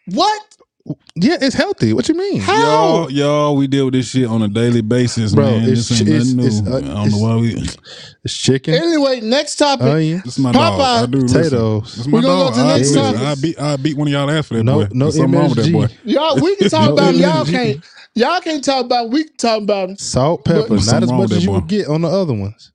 What? 0.08 0.58
Yeah, 1.16 1.38
it's 1.40 1.56
healthy. 1.56 1.94
What 1.94 2.10
you 2.10 2.16
mean? 2.16 2.42
How? 2.42 2.60
Y'all, 2.62 3.12
y'all, 3.12 3.56
we 3.56 3.68
deal 3.68 3.86
with 3.86 3.94
this 3.94 4.10
shit 4.10 4.28
on 4.28 4.42
a 4.42 4.50
daily 4.50 4.82
basis, 4.82 5.34
Bro, 5.34 5.46
man. 5.46 5.64
it's- 5.70 5.88
this 5.88 6.02
ain't 6.02 6.10
it's- 6.10 6.34
nothing 6.34 6.46
it's, 6.48 6.60
new. 6.62 6.74
uh, 6.74 6.78
I 6.78 6.82
don't 6.82 7.12
know 7.12 7.18
why 7.20 7.36
we. 7.38 7.70
It's 8.26 8.34
chicken, 8.38 8.74
Anyway, 8.74 9.22
next 9.22 9.56
topic. 9.56 9.86
onion, 9.88 10.22
This 10.26 10.34
is 10.34 10.40
my 10.40 10.52
Popeye. 10.52 10.78
dog. 10.78 10.82
I 10.82 11.06
do 11.12 11.18
listen. 11.20 11.38
potatoes. 11.38 11.84
This 11.84 11.98
is 12.00 12.08
my 12.08 12.18
We're 12.18 12.22
gonna 12.24 12.44
go 12.44 12.50
to 12.52 12.56
the 12.58 12.66
I, 12.66 12.78
next 12.78 12.92
listen, 12.92 13.14
topic. 13.14 13.22
I 13.22 13.36
beat 13.42 13.60
I 13.62 13.76
beat 13.78 13.98
one 13.98 14.08
of 14.08 14.12
y'all 14.14 14.30
ass 14.32 14.48
for 14.48 14.54
that 14.56 14.64
No- 14.64 14.74
boy. 14.80 14.88
no 14.92 15.06
There's 15.06 15.16
something 15.16 15.40
wrong 15.40 15.50
with 15.50 15.64
that 15.64 15.72
boy. 15.72 15.88
Y'all, 16.04 16.36
we 16.42 16.56
can 16.58 16.70
talk 16.70 16.88
No, 16.90 16.94
about 16.94 17.08
'em. 17.14 17.16
Y'all 17.22 17.46
can't. 17.46 17.84
Y'all 18.16 18.42
can't 18.42 18.64
talk 18.64 18.86
about. 18.86 19.10
We 19.10 19.24
can 19.24 19.38
talk 19.38 19.62
about 19.62 20.00
salt, 20.02 20.44
pepper. 20.44 20.68
There's 20.70 20.92
Not 20.92 21.04
as 21.04 21.12
much 21.12 21.32
as 21.32 21.44
you 21.44 21.50
boy. 21.50 21.56
would 21.56 21.68
get 21.68 21.88
on 21.88 22.02
the 22.02 22.10
other 22.10 22.34
ones. 22.34 22.72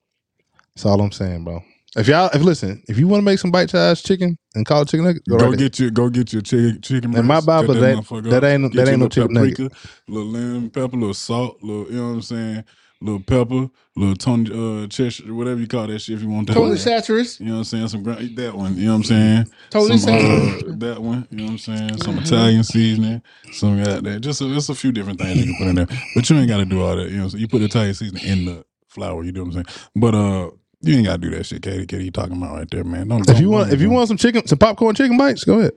That's 0.74 0.86
all 0.86 1.00
I'm 1.00 1.12
saying, 1.12 1.44
bro. 1.44 1.62
If 1.96 2.06
y'all, 2.06 2.28
if 2.34 2.42
listen, 2.42 2.82
if 2.86 2.98
you 2.98 3.08
want 3.08 3.20
to 3.22 3.24
make 3.24 3.38
some 3.38 3.50
bite 3.50 3.70
sized 3.70 4.04
chicken 4.04 4.36
and 4.54 4.66
call 4.66 4.82
it 4.82 4.88
chicken 4.88 5.06
nugget, 5.06 5.22
go, 5.26 5.38
Go 5.38 5.44
right 5.46 5.50
there. 5.58 5.68
get 5.68 5.78
your 5.80 5.90
go 5.90 6.10
get 6.10 6.32
your 6.32 6.42
chicken 6.42 6.80
chicken. 6.82 7.16
In 7.16 7.24
my 7.26 7.40
Bible, 7.40 7.68
cut 7.74 7.80
that- 7.80 8.30
that 8.30 8.44
ain't- 8.44 8.72
get 8.72 8.84
that 8.84 8.88
ain't 8.90 9.00
no 9.00 9.06
little 9.06 9.08
chicken 9.08 9.32
nugget. 9.32 9.56
paprika, 9.56 9.76
Little 10.06 10.28
lemon 10.28 10.70
pepper, 10.70 10.96
little 10.96 11.14
salt, 11.14 11.58
little 11.62 11.86
you 11.90 11.96
know 11.96 12.08
what 12.08 12.14
I'm 12.14 12.22
saying, 12.22 12.64
little 13.00 13.20
pepper, 13.20 13.70
little 13.96 14.16
Tony 14.16 14.50
uh 14.84 14.86
Cheshire, 14.88 15.32
whatever 15.34 15.60
you 15.60 15.66
call 15.66 15.86
that 15.86 15.98
shit 16.00 16.16
if 16.16 16.22
you 16.22 16.28
want 16.28 16.48
that. 16.48 16.52
Tony 16.54 16.68
one. 16.68 16.76
Chachere's. 16.76 17.40
You 17.40 17.46
know 17.46 17.52
what 17.52 17.58
I'm 17.58 17.64
saying? 17.64 17.88
Some 17.88 18.02
ground, 18.02 18.20
eat 18.20 18.36
that 18.36 18.54
one. 18.54 18.76
You 18.76 18.84
know 18.84 18.90
what 18.90 18.96
I'm 18.96 19.04
saying? 19.04 19.46
Tony 19.70 19.96
some, 19.96 20.14
uh, 20.14 20.62
that 20.76 20.98
one. 21.00 21.26
You 21.30 21.36
know 21.38 21.44
what 21.44 21.50
I'm 21.52 21.58
saying? 21.58 22.02
Some 22.02 22.16
Mhm. 22.18 22.26
Italian 22.26 22.64
seasoning. 22.64 23.22
Some 23.52 23.82
got 23.82 24.04
that. 24.04 24.20
Just 24.20 24.42
a, 24.42 24.48
just 24.52 24.68
a 24.68 24.74
few 24.74 24.92
different 24.92 25.18
things 25.20 25.38
you 25.38 25.46
can 25.46 25.56
put 25.56 25.66
in 25.68 25.74
there. 25.76 25.88
But 26.14 26.28
you 26.28 26.36
ain't 26.36 26.48
got 26.48 26.58
to 26.58 26.66
do 26.66 26.82
all 26.82 26.96
that. 26.96 27.06
You 27.08 27.12
know, 27.12 27.18
what 27.20 27.24
I'm 27.24 27.30
saying? 27.30 27.40
you 27.40 27.48
put 27.48 27.62
Italian 27.62 27.94
seasoning 27.94 28.24
in 28.26 28.44
the 28.44 28.64
flour. 28.88 29.24
You 29.24 29.32
know 29.32 29.44
what 29.44 29.46
I'm 29.56 29.64
saying? 29.64 29.66
But 29.96 30.14
uh, 30.14 30.50
you 30.82 30.94
ain't 30.96 31.06
got 31.06 31.20
to 31.20 31.30
do 31.30 31.36
that 31.36 31.44
shit, 31.46 31.62
KD. 31.62 31.86
KD, 31.86 32.04
you 32.06 32.10
talking 32.10 32.36
about 32.36 32.56
right 32.56 32.70
there, 32.70 32.84
man? 32.84 33.08
Don't. 33.08 33.20
If 33.20 33.26
don't- 33.26 33.40
you 33.40 33.50
want, 33.50 33.72
if 33.72 33.80
you 33.80 33.90
want 33.90 34.08
some 34.08 34.16
chicken, 34.16 34.46
some 34.46 34.58
popcorn 34.58 34.94
chicken 34.94 35.16
bites, 35.18 35.44
go 35.44 35.58
ahead. 35.60 35.72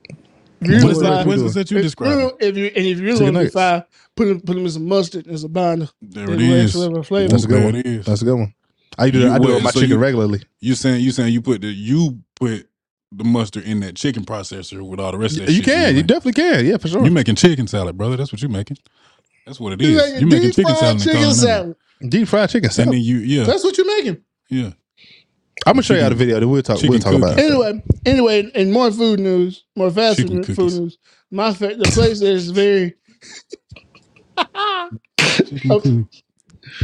Really 0.60 0.84
what 0.84 0.92
is 0.92 1.00
that? 1.00 1.08
fine. 1.08 1.26
What 1.26 1.38
is 1.38 1.54
that 1.54 1.70
you 1.72 1.78
If- 1.78 1.82
describing? 1.82 2.30
If 2.40 2.56
you 2.56 2.66
and 2.66 2.86
if 2.86 2.98
you 2.98 3.04
really 3.04 3.18
Chicken 3.18 3.18
want 3.18 3.18
to 3.18 3.24
be 3.26 3.32
nuggets. 3.32 3.54
fine, 3.54 3.82
put 4.14 4.24
them 4.28 4.40
put 4.42 4.54
them 4.54 4.64
in 4.64 4.70
some 4.70 4.86
mustard 4.86 5.26
and 5.26 5.40
some 5.40 5.50
binder. 5.50 5.88
There 6.00 6.26
Then 6.26 6.34
it 6.34 6.38
we'll 6.48 6.52
is. 6.56 6.66
actually 6.70 6.88
have 6.88 6.96
a 6.98 7.02
flavor. 7.02 7.28
That's 7.30 7.44
a 7.44 7.46
good 7.48 7.56
There 7.58 7.64
one. 7.66 7.74
It 7.74 7.86
is. 7.86 8.06
That's 8.06 8.22
a 8.22 8.24
good 8.24 8.34
one. 8.38 8.54
I 8.96 9.10
do 9.10 9.18
that. 9.20 9.24
You 9.26 9.32
I 9.32 9.38
do 9.38 9.50
it 9.50 9.54
with 9.54 9.64
my 9.64 9.70
so 9.70 9.80
chicken 9.80 9.96
you- 9.96 9.98
regularly. 10.02 10.42
You 10.60 10.74
saying 10.76 11.00
you 11.02 11.10
saying 11.10 11.32
you 11.32 11.42
put 11.42 11.62
the 11.62 11.66
you 11.66 12.20
put 12.36 12.68
the 13.10 13.24
mustard 13.24 13.64
in 13.64 13.80
that 13.80 13.96
chicken 13.96 14.24
processor 14.24 14.82
with 14.88 15.00
all 15.00 15.10
the 15.10 15.18
rest 15.18 15.36
of 15.38 15.46
that 15.46 15.52
You 15.52 15.56
shit 15.56 15.64
can, 15.64 15.88
you 15.90 15.96
make. 15.96 16.06
definitely 16.06 16.40
can. 16.42 16.64
Yeah, 16.64 16.76
for 16.76 16.86
sure. 16.88 17.04
You 17.04 17.10
making 17.10 17.34
chicken 17.34 17.66
salad, 17.66 17.98
brother. 17.98 18.16
That's 18.16 18.32
what 18.32 18.40
you 18.40 18.48
making. 18.48 18.76
That's 19.46 19.58
what 19.58 19.72
it 19.72 19.80
You 19.82 19.96
making 19.96 20.20
You 20.20 20.26
making 20.28 20.42
deep 20.50 20.54
chicken 20.54 20.76
fried 20.76 21.00
salad. 21.00 21.02
chicken 21.02 21.34
salad. 21.34 21.76
Deep 22.08 22.28
fried 22.28 22.50
chicken 22.50 22.66
And 22.66 22.72
salad. 22.72 22.92
then 22.94 23.00
you, 23.00 23.16
yeah, 23.18 23.44
That's 23.44 23.64
what 23.64 23.76
you're 23.76 23.96
making. 23.96 24.18
yeah. 24.48 24.70
I'm 25.66 25.74
gonna 25.74 25.82
show 25.82 25.94
y'all 25.94 26.08
the 26.08 26.14
video. 26.16 26.40
Then 26.40 26.50
we'll 26.50 26.62
talk. 26.62 26.76
chicken 26.78 26.90
We'll 26.90 26.98
talk 27.00 27.14
about 27.14 27.38
it. 27.38 27.44
Anyway, 27.44 27.82
anyway, 28.04 28.50
and 28.54 28.72
more 28.72 28.90
food 28.90 29.20
news, 29.20 29.64
more 29.76 29.90
fast 29.90 30.18
Chicken 30.18 30.42
food 30.42 30.56
cookies. 30.56 30.78
news. 30.78 30.98
My 31.30 31.54
fa- 31.54 31.76
the 31.76 31.84
place 31.92 32.20
that 32.20 32.32
is 32.32 32.50
very 32.50 32.94
Chicken 35.46 35.68
Oh. 35.70 36.06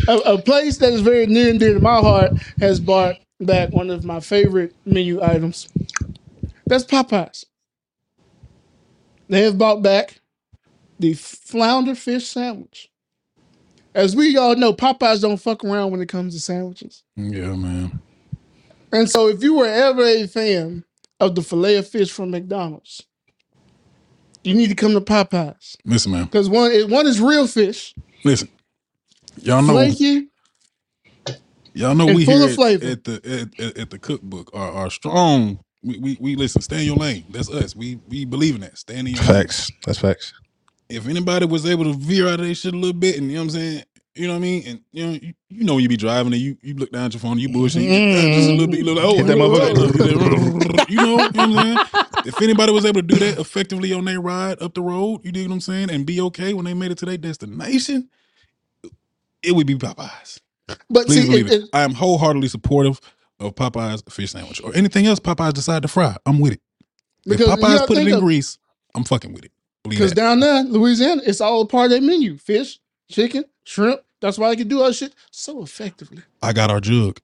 a, 0.09 0.35
a 0.35 0.39
place 0.43 0.79
that 0.79 0.93
is 0.93 1.01
very 1.01 1.27
near 1.27 1.51
and 1.51 1.59
dear 1.61 1.75
to 1.75 1.81
my 1.81 2.01
heart 2.01 2.33
has 2.61 2.79
brought 2.81 3.17
back 3.41 3.71
one 3.73 3.91
of 3.91 4.05
my 4.05 4.21
favorite 4.21 4.75
menu 4.85 5.23
items. 5.23 5.69
That's 6.67 6.85
Popeyes. 6.85 7.45
They 9.29 9.43
have 9.43 9.59
brought 9.59 9.83
back 9.83 10.21
the 10.99 11.15
flounder 11.15 11.95
fish 11.95 12.27
sandwich. 12.29 12.91
As 13.95 14.15
we 14.17 14.37
all 14.37 14.55
know, 14.57 14.73
Popeyes 14.73 15.23
don't 15.23 15.37
fuck 15.39 15.65
around 15.65 15.91
when 15.91 16.01
it 16.03 16.09
comes 16.09 16.35
to 16.35 16.41
sandwiches. 16.41 17.03
Yeah, 17.17 17.55
man. 17.55 18.01
And 18.93 19.11
so, 19.11 19.29
if 19.29 19.43
you 19.43 19.55
were 19.57 19.67
ever 19.67 20.05
a 20.05 20.27
fan 20.27 20.85
of 21.21 21.35
the 21.35 21.43
filet 21.43 21.77
of 21.77 21.89
fish 21.89 22.13
from 22.13 22.31
McDonald's, 22.33 23.03
you 24.45 24.55
need 24.55 24.69
to 24.69 24.77
come 24.77 24.93
to 24.95 25.01
Popeyes 25.01 25.77
Listen, 25.85 26.13
man. 26.13 26.31
because 26.31 26.49
one, 26.49 26.73
it- 26.73 26.89
one 26.91 27.07
is 27.07 27.21
real 27.21 27.47
fish, 27.47 27.95
Listen. 28.25 28.49
Y'all 29.43 29.63
know, 29.63 29.75
flaky. 29.75 30.29
y'all 31.75 31.95
know 31.95 32.07
and 32.07 32.17
we 32.17 32.25
full 32.27 32.41
here 32.41 32.51
at, 32.51 32.57
flavor. 32.57 32.87
at 32.93 33.05
the 33.05 33.51
at, 33.59 33.67
at, 33.67 33.79
at 33.79 33.91
the 33.91 33.99
cookbook 33.99 34.51
are, 34.55 34.73
are 34.73 34.91
strong. 34.91 35.61
We, 35.83 35.99
we 35.99 36.19
we 36.21 36.37
listen. 36.37 36.63
Stay 36.63 36.81
in 36.81 36.87
your 36.87 36.97
lane. 36.97 37.27
That's 37.31 37.51
us. 37.51 37.77
We 37.77 38.01
we 38.09 38.25
believe 38.27 38.57
in 38.57 38.63
that. 38.63 38.79
Stand 38.79 39.09
in 39.09 39.15
your 39.17 39.25
lane. 39.25 39.47
Facts. 39.47 39.73
That's 39.87 39.99
facts. 40.01 40.35
if 40.89 41.09
anybody 41.09 41.47
was 41.47 41.67
able 41.67 41.85
to 41.85 41.95
veer 41.99 42.29
out 42.29 42.41
of 42.41 42.47
their 42.47 42.55
shit 42.55 42.75
a 42.75 42.77
little 42.79 42.99
bit, 42.99 43.17
and 43.19 43.29
you 43.29 43.35
know 43.35 43.41
what 43.43 43.45
I'm 43.45 43.51
saying, 43.51 43.83
you 44.19 44.27
know 44.27 44.35
what 44.35 44.39
I 44.39 44.41
mean, 44.41 44.63
and 44.67 44.81
you 44.93 45.07
know, 45.07 45.13
you, 45.13 45.35
you 45.49 45.65
know, 45.65 45.79
you 45.79 45.89
be 45.89 45.97
driving 45.97 46.33
and 46.33 46.43
you 46.43 46.57
you 46.63 46.75
look 46.75 46.91
down 46.93 47.07
at 47.07 47.15
your 47.15 47.21
phone, 47.21 47.39
you 47.39 47.49
bullshit, 47.51 47.83
you 47.83 47.89
just 47.89 48.49
a 48.49 48.53
little 48.53 48.67
bit, 48.67 48.79
you 48.79 48.85
look 48.85 48.97
like, 48.97 49.05
oh, 49.05 49.17
Hit 49.17 49.27
that 49.27 49.39
oh, 49.39 49.49
motherfucker. 49.49 50.89
you 50.91 50.97
know, 50.97 51.07
you 51.07 51.07
know 51.07 51.17
what 51.17 51.39
I'm 51.39 51.53
saying. 51.53 51.79
If 52.27 52.43
anybody 52.43 52.73
was 52.73 52.85
able 52.85 53.01
to 53.01 53.07
do 53.07 53.17
that 53.17 53.39
effectively 53.39 53.93
on 53.93 54.05
their 54.05 54.21
ride 54.21 54.61
up 54.61 54.75
the 54.75 54.83
road, 54.83 55.25
you 55.25 55.33
dig 55.33 55.47
what 55.49 55.55
I'm 55.55 55.61
saying, 55.61 55.91
and 55.91 56.05
be 56.05 56.21
okay 56.23 56.53
when 56.55 56.65
they 56.65 56.75
made 56.75 56.91
it 56.91 56.99
to 56.99 57.07
their 57.07 57.17
destination, 57.17 58.09
it 59.43 59.53
would 59.53 59.67
be 59.67 59.77
Popeyes. 59.77 60.41
But 60.91 61.07
Please 61.07 61.27
see, 61.27 61.41
it, 61.41 61.47
it. 61.47 61.53
it, 61.63 61.71
I 61.73 61.83
am 61.83 61.95
wholeheartedly 61.95 62.49
supportive 62.49 63.01
of 63.41 63.55
Popeyes 63.55 64.11
fish 64.11 64.33
sandwich 64.33 64.61
or 64.63 64.75
anything 64.75 65.07
else 65.07 65.21
Popeyes 65.21 65.55
decide 65.55 65.83
to 65.83 65.89
fry. 65.89 66.17
I'm 66.27 66.41
with 66.41 66.55
it. 66.55 66.61
If 67.25 67.39
Because 67.39 67.47
you 67.49 67.55
Popeyes 67.55 67.87
put 67.87 67.99
it 67.99 68.09
in 68.09 68.15
of- 68.15 68.21
grease, 68.21 68.59
I'm 68.95 69.05
fucking 69.05 69.33
with 69.33 69.45
it. 69.45 69.53
Because 69.85 70.13
down 70.13 70.41
there, 70.41 70.65
Louisiana, 70.65 71.23
it's 71.25 71.41
all 71.41 71.65
part 71.65 71.87
of 71.87 71.91
their 71.93 72.01
menu: 72.03 72.37
fish, 72.37 72.79
chicken, 73.11 73.45
shrimp. 73.65 74.01
That's 74.21 74.39
why 74.39 74.51
they 74.51 74.57
can 74.57 74.69
do 74.69 74.83
our 74.83 74.93
shit 74.93 75.15
so 75.31 75.63
effectively. 75.63 76.23
I 76.43 76.53
got 76.53 76.71
our 76.71 76.81
jug. 76.81 77.19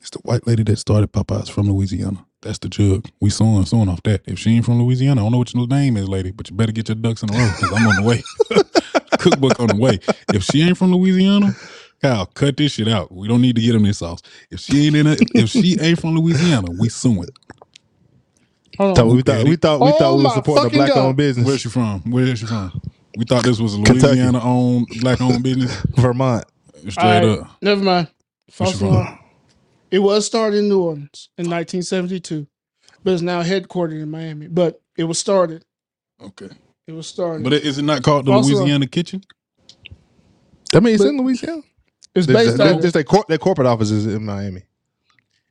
It's 0.00 0.10
the 0.10 0.20
white 0.20 0.46
lady 0.46 0.64
that 0.64 0.78
started 0.78 1.12
Popeyes 1.12 1.50
from 1.50 1.70
Louisiana. 1.70 2.26
That's 2.42 2.58
the 2.58 2.68
jug. 2.70 3.06
We 3.20 3.30
sewing, 3.30 3.66
sewing 3.66 3.88
off 3.88 4.02
that. 4.04 4.22
If 4.26 4.38
she 4.38 4.56
ain't 4.56 4.64
from 4.64 4.82
Louisiana, 4.82 5.20
I 5.20 5.24
don't 5.24 5.32
know 5.32 5.38
what 5.38 5.54
your 5.54 5.66
name 5.68 5.96
is, 5.96 6.08
lady, 6.08 6.32
but 6.32 6.50
you 6.50 6.56
better 6.56 6.72
get 6.72 6.88
your 6.88 6.96
ducks 6.96 7.22
in 7.22 7.30
a 7.30 7.34
row 7.34 7.50
because 7.50 7.72
I'm 7.72 7.86
on 7.86 7.96
the 7.96 8.02
way. 8.02 8.24
Cookbook 9.18 9.60
on 9.60 9.70
the 9.70 9.76
way. 9.76 10.00
If 10.30 10.44
she 10.44 10.62
ain't 10.62 10.78
from 10.78 10.92
Louisiana, 10.94 11.56
Kyle, 12.02 12.26
cut 12.26 12.56
this 12.56 12.72
shit 12.72 12.88
out. 12.88 13.12
We 13.12 13.28
don't 13.28 13.42
need 13.42 13.56
to 13.56 13.62
get 13.62 13.72
them 13.72 13.84
this 13.84 13.98
sauce. 13.98 14.22
If 14.50 14.60
she 14.60 14.86
ain't 14.86 14.96
in 14.96 15.06
it, 15.08 15.24
if 15.34 15.50
she 15.50 15.78
ain't 15.80 16.00
from 16.00 16.16
Louisiana, 16.16 16.70
we 16.72 16.88
suing. 16.88 17.28
Hold 18.78 18.98
So 18.98 19.06
on. 19.08 19.08
we 19.08 19.22
thought 19.22 19.46
we 19.46 19.56
thought 19.56 19.82
we 19.82 19.92
Oh 19.92 19.92
thought 19.92 20.16
we 20.16 20.24
were 20.24 20.30
supporting 20.30 20.66
a 20.66 20.70
black 20.70 20.96
God. 20.96 20.96
owned 20.96 21.16
business. 21.18 21.46
Where's 21.46 21.62
she 21.62 21.70
from? 21.70 22.02
Where 22.10 22.24
is 22.26 22.40
she 22.40 22.46
from? 22.46 22.72
We 23.16 23.24
thought 23.24 23.44
this 23.44 23.58
was 23.58 23.74
a 23.74 23.80
Louisiana 23.80 24.40
owned, 24.42 24.88
black 25.00 25.20
owned 25.20 25.42
business. 25.42 25.74
Vermont. 25.96 26.44
Straight 26.88 26.98
All 26.98 27.10
right, 27.28 27.38
up. 27.40 27.56
Never 27.62 27.82
mind. 27.82 28.08
Where's 28.56 28.78
False 28.78 28.80
alarm. 28.82 29.18
It 29.90 29.98
was 30.00 30.26
started 30.26 30.58
in 30.58 30.68
New 30.68 30.80
Orleans 30.82 31.30
in 31.38 31.44
1972, 31.48 32.46
but 33.02 33.12
it's 33.14 33.22
now 33.22 33.42
headquartered 33.42 34.00
in 34.02 34.10
Miami. 34.10 34.48
But 34.48 34.80
it 34.96 35.04
was 35.04 35.18
started. 35.18 35.64
Okay. 36.20 36.50
It 36.86 36.92
was 36.92 37.06
started. 37.06 37.42
But 37.44 37.54
is 37.54 37.78
it 37.78 37.82
not 37.82 38.02
called 38.02 38.26
the 38.26 38.32
Also- 38.32 38.54
Louisiana 38.54 38.86
Kitchen? 38.86 39.22
I 40.74 40.80
mean, 40.80 40.94
it's 40.94 41.02
But- 41.02 41.10
in 41.10 41.18
Louisiana. 41.22 41.62
it's 42.14 42.26
based 42.26 42.56
there's- 42.58 42.74
on 42.74 42.80
there's 42.80 42.92
their 42.92 43.04
cor- 43.04 43.24
their 43.28 43.38
corporate 43.38 43.66
offices 43.66 44.06
in 44.06 44.24
Miami. 44.24 44.62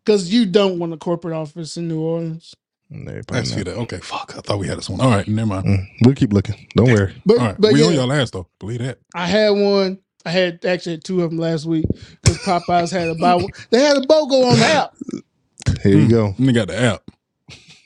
because 0.04 0.32
you 0.32 0.46
don't 0.46 0.78
want 0.80 0.94
a 0.94 0.98
corporate 0.98 1.34
office 1.36 1.78
in 1.78 1.88
New 1.88 2.00
Orleans. 2.02 2.54
And 2.92 3.08
they 3.08 3.18
I 3.18 3.22
probably 3.22 3.46
see 3.46 3.64
that. 3.64 3.76
Okay, 3.78 3.98
fuck. 3.98 4.34
I 4.38 4.42
thought 4.42 4.60
we 4.60 4.68
had 4.68 4.78
this 4.78 4.90
one. 4.90 5.02
All 5.02 5.10
right, 5.10 5.28
never 5.28 5.48
mind. 5.48 5.66
Mm, 5.66 5.88
We'll 6.06 6.16
keep 6.16 6.32
looking. 6.34 6.68
Don't 6.76 6.92
worry. 6.92 7.14
But 7.26 7.38
All 7.40 7.46
right, 7.48 7.56
but 7.60 7.74
we 7.74 7.82
yeah, 7.82 7.88
on 7.88 7.94
y'all 7.96 8.14
ass 8.14 8.32
though. 8.32 8.48
Believe 8.60 8.80
that. 8.80 9.00
I 9.14 9.26
had 9.28 9.50
one. 9.52 10.00
I 10.26 10.30
had 10.32 10.66
actually 10.66 10.94
had 10.94 11.04
two 11.04 11.24
of 11.24 11.30
them 11.32 11.40
last 11.40 11.66
week 11.66 11.86
because 12.24 12.40
Popeyes 12.40 12.92
had 12.92 13.10
a 13.10 13.16
buy. 13.16 13.44
They 13.72 13.82
had 13.82 13.98
a 13.98 14.02
BOGO 14.02 14.52
on 14.54 14.60
the 14.60 14.66
app. 14.66 14.94
Here 15.84 15.98
you 15.98 16.08
go. 16.08 16.34
And 16.38 16.48
they 16.48 16.54
got 16.54 16.68
the 16.68 16.80
app. 16.80 17.04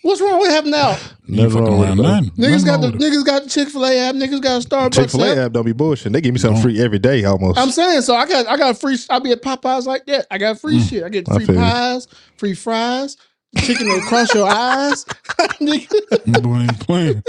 What's 0.02 0.22
wrong 0.22 0.40
with 0.40 0.50
having 0.50 0.72
the 0.72 0.78
app? 0.78 1.00
You 1.28 1.44
ain't 1.44 1.52
Nothing 1.54 1.66
fucking 1.66 1.78
with 1.80 1.90
around 1.90 2.00
it, 2.00 2.04
though. 2.04 2.10
nothing. 2.10 2.32
Niggas 2.32 2.66
got 2.66 2.82
the 2.82 2.92
with 2.92 3.02
niggas 3.02 3.26
got 3.26 3.44
the 3.44 3.50
Chick 3.50 3.68
Fil 3.70 3.86
A 3.86 4.00
app. 4.00 4.16
Niggas 4.16 4.42
got 4.42 4.64
a 4.64 4.68
Starbucks 4.68 4.94
Chick 4.94 5.10
Fil 5.10 5.24
A 5.26 5.32
app. 5.32 5.38
app 5.48 5.52
don't 5.52 5.66
be 5.66 5.74
bullshit. 5.74 6.14
They 6.14 6.22
give 6.22 6.34
me 6.34 6.40
something 6.40 6.62
Don't. 6.62 6.72
free 6.72 6.82
every 6.82 7.00
day 7.00 7.26
almost. 7.26 7.60
I'm 7.60 7.70
saying 7.72 8.02
so. 8.04 8.16
I 8.16 8.26
got 8.26 8.48
I 8.48 8.56
got 8.58 8.72
a 8.72 8.74
free. 8.74 8.98
I 9.10 9.20
be 9.20 9.32
at 9.34 9.42
Popeyes 9.44 9.86
like 9.86 10.06
that. 10.06 10.26
I 10.32 10.38
got 10.38 10.60
free 10.60 10.80
Mm. 10.80 10.90
shit. 10.90 11.04
I 11.04 11.10
get 11.10 11.28
I 11.30 11.36
free 11.36 11.46
feel 11.46 11.56
you. 11.56 11.62
pies, 11.62 12.08
free 12.38 12.54
fries, 12.54 13.18
chicken 13.58 13.88
that 13.88 14.04
cross 14.06 14.34
your 14.34 14.48
eyes. 14.48 15.06
Them 15.60 16.42
boy 16.42 16.58
ain't 16.60 16.80
playing. 16.86 17.24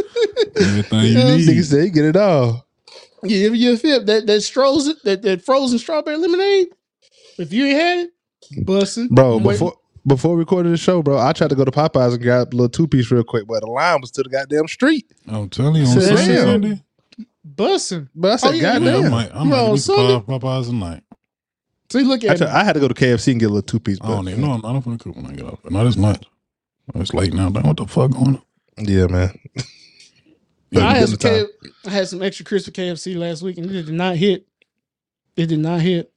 Everything 0.56 1.00
you 1.00 1.18
Yeah. 1.18 1.36
need. 1.36 1.48
Niggas 1.48 1.64
say 1.70 1.84
you 1.84 1.90
get 1.90 2.04
it 2.04 2.16
all. 2.16 2.66
Yeah, 3.22 3.48
if 3.48 3.54
you 3.56 3.76
feel 3.76 4.04
that 4.04 4.26
that 4.26 4.44
frozen 4.44 4.96
that, 5.04 5.22
that 5.22 5.42
frozen 5.42 5.78
strawberry 5.78 6.16
lemonade. 6.16 6.68
If 7.38 7.52
you 7.52 7.66
ain't 7.66 7.78
had 7.80 7.98
it, 8.06 8.66
bussin'. 8.66 9.08
Bro, 9.10 9.36
I'm 9.36 9.44
waiting. 9.44 9.66
before 9.66 9.74
before 10.06 10.34
we 10.34 10.38
recorded 10.40 10.72
the 10.72 10.76
show, 10.78 11.02
bro, 11.02 11.18
I 11.18 11.32
tried 11.32 11.50
to 11.50 11.56
go 11.56 11.64
to 11.64 11.70
Popeyes 11.70 12.14
and 12.14 12.22
grab 12.22 12.52
a 12.52 12.56
little 12.56 12.68
two 12.70 12.88
piece 12.88 13.10
real 13.10 13.22
quick, 13.24 13.46
but 13.46 13.60
the 13.60 13.66
line 13.66 14.00
was 14.00 14.10
to 14.12 14.22
the 14.22 14.30
goddamn 14.30 14.66
street. 14.68 15.06
I'm 15.28 15.48
telling 15.50 15.82
you 15.82 15.88
on 15.88 16.00
Say 16.00 16.16
Sunday. 16.16 16.34
damn. 16.34 16.44
Sunday. 16.62 16.82
bussin'. 17.54 18.08
But 18.14 18.32
I 18.32 18.36
said, 18.36 18.48
Oh, 18.48 18.52
yeah, 18.52 18.62
Yeah, 18.62 18.76
I 18.76 18.78
goddamn. 18.78 19.10
might, 19.10 19.34
I 19.34 19.42
You 19.44 19.50
might 19.50 19.58
on 19.58 19.72
we 19.72 19.76
could 19.76 19.82
Sunday? 19.82 20.18
Popeyes 20.20 20.66
tonight. 20.66 21.02
See, 21.90 22.02
look 22.02 22.22
at 22.24 22.30
Actually, 22.30 22.46
me. 22.46 22.52
I 22.52 22.64
had 22.64 22.74
to 22.74 22.80
go 22.80 22.88
to 22.88 22.94
KFC 22.94 23.32
and 23.32 23.40
get 23.40 23.46
a 23.46 23.52
little 23.52 23.62
two 23.62 23.80
piece. 23.80 23.98
I 24.00 24.08
don't 24.08 24.28
even 24.28 24.40
know. 24.42 24.52
I'm 24.52 24.60
not 24.60 24.84
gonna 24.84 24.98
cook 24.98 25.16
when 25.16 25.26
I 25.26 25.32
get 25.32 25.44
off. 25.46 25.58
No, 25.68 25.86
it's 25.86 25.96
not. 25.96 26.24
It's 26.94 27.14
late 27.14 27.34
now. 27.34 27.50
What 27.50 27.76
the 27.76 27.86
fuck 27.86 28.12
going 28.12 28.36
on? 28.36 28.42
Yeah, 28.78 29.06
man. 29.06 29.38
I 30.76 30.98
had, 30.98 31.08
some 31.08 31.18
time. 31.18 31.46
K- 31.62 31.70
I 31.86 31.90
had 31.90 32.08
some 32.08 32.22
extra 32.22 32.44
crispy 32.46 32.70
KFC 32.70 33.16
last 33.16 33.42
week, 33.42 33.58
and 33.58 33.66
it 33.66 33.86
did 33.86 33.90
not 33.90 34.16
hit. 34.16 34.46
It 35.36 35.46
did 35.46 35.58
not 35.58 35.80
hit. 35.80 36.12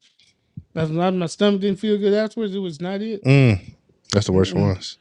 That's 0.73 0.91
why 0.91 1.09
my 1.09 1.25
stomach 1.25 1.61
didn't 1.61 1.79
feel 1.79 1.97
good 1.97 2.13
afterwards. 2.13 2.53
It 2.53 2.59
was 2.59 2.79
not 2.79 3.01
it. 3.01 3.23
Mm, 3.23 3.59
that's 4.11 4.27
the 4.27 4.31
worst 4.31 4.53
Mm-mm. 4.53 4.61
ones. 4.61 4.97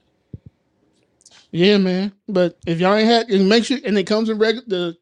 Yeah, 1.51 1.77
man. 1.77 2.13
But 2.29 2.59
if 2.67 2.81
y'all 2.81 2.95
ain't 2.95 3.09
had, 3.09 3.31
and 3.31 3.49
make 3.49 3.65
sure, 3.65 3.79
and 3.85 3.99
it 3.99 4.07
comes 4.07 4.31
in 4.31 4.39
regular. 4.39 4.65
The 4.67 4.97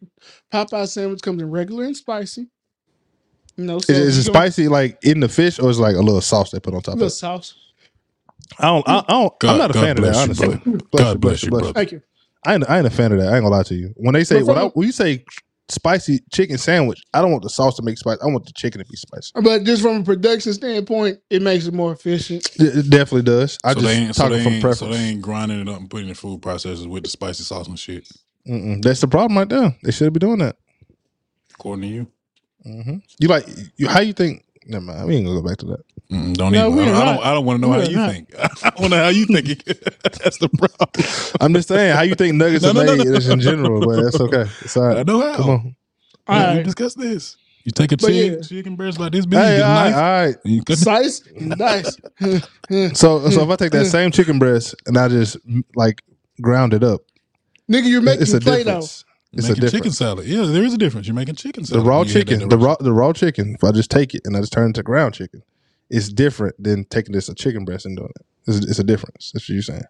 Popeye 0.53 0.89
sandwich 0.89 1.23
comes 1.23 1.41
in 1.41 1.51
regular 1.51 1.85
and 1.85 1.97
spicy. 1.97 2.49
You 3.61 3.67
know, 3.67 3.81
so 3.81 3.93
Is, 3.93 3.99
is 3.99 4.19
it 4.19 4.25
spicy 4.25 4.69
like 4.69 4.99
in 5.05 5.21
the 5.21 5.29
fish, 5.29 5.59
or 5.61 5.71
is 5.71 5.79
it 5.79 5.83
like 5.83 5.97
a 5.97 6.01
little 6.01 6.23
sauce 6.23 6.51
they 6.53 6.61
put 6.61 6.75
on 6.75 6.83
top 6.83 6.95
A 6.95 6.97
of 6.97 7.01
little 7.01 7.09
it? 7.09 7.13
sauce. 7.13 7.55
I 8.59 8.67
don't. 8.69 8.89
I, 8.89 8.99
I 8.99 9.03
don't. 9.09 9.39
God- 9.41 9.51
I'm 9.53 9.59
not 9.59 9.71
a 9.71 9.75
God 9.75 9.81
fan 9.81 9.99
of 9.99 10.05
that. 10.05 10.15
bless 10.15 10.27
you, 10.27 10.33
Honestly. 10.33 10.61
Bless 10.91 11.15
God 11.15 11.15
you, 11.15 11.21
bless 11.21 11.47
you, 11.47 11.51
bless 11.51 11.69
brother. 11.69 11.75
Thank 11.75 11.93
you. 11.93 12.03
I 12.47 12.55
ain't, 12.55 12.71
I 12.71 12.79
ain't 12.79 12.87
a 12.87 12.91
fan 12.91 13.13
of 13.13 13.19
that. 13.21 13.29
I 13.33 13.37
ain't 13.37 13.45
gonna 13.45 13.55
lie 13.57 13.63
to 13.65 13.75
you. 13.75 13.95
When 13.97 14.15
they 14.15 14.25
say 14.25 14.43
when, 14.43 14.57
from 14.57 14.59
I, 14.59 14.63
a- 14.65 14.71
when 14.75 14.87
you 14.87 14.93
say 14.93 15.27
spicy 15.69 16.21
chicken 16.33 16.59
sandwich, 16.59 17.01
I 17.15 17.23
don't 17.23 17.33
want 17.33 17.45
the 17.45 17.51
sauce 17.51 17.77
to 17.77 17.83
make 17.83 17.99
spicy. 17.99 18.21
I 18.23 18.27
want 18.27 18.47
the 18.47 18.53
chicken 18.53 18.81
to 18.81 18.87
be 18.87 18.97
spicy. 18.97 19.33
But 19.35 19.65
just 19.65 19.83
from 19.83 19.99
a 19.99 20.05
production 20.05 20.53
standpoint, 20.55 21.21
it 21.31 21.43
makes 21.43 21.67
it 21.67 21.75
more 21.75 21.93
efficient. 21.93 22.45
It, 22.61 22.79
it 22.79 22.91
definitely 22.91 23.23
does. 23.23 23.59
I 23.65 23.75
so 23.75 23.81
just 23.81 23.87
they 23.87 23.99
ain't, 23.99 24.17
so 24.17 24.23
from 24.43 24.61
preference. 24.61 24.79
so 24.79 24.89
they 24.89 24.97
ain't 24.99 25.23
grinding 25.23 25.61
it 25.61 25.69
up 25.69 25.81
and 25.81 25.91
putting 25.91 26.09
it 26.09 26.11
in 26.11 26.15
food 26.17 26.43
processors 26.43 26.89
with 26.89 27.05
the 27.05 27.11
spicy 27.11 27.45
sauce 27.45 27.69
and 27.69 27.79
shit. 27.79 28.09
Mm-mm. 28.49 28.83
That's 28.83 29.01
the 29.01 29.09
problem 29.09 29.39
right 29.39 29.49
there. 29.49 29.77
They 29.85 29.93
should 29.93 30.13
be 30.13 30.21
doing 30.21 30.39
that. 30.41 30.57
According 31.55 31.83
to 31.83 31.89
you, 31.89 32.07
hmm 32.65 32.99
You 33.21 33.29
like 33.29 33.47
you, 33.77 33.89
how 33.89 34.01
you 34.01 34.15
think? 34.15 34.45
Never 34.67 34.85
mind. 34.85 35.09
We 35.09 35.17
ain't 35.17 35.27
gonna 35.27 35.41
go 35.43 35.49
back 35.49 35.59
to 35.59 35.67
that. 35.67 35.81
Mm-mm, 36.13 36.37
don't 36.37 36.55
No, 36.55 36.57
even. 36.57 36.73
we 36.73 36.89
I, 36.89 36.91
are 36.91 37.03
I 37.03 37.05
don't. 37.05 37.25
I 37.25 37.35
don't 37.35 37.47
want 37.47 37.59
to 37.59 37.63
know 37.69 37.73
We 37.73 37.77
how 37.77 37.83
you 37.83 37.99
not. 37.99 38.01
think. 38.01 38.35
I 38.39 38.73
want 38.79 38.93
to 38.93 38.99
know 38.99 39.05
how 39.05 39.11
you 39.11 39.27
think. 39.27 39.65
That's 40.23 40.39
the 40.39 40.49
problem. 40.51 41.07
I'm 41.41 41.55
just 41.55 41.69
saying 41.69 41.95
how 41.97 42.03
you 42.03 42.15
think 42.17 42.37
nuggets 42.37 42.65
No, 42.65 42.69
are 42.69 42.73
no, 42.73 42.85
no, 42.85 42.95
made 42.95 43.05
no. 43.05 43.07
just 43.07 43.29
in 43.29 43.41
general, 43.41 43.83
but 43.83 44.03
that's 44.05 44.21
okay. 44.21 44.47
It's 44.63 44.77
all 44.77 44.85
I 44.91 45.03
right. 45.03 45.05
know 45.05 45.21
how. 45.23 45.37
Come 45.37 45.51
on. 45.51 45.77
All 46.29 46.37
Yeah, 46.37 46.47
we 46.47 46.59
right. 46.59 46.61
discuss 46.61 46.95
this. 46.95 47.39
You 47.65 47.73
take 47.73 47.93
a 47.93 47.97
But 47.99 48.13
chicken, 48.13 48.15
yeah. 48.15 48.43
chicken 48.43 48.77
breast 48.77 49.01
like 49.01 49.13
this 49.13 49.27
big, 49.27 49.49
Hey, 49.49 49.57
you 49.57 49.63
all 49.63 49.85
right, 49.85 49.93
knife, 49.93 49.95
all 49.95 50.27
right. 50.27 50.37
and 50.45 50.55
you 50.55 50.63
Size, 50.69 51.23
nice. 51.37 51.99
So, 52.95 53.31
so 53.31 53.45
if 53.45 53.51
I 53.51 53.57
take 53.57 53.73
that 53.73 53.87
same 53.87 54.11
chicken 54.11 54.39
breast 54.41 54.75
and 54.87 54.99
I 54.99 55.09
just 55.09 55.39
mm, 55.49 55.65
like 55.77 56.03
ground 56.43 56.75
it 56.75 56.85
up, 56.85 57.03
Nigga, 57.71 57.89
you're 57.89 58.03
making 58.03 58.23
it's 58.23 58.35
a 58.35 58.41
Play 58.41 58.65
Doh. 58.65 58.91
difference. 58.91 59.05
It's 59.33 59.47
a 59.49 59.53
making 59.53 59.68
chicken 59.70 59.91
salad. 59.93 60.26
Yeah, 60.26 60.43
there 60.47 60.64
is 60.64 60.74
a 60.74 60.78
difference. 60.78 61.07
You're 61.07 61.14
making 61.14 61.37
chicken 61.37 61.64
salad. 61.64 61.85
The 61.85 61.89
raw 61.89 61.99
when 62.01 62.09
you 62.09 62.14
hit 62.14 62.26
that 62.26 62.33
chicken, 62.35 62.49
the 62.49 62.59
raw, 62.59 62.74
the 62.81 62.93
raw 62.93 63.12
chicken. 63.12 63.55
If 63.55 63.62
I 63.64 63.70
just 63.72 63.91
take 63.91 64.14
it 64.14 64.22
and 64.24 64.37
I 64.37 64.41
just 64.41 64.53
turn 64.53 64.70
it 64.70 64.74
to 64.74 64.83
ground 64.83 65.14
chicken, 65.14 65.43
it's 65.89 66.09
different 66.09 66.61
than 66.62 66.85
taking 66.87 67.12
this 67.12 67.28
a 67.28 67.35
chicken 67.35 67.64
breast 67.64 67.87
and 67.87 67.97
doing 67.97 68.11
it. 68.18 68.26
It's, 68.49 68.59
it's 68.66 68.78
a 68.81 68.85
difference. 68.85 69.31
That's 69.33 69.45
what 69.49 69.55
you're 69.55 69.62
saying. 69.62 69.83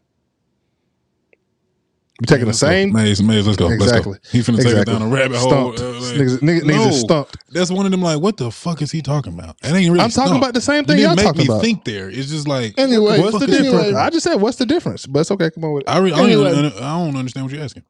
You're 2.21 2.27
taking 2.27 2.41
the 2.45 2.47
Let's 2.49 2.61
go. 2.61 2.67
same. 2.69 2.93
Maze, 2.93 3.23
Maze, 3.23 3.47
let's 3.47 3.57
go. 3.57 3.71
Exactly. 3.71 4.13
Let's 4.13 4.31
go. 4.31 4.39
He 4.39 4.45
finna 4.45 4.63
take 4.63 4.75
it 4.77 4.85
down 4.85 5.01
a 5.01 5.09
rabbit 5.09 5.39
hole. 5.39 5.75
Stumped. 5.75 5.81
Uh, 5.81 5.93
like- 5.93 6.03
niggas, 6.17 6.39
niggas, 6.41 6.61
niggas 6.61 6.85
No. 6.85 6.91
stumped. 6.91 7.37
that's 7.51 7.71
one 7.71 7.87
of 7.87 7.93
them. 7.93 8.03
Like, 8.03 8.21
what 8.21 8.37
the 8.37 8.51
fuck 8.51 8.83
is 8.83 8.91
he 8.93 9.01
talking 9.01 9.33
about? 9.33 9.57
It 9.63 9.69
ain't 9.69 9.91
really. 9.91 10.01
I'm 10.01 10.11
talking 10.11 10.37
about 10.37 10.53
the 10.53 10.61
same 10.61 10.85
thing 10.85 10.99
y'all 10.99 11.17
make 11.17 11.25
talking 11.25 11.39
me 11.41 11.45
about. 11.47 11.63
think 11.63 11.85
there. 11.85 12.11
It's 12.11 12.29
just 12.29 12.47
like 12.47 12.75
Anyway, 12.79 13.21
What's 13.21 13.39
the 13.39 13.47
is 13.47 13.59
difference? 13.63 13.85
anyway. 13.87 13.99
I 13.99 14.11
just 14.11 14.25
said 14.25 14.35
what's 14.35 14.59
the 14.59 14.67
difference, 14.67 15.07
but 15.07 15.21
it's 15.21 15.31
okay. 15.31 15.51
Come 15.51 15.65
on 15.65 15.73
with 15.73 15.85
it. 15.85 15.89
I, 15.89 15.97
re- 15.99 16.13
I, 16.13 16.17
don't 16.19 16.29
even, 16.31 16.73
I 16.83 16.99
don't 16.99 17.17
understand 17.17 17.47
what 17.47 17.55
you're 17.55 17.65
asking. 17.65 17.85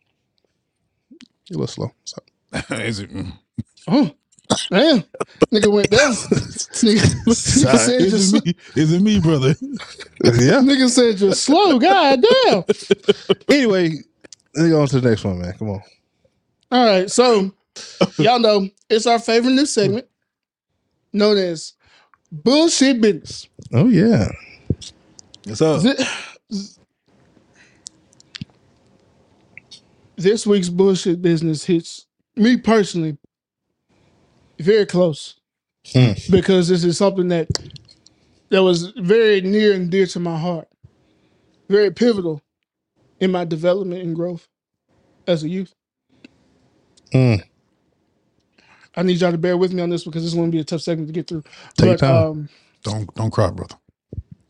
You're 1.50 1.58
a 1.58 1.60
little 1.62 1.66
slow. 1.66 1.92
So, 2.04 2.18
is 2.76 3.00
it? 3.00 3.10
mm. 3.12 3.32
Oh, 3.88 4.10
damn. 4.70 5.02
Nigga 5.52 5.72
went 5.72 5.90
down. 5.90 6.12
nigga, 6.12 7.00
nigga 7.26 7.34
said 7.34 8.00
Is 8.00 8.30
just, 8.30 8.34
it 8.36 8.46
me? 8.46 8.54
Is 8.76 8.92
it 8.92 9.02
me, 9.02 9.20
brother? 9.20 9.54
yeah. 10.24 10.60
nigga 10.60 10.88
said 10.88 11.16
just 11.16 11.42
slow. 11.44 11.78
God 11.80 12.22
damn. 12.44 12.62
Anyway, 13.48 13.90
let's 14.54 14.70
go 14.70 14.80
on 14.80 14.86
to 14.88 15.00
the 15.00 15.10
next 15.10 15.24
one, 15.24 15.40
man. 15.40 15.54
Come 15.58 15.70
on. 15.70 15.82
All 16.70 16.86
right, 16.86 17.10
so 17.10 17.50
y'all 18.18 18.38
know 18.38 18.68
it's 18.88 19.06
our 19.06 19.18
favorite 19.18 19.52
new 19.54 19.66
segment 19.66 20.06
known 21.12 21.36
as 21.36 21.72
bullshit 22.30 23.00
business. 23.00 23.48
Oh 23.72 23.88
yeah. 23.88 24.28
What's 25.46 25.62
up? 25.62 25.82
This 30.20 30.46
week's 30.46 30.70
bullshit 30.70 31.22
business 31.22 31.64
hits 31.64 32.06
me 32.36 32.58
personally 32.58 33.18
very 34.60 34.86
close 34.86 35.36
Hmm. 35.92 36.12
because 36.30 36.68
this 36.68 36.84
is 36.84 36.98
something 36.98 37.28
that 37.28 37.48
that 38.50 38.62
was 38.62 38.88
very 38.98 39.40
near 39.42 39.74
and 39.74 39.90
dear 39.90 40.06
to 40.08 40.20
my 40.20 40.38
heart, 40.38 40.68
very 41.70 41.90
pivotal 41.92 42.42
in 43.20 43.32
my 43.32 43.44
development 43.44 44.02
and 44.02 44.16
growth 44.16 44.48
as 45.28 45.44
a 45.44 45.48
youth. 45.48 45.74
Mm. 47.14 47.42
I 48.96 49.02
need 49.04 49.20
y'all 49.20 49.32
to 49.32 49.38
bear 49.38 49.56
with 49.56 49.72
me 49.72 49.82
on 49.82 49.90
this 49.90 50.04
because 50.04 50.22
this 50.22 50.32
is 50.32 50.36
going 50.36 50.50
to 50.50 50.56
be 50.56 50.60
a 50.60 50.64
tough 50.64 50.82
segment 50.82 51.08
to 51.08 51.14
get 51.14 51.28
through. 51.28 51.44
Take 51.76 51.90
your 51.90 51.96
but 51.96 51.98
time. 51.98 52.28
um, 52.28 52.48
Don't 52.84 53.14
don't 53.14 53.30
cry, 53.32 53.50
brother. 53.50 53.76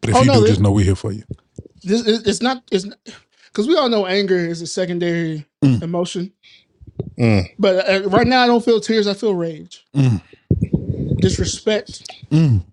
But 0.00 0.10
if 0.10 0.16
Oh, 0.16 0.22
you 0.22 0.26
no, 0.28 0.40
do, 0.40 0.46
it- 0.46 0.48
just 0.48 0.60
know 0.60 0.72
we're 0.72 0.84
here 0.86 0.96
for 0.96 1.12
you. 1.12 1.24
this 1.84 2.06
it- 2.06 2.26
it's 2.26 2.42
not 2.42 2.64
it's 2.72 2.86
because 3.52 3.66
we 3.66 3.76
all 3.76 3.88
know 3.88 4.06
anger 4.06 4.38
is 4.38 4.62
a 4.62 4.66
secondary 4.66 5.46
Mm. 5.62 5.82
emotion. 5.82 6.32
Mm. 7.18 7.44
But 7.58 7.88
uh, 7.88 8.08
right 8.08 8.26
now, 8.26 8.42
I 8.42 8.46
don't 8.46 8.64
feel 8.64 8.80
tears. 8.80 9.06
I 9.06 9.14
feel 9.14 9.34
rage, 9.34 9.84
Mm. 9.94 10.22
disrespect. 11.20 12.02
Mm. 12.30 12.64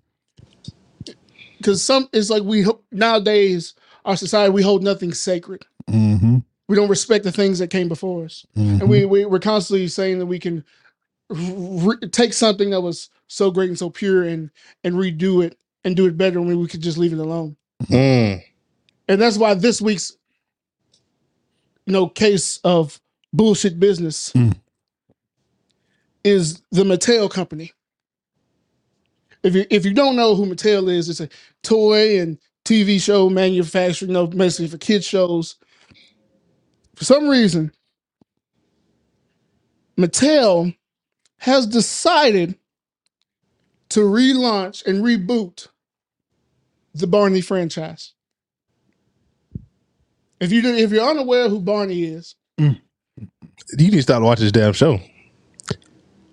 Because 1.57 1.84
some 1.84 2.07
it's 2.13 2.30
like 2.30 2.43
we 2.43 2.65
nowadays 2.91 3.73
our 4.05 4.15
society 4.15 4.51
we 4.51 4.61
hold 4.61 4.84
nothing 4.84 5.13
sacred. 5.13 5.65
Mm-hmm. 5.89 6.38
We 6.69 6.75
don't 6.75 6.89
respect 6.89 7.23
the 7.23 7.32
things 7.32 7.59
that 7.59 7.69
came 7.69 7.88
before 7.88 8.25
us, 8.25 8.45
Mm-hmm. 8.57 8.82
and 8.82 8.89
we, 8.89 9.05
we 9.05 9.25
we're 9.25 9.39
constantly 9.39 9.88
saying 9.88 10.19
that 10.19 10.25
we 10.28 10.39
can 10.39 10.63
re- 11.30 11.97
take 12.11 12.34
something 12.34 12.69
that 12.69 12.82
was 12.82 13.09
so 13.28 13.49
great 13.51 13.69
and 13.69 13.80
so 13.80 13.89
pure 13.89 14.23
and 14.23 14.49
and 14.84 14.95
redo 14.95 15.43
it 15.43 15.57
and 15.84 15.95
do 15.95 16.05
it 16.05 16.17
better 16.17 16.39
when 16.41 16.59
we 16.59 16.67
could 16.67 16.82
just 16.82 16.97
leave 16.97 17.13
it 17.13 17.19
alone. 17.19 17.55
Mm. 17.86 18.43
And 19.09 19.21
that's 19.21 19.38
why 19.38 19.53
this 19.55 19.82
week's 19.82 20.15
you 21.88 21.93
know 21.93 22.09
case 22.09 22.59
of 22.65 23.01
bullshit 23.33 23.79
business 23.79 24.33
Mm. 24.33 24.57
is 26.23 26.61
the 26.71 26.83
Mattel 26.83 27.31
company. 27.31 27.73
If 29.43 29.55
you 29.55 29.65
if 29.71 29.85
you 29.85 29.93
don't 29.93 30.17
know 30.17 30.35
who 30.35 30.47
Mattel 30.47 30.91
is, 30.91 31.09
it's 31.09 31.21
a 31.21 31.29
toy 31.63 32.19
and 32.19 32.39
TV 32.65 33.01
show 33.01 33.29
manufacturer, 33.29 34.07
you 34.07 34.13
know, 34.13 34.27
basically 34.27 34.67
for 34.69 34.77
kids 34.79 35.05
shows. 35.07 35.57
For 36.95 37.05
some 37.05 37.27
reason, 37.29 37.73
Mattel 39.99 40.75
has 41.39 41.67
decided 41.67 42.57
to 43.89 44.01
relaunch 44.01 44.85
and 44.85 45.03
reboot 45.03 45.67
the 46.93 47.07
Barney 47.07 47.41
franchise. 47.41 48.13
If 50.39 50.51
you 50.51 50.61
if 50.63 50.91
you're 50.91 51.07
unaware 51.07 51.49
who 51.49 51.59
Barney 51.59 52.03
is, 52.03 52.35
mm. 52.59 52.79
You 53.77 53.85
need 53.85 53.91
to 53.91 54.01
stop 54.01 54.21
watching 54.21 54.45
this 54.45 54.51
damn 54.51 54.73
show. 54.73 54.99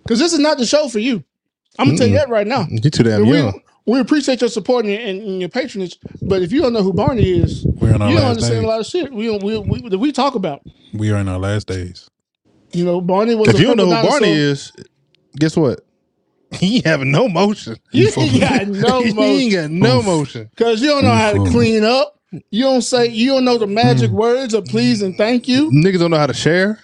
because 0.02 0.18
this 0.18 0.32
is 0.32 0.38
not 0.38 0.58
the 0.58 0.66
show 0.66 0.88
for 0.88 0.98
you. 0.98 1.24
I'm 1.78 1.86
gonna 1.86 1.98
tell 1.98 2.06
you 2.06 2.14
that 2.14 2.28
right 2.28 2.46
now. 2.46 2.66
You 2.68 2.90
too 2.90 3.02
damn 3.02 3.26
we, 3.26 3.38
young. 3.38 3.60
we 3.86 3.98
appreciate 3.98 4.40
your 4.40 4.50
support 4.50 4.84
and, 4.84 4.94
and, 4.94 5.22
and 5.22 5.40
your 5.40 5.48
patronage, 5.48 5.98
but 6.22 6.42
if 6.42 6.52
you 6.52 6.62
don't 6.62 6.72
know 6.72 6.82
who 6.82 6.92
Barney 6.92 7.28
is, 7.40 7.64
We're 7.64 7.94
in 7.94 8.02
our 8.02 8.10
you 8.10 8.16
don't 8.16 8.26
understand 8.26 8.56
days. 8.56 8.64
a 8.64 8.66
lot 8.66 8.80
of 8.80 8.86
shit. 8.86 9.12
We 9.12 9.30
we, 9.38 9.58
we, 9.58 9.88
that 9.88 9.98
we 9.98 10.12
talk 10.12 10.36
about. 10.36 10.62
We 10.92 11.10
are 11.10 11.16
in 11.16 11.28
our 11.28 11.38
last 11.38 11.66
days. 11.66 12.08
You 12.72 12.84
know, 12.84 13.00
Barney 13.00 13.34
was. 13.34 13.48
If 13.48 13.56
a 13.56 13.58
you 13.58 13.66
don't 13.66 13.76
know 13.78 13.86
who 13.86 13.94
purple 13.94 14.10
Barney 14.10 14.32
is, 14.32 14.72
guess 15.36 15.56
what? 15.56 15.80
He 16.54 16.76
ain't 16.76 16.86
having 16.86 17.10
no 17.10 17.28
motion. 17.28 17.76
you 17.90 18.12
ain't 18.16 18.40
got 18.40 18.68
no 18.68 19.00
he 19.02 19.08
ain't 19.08 19.16
motion 19.16 19.50
got 19.50 19.70
no 19.72 19.98
Oof. 19.98 20.06
motion. 20.06 20.50
because 20.54 20.80
you 20.80 20.88
don't 20.88 21.02
know 21.02 21.10
how 21.10 21.32
to 21.32 21.50
clean 21.50 21.82
up. 21.82 22.20
You 22.50 22.64
don't 22.64 22.82
say 22.82 23.06
you 23.08 23.30
don't 23.32 23.44
know 23.44 23.58
the 23.58 23.66
magic 23.66 24.10
Mm. 24.10 24.14
words 24.14 24.54
of 24.54 24.64
please 24.66 25.02
and 25.02 25.16
thank 25.16 25.46
you. 25.48 25.70
Niggas 25.70 25.98
don't 25.98 26.10
know 26.10 26.18
how 26.18 26.26
to 26.26 26.34
share, 26.34 26.78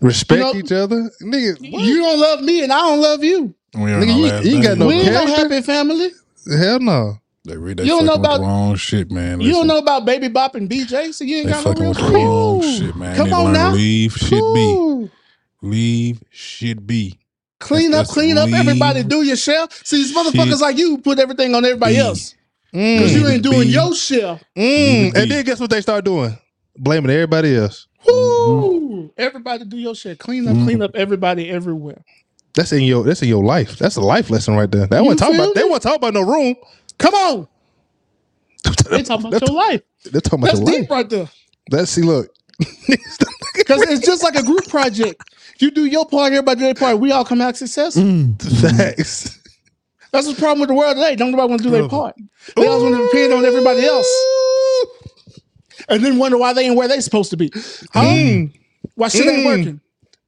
respect 0.00 0.38
You 0.44 0.52
know- 0.52 0.58
each 0.58 0.72
other. 0.72 1.10
Nigga, 1.22 1.72
what? 1.72 1.82
You 1.84 1.98
don't 1.98 2.20
love 2.20 2.42
me 2.42 2.62
and 2.62 2.72
I 2.72 2.80
don't 2.80 3.00
love 3.00 3.22
you. 3.24 3.54
We 3.74 3.80
Nigga, 3.80 4.06
you- 4.16 4.26
last 4.26 4.44
you 4.46 4.54
ain't 4.56 4.62
got 4.64 4.78
no 4.78 4.86
we 4.86 4.94
ain't 4.94 5.12
no 5.12 5.26
happy 5.26 5.60
family. 5.62 6.10
hell 6.58 6.80
no. 6.80 7.18
They 7.44 7.56
read 7.56 7.78
they 7.78 7.84
You 7.84 7.90
don't 7.90 8.04
know 8.04 8.12
with 8.16 8.22
the 8.22 8.28
about- 8.28 8.40
wrong 8.40 8.76
shit, 8.76 9.10
man. 9.10 9.40
You 9.40 9.52
don't 9.52 9.66
know 9.66 9.78
about 9.78 10.04
Baby 10.04 10.28
Bop 10.28 10.54
and 10.54 10.68
BJ, 10.68 11.12
so 11.12 11.24
you 11.24 11.36
ain't 11.38 11.46
They 11.46 11.52
got 11.52 11.64
no 11.64 11.70
fucking 11.70 11.82
real 11.82 11.88
with 11.90 11.98
the 11.98 12.04
friends. 12.10 12.24
wrong 12.26 12.62
shit, 12.62 12.96
man. 12.96 13.16
Come 13.16 13.26
Need 13.28 13.32
on 13.34 13.52
now. 13.52 13.72
leave 13.72 14.12
shit 14.14 14.44
be. 14.54 15.08
Leave 15.62 16.20
shit 16.30 16.86
be. 16.86 17.18
Clean 17.58 17.90
That's- 17.90 18.08
up, 18.10 18.14
clean 18.14 18.38
up, 18.38 18.52
everybody. 18.52 19.02
Do 19.02 19.22
your 19.22 19.36
share. 19.36 19.66
See, 19.82 19.96
these 19.96 20.14
motherfuckers 20.14 20.50
shit 20.50 20.60
like 20.60 20.78
you 20.78 20.98
put 20.98 21.18
everything 21.18 21.54
on 21.54 21.64
everybody 21.64 21.94
be. 21.94 22.00
else 22.00 22.34
because 22.72 23.12
Mm. 23.14 23.20
you 23.20 23.28
ain't 23.28 23.42
doing 23.42 23.60
Be. 23.62 23.68
your 23.68 23.94
share. 23.94 24.40
Mm. 24.56 25.16
And 25.16 25.30
then 25.30 25.44
guess 25.44 25.58
what 25.60 25.70
they 25.70 25.80
start 25.80 26.04
doing? 26.04 26.36
Blaming 26.76 27.10
everybody 27.10 27.56
else. 27.56 27.86
Woo! 28.06 29.10
Everybody 29.16 29.64
do 29.64 29.76
your 29.78 29.94
share. 29.94 30.14
Clean 30.16 30.46
up, 30.46 30.54
clean 30.64 30.80
up, 30.82 30.94
everybody 30.94 31.50
everywhere. 31.50 32.04
That's 32.54 32.72
in 32.72 32.82
your 32.82 33.04
that's 33.04 33.22
in 33.22 33.28
your 33.28 33.44
life. 33.44 33.78
That's 33.78 33.96
a 33.96 34.00
life 34.00 34.30
lesson 34.30 34.54
right 34.56 34.70
there. 34.70 34.86
They 34.86 35.00
wasn't 35.00 35.18
talking 35.20 35.34
feel 35.36 35.44
about 35.44 35.54
they 35.54 35.62
me? 35.64 35.68
wasn't 35.70 35.82
talking 35.84 35.96
about 35.96 36.14
no 36.14 36.22
room. 36.22 36.54
Come 36.98 37.14
on. 37.14 37.48
They 38.90 39.02
talking 39.02 39.26
about 39.26 39.40
your 39.46 39.56
life. 39.56 39.82
They're 40.04 40.20
talking 40.20 40.40
about 40.40 40.46
That's 40.48 40.60
your 40.60 40.66
deep 40.70 40.80
life. 40.82 40.90
right 40.90 41.08
there. 41.10 41.28
Let's 41.70 41.90
see. 41.90 42.02
Look, 42.02 42.32
Because 42.88 43.82
it's 43.82 44.04
just 44.06 44.22
like 44.22 44.34
a 44.36 44.42
group 44.42 44.66
project. 44.68 45.22
You 45.60 45.70
do 45.70 45.84
your 45.84 46.06
part, 46.06 46.32
everybody 46.32 46.60
do 46.60 46.64
their 46.66 46.74
part. 46.74 46.98
We 47.00 47.10
all 47.12 47.24
come 47.24 47.40
out 47.40 47.56
successful. 47.56 48.02
facts. 48.60 49.37
That's 50.12 50.26
the 50.28 50.34
problem 50.34 50.60
with 50.60 50.68
the 50.68 50.74
world 50.74 50.96
today. 50.96 51.16
Don't 51.16 51.32
nobody 51.32 51.48
want 51.50 51.62
to 51.62 51.68
do 51.68 51.72
their 51.72 51.84
part. 51.84 52.16
They 52.56 52.66
always 52.66 52.82
want 52.82 52.96
to 52.96 53.02
depend 53.02 53.32
on 53.32 53.44
everybody 53.44 53.84
else. 53.84 54.08
And 55.88 56.04
then 56.04 56.18
wonder 56.18 56.38
why 56.38 56.52
they 56.52 56.66
ain't 56.66 56.76
where 56.76 56.88
they 56.88 57.00
supposed 57.00 57.30
to 57.30 57.36
be. 57.36 57.50
Huh? 57.92 58.04
Mm, 58.04 58.52
Why 58.94 59.08
shit 59.08 59.28
ain't 59.28 59.44
Mm. 59.44 59.44
working? 59.44 59.80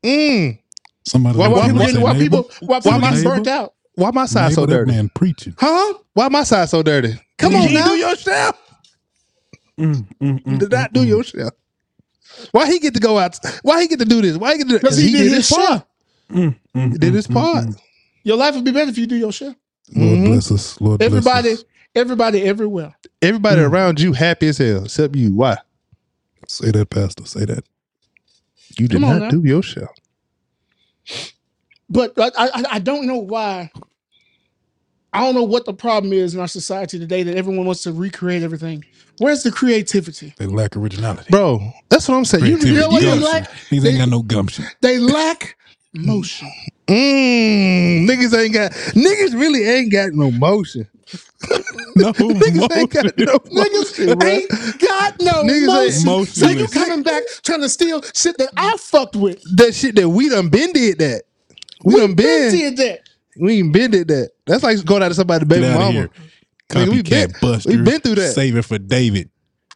mm. 0.05 0.59
Somebody 1.07 1.39
Why- 1.39 1.47
like 1.47 1.53
Why 1.53 1.61
why- 1.61 1.67
that 1.67 1.73
people 1.73 1.87
say, 1.89 1.99
getting, 1.99 2.03
why 2.03 2.13
neighbor, 2.13 2.43
people, 2.43 2.51
why 2.67 2.81
people 2.81 3.01
my 3.01 3.11
getting 3.11 3.25
burnt 3.25 3.49
out? 3.49 3.75
Why 3.97 4.11
my 4.13 4.27
side 4.27 4.53
so 4.53 4.63
neighbor, 4.63 4.67
that 4.67 4.87
dirty? 4.87 4.93
man 4.93 5.11
preaching. 5.15 5.55
Huh? 5.59 5.95
Why 6.15 6.29
my 6.29 6.45
side 6.45 6.69
so 6.69 6.83
dirty? 6.83 7.15
Come 7.39 7.53
you 7.53 7.59
on 7.59 7.69
didn't 7.69 7.75
now. 7.75 7.85
do 7.85 7.97
your 7.97 8.17
share. 8.17 8.53
Mm, 9.81 10.09
mm, 10.23 10.45
mm, 10.45 10.59
Did 10.59 10.71
not 10.73 10.91
mm, 10.91 10.95
do 10.95 11.01
mm. 11.03 11.09
your 11.09 11.25
share. 11.25 11.51
Why 12.53 12.67
he 12.67 12.79
get 12.79 12.95
to 12.95 13.01
go 13.01 13.19
out? 13.19 13.39
Why 13.63 13.83
he 13.83 13.89
get 13.89 13.99
to 14.01 14.05
do 14.05 14.23
this? 14.23 14.37
Why 14.37 14.53
he 14.53 14.59
get 14.59 14.65
to 14.69 14.71
do 14.71 14.79
Because 14.79 14.97
he, 14.99 15.13
did 15.13 15.33
his 15.33 15.49
share. 15.49 15.85
Mm, 16.31 16.57
mm, 16.77 16.93
He 16.93 16.99
did 16.99 17.15
his 17.15 17.27
mm, 17.27 17.35
part. 17.35 17.65
mm, 17.65 17.69
mm. 17.69 17.79
Your 18.25 18.37
life 18.37 18.55
would 18.55 18.65
be 18.65 18.73
better 18.73 18.91
if 18.91 18.99
you 18.99 19.07
do 19.07 19.17
your 19.17 19.33
share. 19.33 19.57
Lord 19.95 20.19
Mhm. 20.19 20.25
bless 20.27 20.51
us. 20.53 20.81
Lord 20.81 21.03
Everybody, 21.03 21.49
bless 21.51 21.59
us. 21.61 21.65
everybody, 21.95 22.43
everywhere. 22.43 22.95
Everybody 23.23 23.61
Mm. 23.63 23.71
around 23.71 24.01
you 24.01 24.13
happy 24.13 24.49
as 24.49 24.59
hell, 24.59 24.85
except 24.85 25.17
you. 25.17 25.33
Why? 25.35 25.57
Say 26.49 26.71
that, 26.71 26.91
Pastor. 26.91 27.25
Say 27.27 27.45
that. 27.45 27.65
You 28.79 28.89
did 28.89 29.01
not 29.01 29.21
now. 29.23 29.31
do 29.31 29.43
your 29.45 29.63
share. 29.63 29.89
But 31.89 32.13
I, 32.19 32.31
I, 32.39 32.65
I 32.73 32.79
don't 32.79 33.07
know 33.07 33.19
why. 33.19 33.71
I 35.13 35.21
don't 35.21 35.35
know 35.35 35.43
what 35.43 35.65
the 35.65 35.75
problem 35.75 36.13
is 36.13 36.35
in 36.35 36.41
our 36.41 36.47
society 36.47 36.99
today 36.99 37.25
that 37.25 37.37
everyone 37.37 37.67
wants 37.67 37.83
to 37.83 37.93
recreate 37.93 38.43
everything. 38.45 38.85
Where's 39.19 39.43
the 39.43 39.51
creativity? 39.51 40.33
They 40.39 40.47
lack 40.47 40.77
originality. 40.77 41.27
Bro, 41.31 41.73
that's 41.89 42.09
what 42.09 42.15
I'm 42.17 42.25
saying. 42.25 42.45
You, 42.47 42.59
Creativity, 42.59 42.75
you 42.77 42.81
know 42.81 42.89
what 42.89 43.01
they 43.01 43.07
gumption. 43.09 43.25
lack? 43.33 43.51
These 43.71 43.83
They- 43.83 43.89
ain't 43.91 43.99
got 43.99 44.09
no 44.09 44.23
gumption. 44.23 44.65
They 44.81 44.99
lack 44.99 45.57
motion. 45.95 46.49
Mm, 46.91 48.07
niggas 48.09 48.39
ain't 48.39 48.55
got 48.55 48.73
niggas 48.73 49.33
really 49.39 49.65
ain't 49.67 49.93
got 49.93 50.13
no 50.13 50.31
motion. 50.31 50.87
No 51.97 52.13
Niggas 52.13 52.77
ain't 52.77 52.91
got 52.91 53.05
no 53.19 53.39
Niggas 53.39 53.99
motion, 53.99 54.19
bro. 54.19 54.29
ain't 54.29 54.51
got 54.81 55.21
no 55.21 55.33
Niggas 55.43 55.97
ain't 55.97 56.05
motion. 56.05 56.35
So 56.35 56.49
you 56.49 56.67
coming 56.69 57.03
back 57.03 57.23
trying 57.43 57.63
to 57.63 57.69
steal 57.69 58.03
shit 58.03 58.37
that 58.39 58.51
I 58.57 58.77
fucked 58.77 59.17
with. 59.17 59.43
That 59.57 59.75
shit 59.75 59.97
that 59.97 60.09
we 60.09 60.29
done 60.29 60.49
been 60.51 60.73
did 60.73 60.99
that. 60.99 61.23
We, 61.85 61.97
done 61.97 62.15
been 62.15 62.51
been, 62.51 62.53
did 62.53 62.77
that. 62.77 63.01
we 63.41 63.59
ain't 63.59 63.73
been 63.73 63.91
did 63.91 64.09
that. 64.09 64.31
That's 64.47 64.63
like 64.63 64.85
going 64.85 65.03
out 65.03 65.09
to 65.09 65.15
somebody's 65.15 65.49
baby 65.49 65.63
Get 65.63 65.79
mama. 65.79 66.11
Nigga, 66.71 66.89
we 66.91 67.03
been- 67.03 67.33
buster. 67.41 67.71
we 67.71 67.77
been 67.79 68.01
through 68.01 68.17
that. 68.17 68.33
Save 68.35 68.57
it 68.57 68.63
for 68.65 68.79
David. 68.79 69.31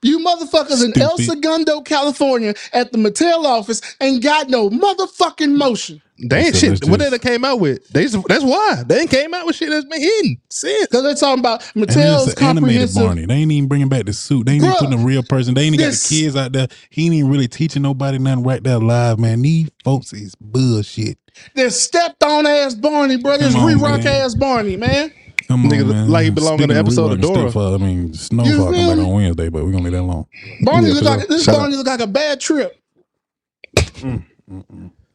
You 0.04 0.18
motherfuckers 0.18 0.84
in 0.84 1.00
El 1.00 1.16
Segundo, 1.16 1.80
California, 1.80 2.54
at 2.74 2.92
the 2.92 2.98
Mattel 2.98 3.44
office 3.44 3.80
ain't 4.02 4.22
got 4.22 4.50
no 4.50 4.68
motherfucking 4.68 5.56
motion. 5.56 6.02
They 6.18 6.44
ain't 6.44 6.54
So 6.54 6.60
shit. 6.60 6.70
let's 6.70 6.86
What 6.86 7.00
they 7.00 7.08
done 7.08 7.18
came 7.18 7.44
out 7.44 7.58
with? 7.58 7.88
They 7.88 8.04
that's 8.06 8.44
why 8.44 8.82
they 8.86 9.00
ain't 9.00 9.10
came 9.10 9.32
out 9.32 9.46
with 9.46 9.56
shit 9.56 9.70
that's 9.70 9.86
been 9.86 10.02
hidden 10.02 10.36
since. 10.50 10.86
Because 10.86 11.02
they're 11.04 11.14
talking 11.14 11.40
about 11.40 11.62
Mattel's 11.74 12.28
it's 12.28 12.40
an 12.40 12.46
animated 12.46 12.90
comprehensive. 12.90 13.02
Barney. 13.02 13.26
They 13.26 13.34
ain't 13.34 13.50
even 13.50 13.66
bringing 13.66 13.88
back 13.88 14.04
the 14.04 14.12
suit. 14.12 14.44
They 14.46 14.52
ain't 14.52 14.64
even 14.64 14.76
putting 14.76 15.00
a 15.00 15.04
real 15.04 15.22
person. 15.22 15.54
They 15.54 15.62
ain't 15.62 15.74
even 15.74 15.88
got 15.88 15.94
the 15.96 16.06
kids 16.08 16.36
out 16.36 16.52
there. 16.52 16.68
He 16.90 17.06
ain't 17.06 17.14
even 17.14 17.30
really 17.30 17.48
teaching 17.48 17.82
nobody 17.82 18.18
nothing 18.18 18.44
right 18.44 18.62
there 18.62 18.78
live, 18.78 19.18
man. 19.18 19.40
These 19.40 19.70
folks 19.82 20.12
is 20.12 20.34
bullshit. 20.36 21.18
This 21.54 21.80
stepped 21.80 22.22
on 22.22 22.46
ass 22.46 22.74
Barney, 22.74 23.16
bro. 23.16 23.38
This 23.38 23.54
Come 23.54 23.66
re-rock 23.66 24.04
ass 24.04 24.34
Barney, 24.34 24.76
man. 24.76 25.12
Come 25.48 25.64
on, 25.66 25.70
Nigga, 25.70 25.86
man. 25.88 26.08
like 26.08 26.24
he 26.24 26.30
belong 26.30 26.60
in 26.62 26.68
the 26.70 26.76
episode 26.76 27.12
of 27.12 27.18
rerocking 27.18 27.34
Dora. 27.34 27.50
Stuff, 27.50 27.56
uh, 27.56 27.74
I 27.74 27.78
mean, 27.78 28.08
You 28.08 28.14
Snowfall 28.14 28.64
come 28.66 28.74
feel 28.74 28.96
back 28.96 29.06
on 29.06 29.12
Wednesday, 29.12 29.48
but 29.50 29.64
we're 29.64 29.72
gonna 29.72 29.84
leave 29.84 29.92
that 29.92 30.00
alone. 30.00 30.24
Barney 30.62 30.88
Yeah, 30.88 30.94
look 30.94 31.02
for 31.04 31.10
like 31.10 31.28
this 31.28 31.44
Shout 31.44 31.56
Barney 31.56 31.76
look 31.76 31.86
like 31.86 32.00
a 32.00 32.06
bad 32.06 32.40
trip. 32.40 32.80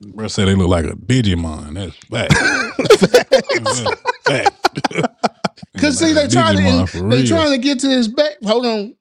Bro 0.01 0.27
said 0.29 0.47
they 0.47 0.55
look 0.55 0.69
like 0.69 0.85
a 0.85 0.95
Digimon. 0.95 1.73
That's 1.73 1.95
bad. 2.09 2.29
Cause 5.77 5.97
see, 5.99 6.13
they 6.13 6.21
like 6.23 6.31
trying 6.31 6.57
to 6.87 7.09
they 7.09 7.25
trying 7.25 7.51
to 7.51 7.57
get 7.57 7.79
to 7.79 7.89
his 7.89 8.07
back. 8.07 8.33
Hold 8.43 8.65
on. 8.65 8.95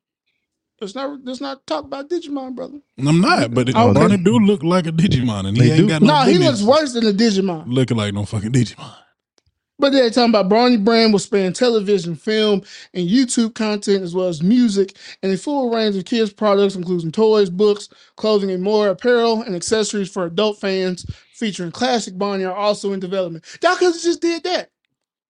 Let's 0.80 0.94
not 0.94 1.18
let's 1.24 1.40
not 1.40 1.66
talk 1.66 1.84
about 1.84 2.08
Digimon, 2.08 2.54
brother. 2.54 2.78
I'm 2.98 3.20
not, 3.20 3.52
but 3.52 3.68
it, 3.68 3.74
Okay. 3.76 3.92
Barney 3.92 4.16
do 4.16 4.38
look 4.38 4.62
like 4.62 4.86
a 4.86 4.92
Digimon, 4.92 5.48
and 5.48 5.56
he 5.56 5.64
They 5.64 5.70
ain't 5.72 5.76
do. 5.78 5.88
got 5.88 6.02
no. 6.02 6.22
No, 6.24 6.30
he 6.30 6.38
looks 6.38 6.62
worse 6.62 6.92
than 6.92 7.04
a 7.06 7.12
Digimon. 7.12 7.64
Looking 7.66 7.96
like 7.96 8.14
no 8.14 8.24
fucking 8.24 8.52
Digimon. 8.52 8.94
But 9.78 9.92
they're 9.92 10.10
talking 10.10 10.30
about 10.30 10.48
Barney 10.48 10.76
Brand 10.76 11.12
will 11.12 11.20
span 11.20 11.52
television, 11.52 12.16
film, 12.16 12.62
and 12.94 13.08
YouTube 13.08 13.54
content 13.54 14.02
as 14.02 14.14
well 14.14 14.26
as 14.26 14.42
music 14.42 14.96
and 15.22 15.32
a 15.32 15.36
full 15.36 15.70
range 15.70 15.96
of 15.96 16.04
kids' 16.04 16.32
products, 16.32 16.74
including 16.74 17.12
toys, 17.12 17.48
books, 17.48 17.88
clothing, 18.16 18.50
and 18.50 18.62
more. 18.62 18.88
Apparel 18.88 19.42
and 19.42 19.54
accessories 19.54 20.10
for 20.10 20.24
adult 20.26 20.58
fans 20.58 21.06
featuring 21.34 21.70
classic 21.70 22.18
Barney 22.18 22.44
are 22.44 22.56
also 22.56 22.92
in 22.92 22.98
development. 22.98 23.44
Y'all 23.62 23.76
could 23.76 23.92
have 23.92 24.02
just 24.02 24.20
did 24.20 24.42
that. 24.42 24.70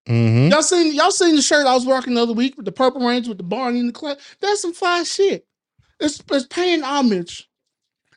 Mm-hmm. 0.08 0.50
Y'all 0.50 0.62
seen 0.62 0.94
y'all 0.94 1.10
seen 1.10 1.36
the 1.36 1.42
shirt 1.42 1.66
I 1.66 1.74
was 1.74 1.86
rocking 1.86 2.14
the 2.14 2.22
other 2.22 2.32
week 2.32 2.56
with 2.56 2.64
the 2.64 2.72
purple 2.72 3.06
range 3.06 3.28
with 3.28 3.36
the 3.36 3.44
Barney 3.44 3.80
in 3.80 3.88
the 3.88 3.92
class. 3.92 4.16
That's 4.40 4.62
some 4.62 4.72
fly 4.72 5.02
shit. 5.02 5.46
It's, 6.00 6.22
it's 6.30 6.46
paying 6.46 6.82
homage 6.82 7.50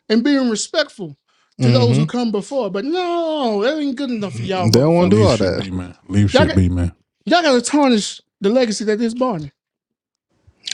and 0.07 0.23
being 0.23 0.49
respectful 0.49 1.17
to 1.62 1.70
those 1.72 1.97
who 1.97 2.05
come 2.05 2.32
before. 2.32 2.70
But 2.70 2.86
no, 2.86 3.62
that 3.64 3.78
ain't 3.78 3.95
good 3.95 4.09
enough 4.12 4.34
for 4.34 4.41
y'all. 4.41 4.70
They 4.70 4.80
don't 4.80 4.95
wanna 4.95 5.09
do 5.09 5.24
all 5.24 5.38
that. 5.38 5.64
be, 5.64 5.72
man. 5.72 5.95
Leave 6.07 6.34
Y'all 6.34 6.41
shit 6.43 6.49
got- 6.49 6.57
be, 6.57 6.70
man. 6.70 6.91
Y'all 7.26 7.41
gotta 7.41 7.62
tarnish 7.62 8.22
the 8.39 8.49
legacy 8.49 8.84
that 8.86 8.99
is 9.01 9.14
Barney. 9.14 9.51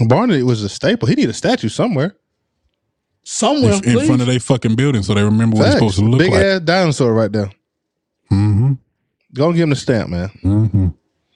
Barney 0.08 0.44
was 0.44 0.64
a 0.64 0.70
staple. 0.70 1.08
He 1.08 1.16
need 1.16 1.30
a 1.30 1.34
statue 1.34 1.70
somewhere. 1.70 2.16
Somewhere, 3.24 3.74
in, 3.84 4.00
in 4.00 4.06
front 4.06 4.22
of 4.22 4.28
their 4.28 4.40
fucking 4.40 4.76
building, 4.76 5.04
so 5.04 5.14
they 5.14 5.22
remember 5.22 5.58
what 5.58 5.66
it's 5.66 5.74
supposed 5.76 5.98
to 5.98 6.06
look 6.06 6.20
Big 6.20 6.32
like. 6.32 6.40
Big 6.40 6.46
ass 6.48 6.62
dinosaur 6.62 7.14
right 7.14 7.30
there. 7.32 7.52
Mm-hmm. 8.32 8.74
Go 9.34 9.48
and 9.48 9.56
give 9.56 9.64
him 9.64 9.70
the 9.72 9.76
stamp, 9.76 10.10
man. 10.10 10.30
Mm-hmm. 10.44 10.88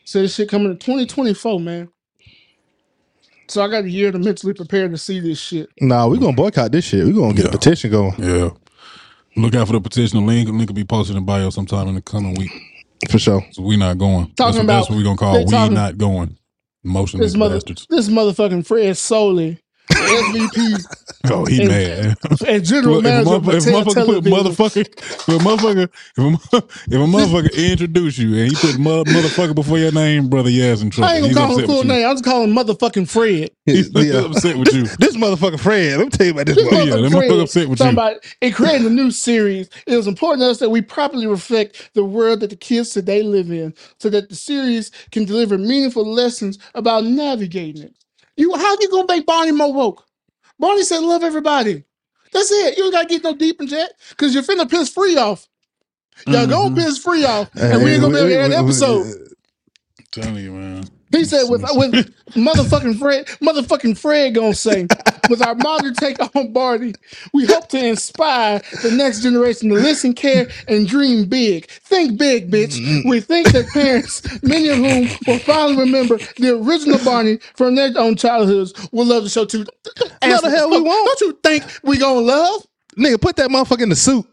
So 0.06 0.22
this 0.22 0.34
shit 0.36 0.48
coming 0.48 0.72
in 0.72 0.78
2024, 0.78 1.60
man. 1.60 1.90
So 3.50 3.62
I 3.62 3.68
got 3.68 3.84
a 3.84 3.90
year 3.90 4.14
to 4.14 4.20
mentally 4.20 4.54
prepare 4.54 4.88
to 4.88 4.98
see 4.98 5.20
this 5.20 5.38
shit. 5.38 5.68
Nah, 5.82 6.08
we 6.08 6.18
gonna 6.18 6.32
boycott 6.32 6.72
this 6.72 6.86
shit. 6.86 7.06
We 7.06 7.12
gonna 7.12 7.34
get 7.34 7.48
a 7.48 7.50
petition 7.50 7.92
going 7.92 8.14
Yeah. 8.18 8.52
Look 9.36 9.56
out 9.56 9.68
for 9.68 9.74
the 9.74 9.82
petition. 9.82 10.20
The 10.20 10.26
link, 10.26 10.50
link 10.50 10.70
will 10.70 10.76
be 10.76 10.84
posted 10.84 11.16
in 11.16 11.26
bio 11.26 11.50
sometime 11.50 11.88
in 11.88 11.96
the 11.96 12.02
coming 12.02 12.36
week. 12.36 12.52
for 13.10 13.18
sure. 13.20 13.46
So 13.52 13.62
we 13.64 13.78
not 13.78 13.98
going. 13.98 14.32
Talking 14.34 14.36
that's, 14.36 14.56
what, 14.58 14.64
about- 14.64 14.74
that's 14.80 14.90
what 14.90 14.98
we 14.98 15.04
gonna 15.04 15.18
call 15.18 15.34
they 15.34 15.46
we 15.46 15.52
talking- 15.52 15.74
not 15.76 15.98
going. 15.98 16.38
Motionless 16.84 17.32
This 17.34 17.38
mother, 17.38 17.56
bastards. 17.56 17.86
this 17.92 18.10
motherfucking 18.10 18.66
Fred 18.66 18.96
Soulie, 18.96 19.60
SVP 20.12 20.98
Oh, 21.30 21.46
he 21.46 21.60
and- 21.62 21.68
mad. 21.70 22.18
and 22.48 22.66
general 22.66 23.02
Well, 23.02 23.06
if 23.06 23.06
a 23.06 23.10
manager 23.32 23.36
of 23.36 23.44
motherfucker, 23.44 23.58
if 23.58 23.68
a 23.68 23.70
motherfucker 23.72 24.06
put 24.06 24.24
motherfucker, 24.26 24.88
if 24.98 25.28
a 25.30 25.38
motherfucker, 25.44 25.90
if 26.18 26.54
a, 26.54 26.58
if 26.58 26.94
a 26.94 26.96
motherfucker 26.98 27.72
introduce 27.72 28.18
you 28.18 28.36
and 28.38 28.50
he 28.50 28.56
put 28.56 28.80
mo- 28.80 29.04
motherfucker 29.04 29.54
before 29.54 29.78
your 29.78 29.92
name, 29.92 30.30
brother, 30.30 30.50
you 30.50 30.64
ass 30.64 30.82
in 30.82 30.90
trouble. 30.90 31.10
I 31.14 31.18
ain't 31.18 31.34
gonna 31.36 31.48
call 31.48 31.60
him 31.60 31.66
full 31.68 31.84
name. 31.84 32.08
I'm 32.08 32.14
just 32.16 32.26
calling 32.26 32.50
him 32.50 32.56
motherfucking 32.56 33.08
Fred. 33.10 33.52
He's 33.66 33.96
uh, 33.96 34.26
upset 34.30 34.58
with 34.58 34.74
you. 34.74 34.82
This, 34.84 34.98
this 35.00 35.16
motherfucker 35.18 35.60
Fred. 35.60 35.98
Let 35.98 36.06
me 36.06 36.10
tell 36.10 36.26
you 36.26 36.32
about 36.34 36.46
this. 36.48 36.56
This 36.56 36.66
motherfucker. 36.66 36.86
Yeah, 36.88 36.94
motherfucking 36.96 37.02
that 37.02 37.12
motherfucker 37.12 37.28
Fred 37.30 37.40
upset 37.40 37.70
with 37.70 37.78
talking 37.78 37.94
you. 37.98 38.02
about 38.02 38.26
it 38.42 38.52
created 38.56 38.88
a 38.88 38.90
new 38.90 39.12
series. 39.12 39.70
It 39.86 39.96
was 39.96 40.08
important 40.08 40.42
to 40.42 40.50
us 40.50 40.58
that 40.58 40.70
we 40.72 40.82
properly 40.82 41.28
reflect 41.28 41.92
the 41.94 42.04
world 42.04 42.40
that 42.40 42.50
the 42.50 42.56
kids 42.56 42.90
today 42.90 43.22
live 43.22 43.52
in, 43.52 43.74
so 44.00 44.10
that 44.10 44.30
the 44.30 44.36
series 44.36 44.92
can 45.12 45.26
deliver 45.26 45.58
meaningful 45.58 46.06
lessons 46.06 46.58
about 46.74 47.04
navigating 47.06 47.84
it. 47.84 47.96
You, 48.42 48.56
how 48.58 48.76
you 48.80 48.90
gonna 48.90 49.06
make 49.08 49.28
Barney 49.28 49.52
more 49.52 49.72
woke? 49.72 50.04
Barney 50.58 50.82
said, 50.82 51.04
"Love 51.04 51.24
everybody." 51.24 51.84
That's 52.34 52.50
it. 52.52 52.76
You 52.76 52.86
don't 52.86 52.92
gotta 52.92 53.08
get 53.08 53.24
no 53.24 53.36
deep 53.36 53.62
in 53.62 53.68
that 53.68 53.92
because 54.10 54.34
you're 54.34 54.42
finna 54.42 54.68
piss 54.68 54.90
free 54.90 55.16
off. 55.16 55.48
Y'all 56.26 56.48
gonna 56.48 56.70
mm-hmm. 56.72 56.76
piss 56.76 56.98
free 56.98 57.24
off, 57.24 57.52
and 57.56 57.84
we 57.84 57.92
ain't 57.92 58.02
gonna 58.02 58.16
be 58.26 58.34
able 58.34 58.50
to 58.50 58.58
episode. 58.58 59.06
telling 60.12 60.38
you, 60.38 60.54
man. 60.54 60.86
He 61.12 61.24
said 61.24 61.44
with 61.50 61.62
with 61.74 61.94
motherfucking 62.32 62.98
Fred, 62.98 63.28
motherfucking 63.44 63.96
Fred 63.96 64.34
gonna 64.34 64.56
say, 64.56 64.88
with 65.30 65.42
our 65.46 65.56
modern 65.56 65.94
take 65.94 66.18
on 66.36 66.52
Barney, 66.54 66.94
we 67.34 67.46
hope 67.46 67.68
to 67.70 67.86
inspire 67.86 68.62
the 68.84 68.92
next 68.92 69.22
generation 69.22 69.70
to 69.70 69.76
listen, 69.76 70.14
care, 70.14 70.48
and 70.68 70.88
dream 70.88 71.26
big. 71.26 71.70
Think 71.70 72.18
big, 72.18 72.52
bitch. 72.52 72.78
Mm-hmm. 72.80 73.10
We 73.10 73.20
think 73.22 73.52
that 73.52 73.68
parents, 73.70 74.22
many 74.44 74.70
of 74.70 74.78
whom 74.78 75.08
will 75.28 75.40
finally 75.40 75.78
remember 75.78 76.18
the 76.38 76.58
original 76.58 77.00
Barney 77.04 77.38
from 77.56 77.76
their 77.76 77.92
own 77.98 78.16
childhoods, 78.16 78.74
will 78.92 79.06
love 79.06 79.24
the 79.24 79.30
show 79.30 79.46
too. 79.46 79.66
No, 80.24 80.40
the 80.42 80.50
hell 80.50 80.70
we 80.70 80.80
won't. 80.82 81.20
Don't 81.20 81.22
you 81.22 81.40
think 81.44 81.64
we 81.84 81.98
gonna 81.98 82.20
love 82.22 82.66
Nigga, 82.98 83.22
put 83.22 83.36
that 83.38 83.50
motherfucker 83.50 83.84
in 83.84 83.90
the 83.90 83.96
suit. 83.96 84.26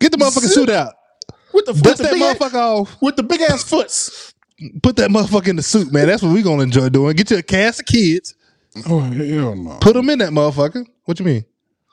Get 0.00 0.12
the 0.12 0.18
motherfucking 0.18 0.40
Suit? 0.48 0.52
suit 0.52 0.70
out. 0.70 0.94
with 1.52 1.64
the 1.64 1.72
with 1.72 1.82
Dust 1.82 1.98
the, 1.98 2.02
that 2.04 2.12
big 2.12 2.22
ass, 2.22 2.36
motherfucker 2.36 2.54
off. 2.54 2.96
with 3.00 3.16
the 3.16 3.22
big 3.22 3.40
ass 3.40 3.64
foots? 3.64 4.34
Put 4.82 4.96
that 4.96 5.10
motherfucker 5.10 5.48
in 5.48 5.56
the 5.56 5.62
suit, 5.62 5.90
man. 5.92 6.06
That's 6.06 6.22
what 6.22 6.32
we 6.34 6.42
gonna 6.42 6.62
enjoy 6.62 6.90
doing. 6.90 7.16
Get 7.16 7.30
you 7.30 7.38
a 7.38 7.42
cast 7.42 7.80
of 7.80 7.86
kids. 7.86 8.34
Oh 8.86 9.00
hell 9.00 9.56
no. 9.56 9.78
Put 9.80 9.94
them 9.94 10.08
in 10.10 10.18
that 10.20 10.30
motherfucker. 10.30 10.86
What 11.04 11.18
you 11.18 11.26
mean? 11.26 11.44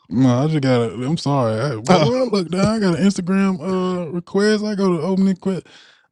No, 0.10 0.44
I 0.44 0.48
just 0.48 0.62
got 0.62 0.82
a. 0.82 0.94
I'm 0.94 1.18
sorry. 1.18 1.60
I, 1.60 1.74
Oh. 1.74 1.84
I 1.90 2.24
look 2.30 2.50
down. 2.50 2.66
I 2.66 2.80
got 2.80 2.98
an 3.00 3.06
Instagram 3.06 3.60
uh 3.62 4.10
request. 4.12 4.64
I 4.64 4.76
go 4.76 4.96
to 4.96 5.02
open 5.04 5.26
request. 5.26 5.68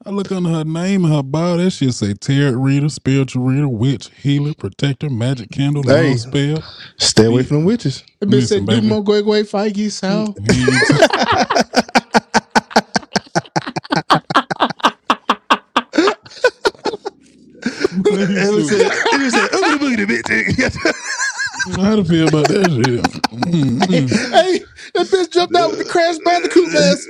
I 0.05 0.09
look 0.09 0.31
under 0.31 0.49
her 0.49 0.63
name 0.65 1.05
and 1.05 1.13
her 1.13 1.23
bio. 1.23 1.57
That 1.57 1.71
shit 1.71 1.93
say 1.93 2.13
tarot 2.13 2.51
reader, 2.59 2.89
spiritual 2.89 3.43
reader, 3.45 3.69
witch, 3.69 4.09
healer, 4.21 4.53
protector, 4.53 5.09
magic 5.09 5.51
candle, 5.51 5.83
Hey. 5.83 6.17
spell. 6.17 6.61
Stay 6.97 7.25
away 7.25 7.43
from 7.43 7.61
the 7.61 7.65
witches. 7.65 8.03
It 8.21 8.27
bitch 8.27 8.31
Listen, 8.31 8.57
said, 8.59 8.65
baby. 8.65 8.81
"Do 8.81 8.87
more 8.87 9.03
Gway 9.03 9.21
Gway 9.23 9.43
Feige 9.43 9.89
South." 9.91 10.35
It 17.67 18.53
was 18.53 18.71
a- 18.71 18.85
it 18.85 19.21
was 19.23 19.33
a 19.33 19.49
ugly 19.53 19.95
booty 19.95 20.05
bitch. 20.69 21.77
How 21.77 21.95
to 21.95 22.03
feel 22.03 22.27
about 22.27 22.47
that 22.47 22.69
shit? 22.69 23.01
Mm, 23.31 23.79
mm. 23.79 24.31
hey, 24.31 24.59
that 24.93 25.07
bitch 25.07 25.31
jumped 25.31 25.55
out 25.55 25.71
with 25.71 25.79
the 25.79 25.85
Crash 25.85 26.17
Bandicoot 26.23 26.71
mask. 26.71 27.09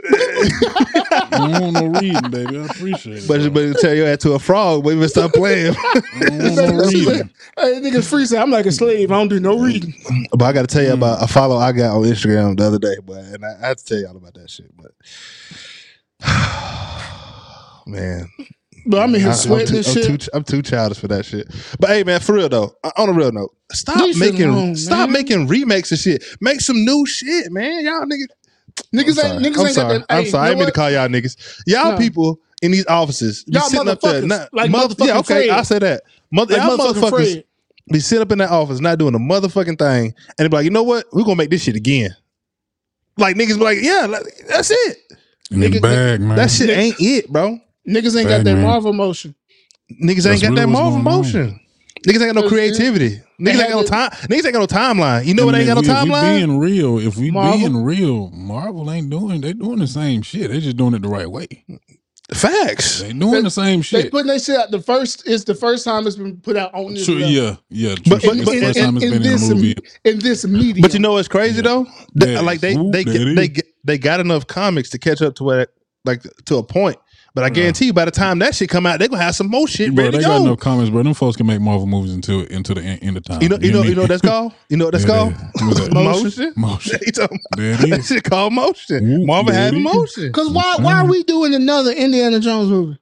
I 1.12 1.38
don't 1.38 1.62
want 1.62 1.74
no 1.74 2.00
reading, 2.00 2.32
baby. 2.32 2.60
I 2.60 2.66
appreciate 2.66 3.24
it. 3.24 3.28
But 3.28 3.42
you 3.42 3.52
bro. 3.52 3.68
better 3.68 3.82
tell 3.82 3.94
your 3.94 4.08
ass 4.08 4.20
to 4.20 4.34
a 4.34 4.40
frog, 4.40 4.84
but 4.84 4.94
even 4.94 5.10
stop 5.10 5.34
playing. 5.34 5.76
I 5.86 6.02
don't 6.20 6.56
want 6.56 6.56
no 6.56 6.86
reading. 6.86 7.30
Hey, 7.58 7.82
nigga 7.82 8.08
free 8.08 8.26
say 8.26 8.38
I'm 8.38 8.50
like 8.50 8.66
a 8.66 8.72
slave. 8.72 9.12
I 9.12 9.16
don't 9.16 9.28
do 9.28 9.42
no 9.42 9.60
reading. 9.60 9.94
but 10.32 10.46
I 10.46 10.54
got 10.54 10.68
to 10.68 10.74
tell 10.74 10.84
you 10.84 10.94
about 10.94 11.22
a 11.22 11.28
follow 11.28 11.58
I 11.58 11.74
got 11.74 11.98
on 11.98 12.04
Instagram 12.04 12.58
the 12.58 12.66
other 12.66 12.80
day, 12.80 12.96
but 13.04 13.26
and 13.26 13.44
I, 13.44 13.58
I 13.62 13.68
have 13.68 13.78
to 13.78 13.86
tell 13.86 13.98
y'all 13.98 14.16
about 14.16 14.36
that 14.36 14.50
shit. 14.50 14.72
But 14.78 14.92
man, 17.88 18.30
But 18.88 19.00
I'm 19.02 19.16
in 19.16 19.22
here 19.22 19.30
I, 19.30 19.34
am 19.34 19.40
too, 19.40 19.54
and 19.56 19.88
I'm, 19.88 20.18
too, 20.18 20.28
I'm 20.34 20.44
too 20.44 20.62
childish 20.62 21.00
for 21.00 21.08
that 21.08 21.26
shit. 21.26 21.48
But 21.80 21.90
hey, 21.90 22.04
man, 22.04 22.20
for 22.20 22.34
real 22.34 22.50
though, 22.50 22.76
uh, 22.84 22.92
on 22.98 23.10
a 23.10 23.14
real 23.14 23.32
note, 23.32 23.56
stop 23.72 23.98
Leave 23.98 24.20
making 24.20 24.44
alone, 24.50 24.76
stop 24.76 25.10
man. 25.10 25.12
making 25.12 25.48
remakes 25.48 25.92
and 25.92 26.00
shit. 26.00 26.24
Make 26.40 26.62
some 26.62 26.86
new 26.86 27.06
shit, 27.06 27.52
man. 27.52 27.84
Y'all 27.84 28.02
niggas. 28.06 28.28
niggas 28.94 29.24
I'm 29.24 29.44
ain't 29.44 29.46
niggas 29.56 29.60
I'm 29.60 29.66
ain't 29.66 29.76
sorry. 29.76 30.00
got 30.00 30.08
that. 30.08 30.16
I'm 30.16 30.24
hey, 30.26 30.30
sorry. 30.30 30.44
I 30.44 30.50
you 30.50 30.52
didn't 30.52 30.60
mean 30.60 30.68
to 30.68 30.72
call 30.74 30.92
y'all 30.92 31.08
niggas. 31.08 31.62
Y'all 31.66 31.92
No. 31.94 31.98
people 31.98 32.40
in 32.62 32.72
these 32.72 32.86
offices 32.88 33.44
be 33.46 33.54
Y'all 33.54 33.64
sitting 33.64 33.88
up 33.88 34.00
there. 34.02 34.22
motherfuckers, 34.22 34.28
Not, 34.28 34.54
like 34.54 34.70
mother- 34.72 34.96
yeah, 35.06 35.18
okay. 35.20 35.48
Fred. 35.48 35.50
I 35.50 35.62
say 35.64 35.80
that. 35.80 36.04
Mother, 36.32 36.58
Like 36.58 36.64
y'all 36.64 36.78
motherfuckers 36.78 37.10
Fred. 37.34 37.44
be 37.92 38.00
sitting 38.00 38.22
up 38.22 38.32
in 38.32 38.38
that 38.38 38.50
office 38.52 38.80
not 38.82 39.00
doing 39.00 39.16
a 39.16 39.20
motherfucking 39.20 39.80
thing, 39.80 40.14
and 40.38 40.46
they 40.46 40.48
be 40.48 40.56
like, 40.58 40.64
you 40.66 40.70
know 40.70 40.84
what? 40.84 41.06
We're 41.12 41.24
gonna 41.24 41.36
make 41.38 41.50
this 41.50 41.64
shit 41.64 41.76
again. 41.76 42.16
Like 43.18 43.36
niggas 43.36 43.58
be 43.58 43.64
like, 43.64 43.78
yeah, 43.82 44.06
like, 44.08 44.24
that's 44.48 44.70
it. 44.72 44.98
In 45.52 45.60
Nigga- 45.60 45.82
bag, 45.82 46.22
man. 46.22 46.36
That 46.36 46.52
shit 46.52 46.70
ain't 46.70 46.96
it, 47.00 47.30
bro. 47.30 47.60
Niggas 47.88 48.18
ain't 48.18 48.28
got 48.30 48.44
that 48.44 48.56
man. 48.56 48.64
Marvel 48.64 48.94
motion. 48.94 49.36
Niggas 50.04 50.30
ain't 50.32 50.42
got 50.42 50.50
really 50.50 50.62
that 50.62 50.68
Marvel 50.68 50.98
on. 50.98 51.04
motion. 51.04 51.60
Niggas 52.08 52.22
ain't 52.26 52.36
got 52.36 52.42
no 52.44 52.48
creativity. 52.50 53.22
Niggas 53.40 53.50
ain't 53.60 53.70
got 53.70 53.70
no 53.72 53.84
time. 53.84 54.10
Niggas 54.30 54.46
ain't 54.46 54.54
got 54.54 54.60
no 54.60 54.68
timeline. 54.68 55.26
You 55.26 55.34
know 55.34 55.46
what 55.46 55.56
ain't 55.56 55.68
got 55.68 55.76
no 55.76 55.82
if 55.82 55.88
we, 55.88 55.94
timeline? 56.12 56.38
being 56.38 56.60
real, 56.60 57.00
if 57.00 57.18
we 57.18 57.32
Marvel? 57.32 57.58
being 57.60 57.84
real, 57.84 58.30
Marvel 58.32 58.92
ain't 58.92 59.10
doing. 59.10 59.42
They 59.42 59.54
doing 59.54 59.80
the 59.80 59.88
same 59.88 60.22
shit. 60.22 60.50
They 60.52 60.60
just 60.60 60.78
doing 60.78 60.94
it 60.94 61.02
the 61.02 61.10
right 61.10 61.30
way. 61.30 61.48
Facts. 62.34 63.02
They 63.02 63.14
doing 63.14 63.32
They- 63.34 63.42
the 63.42 63.52
same 63.52 63.82
shit. 63.84 64.04
They 64.04 64.10
putting 64.10 64.28
that 64.28 64.42
shit 64.42 64.58
out. 64.58 64.72
The 64.72 64.82
first 64.82 65.28
is 65.28 65.46
the 65.46 65.54
first 65.54 65.86
time 65.86 66.08
it's 66.08 66.16
been 66.16 66.38
put 66.38 66.58
out 66.58 66.74
on 66.74 66.96
this 66.96 67.06
True, 67.06 67.16
level. 67.20 67.30
yeah, 67.30 67.56
yeah. 67.70 67.96
But- 68.08 68.22
true. 68.22 68.32
but- 68.32 68.46
but- 68.46 68.54
the 68.56 68.62
first 68.62 68.78
in, 68.78 68.84
time 68.86 68.96
it's 68.98 69.06
in 69.06 69.12
been 69.12 69.22
in 69.22 69.32
this 69.32 69.50
a 69.50 69.56
movie. 69.56 69.76
in 70.06 70.20
this 70.20 70.46
medium. 70.48 70.82
But 70.82 70.94
you 70.94 71.00
know 71.00 71.14
what's 71.14 71.28
crazy 71.28 71.58
Yeah. 71.58 71.62
though? 71.62 71.88
They- 72.16 72.40
like 72.40 72.62
they 72.62 72.76
Ooh, 72.76 72.90
they 72.92 73.04
get, 73.04 73.36
they 73.36 73.48
get, 73.48 73.66
they 73.84 73.98
got 74.00 74.20
enough 74.20 74.48
comics 74.48 74.90
to 74.92 74.98
catch 74.98 75.22
up 75.22 75.36
to 75.36 75.44
what 75.44 75.70
like 76.04 76.24
to 76.46 76.58
a 76.58 76.64
point. 76.64 76.98
But 77.36 77.44
I 77.44 77.50
guarantee 77.50 77.88
you, 77.88 77.94
by 77.94 78.06
the 78.06 78.12
time 78.12 78.40
that 78.40 78.56
shit 78.56 78.70
come 78.70 78.86
out, 78.86 78.98
they 78.98 79.10
gonna 79.10 79.22
have 79.22 79.36
some 79.36 79.48
more 79.50 79.68
shit 79.68 79.94
Bro, 79.94 80.06
ready 80.06 80.18
they 80.18 80.24
to 80.24 80.30
got 80.30 80.38
go. 80.40 80.46
enough 80.46 80.60
comments, 80.60 80.90
bro. 80.90 81.04
Them 81.04 81.14
folks 81.14 81.36
can 81.36 81.46
make 81.46 81.60
Marvel 81.60 81.86
movies 81.86 82.14
until 82.14 82.44
into 82.46 82.74
the 82.74 82.82
end, 82.82 83.00
end 83.04 83.18
of 83.18 83.26
time. 83.26 83.42
you 83.42 83.50
know, 83.50 83.58
you 83.60 83.74
know, 83.74 83.82
need- 83.84 83.90
you 83.90 83.96
know 83.96 84.04
what 84.04 84.08
that's 84.08 84.22
called. 84.22 84.54
You 84.70 84.78
know 84.78 84.86
what 84.86 84.92
that's 84.94 85.04
Yeah, 85.04 85.10
called? 85.10 85.34
that- 85.34 85.66
what's 85.66 85.80
that? 85.82 85.94
Motion. 85.94 86.54
Motion. 86.56 87.00
He 87.06 87.12
talking 87.12 87.40
about- 87.52 87.58
There 87.62 87.72
it 87.74 87.90
that 87.90 88.00
is. 88.00 88.08
shit 88.08 88.24
called 88.24 88.54
motion. 88.54 89.12
Ooh, 89.22 89.26
Marvel 89.26 89.52
there 89.52 89.62
has 89.62 89.74
it 89.74 89.78
is. 89.78 89.84
motion. 89.84 90.28
Because 90.28 90.50
why 90.50 90.76
why 90.80 90.94
are 91.02 91.06
we 91.06 91.24
doing 91.24 91.54
another 91.54 91.92
Indiana 91.92 92.40
Jones 92.40 92.70
movie? 92.70 92.98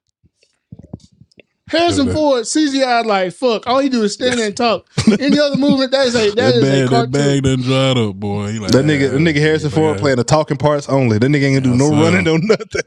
Harrison 1.70 2.08
that- 2.08 2.14
Ford 2.14 2.44
CGI 2.46 3.06
like 3.06 3.34
fuck. 3.34 3.66
All 3.68 3.80
he 3.80 3.90
do 3.90 4.02
is 4.04 4.14
stand 4.14 4.38
there 4.40 4.48
and 4.48 4.58
talk. 4.58 4.88
Any 5.20 5.40
other 5.40 5.58
movement 5.58 5.92
that 5.92 6.08
is 6.08 6.16
a 6.16 6.30
that 6.32 6.36
That 6.36 6.56
is 6.56 6.58
a 6.58 6.62
bag, 6.62 6.82
that 6.82 6.90
cartoon. 6.90 7.12
bag 7.12 7.44
done 7.44 7.62
dried 7.62 7.98
up, 7.98 8.16
boy. 8.16 8.52
He 8.52 8.60
like, 8.60 8.72
That 8.72 8.86
nigga, 8.86 9.12
that 9.12 9.18
nigga 9.20 9.38
Harrison 9.40 9.70
yeah, 9.70 9.76
Ford 9.76 9.98
playing 10.00 10.18
the 10.18 10.24
talking 10.24 10.58
parts 10.58 10.90
only. 10.90 11.20
That 11.20 11.28
nigga 11.32 11.44
ain't 11.44 11.64
gonna 11.64 11.78
do 11.78 11.84
Yes, 11.84 11.92
no 11.92 11.96
sir. 11.98 12.04
running, 12.12 12.24
no 12.26 12.38
nothing. 12.42 12.82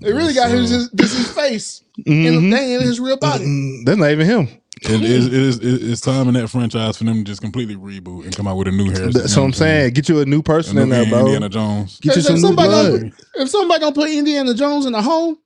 They 0.00 0.12
really 0.12 0.34
got 0.34 0.50
his 0.50 0.70
his, 0.70 0.90
this 0.90 1.16
his 1.16 1.30
face. 1.32 1.82
Mhm. 2.06 2.28
And 2.38 2.52
they 2.52 2.74
ain't 2.74 2.82
his 2.82 3.00
real 3.00 3.16
body. 3.16 3.44
Mm, 3.44 3.84
That's 3.84 3.98
not 3.98 4.10
even 4.10 4.26
him. 4.26 4.48
It 4.82 5.02
is, 5.02 5.26
it 5.26 5.32
is, 5.32 5.58
it's 5.60 6.00
time 6.00 6.28
in 6.28 6.34
that 6.34 6.46
franchise 6.48 6.96
for 6.98 7.02
them 7.04 7.16
to 7.16 7.24
just 7.24 7.40
completely 7.40 7.74
reboot 7.74 8.24
and 8.26 8.36
come 8.36 8.46
out 8.46 8.56
with 8.56 8.68
a 8.68 8.70
new 8.70 8.84
Harrison. 8.90 9.10
That's 9.10 9.36
what 9.36 9.42
I'm 9.42 9.52
saying. 9.52 9.92
Get 9.94 10.08
you 10.08 10.20
a 10.20 10.24
new 10.24 10.38
A 10.38 10.42
person 10.42 10.76
new 10.76 10.82
in 10.82 10.88
there, 10.90 11.04
bro. 11.06 11.20
Indiana 11.20 11.48
Jones. 11.48 11.98
Get 11.98 12.14
you 12.14 12.20
If 12.20 12.26
some 12.26 12.34
new 12.36 12.40
somebody 12.42 12.68
blood. 12.68 13.00
gonna- 13.00 13.12
If 13.34 13.48
somebody 13.50 13.80
gonna 13.80 13.94
put 13.94 14.08
Indiana 14.10 14.54
Jones 14.54 14.86
in 14.86 14.94
a 14.94 15.02
home, 15.02 15.36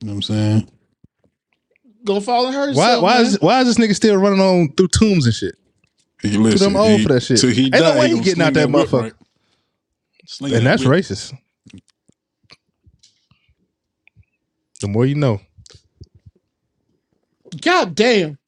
You 0.00 0.06
know 0.06 0.12
what 0.14 0.16
I'm 0.16 0.22
saying? 0.22 0.70
gonna 2.06 2.20
fall 2.22 2.46
in 2.46 2.54
her. 2.54 2.72
Why? 2.72 2.96
Why 2.96 3.20
is 3.20 3.38
why 3.42 3.60
is 3.60 3.66
this 3.66 3.76
nigga 3.86 3.94
still 3.94 4.16
running 4.16 4.40
on 4.40 4.72
through 4.74 4.88
tombs 4.88 5.26
and 5.26 5.34
shit? 5.34 5.56
He 6.22 6.30
listen, 6.38 6.72
them 6.72 6.76
old 6.80 7.00
he- 7.00 7.02
for 7.06 7.12
that 7.12 7.20
shit. 7.22 7.38
He 7.42 7.64
Ain't 7.64 7.72
no 7.74 7.98
way 7.98 8.06
he 8.08 8.12
gonna 8.14 8.24
getting 8.24 8.42
out 8.42 8.54
sling 8.54 8.72
that 8.72 8.78
motherfucker. 8.78 9.02
right? 9.02 10.52
And 10.54 10.64
that's 10.66 10.84
racist. 10.84 11.34
The 14.80 14.88
more 14.88 15.06
you 15.06 15.16
know. 15.16 15.40
God 17.62 17.94
damn. 17.94 18.38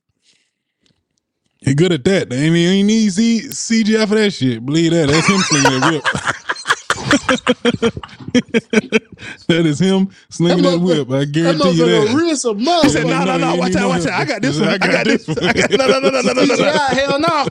He 1.61 1.75
good 1.75 1.93
at 1.93 2.05
that. 2.05 2.31
They 2.31 2.37
ain't, 2.39 2.55
he 2.57 2.67
ain't 2.67 2.87
need 2.87 3.13
C, 3.13 3.43
CGI 3.49 4.09
for 4.09 4.15
that 4.17 4.33
shit. 4.33 4.65
Believe 4.65 4.93
that. 4.93 5.09
That's 5.09 5.29
him 5.29 5.41
slinging 5.41 5.81
that 5.81 5.85
whip. 5.85 6.07
that 9.49 9.67
is 9.67 9.79
him 9.79 10.11
slinging 10.31 10.63
That 10.63 10.71
that, 10.73 10.79
whip. 10.81 11.11
I 11.11 11.19
That 11.21 11.33
guarantee 11.33 11.71
you 11.71 11.87
that. 11.87 12.15
real 12.15 12.37
some 12.37 12.59
He 12.59 12.89
said, 12.89 13.07
no, 13.07 13.25
no, 13.25 13.37
no, 13.39 13.55
watch 13.57 13.75
out, 13.77 13.89
watch 13.89 14.07
out. 14.07 14.13
I 14.21 14.25
got 14.25 14.43
this 14.43 14.57
He 14.57 14.63
one. 14.63 14.71
said, 14.71 14.83
I 14.83 14.93
got 14.93 15.05
this 15.07 15.29
one. 15.29 15.39
I 15.45 15.53
got- 15.53 15.71
No, 15.71 15.87
no, 15.87 15.99
no, 16.01 16.11
no, 16.11 16.21
no, 16.23 16.33
no, 16.33 16.45
no, 16.45 16.55
no. 16.55 16.73
Hell 16.73 17.21
no. 17.21 17.29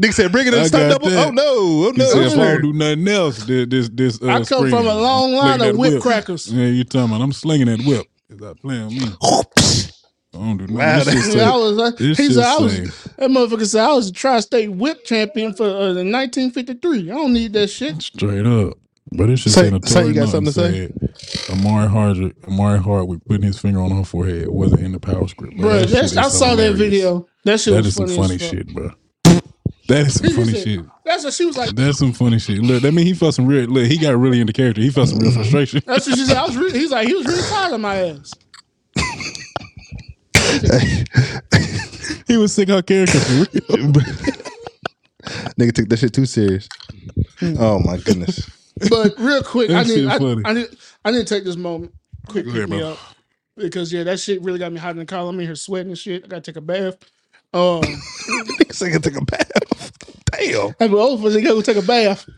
Nigga 0.00 0.12
said, 0.12 0.32
bring 0.32 0.46
it 0.46 0.54
in 0.54 0.60
I 0.60 0.66
stunt 0.66 0.92
double. 0.92 1.10
that. 1.10 1.26
Oh, 1.28 1.30
no. 1.30 1.44
Oh, 1.46 1.92
no! 1.96 2.04
He 2.04 2.10
said, 2.10 2.22
if 2.26 2.32
I 2.38 2.52
don't 2.52 2.62
do 2.62 2.72
nothing 2.72 3.08
else, 3.08 3.44
this 3.44 3.66
this, 3.68 3.88
this 3.90 4.22
uh, 4.22 4.26
I 4.28 4.44
come 4.44 4.68
from 4.70 4.86
a 4.86 4.94
long 4.94 5.32
line 5.32 5.60
of 5.60 5.66
that 5.66 5.76
whip 5.76 6.02
crackers. 6.02 6.52
Yeah, 6.52 6.66
you 6.66 6.84
talking 6.84 7.10
about? 7.10 7.22
I'm 7.22 7.32
slinging 7.32 7.66
that 7.66 7.82
whip. 7.84 8.06
Is 8.28 8.38
that 8.38 8.60
playing 8.60 8.86
with 8.86 8.94
me? 8.94 9.06
I 10.34 10.38
don't 10.38 10.56
do 10.58 10.66
nothing. 10.66 10.76
Wow, 10.76 10.98
This 11.04 11.12
shit 11.24 11.32
say- 11.32 11.40
I 11.44 11.56
was 11.56 11.72
like, 11.72 11.96
this 11.96 12.18
he 12.18 12.30
said 12.32 12.44
I 12.44 12.56
was 12.58 12.76
that 13.16 13.30
motherfucker 13.30 13.66
said 13.66 13.84
I 13.84 13.92
was 13.94 14.08
a 14.08 14.12
tri-state 14.12 14.70
whip 14.72 15.04
champion 15.04 15.54
for 15.54 15.64
uh, 15.64 15.94
1953. 15.94 17.10
I 17.10 17.14
don't 17.14 17.32
need 17.32 17.52
that 17.54 17.68
shit. 17.68 18.02
Straight 18.02 18.44
up. 18.46 18.74
But 19.12 19.30
it's 19.30 19.42
just 19.44 19.54
Say- 19.54 19.68
a 19.68 19.86
say 19.86 20.08
you 20.08 20.14
got 20.14 20.28
something 20.28 20.52
to 20.52 20.60
say? 20.60 21.52
Omari 21.52 21.88
Hardwick, 21.88 22.34
Omari 22.48 22.80
Hardwick 22.80 23.24
putting 23.24 23.44
his 23.44 23.58
finger 23.58 23.80
on 23.80 23.90
her 23.92 24.04
forehead 24.04 24.48
wasn't 24.48 24.80
in 24.82 24.92
the 24.92 24.98
power 24.98 25.28
script. 25.28 25.56
Bro, 25.56 25.80
that 25.80 25.88
that's, 25.88 26.16
I 26.16 26.26
is 26.26 26.38
saw 26.38 26.54
that 26.56 26.74
video. 26.74 27.26
That 27.44 27.60
shit 27.60 27.74
That 27.74 27.84
was 27.84 27.86
is 27.86 27.94
some 27.94 28.06
funny, 28.08 28.16
funny 28.16 28.34
as 28.34 28.42
shit, 28.42 28.74
bro. 28.74 28.90
That 29.88 30.06
is 30.08 30.14
some 30.14 30.30
funny 30.30 30.52
said- 30.52 30.64
shit. 30.64 30.84
That's 31.04 31.22
what 31.22 31.32
she 31.34 31.44
was 31.46 31.56
like. 31.56 31.70
That's 31.70 31.98
some 31.98 32.12
funny 32.12 32.40
shit. 32.40 32.58
Look, 32.58 32.82
that 32.82 32.92
mean 32.92 33.06
he 33.06 33.14
felt 33.14 33.34
some 33.34 33.46
real. 33.46 33.68
Look, 33.68 33.86
he 33.86 33.96
got 33.96 34.16
really 34.16 34.40
into 34.40 34.52
character. 34.52 34.80
He 34.80 34.90
felt 34.90 35.08
some 35.08 35.20
real 35.20 35.30
mm-hmm. 35.30 35.40
frustration. 35.40 35.82
That's 35.86 36.06
what 36.08 36.18
she 36.18 36.24
said. 36.24 36.36
I 36.36 36.44
was 36.44 36.56
really, 36.56 36.76
he's 36.76 36.90
like 36.90 37.06
he 37.06 37.14
was 37.14 37.26
really 37.26 37.42
tired 37.48 37.72
of 37.74 37.80
my 37.80 37.96
ass. 37.96 38.32
he 42.26 42.36
was 42.36 42.52
sick 42.52 42.68
of 42.70 42.76
her 42.76 42.82
character 42.82 43.20
for 43.20 43.32
real. 43.32 43.92
Nigga 45.58 45.72
took 45.72 45.88
that 45.88 45.98
shit 45.98 46.12
too 46.12 46.26
serious. 46.26 46.68
Mm-hmm. 47.40 47.62
Oh, 47.62 47.78
my 47.80 47.98
goodness. 47.98 48.50
But 48.90 49.14
real 49.18 49.42
quick, 49.42 49.70
I 49.70 49.84
That 49.84 49.86
need 49.88 49.94
shit 49.94 50.46
I. 50.46 50.50
I 50.50 50.52
need 50.52 50.66
I 51.04 51.10
need 51.10 51.18
to 51.26 51.34
take 51.34 51.44
this 51.44 51.56
moment. 51.56 51.92
Quick, 52.28 52.44
pick 52.46 52.54
ahead, 52.54 52.68
me 52.70 52.78
bro. 52.78 52.92
up 52.92 52.98
because 53.56 53.92
yeah, 53.92 54.02
that 54.04 54.20
shit 54.20 54.42
really 54.42 54.58
got 54.58 54.72
me 54.72 54.78
hot 54.78 54.90
in 54.90 54.98
the 54.98 55.06
collar. 55.06 55.30
I'm 55.30 55.40
in 55.40 55.46
here 55.46 55.54
sweating 55.54 55.90
and 55.90 55.98
shit. 55.98 56.24
I 56.24 56.28
gotta 56.28 56.42
take 56.42 56.56
a 56.56 56.60
bath. 56.60 56.96
Um, 57.54 57.80
Nigga 57.82 58.72
said, 58.74 58.92
"Go 58.92 58.98
take 58.98 59.16
a 59.16 59.24
bath. 59.24 59.92
Damn. 60.32 60.74
have 60.78 60.80
an 60.80 60.90
gotta 60.90 61.40
go 61.42 61.62
take 61.62 61.76
a 61.76 61.82
bath. 61.82 62.28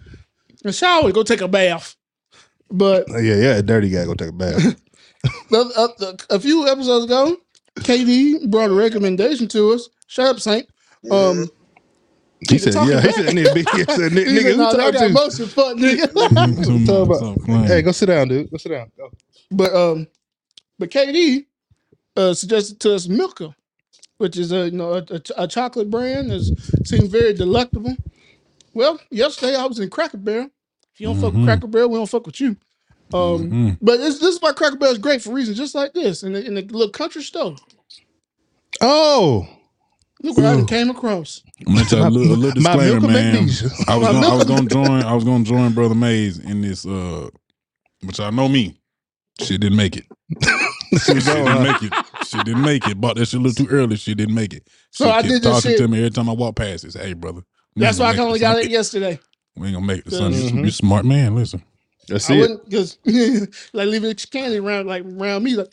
A 0.65 0.73
shower, 0.73 1.11
go 1.13 1.23
take 1.23 1.41
a 1.41 1.49
bath. 1.49 1.97
But 2.71 3.07
Oh, 3.11 3.19
Yeah, 3.19 3.37
yeah, 3.37 3.57
a 3.57 3.63
dirty 3.63 3.91
guy 3.91 4.05
go 4.05 4.15
take 4.15 4.29
a 4.31 4.33
bath. 4.33 4.57
the, 5.51 5.59
uh, 5.77 5.89
the, 5.99 6.25
a 6.31 6.39
few 6.39 6.69
episodes 6.69 7.07
ago, 7.07 7.37
KD 7.81 8.51
brought 8.51 8.71
a 8.71 8.75
recommendation 8.75 9.49
to 9.49 9.73
us. 9.73 9.89
Shut 10.07 10.27
up, 10.27 10.41
Saint. 10.41 10.69
Um, 11.11 11.49
He 12.49 12.59
said, 12.59 12.75
yeah. 12.75 13.01
He 13.01 13.11
said, 13.13 13.27
nigga, 13.35 13.57
he 13.57 13.63
said, 13.85 14.13
nigga, 14.13 14.43
said, 14.43 14.53
who 14.53 14.57
"Nah, 14.59 14.73
got 14.73 14.95
to? 14.95 15.09
motion, 15.09 15.47
fuck 15.47 15.77
nigga. 15.79 16.13
Talking 16.13 16.85
about- 16.85 17.03
about- 17.07 17.17
stop 17.17 17.41
playing. 17.45 17.65
Hey, 17.65 17.83
go 17.83 17.93
sit 17.93 18.07
down, 18.07 18.29
dude. 18.29 18.51
Go 18.51 18.57
sit 18.59 18.69
down. 18.71 18.91
Go. 18.97 19.11
But 19.51 19.75
um, 19.75 20.07
but 20.79 20.91
KD 20.91 21.47
uh, 22.17 22.35
suggested 22.35 22.79
to 22.81 22.95
us 22.95 23.09
Milka, 23.09 23.55
which 24.19 24.37
is 24.37 24.53
a 24.53 24.67
you 24.67 24.77
know 24.77 24.95
a, 24.95 25.05
a, 25.11 25.21
a 25.39 25.49
chocolate 25.49 25.91
brand 25.91 26.31
that 26.31 26.43
seems 26.85 27.09
very 27.09 27.33
delectable. 27.35 27.97
Well, 28.75 29.01
yesterday 29.11 29.57
I 29.57 29.67
was 29.67 29.81
in 29.81 29.91
Cracker 29.91 30.19
Barrel. 30.19 30.51
If 30.95 31.01
you 31.01 31.07
don't 31.09 31.21
fuck 31.21 31.33
with 31.33 31.43
Mhm. 31.43 31.47
Cracker 31.47 31.67
Barrel, 31.67 31.89
we 31.91 31.97
don't 31.99 32.07
fuck 32.09 32.27
with 32.27 32.41
you. 32.41 32.57
Um, 33.13 33.51
Mhm. 33.51 33.79
but 33.83 33.97
this 33.97 34.19
this 34.21 34.37
is 34.37 34.43
why 34.43 34.53
Cracker 34.53 34.77
Barrel 34.77 34.93
is 34.93 34.99
great 34.99 35.23
for 35.23 35.33
reasons 35.33 35.57
just 35.57 35.75
like 35.75 35.93
this 35.95 36.23
in 36.23 36.33
the, 36.35 36.45
in 36.45 36.55
the 36.55 36.63
little 36.63 36.91
country 36.91 37.23
store. 37.23 37.57
Oh, 38.81 39.49
Look 40.23 40.37
what 40.37 40.47
I 40.47 40.55
Ooh. 40.59 40.67
came 40.67 40.91
across. 40.91 41.43
I'm 41.67 41.75
gonna 41.75 41.79
let 41.79 41.93
y'all 41.93 42.07
a 42.07 42.09
little, 42.09 42.33
a 42.33 42.37
little 42.37 42.51
disclaimer, 42.63 43.01
man. 43.01 43.33
magnesia. 43.35 43.71
I 43.89 43.97
was 43.97 44.09
gonna, 44.09 44.27
I 44.29 44.35
was 44.35 44.45
gonna 44.45 44.69
join. 44.69 45.03
I 45.03 45.15
was 45.15 45.25
gonna 45.25 45.45
join 45.45 45.73
Brother 45.73 45.95
Mays 45.95 46.39
in 46.39 46.61
this. 46.63 46.87
uh 46.87 47.29
But 48.03 48.19
y'all 48.19 48.33
know 48.33 48.49
me. 48.49 48.81
She 49.41 49.59
didn't 49.59 49.77
make 49.77 49.97
it. 49.97 50.05
She 51.05 51.13
didn't 51.21 51.63
make 51.63 51.83
it. 51.83 51.93
She 52.25 52.39
didn't 52.39 52.63
make 52.63 52.87
it. 52.89 52.99
Bought 52.99 53.17
that 53.17 53.27
shit 53.27 53.39
a 53.39 53.43
little 53.43 53.67
too 53.67 53.71
early. 53.71 53.97
She 53.97 54.15
didn't 54.15 54.35
make 54.35 54.55
it. 54.55 54.63
She 54.91 55.05
So 55.05 55.11
I 55.11 55.17
kept 55.21 55.29
did 55.29 55.43
this 55.43 55.53
talking 55.53 55.71
shit- 55.73 55.79
to 55.79 55.87
me 55.89 55.99
every 55.99 56.11
time 56.11 56.31
I 56.31 56.33
walk 56.33 56.57
past. 56.57 56.85
It. 56.85 56.93
Say, 56.93 57.09
hey, 57.09 57.13
brother. 57.13 57.43
That's 57.77 57.99
why 57.99 58.15
I 58.15 58.17
only 58.17 58.39
got 58.39 58.59
it 58.59 58.71
yesterday. 58.71 59.21
We 59.55 59.67
ain't 59.69 59.75
gonna 59.77 59.87
make 59.87 60.07
it. 60.07 60.13
Son, 60.13 60.33
you, 60.33 60.41
Mhm. 60.41 60.65
you 60.65 60.71
smart 60.71 61.05
man. 61.05 61.35
Listen, 61.37 61.63
Let's 62.09 62.29
I 62.31 62.35
it. 62.37 62.65
because 62.65 62.97
like 63.75 63.87
leaving 63.89 64.15
candy 64.31 64.57
around 64.59 64.87
like 64.87 65.05
around 65.05 65.43
me. 65.43 65.57
Like, 65.57 65.69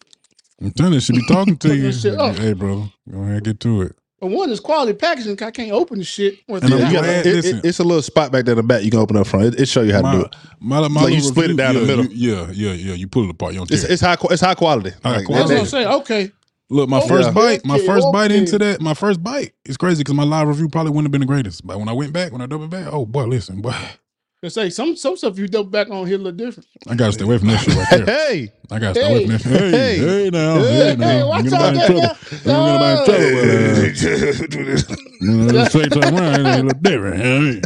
I'm 0.62 0.72
telling 0.72 0.94
you, 0.94 1.00
she 1.00 1.14
be 1.14 1.24
talking 1.26 1.56
to 1.58 1.74
you. 1.76 1.84
that 1.84 1.94
shit 1.94 2.16
up. 2.20 2.36
Hey, 2.36 2.52
brother, 2.54 2.92
go 3.10 3.20
ahead, 3.24 3.46
get 3.46 3.60
to 3.62 3.84
it. 3.84 3.96
But 4.30 4.36
one 4.38 4.50
is 4.52 4.60
quality 4.60 4.94
packaging. 4.94 5.36
'cause 5.36 5.48
I 5.48 5.52
can't 5.52 5.72
open 5.72 6.00
the 6.00 6.04
shit. 6.06 6.40
Or 6.48 6.58
And 6.58 6.66
I'm 6.66 6.72
Yeah, 6.72 6.88
you 6.88 6.94
gotta- 6.94 7.08
glad- 7.08 7.26
it- 7.26 7.30
it- 7.32 7.36
listen. 7.36 7.62
it's 7.64 7.80
a 7.80 7.84
little 7.84 8.02
spot 8.02 8.32
back 8.32 8.46
there 8.46 8.54
in 8.54 8.58
the 8.58 8.64
back 8.64 8.84
you 8.84 8.92
can 8.92 9.00
open 9.00 9.18
up 9.18 9.28
front. 9.28 9.46
It, 9.54 9.60
it 9.62 9.68
show 9.68 9.82
you 9.82 9.94
how 9.94 10.02
to 10.02 10.18
do 10.18 10.24
it. 10.26 10.36
my, 10.60 10.88
my 10.88 11.02
Like 11.02 11.10
you 11.12 11.16
little 11.18 11.30
split 11.32 11.46
it 11.46 11.54
review- 11.54 11.58
down 11.58 11.74
the 11.76 11.82
yeah, 11.82 11.88
middle. 11.88 12.06
you- 12.06 12.36
yeah, 12.36 12.48
yeah, 12.52 12.74
yeah. 12.74 12.94
You 12.96 13.08
pull 13.08 13.24
it 13.26 13.30
apart. 13.30 13.54
You 13.54 13.60
don't 13.60 13.72
It's, 13.72 13.82
tear 13.84 13.92
it. 13.92 13.94
it's 13.94 14.02
high. 14.02 14.16
qu- 14.16 14.28
It's 14.32 14.42
high 14.42 14.56
quality. 14.56 14.92
High 15.04 15.10
Like, 15.10 15.16
I 15.16 15.18
was 15.18 15.26
quality. 15.26 15.56
gonna 15.56 15.66
say 15.68 15.86
okay. 15.86 16.32
Look, 16.70 16.90
my 16.90 16.98
Oh, 16.98 17.08
first 17.08 17.28
yeah. 17.28 17.34
bite, 17.34 17.64
my 17.66 17.76
Okay, 17.76 17.86
first 17.86 18.08
bite 18.12 18.32
okay. 18.32 18.38
into 18.40 18.58
that, 18.58 18.82
my 18.82 18.96
first 18.96 19.22
bite 19.24 19.52
is 19.66 19.78
crazy 19.78 20.00
because 20.00 20.16
my 20.16 20.24
live 20.24 20.48
review 20.48 20.68
probably 20.68 20.90
wouldn't 20.92 21.06
have 21.06 21.12
been 21.12 21.22
the 21.22 21.28
greatest. 21.28 21.66
But 21.66 21.78
when 21.78 21.88
I 21.88 21.94
went 21.94 22.12
back, 22.12 22.32
when 22.32 22.42
I 22.42 22.48
doubled 22.48 22.72
back, 22.72 22.88
oh 22.92 23.06
boy, 23.06 23.26
listen, 23.26 23.62
boy, 23.62 23.76
I 24.46 24.50
say 24.50 24.70
some 24.70 24.96
some 24.96 25.18
stuff 25.18 25.38
you 25.40 25.48
double 25.48 25.70
back 25.70 25.90
on 25.90 26.06
here 26.06 26.16
a 26.16 26.20
little 26.20 26.32
different. 26.38 26.68
I 26.88 26.96
gotta 26.96 27.12
stay 27.14 27.24
away 27.26 27.38
from 27.40 27.48
that 27.50 27.60
shit 27.64 27.76
right 27.76 27.88
there. 27.90 28.06
Hey, 28.06 28.52
I 28.72 28.80
gotta 28.80 28.94
stay 29.00 29.12
away 29.12 29.22
from 29.28 29.32
that. 29.32 29.42
Hey, 29.42 29.72
Hey. 29.72 29.98
hey, 29.98 30.30
now, 30.30 30.56
Hey, 30.60 30.74
hey, 30.90 30.96
now, 30.96 31.08
hey, 31.08 31.20
Don't 31.20 31.30
watch 31.30 31.54
out 31.54 31.68
in 31.68 31.74
there, 31.76 31.88
trouble. 31.88 32.18
Don't 32.46 32.66
get 32.66 32.72
nobody 32.74 32.92
in 32.92 33.06
trouble. 33.06 33.32
but, 33.36 34.86
uh, 34.86 34.96
You 35.22 35.32
know, 35.32 35.52
the 35.52 35.66
straight 35.70 35.94
time 35.94 36.16
around, 36.16 36.36
it 36.36 36.40
ain't 36.40 36.48
a 36.48 36.64
little 36.64 36.82
different. 36.82 37.18
Hey. 37.18 37.62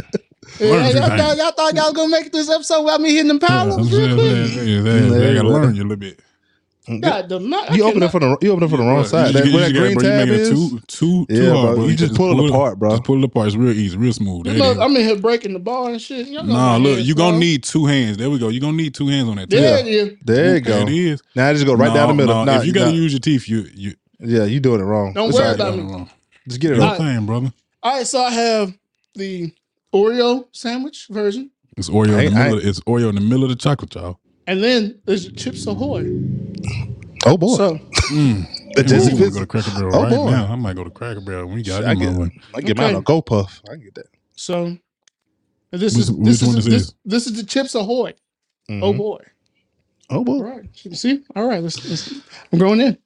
Hey, 0.58 0.70
Learn 0.70 0.96
y'all, 0.96 1.16
thought, 1.16 1.36
y'all 1.36 1.52
thought 1.52 1.74
y'all 1.74 1.84
was 1.84 1.92
gonna 1.94 2.08
make 2.10 2.26
it 2.26 2.32
this 2.32 2.50
episode 2.50 2.82
without 2.82 3.00
me 3.00 3.12
hitting 3.12 3.28
them 3.28 3.38
Yeah, 3.42 3.48
power 3.48 3.70
I'm 3.72 3.80
ups 3.80 3.90
saying, 3.90 4.06
real 4.08 4.14
quick. 4.16 4.30
saying, 4.30 4.48
saying, 4.54 4.84
saying, 4.84 5.10
They 5.20 5.34
gotta 5.34 5.48
learn 5.48 5.74
you 5.74 5.82
a 5.82 5.84
little 5.84 5.96
bit. 5.96 6.20
Mm, 6.88 7.02
God, 7.02 7.28
the 7.28 7.38
ma- 7.38 7.66
you 7.72 7.84
open 7.84 8.02
it 8.02 8.10
for 8.10 8.20
the 8.20 8.38
you 8.40 8.52
open 8.52 8.64
it 8.64 8.68
from 8.70 8.78
the 8.80 8.84
wrong 8.86 9.04
side. 9.04 9.28
you 9.28 9.32
That, 9.34 9.42
just- 9.44 9.54
where 9.54 9.68
you 9.68 9.72
that 9.74 9.74
just 9.74 9.80
green 9.80 9.94
gotta- 9.94 10.00
bro, 10.00 10.10
you 10.10 10.18
tab 10.18 10.28
making 10.28 10.34
it 10.34 10.40
is. 10.40 10.48
Too, 10.48 10.80
too, 10.86 11.26
too 11.26 11.42
Yeah, 11.44 11.50
hard, 11.54 11.76
bro. 11.76 11.86
You 11.86 11.94
just 11.96 12.14
pull 12.14 12.40
it 12.44 12.48
apart, 12.50 12.78
bro. 12.78 12.90
Just 12.90 13.04
pull 13.04 13.18
it 13.18 13.24
apart. 13.24 13.46
It's 13.48 13.56
real 13.56 13.72
easy, 13.72 13.96
real 13.98 14.12
smooth. 14.14 14.44
There 14.44 14.54
it 14.54 14.58
Look. 14.58 14.78
I'm 14.78 14.96
in 14.96 15.02
here 15.02 15.16
breaking 15.16 15.52
the 15.52 15.58
bar 15.58 15.90
and 15.90 16.00
shit. 16.00 16.26
Y'all 16.28 16.42
Nah, 16.42 16.76
look, 16.78 16.96
hands 16.96 17.08
you 17.08 17.14
gonna 17.14 17.38
need 17.38 17.64
two 17.64 17.84
hands. 17.84 18.16
There 18.16 18.30
we 18.30 18.38
go. 18.38 18.48
You 18.48 18.60
gonna 18.60 18.76
need 18.78 18.94
two 18.94 19.08
hands 19.08 19.28
on 19.28 19.36
that. 19.36 19.50
There 19.50 19.76
table. 19.76 19.88
it 19.88 19.92
is. 19.94 20.18
There 20.24 20.54
you 20.54 20.60
go. 20.62 20.72
There 20.72 20.82
it 20.88 20.94
is. 20.94 21.22
Now 21.36 21.48
I 21.48 21.52
just 21.52 21.66
go 21.66 21.74
right 21.74 21.92
down 21.92 22.08
the 22.08 22.14
middle. 22.14 22.34
no, 22.34 22.44
Nah, 22.44 22.60
if 22.60 22.66
you 22.66 22.72
gotta 22.72 22.90
nah. 22.92 22.96
use 22.96 23.12
your 23.12 23.20
teeth, 23.20 23.46
you 23.48 23.66
you. 23.74 23.94
yeah, 24.18 24.44
you 24.44 24.58
doing 24.58 24.80
it 24.80 24.84
wrong. 24.84 25.12
Don't 25.12 25.28
It's 25.28 25.36
worry 25.36 25.44
all 25.48 25.50
right, 25.52 25.60
about 25.60 26.00
me. 26.00 26.06
Just 26.48 26.60
get 26.62 26.72
it 26.72 26.76
Your 26.78 26.86
right. 26.86 26.96
thing, 26.96 27.26
brother. 27.26 27.52
All 27.82 27.96
right, 27.96 28.06
so 28.06 28.20
I 28.22 28.30
have 28.30 28.72
the 29.14 29.52
Oreo 29.94 30.46
sandwich 30.52 31.08
version, 31.10 31.50
It's 31.76 31.88
Oreo. 31.90 32.18
In 32.24 32.32
the 32.32 32.38
middle, 32.40 32.58
it's 32.66 32.80
Oreo 32.80 33.08
in 33.10 33.14
the 33.16 33.20
middle 33.20 33.44
of 33.44 33.50
the 33.50 33.56
chocolate, 33.56 33.94
y'all. 33.94 34.18
And 34.50 34.62
then 34.62 35.00
there's 35.04 35.30
Chips 35.32 35.66
Ahoy. 35.66 36.04
Oh 37.24 37.36
boy, 37.36 37.56
So 37.56 37.78
Mm. 38.10 38.46
the 38.74 38.82
Damn, 38.82 38.98
Jizzy 38.98 39.10
I 39.10 39.14
wanna 39.14 39.16
Fizz- 39.24 39.34
go 39.34 39.40
to 39.40 39.46
Cracker 39.46 39.70
Barrel 39.70 39.96
Oh, 39.96 40.02
right 40.02 40.10
boy. 40.10 40.30
now. 40.30 40.46
I 40.52 40.56
might 40.56 40.74
go 40.74 40.82
to 40.84 40.90
Cracker 40.90 41.20
Barrel 41.20 41.46
when 41.46 41.54
we 41.56 41.62
got 41.62 41.84
I 41.84 41.92
it. 41.92 41.98
get, 41.98 42.08
I 42.54 42.60
get 42.60 42.70
Okay. 42.78 42.86
mine 42.86 42.96
on 42.96 43.02
Go 43.02 43.22
Puff. 43.22 43.62
I 43.70 43.76
get 43.76 43.94
that. 43.94 44.06
so 44.36 44.76
this 45.70 45.94
Which- 45.94 46.02
is 46.02 46.10
which 46.12 46.24
this 46.26 46.42
one 46.42 46.58
is 46.58 46.64
this 46.64 46.74
this, 46.74 46.82
is? 46.82 46.94
this 47.04 47.26
is 47.28 47.36
the 47.36 47.44
Chips 47.44 47.74
Ahoy. 47.76 48.14
Oh 48.68 48.92
Mhm. 48.92 48.96
boy. 48.96 49.18
oh 50.10 50.24
boy. 50.24 50.40
right. 50.40 50.64
See? 50.74 51.22
All 51.36 51.46
right, 51.46 51.62
let's, 51.62 51.88
let's 51.88 52.12
I'm 52.52 52.58
going 52.58 52.80
in. 52.80 52.98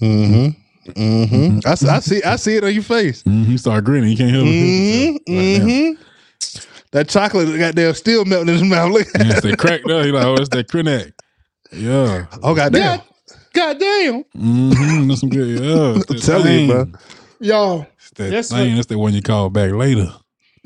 Mm-hmm. 0.00 0.57
Mm-hmm. 0.94 1.60
I, 1.66 1.70
s- 1.72 1.84
I 1.84 1.98
see. 2.00 2.22
I 2.22 2.36
see 2.36 2.56
it 2.56 2.64
on 2.64 2.72
your 2.74 2.82
face. 2.82 3.22
Mm, 3.24 3.44
he 3.46 3.56
started 3.58 3.84
grinning. 3.84 4.10
You 4.10 4.16
can't 4.16 4.30
help 4.30 4.46
Mm-hmm. 4.46 5.16
it. 5.26 5.36
Right. 5.36 5.96
Mm-hmm. 5.96 6.02
That 6.92 7.08
chocolate 7.08 7.48
got 7.48 7.58
goddamn 7.58 7.94
still 7.94 8.24
melting 8.24 8.48
in 8.48 8.54
his 8.54 8.62
mouth. 8.64 8.90
Look. 8.92 9.06
Yeah, 9.14 9.22
it's 9.28 9.40
that 9.42 9.58
crack 9.58 9.82
there. 9.84 10.04
He 10.04 10.12
like, 10.12 10.24
oh, 10.24 10.34
it's 10.36 10.48
that 10.50 10.68
Krenak. 10.68 11.12
Yeah. 11.72 12.26
Oh 12.42 12.54
goddamn. 12.54 12.98
God, 12.98 13.04
God 13.52 13.78
damn. 13.78 14.24
Mm-hmm. 14.36 15.08
That's 15.08 15.20
some 15.20 15.28
good. 15.28 15.60
Yeah. 15.60 16.02
It's 16.14 16.26
that 16.26 16.36
I'm 16.36 16.42
telling 16.42 16.60
you, 16.60 16.74
thing. 16.74 16.90
bro. 16.90 17.00
Y'all, 17.40 17.86
It's 17.98 18.10
that 18.12 18.30
That's 18.30 18.48
thing. 18.50 18.70
what- 18.70 18.74
That's 18.76 18.86
the 18.86 18.98
one 18.98 19.12
you 19.14 19.22
call 19.22 19.50
back 19.50 19.72
later. 19.72 20.12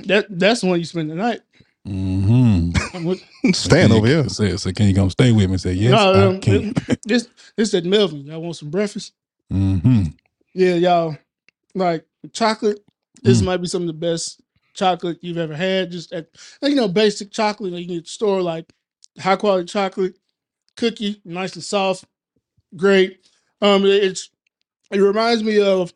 that 0.06 0.26
that's 0.30 0.60
the 0.60 0.68
one 0.68 0.78
you 0.78 0.84
spend 0.84 1.10
the 1.10 1.14
night. 1.16 1.40
Mm-hmm. 1.86 2.96
I'm 2.96 3.04
with- 3.04 3.22
Stand 3.56 3.92
over 3.92 4.06
here. 4.06 4.28
Say, 4.28 4.56
so 4.56 4.70
can 4.72 4.86
you 4.86 4.94
come 4.94 5.10
stay 5.10 5.32
with 5.32 5.50
me? 5.50 5.58
Say 5.58 5.72
yes, 5.72 5.90
No, 5.90 6.12
I 6.12 6.26
um, 6.26 6.40
can. 6.40 6.74
this 7.04 7.28
this 7.56 7.74
at 7.74 7.84
Melvin. 7.84 8.20
Y'all 8.26 8.40
want 8.40 8.54
some 8.56 8.70
breakfast? 8.70 9.12
Mm-hmm. 9.52 10.02
Yeah, 10.54 10.74
y'all. 10.74 11.18
Like 11.74 12.06
chocolate. 12.32 12.84
This 13.24 13.42
Mm. 13.42 13.46
might 13.46 13.58
be 13.58 13.68
some 13.68 13.82
of 13.84 13.88
the 13.88 13.94
best 13.94 14.42
chocolate 14.74 15.18
you've 15.22 15.38
ever 15.38 15.56
had. 15.56 15.92
Just 15.92 16.12
at 16.12 16.28
like, 16.62 16.70
you 16.70 16.76
know, 16.76 16.88
basic 16.88 17.32
chocolate. 17.32 17.72
Like 17.72 17.82
you 17.82 17.86
can 17.88 17.96
get 17.96 18.08
store 18.08 18.42
like 18.42 18.72
high 19.20 19.36
quality 19.36 19.66
chocolate, 19.66 20.18
cookie, 20.76 21.22
nice 21.24 21.54
and 21.54 21.64
soft, 21.64 22.04
great. 22.76 23.20
Um, 23.62 23.84
it's 23.86 24.30
it 24.92 25.00
reminds 25.00 25.44
me 25.44 25.60
of 25.62 25.92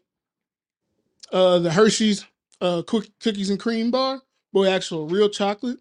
uh 1.32 1.60
the 1.60 1.72
Hershey's 1.72 2.24
uh 2.60 2.82
cook, 2.86 3.06
cookies 3.20 3.50
and 3.50 3.60
cream 3.60 3.90
bar, 3.90 4.22
boy, 4.52 4.68
actual 4.68 5.08
real 5.08 5.28
chocolate. 5.30 5.78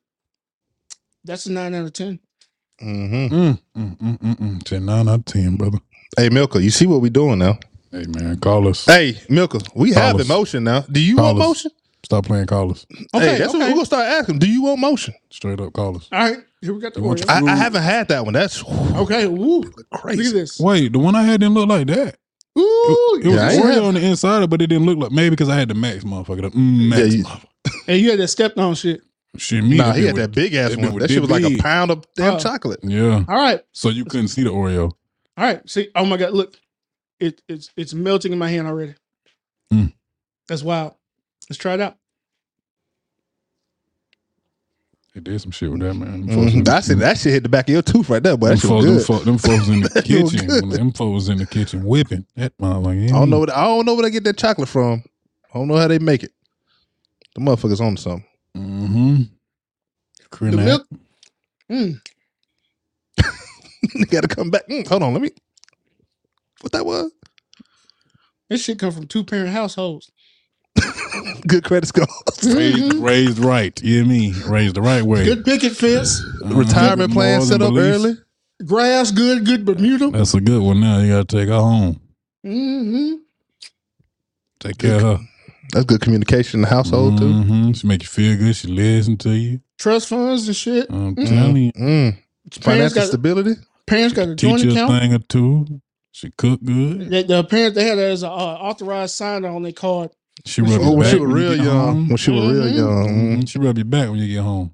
That's 1.26 1.46
a 1.48 1.52
nine 1.54 1.76
out 1.76 1.86
of 1.86 1.94
ten. 1.94 2.20
Mm-hmm. 2.82 3.36
Mm, 3.36 3.60
mm, 3.78 3.98
mm, 3.98 4.20
mm, 4.20 4.36
mm. 4.38 4.64
Ten 4.64 4.86
nine 4.86 5.10
out 5.10 5.20
of 5.20 5.26
ten, 5.26 5.56
brother. 5.58 5.80
Hey 6.18 6.30
Milka, 6.30 6.62
you 6.62 6.70
see 6.70 6.86
what 6.86 7.02
we 7.02 7.10
doing 7.10 7.40
now? 7.40 7.60
Hey 7.92 8.06
man, 8.08 8.38
call 8.40 8.68
us. 8.68 8.86
Hey 8.86 9.20
Milka, 9.30 9.60
we 9.76 9.92
have 9.94 10.16
us. 10.16 10.26
emotion 10.26 10.64
now. 10.64 10.82
Do 10.82 11.00
you 11.02 11.16
Call 11.18 11.26
want 11.36 11.40
us. 11.40 11.48
motion? 11.48 11.72
Stop 12.04 12.26
playing 12.28 12.46
call 12.46 12.72
us. 12.72 12.86
Okay, 13.16 13.26
hey, 13.32 13.38
that's 13.40 13.52
what 13.54 13.62
okay. 13.62 13.70
we're 13.70 13.76
gonna 13.76 13.86
start 13.86 14.06
asking. 14.08 14.40
Do 14.40 14.50
you 14.50 14.64
want 14.64 14.80
motion? 14.80 15.14
Straight 15.30 15.60
up 15.60 15.74
call 15.74 15.98
us. 15.98 16.08
All 16.12 16.20
right, 16.20 16.38
here 16.62 16.74
we 16.74 16.80
got 16.82 16.94
the 16.94 17.02
We 17.02 17.08
want 17.08 17.30
I, 17.30 17.42
I 17.46 17.56
haven't 17.56 17.82
had 17.84 18.08
that 18.10 18.24
one. 18.24 18.34
That's 18.34 18.64
Okay, 18.64 19.26
ooh, 19.26 19.62
look 19.62 19.80
at 19.92 20.00
crazy. 20.02 20.32
this. 20.32 20.60
Wait, 20.60 20.94
the 20.94 21.00
one 21.00 21.16
I 21.16 21.24
had 21.24 21.40
didn't 21.42 21.56
look 21.56 21.68
like 21.70 21.88
that. 21.88 22.18
Ooh, 22.58 23.20
It 23.22 23.28
was 23.28 23.36
Yeah, 23.36 23.48
I 23.48 23.52
ain't 23.54 23.64
Oreo 23.66 23.74
have- 23.74 23.84
on 23.86 23.94
the 23.96 24.06
inside, 24.06 24.50
but 24.50 24.62
it 24.62 24.68
didn't 24.68 24.86
look 24.86 24.98
like 24.98 25.12
maybe 25.12 25.32
because 25.32 25.50
I 25.50 25.56
had 25.56 25.68
the 25.68 25.74
max 25.74 26.04
motherfucker. 26.06 26.44
The, 26.44 26.50
mm, 26.52 26.90
max 26.90 27.00
Yeah, 27.02 27.06
you- 27.08 27.24
motherfucker. 27.26 27.46
and 27.88 28.02
you 28.02 28.10
had 28.12 28.20
that 28.20 28.28
stepped 28.30 28.58
on 28.58 28.76
shit. 28.76 29.02
Shit, 29.38 29.64
me. 29.66 29.78
Nah, 29.78 29.88
that 29.92 29.96
he 29.98 30.06
had 30.06 30.14
was- 30.16 30.22
that 30.28 30.32
big 30.32 30.54
ass 30.54 30.70
that 30.72 30.80
one. 30.80 30.94
was 30.94 31.02
That 31.02 31.10
shit 31.12 31.22
was 31.22 31.30
like 31.32 31.44
a 31.44 31.50
big. 31.50 31.60
pound 31.60 31.92
of 31.92 32.06
damn 32.16 32.36
Oh. 32.36 32.40
chocolate. 32.40 32.80
Yeah. 32.84 33.26
All 33.28 33.36
right, 33.36 33.60
So 33.74 33.90
you 33.90 34.06
couldn't 34.06 34.30
see 34.30 34.44
the 34.44 34.52
Oreo. 34.52 34.92
All 35.38 35.46
right. 35.46 35.70
See, 35.70 35.90
oh 35.96 36.06
my 36.06 36.18
god, 36.18 36.34
look, 36.34 36.58
it 37.20 37.42
it's 37.48 37.72
it's 37.78 37.94
melting 37.94 38.32
in 38.34 38.40
my 38.40 38.50
hand 38.50 38.68
already. 38.68 38.96
Mm. 39.74 39.94
That's 40.48 40.64
wild. 40.64 40.96
Let's 41.50 41.58
try 41.58 41.74
it 41.76 41.82
out. 41.82 41.98
They 45.14 45.22
did 45.22 45.40
some 45.40 45.52
shit 45.52 45.72
with 45.72 45.80
that 45.80 45.94
man. 45.94 46.26
Them 46.26 46.36
folks 46.36 46.54
in 46.54 46.62
Mhm. 46.62 46.66
the- 46.66 46.72
I 46.74 46.80
said 46.82 47.00
that 47.00 47.18
shit 47.18 47.32
hit 47.34 47.44
the 47.44 47.50
back 47.50 47.70
of 47.70 47.74
your 47.74 47.82
tooth 47.82 48.10
right 48.10 48.22
there, 48.22 48.36
boy. 48.36 48.48
Them 48.50 48.56
That 48.58 48.62
shit 48.62 48.72
was 48.72 49.08
folks, 49.08 49.24
them, 49.26 49.36
good. 49.38 49.42
folks, 49.42 49.56
them 49.56 49.58
folks 49.58 49.68
in 49.70 49.80
the 49.82 49.90
That 49.94 50.08
shit 50.08 50.22
was 50.24 50.32
kitchen. 50.34 50.70
them 50.70 50.92
folks 50.92 51.28
in 51.30 51.38
the 51.38 51.46
kitchen 51.46 51.84
whipping 51.86 52.26
that 52.36 52.58
motherfucker. 52.58 53.06
I 53.06 53.08
don't 53.12 53.30
know. 53.30 53.40
What, 53.40 53.50
I 53.56 53.64
don't 53.64 53.86
know 53.86 53.94
where 53.96 54.04
they 54.04 54.12
get 54.12 54.26
that 54.26 54.38
chocolate 54.38 54.68
from. 54.68 55.04
I 55.54 55.58
don't 55.58 55.70
know 55.70 55.78
how 55.78 55.88
they 55.88 56.00
make 56.00 56.24
it. 56.24 56.34
The 57.36 57.42
motherfuckers 57.42 57.80
on 57.80 57.96
to 57.96 58.02
something. 58.02 58.26
Mm-hmm. 58.58 59.22
The 60.50 60.58
milk. 60.58 60.88
Mm, 61.72 62.02
they 63.94 64.06
got 64.06 64.22
to 64.22 64.28
come 64.28 64.50
back. 64.50 64.68
Mm, 64.68 64.88
hold 64.88 65.04
on, 65.04 65.14
let 65.14 65.22
me. 65.22 65.32
What 66.62 66.72
that 66.74 66.86
was? 66.86 67.12
this 68.50 68.64
shit 68.64 68.78
come 68.80 68.92
from 68.92 69.08
two 69.08 69.24
parent 69.24 69.50
households. 69.50 70.12
Good 71.48 71.64
credit 71.64 71.88
score. 71.88 72.06
Raised, 72.44 72.78
Mhm. 72.78 73.02
raised 73.02 73.40
right. 73.40 73.82
You 73.82 73.96
hear 73.98 74.06
me? 74.06 74.34
Raised 74.48 74.76
the 74.76 74.82
right 74.82 75.02
way. 75.04 75.26
Good 75.26 75.44
picket 75.46 75.72
fence, 75.76 76.22
Uh-huh. 76.44 76.54
Retirement 76.56 77.12
plan 77.14 77.42
set 77.42 77.56
and 77.56 77.64
up 77.64 77.74
beliefs. 77.74 77.98
early. 78.06 78.14
grass, 78.66 79.12
good, 79.12 79.46
good 79.46 79.66
Bermuda. 79.66 80.12
That's 80.12 80.34
a 80.34 80.42
good 80.42 80.62
one. 80.62 80.80
Now 80.80 81.00
you 81.00 81.10
gotta 81.14 81.26
take 81.26 81.48
her 81.50 81.56
home. 81.56 82.00
Mm-hmm. 82.46 83.16
Take 84.60 84.78
care 84.78 84.96
of 84.96 85.02
her. 85.02 85.20
That's 85.74 85.86
good 85.86 86.02
communication 86.02 86.60
in 86.60 86.62
the 86.62 86.68
household 86.70 87.18
too. 87.18 87.32
hmm 87.32 87.72
She 87.74 87.88
make 87.88 88.02
you 88.04 88.08
feel 88.08 88.38
good. 88.38 88.56
She 88.56 88.68
listen 88.68 89.18
to 89.18 89.32
you. 89.32 89.60
Trust 89.78 90.08
funds 90.10 90.48
and 90.48 90.56
shit. 90.56 90.90
I'm 90.90 91.16
Mhm. 91.16 91.28
telling 91.28 91.58
you. 91.58 91.72
Mm. 91.74 92.18
Financial 92.62 92.96
got 92.96 93.08
stability. 93.08 93.56
Parents 93.88 94.14
got 94.16 94.30
a 94.30 94.36
joint 94.36 94.58
Teach 94.62 94.66
you 94.66 94.72
a 94.72 94.74
account. 94.84 95.02
thing 95.02 95.14
or 95.14 95.20
two. 95.20 95.82
She 96.12 96.32
cook 96.38 96.64
good. 96.64 97.10
The, 97.10 97.24
the 97.24 97.44
parents 97.44 97.76
they 97.76 97.86
had 97.86 97.98
that 97.98 98.12
as 98.12 98.24
an 98.24 98.30
uh, 98.30 98.34
authorized 98.34 99.16
signer 99.16 99.50
on 99.50 99.64
their 99.64 99.72
card. 99.74 100.12
She 100.46 100.62
rub 100.62 100.72
Oh, 100.74 100.76
your 100.82 100.92
when 100.98 101.00
back 101.02 101.10
she 101.12 101.20
was 101.20 101.28
when 101.28 101.30
you 101.30 101.36
real 101.36 101.56
get 101.58 101.66
young. 101.66 101.78
home. 101.80 102.08
When 102.08 102.18
she 102.18 102.32
was 102.32 102.52
real 102.52 102.64
Mhm. 102.66 102.76
young. 102.76 103.08
Mhm. 103.08 103.38
Mm. 103.44 103.50
She 103.50 103.60
rub 103.60 103.78
your 103.78 103.86
back 103.86 104.10
when 104.10 104.20
you 104.20 104.28
get 104.34 104.44
home. 104.44 104.72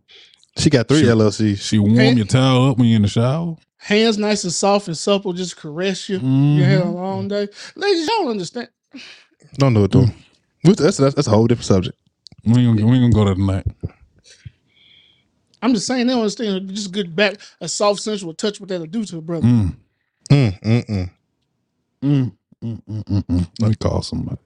She 0.58 0.70
got 0.70 0.88
three 0.88 1.00
She- 1.02 1.06
LLCs. 1.08 1.62
She 1.62 1.80
warm 1.80 1.96
Hey. 1.96 2.14
your 2.14 2.26
towel 2.26 2.70
up 2.70 2.78
when 2.78 2.88
you're 2.88 2.98
in 2.98 3.02
the 3.04 3.08
shower. 3.08 3.56
Hands 3.78 4.18
nice 4.20 4.44
and 4.44 4.54
soft 4.54 4.88
and 4.88 4.98
supple, 4.98 5.34
just 5.34 5.58
caress 5.58 6.08
you. 6.10 6.20
You 6.20 6.64
had 6.64 6.82
a 6.82 6.90
long 6.90 7.28
day. 7.28 7.48
Ladies, 7.76 8.08
y'all 8.08 8.30
understand. 8.30 8.68
Don't 9.56 9.74
do 9.74 9.86
it 9.86 9.92
though. 9.92 10.06
That's, 10.64 10.98
that's, 10.98 11.16
that's 11.16 11.28
a 11.28 11.32
whole 11.32 11.48
different 11.48 11.66
subject. 11.66 11.98
We 12.46 12.60
ain't 12.62 12.78
gonna, 12.78 12.88
we 12.92 12.98
ain't 12.98 13.12
gonna 13.14 13.26
go 13.26 13.26
there 13.26 13.34
tonight. 13.36 13.66
I'm 15.62 15.74
just 15.74 15.86
saying 15.88 16.08
they 16.08 16.14
don't 16.14 16.22
understand 16.22 16.70
just 16.70 16.92
good 16.92 17.16
back 17.16 17.36
a 17.60 17.68
soft 17.68 18.02
sensual 18.02 18.34
touch 18.34 18.60
what 18.60 18.70
that'll 18.70 18.88
do 18.88 19.06
to 19.06 19.18
a 19.18 19.22
brother. 19.22 19.46
Mm, 19.48 19.76
Mm, 20.32 20.60
mm, 20.62 20.86
mm. 20.90 21.12
mm, 22.04 22.32
mm, 22.64 22.82
mm, 22.88 23.04
mm, 23.04 23.24
mm. 23.26 23.50
Let 23.60 23.70
me 23.70 23.76
call 23.76 24.02
somebody. 24.02 24.40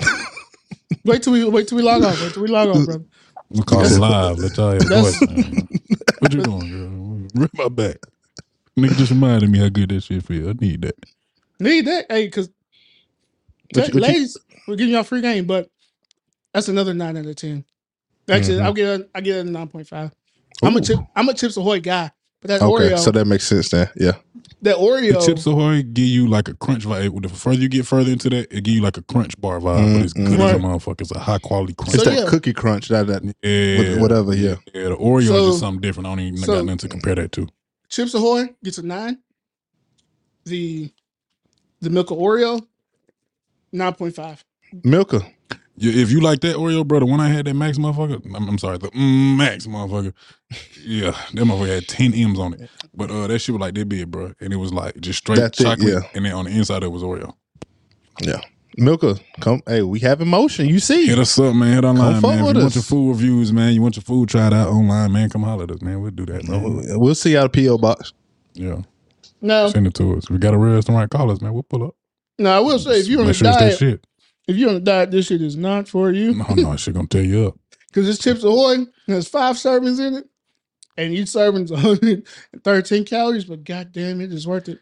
Wait 1.04 1.22
till 1.22 1.32
we 1.32 1.44
wait 1.44 1.66
till 1.68 1.76
we 1.76 1.82
log 1.82 2.02
off. 2.02 2.20
Wait 2.20 2.32
till 2.34 2.42
we 2.42 2.48
log 2.48 2.68
off, 2.68 2.84
brother. 2.84 3.04
Me 3.50 3.62
call 3.62 3.80
That's- 3.82 3.98
live. 3.98 4.38
Let 4.38 4.56
y'all 4.56 4.70
hear 4.72 4.80
the 4.80 4.84
That's- 4.86 5.18
voice. 5.18 5.30
man. 5.30 5.68
What 6.20 6.32
you 6.34 6.42
doing, 6.42 6.70
girl? 6.70 7.28
Rip 7.34 7.50
my 7.54 7.68
back. 7.68 7.96
Nigga 8.78 8.96
just 8.96 9.10
reminded 9.10 9.50
me 9.50 9.58
how 9.58 9.68
good 9.68 9.88
that 9.90 10.02
shit 10.02 10.24
feel. 10.24 10.50
I 10.50 10.52
need 10.60 10.82
that. 10.82 10.94
Need 11.60 11.86
that, 11.86 12.06
hey, 12.10 12.26
because 12.26 12.48
What 13.74 13.74
you- 13.74 13.80
what 13.82 13.94
you- 13.94 14.00
ladies, 14.00 14.36
we're 14.68 14.76
giving 14.76 14.94
y'all 14.94 15.02
free 15.02 15.20
game, 15.20 15.46
but 15.46 15.70
that's 16.52 16.68
another 16.68 16.94
nine 16.94 17.16
out 17.16 17.26
of 17.26 17.36
ten. 17.36 17.64
Actually, 18.28 18.58
Mhm. 18.58 18.62
I'll 18.62 18.72
get 18.74 19.00
a, 19.00 19.08
I 19.14 19.20
get 19.20 19.44
a 19.46 19.50
nine 19.50 19.68
point 19.68 19.88
five. 19.88 20.12
I'm 20.62 20.76
a 20.76 20.80
chip. 20.80 20.98
I'm 21.16 21.28
a 21.28 21.34
Chips 21.34 21.56
Ahoy 21.56 21.80
guy, 21.80 22.10
but 22.40 22.48
that 22.48 22.62
Okay, 22.62 22.90
Oreo, 22.90 22.98
so 22.98 23.10
that 23.10 23.24
makes 23.26 23.46
sense 23.46 23.70
then. 23.70 23.88
Yeah. 23.96 24.12
that 24.62 24.76
Oreo, 24.76 25.00
The 25.12 25.18
Oreo, 25.18 25.26
Chips 25.26 25.46
Ahoy 25.46 25.82
give 25.82 26.06
you 26.06 26.28
like 26.28 26.48
a 26.48 26.54
crunch 26.54 26.84
vibe. 26.84 27.20
The 27.22 27.28
further 27.28 27.60
you 27.60 27.68
get 27.68 27.86
further 27.86 28.10
into 28.12 28.30
that, 28.30 28.52
it 28.56 28.62
give 28.62 28.74
you 28.74 28.80
like 28.82 28.96
a 28.96 29.02
crunch 29.02 29.40
bar 29.40 29.58
vibe, 29.60 29.94
but 29.94 30.04
it's 30.04 30.12
good 30.12 30.26
as 30.26 30.32
a 30.32 30.36
mm-hmm. 30.36 30.64
Right. 30.66 30.72
motherfucker. 30.76 31.00
It's 31.00 31.10
a 31.10 31.18
high 31.18 31.38
quality 31.38 31.74
crunch. 31.74 31.94
It's 31.94 32.04
So, 32.04 32.10
that 32.10 32.18
yeah. 32.24 32.28
cookie 32.28 32.52
crunch, 32.52 32.88
that 32.88 33.06
that 33.08 33.22
yeah, 33.42 34.00
whatever, 34.00 34.34
yeah. 34.34 34.56
Yeah, 34.74 34.90
the 34.90 34.96
Oreo 34.96 35.26
So- 35.26 35.36
is 35.36 35.46
just 35.50 35.60
something 35.60 35.80
different. 35.80 36.06
I 36.06 36.10
don't 36.10 36.20
even 36.20 36.36
so- 36.38 36.54
got 36.54 36.64
nothing 36.64 36.78
to 36.78 36.88
compare 36.88 37.14
that 37.16 37.32
to. 37.32 37.48
Chips 37.88 38.14
Ahoy 38.14 38.48
gets 38.62 38.78
a 38.78 38.82
nine. 38.86 39.18
The 40.44 40.90
the 41.80 41.90
Milka 41.90 42.14
Oreo, 42.14 42.64
nine 43.72 43.92
point 43.94 44.14
five. 44.14 44.44
Milka. 44.84 45.20
Yeah, 45.76 46.00
if 46.02 46.10
you 46.10 46.20
like 46.20 46.40
that 46.40 46.56
Oreo, 46.56 46.86
brother, 46.86 47.06
when 47.06 47.18
I 47.20 47.28
had 47.28 47.46
that 47.46 47.54
Max 47.54 47.78
motherfucker, 47.78 48.22
I'm, 48.36 48.48
I'm 48.48 48.58
sorry, 48.58 48.76
the 48.78 48.88
mm, 48.90 49.36
Max 49.38 49.66
motherfucker, 49.66 50.12
yeah, 50.84 51.12
that 51.32 51.44
motherfucker 51.44 51.74
had 51.74 51.88
10 51.88 52.12
M's 52.14 52.38
on 52.38 52.54
it. 52.54 52.68
But 52.94 53.10
uh, 53.10 53.26
that 53.26 53.38
shit 53.38 53.54
was 53.54 53.60
like 53.60 53.74
that 53.74 53.88
big, 53.88 54.10
bro. 54.10 54.34
And 54.40 54.52
it 54.52 54.56
was 54.56 54.72
like 54.72 55.00
just 55.00 55.20
straight 55.20 55.38
That 55.38 55.56
thick, 55.56 55.66
chocolate. 55.66 55.88
yeah. 55.88 56.00
And 56.14 56.26
then 56.26 56.32
on 56.34 56.44
the 56.44 56.50
inside, 56.50 56.82
it 56.82 56.88
was 56.92 57.02
Oreo. 57.02 57.32
Yeah. 58.20 58.40
Milka. 58.76 59.16
Come 59.40 59.60
hey, 59.66 59.82
we 59.82 60.00
have 60.00 60.20
emotion. 60.20 60.66
You 60.68 60.78
see. 60.78 61.06
Hit 61.06 61.18
us 61.18 61.38
up, 61.38 61.54
man. 61.54 61.74
Hit 61.74 61.84
online, 61.84 62.20
fuck 62.20 62.30
man. 62.30 62.38
If 62.40 62.44
with 62.46 62.56
you 62.56 62.62
want 62.62 62.66
us. 62.68 62.74
your 62.76 62.82
food 62.82 63.08
reviews, 63.10 63.52
man, 63.52 63.72
you 63.74 63.82
want 63.82 63.96
your 63.96 64.02
food 64.02 64.28
tried 64.30 64.52
out 64.54 64.68
online, 64.68 65.12
man, 65.12 65.28
come 65.30 65.42
holler 65.42 65.64
at 65.64 65.70
us, 65.70 65.82
man. 65.82 66.00
We'll 66.00 66.10
do 66.10 66.24
that, 66.26 66.46
man. 66.48 66.98
We'll 66.98 67.14
see 67.14 67.32
you 67.32 67.38
out 67.38 67.46
of 67.46 67.52
PO 67.52 67.78
box. 67.78 68.12
Yeah, 68.54 68.82
No, 69.40 69.68
send 69.68 69.86
it 69.86 69.94
to 69.94 70.16
us. 70.16 70.30
We 70.30 70.38
got 70.38 70.54
a 70.54 70.58
real 70.58 70.74
restaurant, 70.74 71.10
call 71.10 71.30
us, 71.30 71.40
man. 71.42 71.52
We'll 71.54 71.62
pull 71.64 71.84
up. 71.84 71.94
no, 72.38 72.50
I 72.50 72.60
will 72.60 72.78
say 72.78 73.00
if 73.00 73.08
you're 73.08 73.20
on 73.20 73.24
a 73.24 73.28
Make 73.28 73.36
sure 73.36 73.48
it's 73.48 73.56
that 73.58 73.64
diet, 73.64 73.78
shit. 73.78 74.06
If 74.48 74.56
you're 74.56 74.70
on 74.70 74.76
a 74.76 74.80
diet, 74.80 75.10
this 75.10 75.26
shit 75.26 75.42
is 75.42 75.56
not 75.56 75.88
for 75.88 76.10
you. 76.12 76.34
No, 76.34 76.46
no, 76.54 76.76
shit 76.76 76.94
gonna 76.94 77.06
tear 77.08 77.22
you 77.22 77.48
up. 77.48 77.58
Because 77.88 78.06
this 78.06 78.18
Chips 78.18 78.42
Ahoy 78.42 78.86
has 79.06 79.28
five 79.28 79.56
servings 79.56 80.00
in 80.00 80.14
it, 80.14 80.24
and 80.96 81.12
each 81.12 81.28
serving's 81.28 81.70
113 81.72 83.04
calories. 83.04 83.44
But 83.44 83.64
goddamn, 83.64 84.22
it 84.22 84.32
is 84.32 84.46
worth 84.46 84.68
it. 84.70 84.78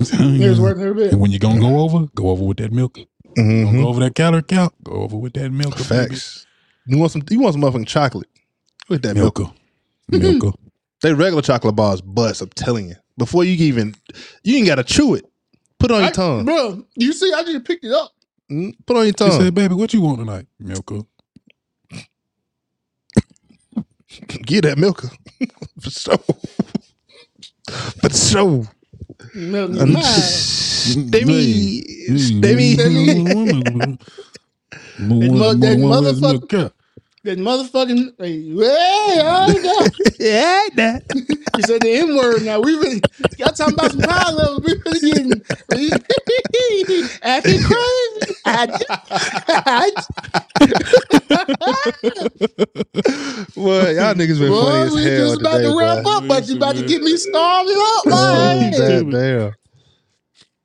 It 0.00 0.40
is 0.40 0.60
worth 0.60 0.78
every 0.80 0.94
bit. 0.94 1.12
And 1.12 1.20
when 1.20 1.30
you're 1.30 1.38
gonna 1.38 1.60
go 1.60 1.78
over, 1.80 2.06
go 2.16 2.30
over 2.30 2.44
with 2.44 2.56
that 2.56 2.72
milk. 2.72 2.98
Mhm. 3.38 3.64
Don't 3.64 3.82
go 3.82 3.88
over 3.88 4.00
that 4.00 4.14
calorie 4.16 4.42
count. 4.42 4.72
Go 4.82 4.92
over 4.94 5.16
with 5.16 5.34
that 5.34 5.50
milk. 5.50 5.76
Facts. 5.78 6.44
You 6.86 6.98
want 6.98 7.12
some? 7.12 7.22
You 7.30 7.38
want 7.40 7.54
some 7.54 7.62
motherfucking 7.62 7.86
chocolate 7.86 8.28
with 8.88 9.02
that 9.02 9.14
milk? 9.14 9.38
Milka. 9.38 9.54
Milka. 10.10 10.52
They 11.02 11.12
regular 11.12 11.42
chocolate 11.42 11.76
bars 11.76 12.00
bust. 12.00 12.40
I'm 12.40 12.48
telling 12.48 12.88
you. 12.88 12.94
Before 13.18 13.44
you 13.44 13.52
even, 13.66 13.94
you 14.42 14.56
ain't 14.56 14.66
got 14.66 14.76
to 14.76 14.84
chew 14.84 15.14
it. 15.14 15.24
Put 15.78 15.90
it 15.90 15.94
on 15.94 16.02
your 16.02 16.10
tongue. 16.12 16.46
bro. 16.46 16.82
You 16.96 17.12
see, 17.12 17.30
I 17.30 17.42
just 17.42 17.64
picked 17.66 17.84
it 17.84 17.92
up. 17.92 18.10
Mm, 18.50 18.74
Put 18.86 18.96
on 18.96 19.04
your 19.04 19.08
She 19.08 19.12
tongue. 19.14 19.40
said, 19.40 19.54
baby, 19.54 19.74
what 19.74 19.92
you 19.94 20.00
want 20.02 20.18
tonight? 20.20 20.46
Milka. 20.60 21.02
Get 24.44 24.62
that 24.64 24.78
Milka 24.78 25.10
for 25.80 25.90
sure. 25.90 26.18
For 28.00 28.10
sure. 28.10 28.68
Melt 29.34 29.70
in 29.70 29.76
your 29.76 29.84
Um, 29.84 29.92
mind. 29.94 30.04
Stemmy. 30.04 31.82
Stemmy. 32.10 32.76
Stemmy. 32.76 33.98
mo- 34.98 35.54
that 35.54 35.78
motherfucker- 35.78 36.72
That 37.24 37.38
motherfucking 37.38 38.14
hey, 38.18 38.42
hey, 38.50 39.18
oh, 39.24 39.62
God. 39.62 39.90
Yeah, 40.20 40.68
that. 40.76 41.04
you 41.14 41.62
said 41.62 41.80
the 41.80 41.90
N 41.90 42.16
word. 42.16 42.42
Now 42.42 42.60
we 42.60 42.74
really 42.74 43.00
y'all 43.38 43.48
talking 43.48 43.72
about 43.72 43.92
some 43.92 44.02
power 44.02 44.32
levels. 44.32 44.60
We 44.60 44.74
really 44.84 45.00
getting 45.10 45.42
we, 45.72 45.90
acting 47.22 47.62
crazy. 47.62 48.34
I, 48.44 48.66
Well, 53.56 53.94
y'all 53.94 54.12
niggas 54.14 54.38
been 54.38 54.50
Boy, 54.50 54.60
funny 54.60 54.82
as 54.82 54.94
we 54.94 55.02
hell 55.04 55.28
just 55.28 55.40
about 55.40 55.56
today, 55.56 55.70
to 55.70 55.78
wrap 55.78 56.04
boy. 56.04 56.10
up, 56.10 56.28
but 56.28 56.46
you 56.46 56.56
about 56.56 56.74
to 56.74 56.82
mm-hmm. 56.82 56.88
get 56.88 57.02
me 57.02 57.16
started 57.16 57.72
up. 57.72 58.04
Oh, 58.06 58.70
that 58.70 59.08
damn. 59.10 59.54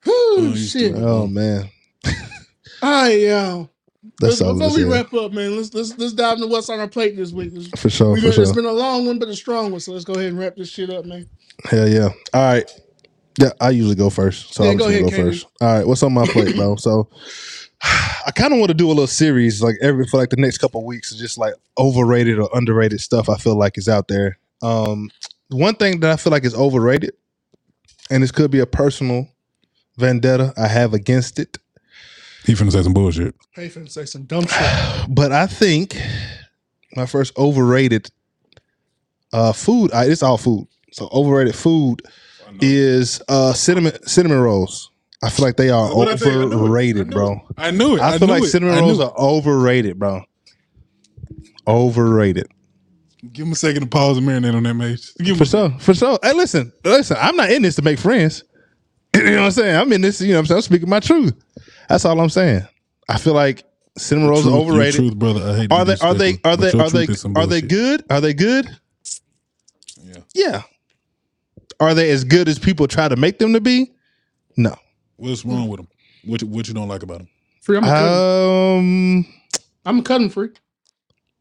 Whew, 0.04 0.48
you 0.50 0.56
shit. 0.56 0.94
Oh 0.94 1.26
man, 1.26 1.70
All 2.82 2.90
right, 3.02 3.18
yo. 3.18 3.70
That's 4.20 4.40
Let's-. 4.40 4.58
Before 4.58 4.76
we 4.76 4.84
wrap 4.84 5.12
up, 5.14 5.32
man, 5.32 5.56
let's 5.56 5.72
let's 5.72 5.96
let's 5.98 6.12
dive 6.12 6.36
into 6.36 6.46
what's 6.46 6.68
on 6.68 6.78
our 6.78 6.88
plate 6.88 7.16
this 7.16 7.32
week. 7.32 7.52
For 7.78 7.88
sure, 7.88 8.12
we 8.12 8.20
for 8.20 8.32
sure. 8.32 8.42
it's 8.42 8.52
been 8.52 8.66
a 8.66 8.72
long 8.72 9.06
one, 9.06 9.18
but 9.18 9.28
a 9.28 9.34
strong 9.34 9.70
one. 9.70 9.80
So 9.80 9.92
let's 9.92 10.04
go 10.04 10.12
ahead 10.12 10.26
and 10.26 10.38
wrap 10.38 10.56
this 10.56 10.68
shit 10.68 10.90
up, 10.90 11.06
man. 11.06 11.28
Hell 11.64 11.88
yeah. 11.88 12.10
All 12.34 12.52
right. 12.52 12.70
Yeah, 13.38 13.50
I 13.60 13.70
usually 13.70 13.94
go 13.94 14.10
first. 14.10 14.52
So 14.54 14.64
Yeah, 14.64 14.72
I'm 14.72 14.76
go 14.76 14.88
ahead, 14.88 15.02
go 15.04 15.08
KD. 15.08 15.16
first. 15.16 15.46
All 15.60 15.74
right, 15.74 15.86
what's 15.86 16.02
on 16.02 16.12
my 16.12 16.26
plate, 16.26 16.54
bro? 16.56 16.76
So 16.76 17.08
I 17.82 18.30
kind 18.34 18.52
of 18.52 18.58
want 18.58 18.68
to 18.68 18.74
do 18.74 18.86
a 18.86 18.88
little 18.88 19.06
series 19.06 19.62
like 19.62 19.76
every 19.80 20.06
for 20.06 20.18
like 20.18 20.28
the 20.28 20.36
next 20.36 20.58
couple 20.58 20.80
of 20.80 20.86
weeks, 20.86 21.14
just 21.14 21.38
like 21.38 21.54
overrated 21.78 22.38
or 22.38 22.50
underrated 22.52 23.00
stuff 23.00 23.30
I 23.30 23.36
feel 23.36 23.56
like 23.56 23.78
is 23.78 23.88
out 23.88 24.08
there. 24.08 24.38
Um 24.62 25.10
one 25.48 25.74
thing 25.74 26.00
that 26.00 26.10
I 26.10 26.16
feel 26.16 26.30
like 26.30 26.44
is 26.44 26.54
overrated, 26.54 27.14
and 28.10 28.22
this 28.22 28.30
could 28.32 28.50
be 28.50 28.60
a 28.60 28.66
personal 28.66 29.28
vendetta 29.96 30.52
I 30.58 30.68
have 30.68 30.92
against 30.92 31.38
it, 31.38 31.56
He 32.44 32.54
finna 32.54 32.72
say 32.72 32.82
some 32.82 32.94
bullshit. 32.94 33.34
Hey, 33.52 33.68
finna 33.68 33.90
say 33.90 34.04
some 34.04 34.24
dumb 34.24 34.46
shit. 34.46 35.06
but 35.08 35.32
I 35.32 35.46
think 35.46 35.96
my 36.96 37.06
first 37.06 37.36
overrated 37.38 38.10
uh 39.32 39.52
food, 39.52 39.92
I, 39.92 40.06
it's 40.06 40.22
all 40.22 40.38
food. 40.38 40.66
So 40.92 41.08
overrated 41.12 41.54
food 41.54 42.02
is 42.60 43.22
uh 43.28 43.52
cinnamon 43.52 43.92
cinnamon 44.06 44.40
rolls. 44.40 44.90
I 45.22 45.28
feel 45.28 45.44
like 45.44 45.56
they 45.56 45.68
are 45.68 45.94
What'd 45.94 46.22
I? 46.22 46.30
I. 46.30 46.32
I 46.32 46.36
overrated, 46.44 47.10
bro. 47.10 47.40
I 47.58 47.70
knew 47.70 47.96
it. 47.96 48.00
I, 48.00 48.16
feel 48.18 48.26
knew 48.26 48.34
like 48.34 48.42
it. 48.44 48.48
cinnamon 48.48 48.78
rolls 48.78 49.00
it. 49.00 49.04
are 49.04 49.14
overrated, 49.18 49.98
bro. 49.98 50.22
Overrated. 51.66 52.46
Give 53.32 53.46
him 53.46 53.52
a 53.52 53.56
second 53.56 53.82
to 53.82 53.88
pause 53.88 54.16
and 54.16 54.26
marinate 54.26 54.54
on 54.54 54.62
that, 54.62 54.74
mate. 54.74 55.12
Give 55.18 55.28
him 55.28 55.36
For 55.36 55.42
a 55.42 55.46
sure. 55.46 55.70
For 55.78 55.94
sure. 55.94 56.18
Hey, 56.22 56.32
listen, 56.32 56.72
listen, 56.84 57.18
I'm 57.20 57.36
not 57.36 57.50
in 57.50 57.60
this 57.62 57.76
to 57.76 57.82
make 57.82 57.98
friends. 57.98 58.44
You 59.12 59.24
know 59.24 59.36
what 59.38 59.44
I'm 59.46 59.50
saying? 59.50 59.76
I'm 59.76 59.92
in 59.92 60.00
this, 60.02 60.20
you 60.20 60.28
know 60.28 60.34
what 60.34 60.38
I'm 60.38 60.46
saying? 60.46 60.56
I'm 60.58 60.62
speaking 60.62 60.88
my 60.88 61.00
truth. 61.00 61.34
That's 61.90 62.04
all 62.04 62.20
I'm 62.20 62.30
saying. 62.30 62.62
I 63.08 63.18
feel 63.18 63.34
like 63.34 63.64
cinnamon 63.98 64.30
rolls 64.30 64.44
Truth, 64.44 64.54
are 64.54 64.58
overrated. 64.58 64.94
Truth, 64.94 65.16
brother. 65.16 65.42
I 65.42 65.56
hate 65.56 65.72
Are 65.72 65.84
they 65.84 65.96
are 66.00 66.14
they 66.14 66.38
are 66.44 66.56
they 66.56 66.70
are 66.70 66.88
they 66.88 67.06
truth 67.06 67.10
is 67.10 67.20
some 67.20 67.36
are 67.36 67.48
they 67.48 67.60
good? 67.60 68.04
Are 68.08 68.20
they 68.20 68.32
good? 68.32 68.66
Yeah. 70.04 70.20
Yeah. 70.32 70.62
Are 71.80 71.92
they 71.92 72.10
as 72.10 72.22
good 72.22 72.48
as 72.48 72.60
people 72.60 72.86
try 72.86 73.08
to 73.08 73.16
make 73.16 73.40
them 73.40 73.52
to 73.54 73.60
be? 73.60 73.90
No. 74.56 74.76
What's 75.16 75.44
wrong 75.44 75.66
with 75.68 75.78
them? 75.78 75.88
What 76.24 76.40
you, 76.42 76.46
what 76.46 76.68
you 76.68 76.74
don't 76.74 76.86
like 76.86 77.02
about 77.02 77.18
them? 77.18 77.28
Free, 77.60 77.76
I'm 77.76 77.84
a. 77.84 78.78
Um 78.78 79.26
I'm 79.84 79.98
a 79.98 80.02
cutting 80.02 80.30
free. 80.30 80.50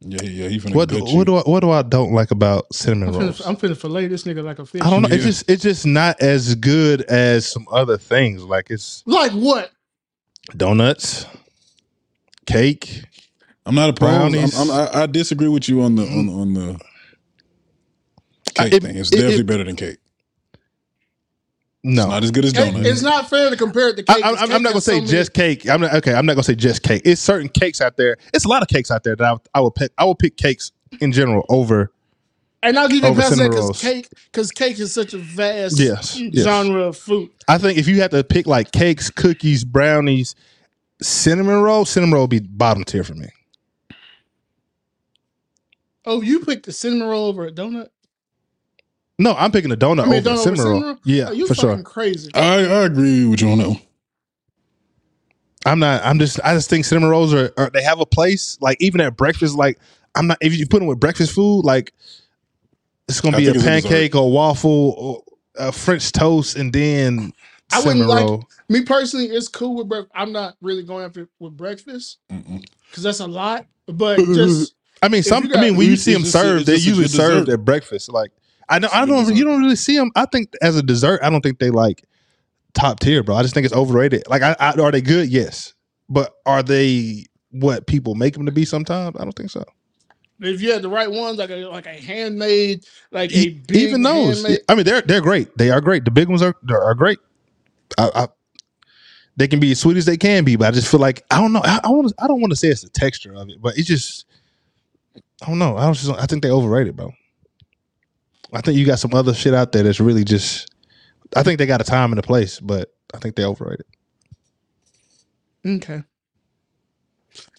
Yeah, 0.02 0.24
yeah, 0.24 0.48
he 0.48 0.60
finna 0.60 0.74
what 0.74 0.92
what 0.92 1.10
you. 1.12 1.26
do 1.26 1.36
I 1.36 1.42
what 1.42 1.60
do 1.60 1.70
I 1.70 1.84
don't 1.84 2.14
like 2.14 2.32
about 2.32 2.74
cinnamon 2.74 3.10
I'm 3.10 3.20
rolls? 3.22 3.42
finna, 3.42 3.48
I'm 3.50 3.56
finna 3.58 3.78
fillet 3.78 4.08
this 4.08 4.24
nigga 4.24 4.44
like 4.44 4.58
a 4.58 4.66
fish. 4.66 4.82
I 4.82 4.90
don't 4.90 5.04
know. 5.04 5.10
It's 5.12 5.26
just 5.26 5.48
it's 5.50 5.62
just 5.62 5.86
not 5.86 6.20
as 6.22 6.56
good 6.56 7.02
as 7.04 7.46
some 7.46 7.68
other 7.72 8.00
things. 8.00 8.44
Like 8.44 8.72
it's 8.72 9.04
Like 9.06 9.34
what? 9.34 9.72
Donuts, 10.56 11.26
cake. 12.46 13.04
I'm 13.66 13.76
not 13.76 13.90
opposed. 13.90 14.00
Brownies. 14.00 14.58
I'm, 14.60 14.72
I'm, 14.72 14.90
I, 14.96 15.04
I 15.04 15.06
disagree 15.06 15.48
with 15.48 15.70
you 15.70 15.82
on 15.82 15.96
the 15.96 16.04
on, 16.04 16.30
on 16.30 16.54
the 16.54 16.80
cake 18.56 18.74
it- 18.74 18.84
thing. 18.84 18.98
It's 18.98 19.10
it- 19.12 19.16
definitely 19.18 19.40
it- 19.42 19.46
better 19.48 19.64
than 19.64 19.76
cake. 19.76 19.98
No, 21.82 22.02
It's 22.04 22.10
not 22.12 22.24
as 22.26 22.32
good 22.32 22.44
as 22.46 22.52
It- 22.52 22.56
donuts. 22.58 22.88
it's 22.90 23.02
not 23.02 23.30
fair 23.30 23.50
to 23.50 23.56
compare 23.56 23.90
it 23.90 23.96
to 23.98 24.04
cake. 24.04 24.18
I'm, 24.18 24.36
'cause 24.36 24.42
I'm 24.42 24.48
cake 24.50 24.50
not 24.50 24.64
gonna 24.64 24.74
has 24.76 24.86
say 24.86 24.92
so 24.94 24.98
many- 25.00 25.12
just 25.12 25.34
cake. 25.34 25.70
I'm 25.70 25.80
not 25.82 25.94
okay. 25.96 26.14
I'm 26.14 26.26
not 26.26 26.34
gonna 26.34 26.44
say 26.44 26.56
just 26.56 26.84
cake. 26.84 27.04
It's 27.06 27.22
certain 27.22 27.48
cakes 27.48 27.80
out 27.80 27.96
there. 27.96 28.18
It's 28.34 28.44
a 28.44 28.50
lot 28.50 28.62
of 28.62 28.68
cakes 28.68 28.92
out 28.92 29.04
there 29.04 29.16
that 29.16 29.24
I, 29.26 29.38
I 29.60 29.62
would 29.62 29.76
pick. 29.76 29.92
I 29.98 30.04
would 30.06 30.20
pick 30.20 30.36
cakes 30.36 30.72
in 31.00 31.12
general 31.14 31.46
over. 31.48 31.92
And 32.64 32.78
I'll 32.80 32.90
give 32.90 33.06
you 33.06 33.12
over 33.12 33.22
past 33.22 33.38
that 33.38 33.38
cinnamon 33.38 33.52
because 33.52 33.66
rolls. 33.66 33.82
cake, 33.82 34.10
because 34.32 34.52
cake 34.52 34.80
is 34.80 34.94
such 34.94 35.14
a 35.14 35.18
vast 35.20 35.80
Yes, 35.80 36.24
yes. 36.32 36.44
genre 36.44 36.84
of 36.84 36.98
food. 36.98 37.30
I 37.48 37.58
think 37.58 37.78
if 37.80 37.88
you 37.88 38.02
had 38.02 38.12
to 38.12 38.24
pick 38.24 38.48
like 38.48 38.72
cakes, 38.72 39.10
cookies, 39.10 39.66
brownies, 39.66 40.36
cinnamon 41.02 41.62
roll, 41.62 41.86
cinnamon 41.86 42.16
roll 42.16 42.24
would 42.24 42.32
be 42.32 42.40
bottom 42.42 42.84
tier 42.84 43.04
for 43.04 43.16
me. 43.16 43.30
Oh, 46.06 46.22
you 46.22 46.42
picked 46.46 46.66
the 46.66 46.72
cinnamon 46.74 47.08
roll 47.08 47.28
over 47.28 47.48
a 47.48 47.52
donut? 47.52 47.90
No, 49.20 49.34
I'm 49.34 49.52
picking 49.52 49.72
a 49.72 49.78
donut 49.78 50.06
I 50.06 50.08
mean, 50.08 50.20
over 50.20 50.30
donut 50.32 50.38
a 50.38 50.40
over 50.40 50.56
cinnamon 50.56 50.66
roll. 50.66 50.82
cinnamon 50.82 50.88
roll? 50.90 50.98
Yeah, 51.06 51.30
Oh, 51.30 51.34
you 51.34 51.48
for 51.48 51.56
fucking 51.56 51.56
sure. 51.56 51.84
crazy. 51.84 52.32
I, 52.34 52.66
I 52.66 52.86
agree 52.86 53.26
with 53.28 53.42
you 53.42 53.50
on 53.50 53.58
that 53.60 53.70
one. 53.70 53.82
I'm 55.66 55.80
not. 55.80 56.04
I'm 56.06 56.20
just. 56.20 56.40
I 56.44 56.54
just 56.56 56.70
think 56.70 56.86
cinnamon 56.86 57.10
rolls 57.10 57.34
are, 57.34 57.52
are. 57.58 57.70
They 57.70 57.84
have 57.84 58.00
a 58.00 58.06
place. 58.06 58.58
Like 58.62 58.78
even 58.82 59.02
at 59.02 59.18
breakfast. 59.18 59.56
Like 59.58 59.80
I'm 60.16 60.28
not. 60.28 60.38
If 60.42 60.58
you 60.58 60.68
put 60.68 60.80
them 60.80 60.88
with 60.88 61.00
breakfast 61.00 61.34
food, 61.34 61.62
like 61.66 61.94
it's 63.10 63.22
gonna 63.22 63.38
I 63.38 63.40
be 63.42 63.48
a 63.48 63.54
think 63.54 63.64
a 63.64 63.68
pancake 63.68 64.16
or 64.16 64.32
waffle 64.32 64.94
or 64.98 65.24
a 65.58 65.72
French 65.72 66.12
toast 66.12 66.56
and 66.56 66.72
then 66.72 67.34
I 67.74 67.82
wouldn't 67.82 68.08
like- 68.08 68.26
roll. 68.26 68.46
Me 68.70 68.84
personally, 68.84 69.26
it's 69.26 69.48
cool 69.48 69.76
with 69.76 69.90
breakfast. 69.90 70.12
I'm 70.16 70.32
not 70.32 70.56
really 70.62 70.84
going 70.84 71.04
after 71.04 71.28
with 71.40 71.58
breakfast 71.58 72.20
Mm-mm. 72.32 72.64
because 72.90 73.04
that's 73.04 73.20
a 73.20 73.28
lot. 73.28 73.66
But 73.88 74.18
just 74.34 74.76
I 75.02 75.08
mean, 75.08 75.20
If 75.20 75.26
some. 75.26 75.46
you 75.46 75.56
I 75.56 75.62
mean, 75.62 75.76
when 75.76 75.88
you 75.88 75.94
it's 75.94 76.04
see 76.04 76.14
them 76.14 76.22
just 76.24 76.36
a- 76.36 76.40
served, 76.40 76.60
it's 76.62 76.66
they're 76.68 76.76
just 76.76 76.86
a 76.86 76.90
usually 76.90 77.06
good 77.06 77.12
served 77.12 77.46
dessert. 77.48 77.60
at 77.60 77.66
breakfast. 77.66 78.12
Like 78.12 78.32
I 78.70 78.78
don't, 78.80 78.86
It's 78.86 78.94
a 78.94 78.98
I 78.98 79.06
good 79.06 79.12
don't, 79.12 79.20
dessert. 79.24 79.36
you 79.36 79.44
don't 79.46 79.62
really 79.62 79.76
see 79.76 79.98
them. 79.98 80.12
I 80.16 80.26
think 80.26 80.54
as 80.62 80.76
a 80.78 80.84
dessert, 80.84 81.22
I 81.24 81.30
don't 81.32 81.42
think 81.42 81.58
they 81.60 81.72
like 81.72 82.04
top 82.76 83.00
tier, 83.00 83.24
bro. 83.24 83.36
I 83.36 83.42
just 83.42 83.54
think 83.56 83.66
it's 83.66 83.74
overrated. 83.74 84.24
Like, 84.28 84.44
I, 84.44 84.56
I, 84.60 84.72
are 84.74 84.92
they 84.92 85.02
good? 85.02 85.30
Yes, 85.30 85.74
but 86.10 86.36
are 86.46 86.62
they 86.62 87.26
what 87.52 87.88
people 87.88 88.14
make 88.14 88.36
them 88.36 88.46
to 88.46 88.52
be? 88.52 88.66
Sometimes 88.66 89.16
I 89.20 89.24
don't 89.24 89.36
think 89.36 89.50
so. 89.50 89.64
If 90.42 90.62
you 90.62 90.72
had 90.72 90.82
the 90.82 90.90
right 90.90 91.10
ones, 91.10 91.38
like 91.38 91.50
a 91.50 91.66
like 91.68 91.86
a 91.86 91.94
handmade, 91.94 92.86
like 93.12 93.32
a 93.32 93.50
big 93.50 93.78
Even 93.78 94.02
those, 94.04 94.42
handmade, 94.42 94.60
I 94.70 94.76
mean, 94.76 94.86
they're 94.86 95.02
they're 95.02 95.22
great. 95.22 95.58
They 95.58 95.70
are 95.70 95.82
great. 95.82 96.06
The 96.06 96.12
big 96.12 96.30
ones 96.30 96.42
are 96.42 96.56
are 96.70 96.96
great. 96.96 97.20
I, 97.98 98.12
I, 98.16 98.28
they 99.36 99.48
can 99.48 99.60
be 99.60 99.72
as 99.72 99.80
sweet 99.80 99.98
as 99.98 100.06
they 100.06 100.18
can 100.18 100.44
be, 100.44 100.56
but 100.56 100.68
I 100.68 100.72
just 100.72 100.90
feel 100.90 101.00
like 101.00 101.24
I 101.32 101.40
don't 101.40 101.54
know. 101.54 101.62
I, 101.64 101.80
I 101.84 101.90
want. 101.90 102.14
I 102.20 102.28
don't 102.28 102.42
want 102.42 102.52
to 102.52 102.58
say 102.58 102.68
it's 102.68 102.82
the 102.82 102.90
texture 102.90 103.34
of 103.34 103.50
it, 103.50 103.62
but 103.62 103.78
it's 103.78 103.88
just. 103.88 104.26
I 105.42 105.48
don't 105.48 105.60
know. 105.60 105.78
I 105.78 105.86
don't. 105.86 105.94
Just, 105.94 106.10
I 106.12 106.26
think 106.26 106.44
they 106.44 106.52
overrated, 106.52 106.96
bro. 106.96 107.14
I 108.54 108.62
think 108.62 108.78
you 108.78 108.86
got 108.86 109.00
some 109.00 109.14
other 109.14 109.34
shit 109.34 109.54
out 109.54 109.72
there 109.72 109.84
that's 109.84 110.00
really 110.00 110.24
just. 110.24 110.74
I 111.36 111.44
think 111.44 111.60
they 111.60 111.66
got 111.66 111.82
a 111.82 111.86
time 111.86 112.12
and 112.12 112.20
a 112.20 112.24
place, 112.24 112.60
but 112.60 112.94
I 113.14 113.20
think 113.20 113.36
they 113.36 113.46
overrated. 113.46 113.86
Okay. 115.66 116.04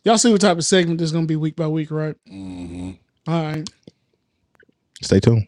Y'all 0.05 0.18
see 0.18 0.32
what 0.32 0.40
type 0.40 0.56
of 0.56 0.64
segment 0.64 0.98
this 0.98 1.06
is 1.06 1.12
gonna 1.12 1.27
be 1.27 1.36
week 1.36 1.56
by 1.56 1.66
week, 1.68 1.90
right? 1.90 2.14
Mm-hmm. 2.31 2.90
All 3.31 3.43
right. 3.44 3.68
Stay 5.02 5.20
tuned. 5.20 5.47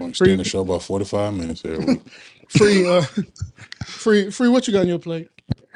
Extend 0.00 0.40
the 0.40 0.44
show 0.44 0.60
about 0.60 0.82
45 0.82 1.34
minutes 1.34 1.62
every 1.64 1.84
week. 1.84 2.00
Free 2.48 2.86
uh 2.86 3.02
free 3.86 4.30
free 4.30 4.48
what 4.48 4.66
you 4.66 4.74
got 4.74 4.80
on 4.80 4.88
your 4.88 4.98
plate? 4.98 5.28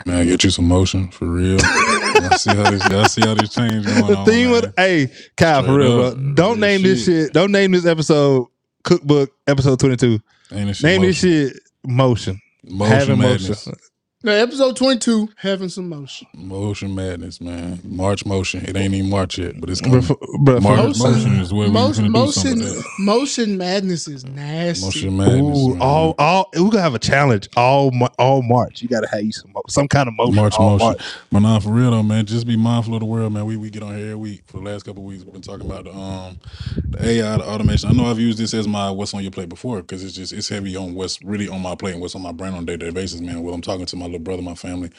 Man, 0.04 0.26
get 0.26 0.44
you 0.44 0.50
some 0.50 0.68
motion 0.68 1.08
for 1.10 1.24
real. 1.26 1.56
I 1.62 2.36
see 2.38 2.54
how 2.54 2.70
this. 2.70 2.82
I 2.82 3.06
see 3.06 3.22
how 3.22 3.32
this 3.32 3.54
change 3.54 3.86
going 3.86 4.06
The 4.06 4.16
on. 4.18 4.26
theme 4.26 4.50
man. 4.50 4.64
of 4.66 4.74
hey 4.76 5.10
Kyle 5.38 5.62
for 5.62 5.68
Straight 5.68 5.76
real, 5.78 6.00
up. 6.02 6.14
bro. 6.18 6.34
Don't 6.34 6.48
Real 6.50 6.56
name 6.60 6.82
this 6.82 7.06
shit. 7.06 7.26
shit. 7.26 7.32
Don't 7.32 7.50
name 7.50 7.70
this 7.72 7.86
episode 7.86 8.48
cookbook 8.82 9.30
episode 9.46 9.80
twenty 9.80 9.96
two. 9.96 10.18
Ain't 10.52 10.66
this 10.68 10.82
Name 10.82 11.00
motion. 11.00 11.08
this 11.30 11.52
shit 11.52 11.62
motion. 11.86 12.40
Motion 12.64 12.94
Having 12.94 13.18
madness. 13.20 13.66
motion. 13.66 13.80
Now 14.26 14.32
episode 14.32 14.74
twenty 14.74 14.98
two, 14.98 15.28
having 15.36 15.68
some 15.68 15.88
motion. 15.88 16.26
Motion 16.34 16.96
madness, 16.96 17.40
man. 17.40 17.78
March 17.84 18.26
motion. 18.26 18.64
It 18.66 18.76
ain't 18.76 18.92
even 18.92 19.08
March 19.08 19.38
yet, 19.38 19.60
but 19.60 19.70
it's 19.70 19.80
coming. 19.80 20.02
for- 20.02 20.18
bro, 20.40 20.58
March 20.58 20.98
Motion- 20.98 21.12
motion, 21.12 21.32
is 21.38 21.52
where 21.52 21.68
we're 21.68 21.72
Motion 21.72 22.10
gonna 22.10 22.26
do 22.26 22.32
something. 22.32 22.58
motion 22.58 22.74
with 22.76 22.82
that. 22.82 22.90
motion 22.98 23.56
madness 23.56 24.08
is 24.08 24.24
nasty. 24.26 24.84
Motion 24.84 25.16
madness. 25.16 25.58
Ooh, 25.58 25.68
man. 25.74 25.80
all, 25.80 26.16
all, 26.18 26.50
we're 26.56 26.70
gonna 26.70 26.82
have 26.82 26.96
a 26.96 26.98
challenge 26.98 27.48
all, 27.56 27.92
all 28.18 28.42
March. 28.42 28.82
You 28.82 28.88
gotta 28.88 29.06
have 29.12 29.22
you 29.22 29.30
some, 29.30 29.52
some 29.68 29.86
kind 29.86 30.08
of 30.08 30.14
motion. 30.16 30.34
March 30.34 30.54
all 30.58 30.70
motion. 30.70 30.86
March. 30.88 31.02
But 31.30 31.38
nah, 31.40 31.60
for 31.60 31.68
real 31.68 31.92
though, 31.92 32.02
man. 32.02 32.26
Just 32.26 32.48
be 32.48 32.56
mindful 32.56 32.94
of 32.94 33.00
the 33.00 33.06
world, 33.06 33.32
man. 33.32 33.46
We 33.46 33.56
we 33.56 33.70
get 33.70 33.84
on 33.84 33.94
here 33.96 34.06
every 34.06 34.16
week 34.16 34.42
for 34.48 34.56
the 34.58 34.64
last 34.64 34.82
couple 34.82 35.02
of 35.04 35.06
weeks. 35.06 35.22
We've 35.22 35.34
been 35.34 35.42
talking 35.42 35.66
about 35.70 35.84
the 35.84 35.94
um 35.94 36.40
the 36.88 36.98
AI, 37.10 37.36
the 37.36 37.44
automation. 37.46 37.90
I 37.90 37.92
know 37.92 38.06
I've 38.10 38.18
used 38.18 38.38
this 38.38 38.54
as 38.54 38.66
my 38.66 38.90
what's 38.90 39.14
on 39.14 39.22
your 39.22 39.30
plate 39.30 39.48
before 39.50 39.82
because 39.82 40.02
it's 40.02 40.14
just 40.16 40.32
it's 40.32 40.48
heavy 40.48 40.74
on 40.74 40.94
what's 40.94 41.22
really 41.22 41.48
on 41.48 41.62
my 41.62 41.76
plate 41.76 41.92
and 41.92 42.00
what's 42.00 42.16
on 42.16 42.22
my 42.22 42.32
brain 42.32 42.54
on 42.54 42.64
a 42.64 42.66
day 42.66 42.76
to 42.76 42.86
day 42.86 42.90
basis, 42.90 43.20
man. 43.20 43.40
Well, 43.44 43.54
I'm 43.54 43.62
talking 43.62 43.86
to 43.86 43.94
my 43.94 44.15
brother, 44.18 44.42
my 44.42 44.54
family. 44.54 44.90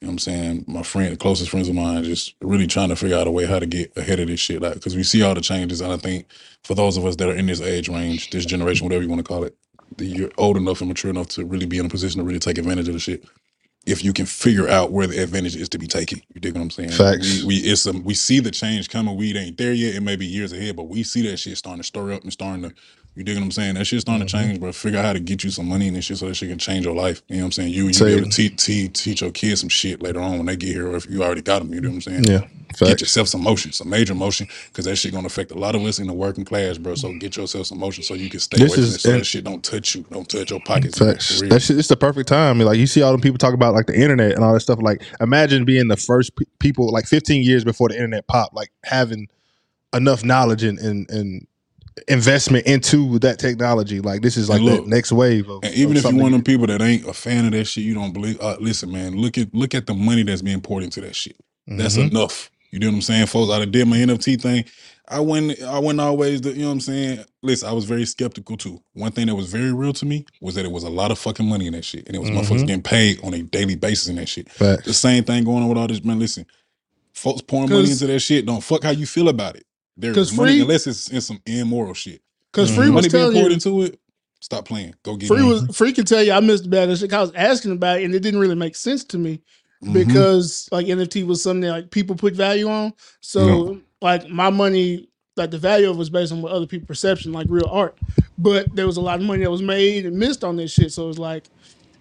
You 0.00 0.06
know 0.06 0.10
what 0.10 0.12
I'm 0.12 0.18
saying? 0.18 0.64
My 0.68 0.82
friend, 0.82 1.12
the 1.12 1.16
closest 1.16 1.50
friends 1.50 1.68
of 1.68 1.74
mine, 1.74 2.04
just 2.04 2.34
really 2.42 2.66
trying 2.66 2.90
to 2.90 2.96
figure 2.96 3.16
out 3.16 3.26
a 3.26 3.30
way 3.30 3.46
how 3.46 3.58
to 3.58 3.66
get 3.66 3.96
ahead 3.96 4.20
of 4.20 4.28
this 4.28 4.40
shit. 4.40 4.60
Like, 4.60 4.74
because 4.74 4.94
we 4.94 5.02
see 5.02 5.22
all 5.22 5.34
the 5.34 5.40
changes, 5.40 5.80
and 5.80 5.92
I 5.92 5.96
think 5.96 6.26
for 6.64 6.74
those 6.74 6.96
of 6.96 7.06
us 7.06 7.16
that 7.16 7.28
are 7.28 7.34
in 7.34 7.46
this 7.46 7.60
age 7.60 7.88
range, 7.88 8.30
this 8.30 8.44
generation, 8.44 8.84
whatever 8.84 9.02
you 9.02 9.08
want 9.08 9.20
to 9.20 9.28
call 9.28 9.44
it, 9.44 9.56
you're 9.98 10.30
old 10.36 10.56
enough 10.56 10.80
and 10.80 10.88
mature 10.88 11.10
enough 11.10 11.28
to 11.28 11.44
really 11.44 11.66
be 11.66 11.78
in 11.78 11.86
a 11.86 11.88
position 11.88 12.18
to 12.20 12.24
really 12.24 12.38
take 12.38 12.58
advantage 12.58 12.88
of 12.88 12.94
the 12.94 13.00
shit 13.00 13.24
if 13.86 14.04
you 14.04 14.12
can 14.12 14.26
figure 14.26 14.68
out 14.68 14.90
where 14.90 15.06
the 15.06 15.22
advantage 15.22 15.56
is 15.56 15.68
to 15.70 15.78
be 15.78 15.86
taken. 15.86 16.20
You 16.34 16.40
dig 16.40 16.54
what 16.54 16.60
I'm 16.60 16.70
saying? 16.70 16.90
Facts. 16.90 17.42
We, 17.42 17.46
we 17.46 17.56
it's 17.58 17.86
we 17.86 18.14
see 18.14 18.40
the 18.40 18.50
change 18.50 18.90
coming. 18.90 19.16
We 19.16 19.36
ain't 19.36 19.56
there 19.56 19.72
yet. 19.72 19.94
It 19.94 20.02
may 20.02 20.16
be 20.16 20.26
years 20.26 20.52
ahead, 20.52 20.76
but 20.76 20.84
we 20.84 21.04
see 21.04 21.22
that 21.30 21.38
shit 21.38 21.56
starting 21.56 21.82
to 21.82 21.86
stir 21.86 22.12
up 22.12 22.22
and 22.22 22.32
starting 22.32 22.68
to. 22.70 22.74
You 23.16 23.24
dig 23.24 23.36
what 23.36 23.44
I'm 23.44 23.50
saying? 23.50 23.74
That 23.74 23.86
shit's 23.86 24.02
starting 24.02 24.26
Mm-hmm. 24.26 24.38
to 24.38 24.44
change, 24.46 24.60
bro. 24.60 24.72
Figure 24.72 24.98
out 24.98 25.06
how 25.06 25.12
to 25.14 25.20
get 25.20 25.42
you 25.42 25.50
some 25.50 25.66
money 25.68 25.88
and 25.88 25.96
this 25.96 26.04
shit 26.04 26.18
so 26.18 26.28
that 26.28 26.34
shit 26.34 26.50
can 26.50 26.58
change 26.58 26.84
your 26.84 26.94
life. 26.94 27.22
You 27.28 27.36
know 27.36 27.42
what 27.42 27.46
I'm 27.46 27.52
saying? 27.52 27.72
You 27.72 27.86
you 27.88 27.92
be 27.98 28.12
able 28.12 28.28
to 28.28 28.30
teach, 28.30 28.62
teach 28.62 29.02
teach 29.02 29.20
your 29.22 29.30
kids 29.30 29.60
some 29.60 29.70
shit 29.70 30.02
later 30.02 30.20
on 30.20 30.36
when 30.36 30.46
they 30.46 30.56
get 30.56 30.68
here, 30.74 30.86
or 30.88 30.96
if 30.96 31.08
you 31.08 31.22
already 31.24 31.40
got 31.42 31.60
them. 31.60 31.72
You 31.72 31.80
know 31.80 31.88
what 31.88 31.94
I'm 31.94 32.00
saying? 32.02 32.24
Yeah, 32.24 32.42
Get 32.78 33.00
yourself 33.00 33.28
some 33.28 33.42
motion, 33.42 33.72
some 33.72 33.88
major 33.88 34.14
motion, 34.14 34.48
because 34.66 34.84
that 34.84 34.96
shit 34.96 35.12
gonna 35.14 35.26
affect 35.28 35.50
a 35.50 35.54
lot 35.58 35.74
of 35.74 35.82
us 35.82 35.98
in 35.98 36.06
the 36.08 36.12
working 36.12 36.44
class, 36.44 36.76
bro. 36.76 36.94
So 36.94 37.10
get 37.18 37.36
yourself 37.38 37.66
some 37.68 37.78
motion 37.78 38.02
so 38.04 38.12
you 38.12 38.28
can 38.28 38.38
stay 38.40 38.58
This 38.58 38.72
away 38.72 38.76
from 38.76 38.84
is- 38.84 38.94
it, 38.96 39.00
so 39.00 39.12
that 39.12 39.24
shit 39.24 39.44
don't 39.44 39.64
touch 39.64 39.94
you, 39.94 40.04
don't 40.10 40.28
touch 40.28 40.50
your 40.50 40.60
pockets. 40.60 40.98
Facts. 40.98 41.40
That 41.40 41.60
shit, 41.62 41.78
it's 41.78 41.88
the 41.88 41.96
perfect 41.96 42.28
time. 42.28 42.58
Like 42.60 42.76
you 42.78 42.86
see 42.86 43.00
all 43.00 43.12
them 43.12 43.22
people 43.22 43.38
talk 43.38 43.54
about 43.54 43.72
like 43.72 43.86
the 43.86 43.98
internet 43.98 44.32
and 44.34 44.44
all 44.44 44.52
that 44.52 44.60
stuff. 44.60 44.78
Like 44.82 45.02
imagine 45.20 45.64
being 45.64 45.88
the 45.88 45.96
first 45.96 46.36
pe- 46.36 46.44
people 46.58 46.92
like 46.92 47.06
15 47.06 47.42
years 47.42 47.64
before 47.64 47.88
the 47.88 47.94
internet 47.94 48.26
popped, 48.26 48.54
like 48.54 48.68
having 48.84 49.28
enough 49.94 50.22
knowledge 50.22 50.62
and 50.64 50.78
and, 50.78 51.08
and 51.10 51.46
investment 52.08 52.66
into 52.66 53.18
that 53.20 53.38
technology. 53.38 54.00
Like 54.00 54.22
this 54.22 54.36
is 54.36 54.48
like 54.48 54.60
And 54.60 54.68
the 54.68 54.82
next 54.86 55.12
wave. 55.12 55.48
Of, 55.48 55.64
And 55.64 55.74
even 55.74 55.96
of 55.96 56.04
if 56.04 56.12
you're 56.12 56.22
one 56.22 56.26
of 56.26 56.32
them 56.32 56.42
people 56.44 56.66
that 56.66 56.82
ain't 56.82 57.06
a 57.08 57.12
fan 57.12 57.44
of 57.46 57.52
that 57.52 57.64
shit, 57.66 57.84
you 57.84 57.94
don't 57.94 58.12
believe. 58.12 58.40
Uh, 58.40 58.56
listen, 58.60 58.90
man, 58.92 59.16
look 59.16 59.38
at 59.38 59.54
look 59.54 59.74
at 59.74 59.86
the 59.86 59.94
money 59.94 60.22
that's 60.22 60.42
being 60.42 60.60
poured 60.60 60.84
into 60.84 61.00
that 61.02 61.14
shit. 61.16 61.36
That's 61.66 61.96
Mhm. 61.96 62.10
enough. 62.10 62.50
You 62.70 62.78
know 62.80 62.88
what 62.88 62.94
I'm 62.96 63.02
saying, 63.02 63.26
folks? 63.26 63.50
I 63.52 63.58
done 63.60 63.70
did 63.70 63.88
my 63.88 63.96
NFT 63.96 64.36
thing. 64.40 64.64
I 65.08 65.20
went. 65.20 65.62
I 65.62 65.78
went 65.78 66.00
always. 66.00 66.40
The, 66.40 66.50
you 66.52 66.60
know 66.62 66.66
what 66.66 66.72
I'm 66.72 66.80
saying. 66.80 67.24
Listen, 67.42 67.68
I 67.68 67.72
was 67.72 67.84
very 67.84 68.04
skeptical 68.04 68.56
too. 68.56 68.82
One 68.92 69.12
thing 69.12 69.26
that 69.28 69.34
was 69.36 69.46
very 69.50 69.72
real 69.72 69.92
to 69.94 70.04
me 70.04 70.26
was 70.40 70.56
that 70.56 70.64
it 70.64 70.70
was 70.72 70.82
a 70.82 70.90
lot 70.90 71.10
of 71.12 71.18
fucking 71.18 71.46
money 71.48 71.66
in 71.68 71.72
that 71.74 71.84
shit, 71.84 72.06
and 72.06 72.14
it 72.16 72.18
was 72.18 72.28
motherfuckers 72.30 72.62
Mhm. 72.62 72.66
getting 72.66 72.82
paid 72.82 73.20
on 73.22 73.32
a 73.32 73.42
daily 73.42 73.76
basis 73.76 74.08
in 74.08 74.16
that 74.16 74.28
shit. 74.28 74.50
Facts. 74.50 74.84
The 74.84 74.92
same 74.94 75.22
thing 75.24 75.44
going 75.44 75.62
on 75.62 75.68
with 75.68 75.78
all 75.78 75.86
this, 75.86 76.02
man. 76.04 76.18
Listen, 76.18 76.44
folks 77.12 77.40
pouring 77.40 77.70
money 77.70 77.82
'Cause- 77.82 78.02
into 78.02 78.12
that 78.12 78.20
shit. 78.20 78.44
Don't 78.46 78.62
fuck 78.62 78.82
how 78.84 78.90
you 78.90 79.06
feel 79.06 79.28
about 79.28 79.56
it. 79.56 79.64
There's 79.96 80.36
money 80.36 80.52
free- 80.52 80.60
unless 80.62 80.86
it's 80.86 81.08
in 81.08 81.20
some 81.20 81.40
immoral 81.46 81.94
shit. 81.94 82.20
Because 82.52 82.70
Mhm. 82.70 82.74
Free 82.74 82.84
was 82.90 82.94
Money 82.94 83.08
being 83.08 83.10
telling 83.10 83.34
poured 83.36 83.46
you, 83.50 83.54
into 83.54 83.82
it. 83.82 84.00
Stop 84.40 84.66
playing. 84.66 84.94
Go 85.02 85.16
get 85.16 85.28
Free 85.28 85.42
was 85.42 85.64
Free 85.76 85.92
can 85.92 86.04
tell 86.04 86.22
you 86.22 86.32
I 86.32 86.40
missed 86.40 86.64
the 86.64 86.68
bad 86.68 86.96
shit. 86.98 87.12
I 87.12 87.20
was 87.20 87.32
asking 87.34 87.72
about 87.72 88.00
it 88.00 88.04
and 88.04 88.14
it 88.14 88.20
didn't 88.20 88.40
really 88.40 88.54
make 88.54 88.76
sense 88.76 89.02
to 89.04 89.18
me 89.18 89.40
Mhm. 89.84 89.92
because 89.92 90.68
like 90.70 90.86
NFT 90.86 91.22
was 91.24 91.42
something 91.42 91.62
that 91.62 91.70
like 91.70 91.90
people 91.90 92.14
put 92.16 92.34
value 92.34 92.68
on. 92.68 92.92
So 93.20 93.78
like 94.02 94.28
my 94.28 94.50
money, 94.50 95.08
like 95.36 95.50
the 95.50 95.58
value 95.58 95.88
of 95.90 95.96
it 95.96 95.98
was 95.98 96.10
based 96.10 96.32
on 96.32 96.42
what 96.42 96.52
other 96.52 96.66
people 96.66 96.86
perception, 96.86 97.32
like 97.32 97.46
real 97.50 97.68
art. 97.70 97.96
But 98.38 98.74
there 98.76 98.86
was 98.86 98.98
a 98.98 99.00
lot 99.02 99.20
of 99.20 99.26
money 99.26 99.42
that 99.42 99.50
was 99.50 99.62
made 99.62 100.06
and 100.06 100.16
missed 100.18 100.44
on 100.44 100.56
this 100.56 100.70
shit. 100.72 100.92
So 100.92 101.08
it's 101.08 101.18
like, 101.18 101.44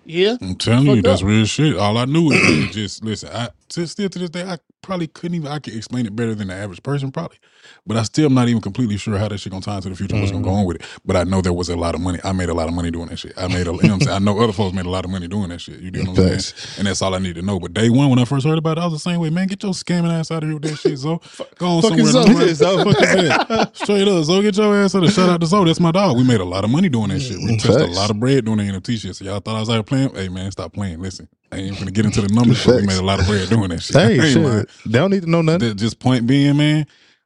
yeah, 0.05 0.38
I'm 0.41 0.55
telling 0.55 0.85
you, 0.85 0.95
fucked 0.97 1.05
that's 1.05 1.22
real 1.23 1.45
shit. 1.45 1.76
All 1.77 1.97
I 1.97 2.05
knew 2.05 2.31
is 2.31 2.73
just 2.76 3.03
listen. 3.03 3.30
I 3.34 3.49
to, 3.69 3.88
still 3.88 4.09
to 4.09 4.19
this 4.19 4.30
day, 4.30 4.43
I 4.43 4.57
probably 4.81 5.07
couldn't 5.07 5.35
even. 5.35 5.47
I 5.47 5.59
could 5.59 5.73
explain 5.73 6.05
it 6.05 6.15
better 6.15 6.35
than 6.35 6.49
the 6.49 6.53
average 6.53 6.84
person, 6.84 7.11
probably. 7.11 7.38
But 7.86 7.98
I 7.98 8.04
still 8.04 8.26
am 8.26 8.34
not 8.34 8.50
even 8.50 8.62
completely 8.62 8.98
sure 8.98 9.18
how 9.18 9.28
that 9.28 9.40
shit 9.40 9.52
gonna 9.52 9.62
tie 9.62 9.78
into 9.78 9.90
the 9.90 9.96
future 9.96 10.16
and 10.16 10.22
what's 10.22 10.32
gonna 10.32 10.44
go 10.44 10.52
mm-hmm. 10.52 10.60
on 10.60 10.66
with 10.66 10.78
it. 10.78 10.84
But 11.06 11.16
I 11.16 11.24
know 11.24 11.42
there 11.42 11.54
was 11.54 11.70
a 11.70 11.76
lot 11.76 11.96
of 11.96 12.02
money. 12.02 12.20
I 12.24 12.32
made 12.32 12.50
a 12.50 12.54
lot 12.54 12.68
of 12.68 12.74
money 12.74 12.92
doing 12.92 13.08
that 13.08 13.18
shit. 13.18 13.34
I 13.38 13.48
made 13.48 13.68
a, 13.68 13.72
you 13.72 13.72
know 13.72 13.74
what 13.74 13.84
I'm 13.84 14.00
saying. 14.02 14.16
I 14.16 14.20
know 14.20 14.40
other 14.40 14.54
folks 14.54 14.76
made 14.76 14.86
a 14.86 14.90
lot 14.90 15.06
of 15.06 15.12
money 15.12 15.28
doing 15.28 15.50
that 15.50 15.60
shit. 15.60 15.80
You 15.80 15.92
know 15.92 16.12
what 16.12 16.20
I'm 16.20 16.40
saying? 16.40 16.78
And 16.80 16.88
that's 16.88 17.02
all 17.02 17.14
I 17.14 17.20
need 17.20 17.36
to 17.36 17.42
know. 17.42 17.60
But 17.60 17.74
day 17.74 17.90
one, 17.90 18.10
when 18.10 18.20
I 18.20 18.26
first 18.26 18.46
heard 18.46 18.58
about 18.58 18.78
it, 18.78 18.82
I 18.82 18.86
was 18.86 18.94
the 18.94 19.00
same 19.00 19.20
way. 19.20 19.30
Man, 19.30 19.48
get 19.48 19.64
your 19.64 19.74
scamming 19.74 20.12
ass 20.12 20.32
out 20.32 20.44
of 20.44 20.50
here 20.50 20.58
with 20.60 20.64
that 20.64 20.78
shit, 20.78 20.98
Zo. 20.98 21.22
Go 21.58 21.68
on 21.68 21.82
Fucking 21.82 22.06
somewhere. 22.08 22.54
Zo. 22.54 22.80
else, 22.80 23.48
Fuck? 23.48 23.76
Straight 23.76 24.08
up, 24.08 24.24
Zo. 24.24 24.42
Get 24.42 24.58
your 24.58 24.76
ass 24.76 24.96
out 24.96 25.04
of 25.04 25.10
here. 25.10 25.14
Shout 25.14 25.30
out 25.30 25.42
to 25.42 25.48
Zo. 25.48 25.64
That's 25.66 25.80
my 25.80 25.92
dog. 25.92 26.18
We 26.18 26.24
made 26.24 26.42
a 26.42 26.46
lot 26.46 26.64
of 26.64 26.70
money 26.70 26.90
doing 26.90 27.10
that 27.10 27.20
shit. 27.20 27.38
We 27.38 27.58
mm-hmm. 27.58 27.72
touched 27.72 27.90
a 27.90 27.94
lot 27.94 28.10
of 28.10 28.20
bread 28.20 28.46
doing 28.46 28.58
the 28.58 28.64
NFT 28.64 28.98
shit. 28.98 29.16
So 29.16 29.26
y'all 29.26 29.40
thought 29.40 29.56
I 29.56 29.60
was 29.60 29.70
out 29.70 29.86
playing? 29.86 30.14
Hey 30.16 30.30
man, 30.30 30.52
stop 30.52 30.74
playing. 30.74 31.02
Listen, 31.02 31.28
I 31.52 31.58
ain't 31.58 31.78
gonna 31.78 31.92
get 31.92 32.06
into 32.06 32.22
the 32.22 32.34
numbers, 32.34 32.66
but 32.66 32.76
we 32.76 32.88
made 32.88 32.98
a 32.98 33.04
lot 33.04 33.20
of 33.20 33.28
bread 33.28 33.50
doing 33.50 33.70
that 33.70 33.82
shit. 33.82 33.96
Hey, 33.96 34.20
shit. 34.34 34.70
They 34.86 35.00
don't 35.00 35.12
need 35.12 35.24
to 35.24 35.30
know 35.30 35.42
nothing. 35.42 35.76
Just 35.78 36.00
point 36.00 36.28
being, 36.28 36.58
man, 36.58 36.86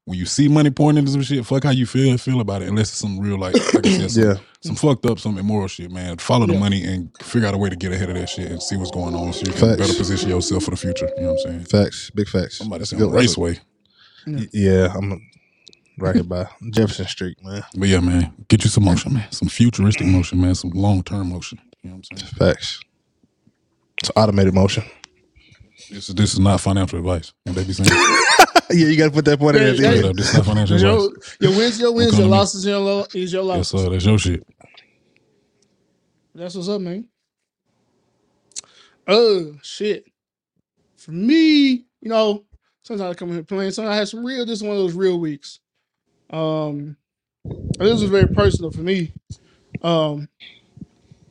when 0.09 0.17
you 0.17 0.25
see 0.25 0.47
money 0.47 0.71
pouring 0.71 0.97
into 0.97 1.11
some 1.11 1.21
shit, 1.21 1.45
fuck 1.45 1.63
how 1.63 1.69
you 1.69 1.85
feel 1.85 2.09
and 2.09 2.19
feel 2.19 2.41
about 2.41 2.63
it. 2.63 2.67
Unless 2.67 2.89
it's 2.89 2.97
some 2.97 3.19
real 3.19 3.37
like, 3.37 3.53
like 3.75 3.85
I 3.85 3.91
said, 3.91 4.09
some, 4.15 4.23
Yeah. 4.23 4.33
some 4.61 4.75
fucked 4.75 5.05
up, 5.05 5.19
some 5.19 5.37
immoral 5.37 5.67
shit, 5.67 5.91
man. 5.91 6.17
Follow 6.17 6.47
the 6.47 6.53
Yeah. 6.53 6.59
money 6.59 6.83
and 6.83 7.11
figure 7.21 7.47
out 7.47 7.53
a 7.53 7.57
way 7.59 7.69
to 7.69 7.75
get 7.75 7.91
ahead 7.91 8.09
of 8.09 8.15
that 8.15 8.27
shit 8.27 8.49
and 8.51 8.59
see 8.61 8.75
what's 8.75 8.89
going 8.89 9.13
on, 9.13 9.31
so 9.33 9.41
you 9.41 9.51
can 9.51 9.61
Facts. 9.69 9.77
better 9.77 9.93
position 9.93 10.29
yourself 10.29 10.63
for 10.63 10.71
the 10.71 10.77
future. 10.77 11.09
You 11.15 11.23
know 11.23 11.33
what 11.33 11.45
I'm 11.45 11.51
saying? 11.51 11.65
Facts. 11.65 12.09
Big 12.09 12.27
facts. 12.27 12.57
Somebody 12.57 12.79
That's 12.79 12.91
a 12.93 12.95
said 12.95 13.03
on 13.05 13.11
good- 13.11 13.19
that's 13.23 13.37
a- 13.37 13.41
Raceway, 13.41 13.59
Yeah, 14.51 14.93
I'm 14.95 15.21
right 15.99 16.15
here 16.15 16.23
by 16.23 16.47
Jefferson 16.71 17.05
Street, 17.05 17.37
man. 17.43 17.63
but 17.77 17.87
yeah, 17.87 17.99
man, 17.99 18.33
get 18.47 18.63
you 18.63 18.69
some 18.71 18.85
motion, 18.85 19.13
man, 19.13 19.31
some 19.31 19.47
futuristic 19.47 20.07
motion, 20.07 20.41
man, 20.41 20.55
some 20.55 20.71
long 20.71 21.03
term 21.03 21.29
motion. 21.29 21.59
You 21.83 21.91
know 21.91 21.97
what 21.97 22.05
I'm 22.11 22.17
saying? 22.17 22.31
Facts. 22.35 22.79
It's 24.01 24.09
automated 24.15 24.55
motion. 24.55 24.83
This 25.89 26.09
is 26.09 26.15
this 26.15 26.33
is 26.33 26.39
not 26.39 26.61
financial 26.61 26.99
advice. 26.99 27.33
And 27.45 27.55
they 27.55 27.63
be 27.63 27.73
saying, 27.73 27.89
yeah, 28.71 28.87
you 28.87 28.97
got 28.97 29.05
to 29.05 29.11
put 29.11 29.25
that 29.25 29.39
point 29.39 29.57
in 29.57 29.63
there. 29.63 29.73
yeah. 29.75 29.91
straight 29.91 30.05
up, 30.05 30.15
this 30.15 30.29
is 30.29 30.35
not 30.35 30.45
financial 30.45 30.75
advice. 30.75 30.91
your, 31.41 31.49
your 31.49 31.57
wins, 31.59 31.79
your 31.79 31.91
wins, 31.93 32.11
your 32.11 32.11
come 32.11 32.19
to 32.19 32.25
me. 32.25 32.31
losses, 32.31 32.65
your 32.65 32.79
lo- 32.79 33.05
is 33.13 33.33
your 33.33 33.43
Yes, 33.55 33.69
sir. 33.69 33.89
That's 33.89 34.05
your 34.05 34.19
shit. 34.19 34.47
That's 36.35 36.55
what's 36.55 36.69
up, 36.69 36.81
man. 36.81 37.07
Oh 39.07 39.55
shit. 39.63 40.05
For 40.97 41.11
me, 41.11 41.71
you 41.71 42.09
know, 42.09 42.45
sometimes 42.83 43.15
I 43.15 43.17
come 43.17 43.31
here 43.31 43.43
playing. 43.43 43.71
Sometimes 43.71 43.93
I 43.93 43.97
had 43.97 44.07
some 44.07 44.23
real. 44.25 44.45
This 44.45 44.59
is 44.59 44.63
one 44.63 44.73
of 44.73 44.83
those 44.83 44.93
real 44.93 45.19
weeks. 45.19 45.59
Um, 46.29 46.95
this 47.79 48.01
was 48.01 48.03
very 48.03 48.27
personal 48.27 48.71
for 48.71 48.81
me. 48.81 49.11
Um, 49.81 50.29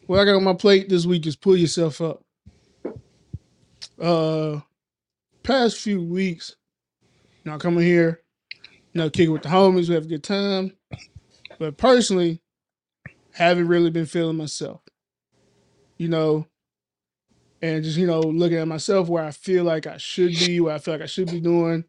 what 0.07 0.19
I 0.19 0.25
got 0.25 0.37
on 0.37 0.45
my 0.45 0.55
plate 0.55 0.89
this 0.89 1.07
week 1.07 1.27
is 1.27 1.37
pull 1.37 1.57
yourself 1.57 2.01
up. 2.01 2.23
Uh, 4.01 4.61
past 5.43 5.79
few 5.79 6.03
weeks, 6.03 6.57
you 7.45 7.51
know, 7.51 7.59
in 7.59 7.79
here, 7.79 8.23
you 8.93 9.01
know, 9.01 9.11
kick 9.11 9.29
it 9.29 9.33
with 9.33 9.43
the 9.43 9.49
homies, 9.49 9.89
we 9.89 9.95
have 9.95 10.05
a 10.05 10.09
good 10.09 10.25
time. 10.25 10.73
But 11.59 11.77
personally, 11.77 12.41
haven't 13.33 13.69
really 13.69 13.91
been 13.91 14.07
feeling 14.07 14.37
myself. 14.37 14.81
You 15.97 16.09
know, 16.09 16.47
and 17.63 17.83
just 17.83 17.99
you 17.99 18.07
know 18.07 18.21
looking 18.21 18.59
at 18.59 18.69
myself 18.69 19.09
where 19.09 19.25
I 19.25 19.31
feel 19.31 19.65
like 19.65 19.87
I 19.87 19.97
should 19.97 20.31
be, 20.31 20.61
where 20.61 20.75
I 20.75 20.79
feel 20.79 20.95
like 20.95 21.03
I 21.03 21.07
should 21.07 21.31
be 21.31 21.41
doing, 21.41 21.85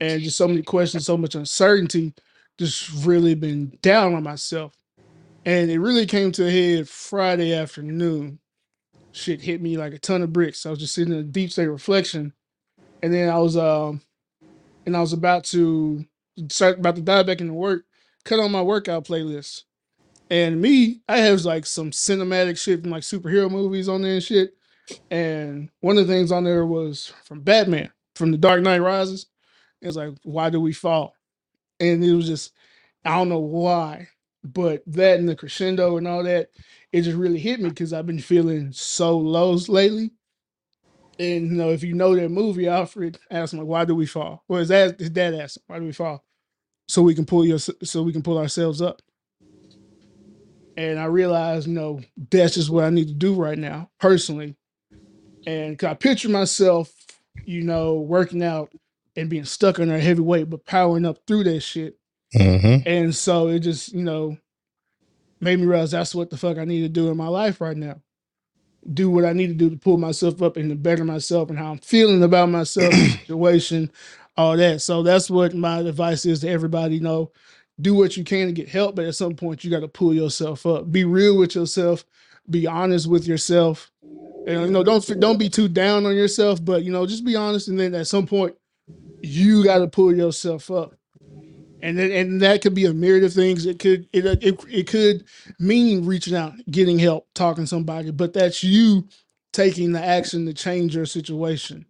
and 0.00 0.22
just 0.22 0.36
so 0.36 0.46
many 0.46 0.62
questions, 0.62 1.06
so 1.06 1.16
much 1.16 1.34
uncertainty, 1.34 2.14
just 2.58 2.90
really 3.04 3.34
been 3.34 3.76
down 3.82 4.14
on 4.14 4.22
myself. 4.22 4.74
And 5.44 5.70
it 5.70 5.78
really 5.78 6.06
came 6.06 6.30
to 6.32 6.46
a 6.46 6.50
head 6.50 6.88
Friday 6.88 7.54
afternoon. 7.54 8.38
Shit 9.18 9.42
hit 9.42 9.60
me 9.60 9.76
like 9.76 9.92
a 9.94 9.98
ton 9.98 10.22
of 10.22 10.32
bricks. 10.32 10.64
I 10.64 10.70
was 10.70 10.78
just 10.78 10.94
sitting 10.94 11.12
in 11.12 11.20
a 11.20 11.24
deep 11.24 11.50
state 11.50 11.66
of 11.66 11.72
reflection, 11.72 12.32
and 13.02 13.12
then 13.12 13.28
I 13.28 13.38
was 13.38 13.56
um, 13.56 14.00
and 14.86 14.96
I 14.96 15.00
was 15.00 15.12
about 15.12 15.44
to 15.46 16.04
start 16.48 16.78
about 16.78 16.96
to 16.96 17.02
dive 17.02 17.26
back 17.26 17.40
into 17.40 17.52
work, 17.52 17.84
cut 18.24 18.40
on 18.40 18.52
my 18.52 18.62
workout 18.62 19.04
playlist. 19.04 19.64
And 20.30 20.60
me, 20.60 21.00
I 21.08 21.18
have 21.18 21.44
like 21.44 21.66
some 21.66 21.90
cinematic 21.90 22.58
shit 22.58 22.82
from 22.82 22.90
like 22.90 23.02
superhero 23.02 23.50
movies 23.50 23.88
on 23.88 24.02
there 24.02 24.14
and 24.14 24.22
shit. 24.22 24.54
And 25.10 25.70
one 25.80 25.98
of 25.98 26.06
the 26.06 26.12
things 26.12 26.32
on 26.32 26.44
there 26.44 26.66
was 26.66 27.12
from 27.24 27.40
Batman, 27.40 27.90
from 28.14 28.30
The 28.30 28.38
Dark 28.38 28.62
Knight 28.62 28.80
Rises. 28.80 29.26
It 29.80 29.86
was 29.86 29.96
like, 29.96 30.10
why 30.24 30.50
do 30.50 30.60
we 30.60 30.72
fall? 30.72 31.14
And 31.80 32.04
it 32.04 32.14
was 32.14 32.26
just, 32.26 32.52
I 33.04 33.16
don't 33.16 33.28
know 33.28 33.38
why, 33.38 34.08
but 34.44 34.82
that 34.86 35.18
and 35.18 35.28
the 35.28 35.36
crescendo 35.36 35.96
and 35.96 36.06
all 36.06 36.22
that, 36.24 36.50
it 36.92 37.02
just 37.02 37.16
really 37.16 37.38
hit 37.38 37.60
me 37.60 37.68
because 37.68 37.92
I've 37.92 38.06
been 38.06 38.20
feeling 38.20 38.72
so 38.72 39.16
low 39.18 39.52
lately. 39.68 40.12
And 41.18 41.50
you 41.50 41.56
know, 41.56 41.70
if 41.70 41.82
you 41.82 41.94
know 41.94 42.14
that 42.14 42.28
movie, 42.30 42.68
Alfred 42.68 43.18
asked 43.30 43.52
him 43.52 43.66
"Why 43.66 43.84
do 43.84 43.94
we 43.94 44.06
fall?" 44.06 44.44
Well, 44.48 44.60
his 44.60 44.68
dad, 44.68 44.98
his 44.98 45.10
dad 45.10 45.34
asked 45.34 45.58
him, 45.58 45.64
"Why 45.66 45.78
do 45.80 45.84
we 45.84 45.92
fall?" 45.92 46.24
So 46.86 47.02
we 47.02 47.14
can 47.14 47.26
pull 47.26 47.44
your, 47.44 47.58
so 47.58 48.02
we 48.02 48.12
can 48.12 48.22
pull 48.22 48.38
ourselves 48.38 48.80
up. 48.80 49.02
And 50.76 50.98
I 50.98 51.06
realized, 51.06 51.66
you 51.66 51.74
know, 51.74 52.00
that's 52.30 52.54
just 52.54 52.70
what 52.70 52.84
I 52.84 52.90
need 52.90 53.08
to 53.08 53.14
do 53.14 53.34
right 53.34 53.58
now, 53.58 53.90
personally. 53.98 54.56
And 55.44 55.82
I 55.82 55.94
picture 55.94 56.28
myself, 56.28 56.94
you 57.46 57.62
know, 57.62 57.96
working 57.96 58.44
out 58.44 58.72
and 59.16 59.28
being 59.28 59.44
stuck 59.44 59.80
under 59.80 59.96
a 59.96 60.00
heavy 60.00 60.20
weight, 60.20 60.48
but 60.48 60.64
powering 60.66 61.04
up 61.04 61.18
through 61.26 61.44
that 61.44 61.60
shit. 61.60 61.97
Mm-hmm. 62.34 62.88
And 62.88 63.14
so 63.14 63.48
it 63.48 63.60
just, 63.60 63.92
you 63.92 64.02
know, 64.02 64.36
made 65.40 65.58
me 65.58 65.66
realize 65.66 65.90
that's 65.90 66.14
what 66.14 66.30
the 66.30 66.36
fuck 66.36 66.58
I 66.58 66.64
need 66.64 66.82
to 66.82 66.88
do 66.88 67.10
in 67.10 67.16
my 67.16 67.28
life 67.28 67.60
right 67.60 67.76
now. 67.76 68.00
Do 68.92 69.10
what 69.10 69.24
I 69.24 69.32
need 69.32 69.48
to 69.48 69.54
do 69.54 69.70
to 69.70 69.76
pull 69.76 69.98
myself 69.98 70.42
up 70.42 70.56
and 70.56 70.70
to 70.70 70.76
better 70.76 71.04
myself 71.04 71.50
and 71.50 71.58
how 71.58 71.72
I'm 71.72 71.78
feeling 71.78 72.22
about 72.22 72.48
myself, 72.48 72.92
situation, 73.26 73.90
all 74.36 74.56
that. 74.56 74.80
So 74.80 75.02
that's 75.02 75.30
what 75.30 75.54
my 75.54 75.80
advice 75.80 76.24
is 76.24 76.40
to 76.40 76.48
everybody. 76.48 76.96
You 76.96 77.02
know, 77.02 77.32
do 77.80 77.94
what 77.94 78.16
you 78.16 78.24
can 78.24 78.46
to 78.46 78.52
get 78.52 78.68
help, 78.68 78.94
but 78.94 79.04
at 79.04 79.14
some 79.14 79.34
point 79.34 79.64
you 79.64 79.70
got 79.70 79.80
to 79.80 79.88
pull 79.88 80.14
yourself 80.14 80.66
up. 80.66 80.90
Be 80.90 81.04
real 81.04 81.36
with 81.36 81.54
yourself. 81.54 82.04
Be 82.48 82.66
honest 82.66 83.08
with 83.08 83.26
yourself. 83.26 83.90
And 84.46 84.62
you 84.62 84.70
know, 84.70 84.82
don't 84.82 85.20
don't 85.20 85.38
be 85.38 85.50
too 85.50 85.68
down 85.68 86.06
on 86.06 86.14
yourself, 86.14 86.64
but 86.64 86.82
you 86.82 86.90
know, 86.90 87.06
just 87.06 87.24
be 87.24 87.36
honest. 87.36 87.68
And 87.68 87.78
then 87.78 87.94
at 87.94 88.06
some 88.06 88.26
point, 88.26 88.54
you 89.20 89.64
got 89.64 89.78
to 89.78 89.88
pull 89.88 90.14
yourself 90.14 90.70
up 90.70 90.97
and 91.82 91.98
and 91.98 92.40
that 92.40 92.62
could 92.62 92.74
be 92.74 92.86
a 92.86 92.94
myriad 92.94 93.24
of 93.24 93.32
things. 93.32 93.66
It 93.66 93.78
could 93.78 94.08
it, 94.12 94.26
uh, 94.26 94.36
it 94.40 94.60
it 94.68 94.86
could 94.88 95.24
mean 95.58 96.06
reaching 96.06 96.34
out, 96.34 96.54
getting 96.70 96.98
help, 96.98 97.28
talking 97.34 97.64
to 97.64 97.68
somebody, 97.68 98.10
but 98.10 98.32
that's 98.32 98.64
you 98.64 99.08
taking 99.52 99.92
the 99.92 100.04
action 100.04 100.46
to 100.46 100.54
change 100.54 100.94
your 100.96 101.06
situation. 101.06 101.86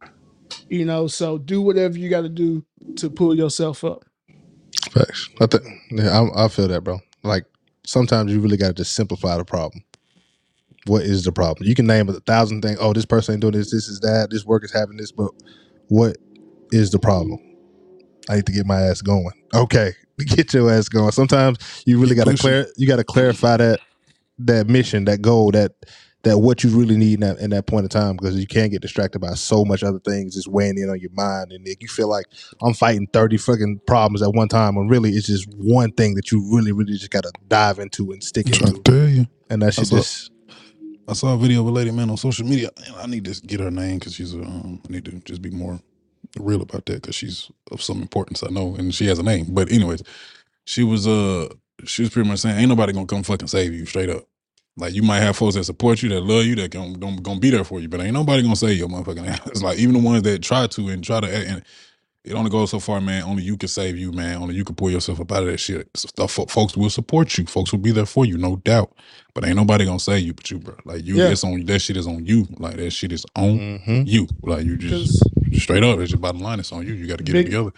You 0.69 0.85
know, 0.85 1.07
so 1.07 1.39
do 1.39 1.63
whatever 1.63 1.99
you 1.99 2.11
got 2.11 2.23
to 2.23 2.29
do 2.29 2.65
to 2.97 3.11
pull 3.11 3.37
yourself 3.37 3.85
up. 3.85 4.05
Facts. 4.93 5.29
I 5.41 5.47
think 5.47 5.65
yeah, 5.91 6.11
I, 6.37 6.47
I 6.47 6.49
feel 6.49 6.69
that, 6.69 6.83
bro. 6.85 7.01
Like 7.23 7.45
sometimes 7.87 8.33
you 8.33 8.41
really 8.41 8.57
got 8.57 8.69
to 8.69 8.75
just 8.75 8.95
simplify 8.95 9.37
the 9.37 9.45
problem. 9.45 9.85
What 10.87 11.03
is 11.03 11.25
the 11.25 11.33
problem? 11.33 11.67
You 11.69 11.75
can 11.75 11.87
name 11.87 12.09
a 12.09 12.15
thousand 12.15 12.63
things. 12.63 12.79
Oh, 12.81 12.93
this 12.93 13.07
person 13.07 13.35
ain't 13.35 13.43
doing 13.43 13.55
this. 13.55 13.71
This 13.71 13.89
is 13.89 14.01
that. 14.01 14.29
This 14.31 14.45
work 14.45 14.65
is 14.65 14.73
having 14.73 14.97
this. 14.97 15.13
But 15.13 15.33
what 15.89 16.17
is 16.73 16.91
the 16.91 16.99
problem? 16.99 17.41
I 18.29 18.37
need 18.37 18.47
to 18.47 18.53
get 18.53 18.67
my 18.67 18.81
ass 18.83 19.03
going. 19.03 19.33
Okay, 19.55 19.93
get 20.19 20.53
your 20.55 20.71
ass 20.71 20.89
going. 20.89 21.13
Sometimes 21.13 21.83
you 21.87 21.99
really 21.99 22.15
got 22.15 22.27
to 22.27 22.37
clear. 22.37 22.67
You 22.77 22.87
got 22.87 22.97
to 22.97 23.05
clarify 23.05 23.57
that 23.59 23.81
that 24.41 24.69
mission, 24.69 25.05
that 25.07 25.21
goal, 25.23 25.51
that 25.53 25.73
that 26.25 26.39
what 26.39 26.65
you 26.65 26.71
really 26.71 26.97
need 26.97 27.15
in 27.15 27.21
that 27.21 27.39
in 27.39 27.51
that 27.51 27.67
point 27.67 27.85
of 27.85 27.91
time 27.91 28.17
because 28.17 28.37
you 28.39 28.47
can't 28.47 28.73
get 28.73 28.83
distracted 28.83 29.21
by 29.21 29.35
so 29.35 29.65
much 29.65 29.83
other 29.83 30.01
things 30.01 30.35
just 30.35 30.49
weighing 30.49 30.77
in 30.77 30.91
on 30.91 30.99
your 30.99 31.13
mind 31.13 31.53
and 31.53 31.67
if 31.67 31.81
you 31.81 31.87
feel 31.87 32.09
like 32.09 32.27
I'm 32.61 32.75
fighting 32.75 33.07
30 33.13 33.37
fucking 33.37 33.81
problems 33.87 34.21
at 34.23 34.33
one 34.33 34.49
time 34.49 34.75
when 34.75 34.89
really 34.89 35.11
it's 35.11 35.29
just 35.29 35.49
one 35.55 35.93
thing 35.93 36.17
that 36.17 36.33
you 36.33 36.45
really 36.53 36.73
really 36.73 36.95
just 36.95 37.11
gotta 37.11 37.31
dive 37.47 37.79
into 37.79 38.11
and 38.11 38.23
stick 38.23 38.47
into 38.47 38.73
to 38.73 38.83
tell 38.83 39.09
you. 39.09 39.27
and 39.49 39.63
That's 39.63 39.77
just 39.77 40.33
I 41.09 41.15
saw 41.15 41.33
a 41.33 41.39
video 41.39 41.63
of 41.63 41.69
a 41.69 41.71
lady, 41.71 41.91
man, 41.91 42.11
on 42.11 42.19
social 42.19 42.47
media. 42.47 42.69
Man, 42.79 42.95
I 42.99 43.07
need 43.07 43.25
to 43.25 43.41
get 43.41 43.61
her 43.61 43.71
name 43.71 43.99
because 43.99 44.15
she's. 44.15 44.35
a, 44.35 44.41
Um, 44.41 44.83
I 44.87 44.93
need 44.93 45.07
to 45.07 45.13
just 45.21 45.41
be 45.41 45.49
more 45.49 45.81
real 46.41 46.63
about 46.63 46.87
that 46.87 47.03
because 47.03 47.15
she's 47.15 47.51
of 47.71 47.83
some 47.83 48.03
importance. 48.03 48.43
I 48.43 48.49
know, 48.49 48.75
and 48.77 48.95
she 48.95 49.07
has 49.07 49.19
a 49.19 49.23
name. 49.23 49.47
But 49.51 49.71
anyways, 49.73 50.03
she 50.65 50.85
was 50.85 51.07
uh 51.07 51.49
she 51.85 52.03
was 52.03 52.11
pretty 52.11 52.29
much 52.29 52.41
saying, 52.41 52.59
"Ain't 52.59 52.69
nobody 52.69 52.93
gonna 52.93 53.07
come 53.07 53.23
fucking 53.23 53.49
save 53.49 53.73
you 53.73 53.87
straight 53.87 54.11
up." 54.11 54.25
Like 54.77 54.95
you 54.95 55.03
might 55.03 55.21
have 55.21 55.37
folks 55.37 55.57
that 55.57 55.65
support 55.65 56.03
you, 56.03 56.09
that 56.11 56.21
love 56.21 56.45
you, 56.45 56.55
that 56.57 56.71
gonna, 56.71 56.97
gonna, 56.97 57.21
gonna 57.21 57.41
be 57.41 57.51
there 57.51 57.65
for 57.65 57.81
you, 57.81 57.89
but 57.89 58.01
ain't 58.01 58.15
nobody 58.15 58.43
gonna 58.43 58.57
save 58.57 58.79
your 58.79 58.89
motherfucking 58.89 59.27
ass. 59.51 59.63
Like 59.63 59.79
even 59.79 59.95
the 59.95 60.01
ones 60.01 60.23
that 60.23 60.43
try 60.43 60.67
to 60.69 60.89
and 60.89 61.03
try 61.03 61.21
to, 61.21 61.27
and 61.29 61.63
it 62.29 62.35
only 62.35 62.51
goes 62.51 62.71
so 62.71 62.79
far, 62.81 63.01
man. 63.01 63.23
Only 63.23 63.43
you 63.43 63.57
can 63.57 63.69
save 63.69 63.97
you, 63.97 64.13
man. 64.13 64.37
Only 64.43 64.55
you 64.55 64.65
can 64.65 64.75
pull 64.75 64.91
yourself 64.91 65.21
up 65.21 65.33
out 65.33 65.43
of 65.43 65.49
that 65.49 65.59
shit. 65.59 65.89
Stuff, 65.97 66.33
folks 66.33 66.77
will 66.77 66.91
support 66.91 67.37
you. 67.39 67.47
Folks 67.47 67.73
will 67.73 67.79
be 67.81 67.91
there 67.91 68.07
for 68.07 68.25
you, 68.27 68.37
no 68.39 68.57
doubt. 68.57 68.93
But 69.35 69.45
ain't 69.47 69.57
nobody 69.57 69.85
gonna 69.85 69.99
save 70.01 70.25
you, 70.27 70.35
but 70.35 70.51
you, 70.51 70.59
bro. 70.59 70.77
Like 70.85 71.05
you, 71.05 71.17
Yeah. 71.17 71.29
it's 71.31 71.45
on 71.45 71.65
that 71.65 71.79
shit 71.81 71.97
is 71.97 72.07
on 72.07 72.25
you. 72.27 72.47
Like 72.59 72.77
that 72.77 72.91
shit 72.91 73.13
is 73.13 73.25
on 73.37 73.59
Mhm. 73.59 74.07
you. 74.07 74.29
Like 74.43 74.65
you 74.65 74.77
just 74.77 75.23
straight 75.55 75.83
up. 75.85 75.99
It's 76.01 76.11
your 76.13 76.21
bottom 76.21 76.41
line. 76.41 76.61
It's 76.61 76.73
on 76.73 76.87
you. 76.87 76.95
You 76.95 77.07
got 77.07 77.19
to 77.19 77.25
get 77.25 77.33
Big- 77.33 77.47
it 77.47 77.51
together. 77.51 77.71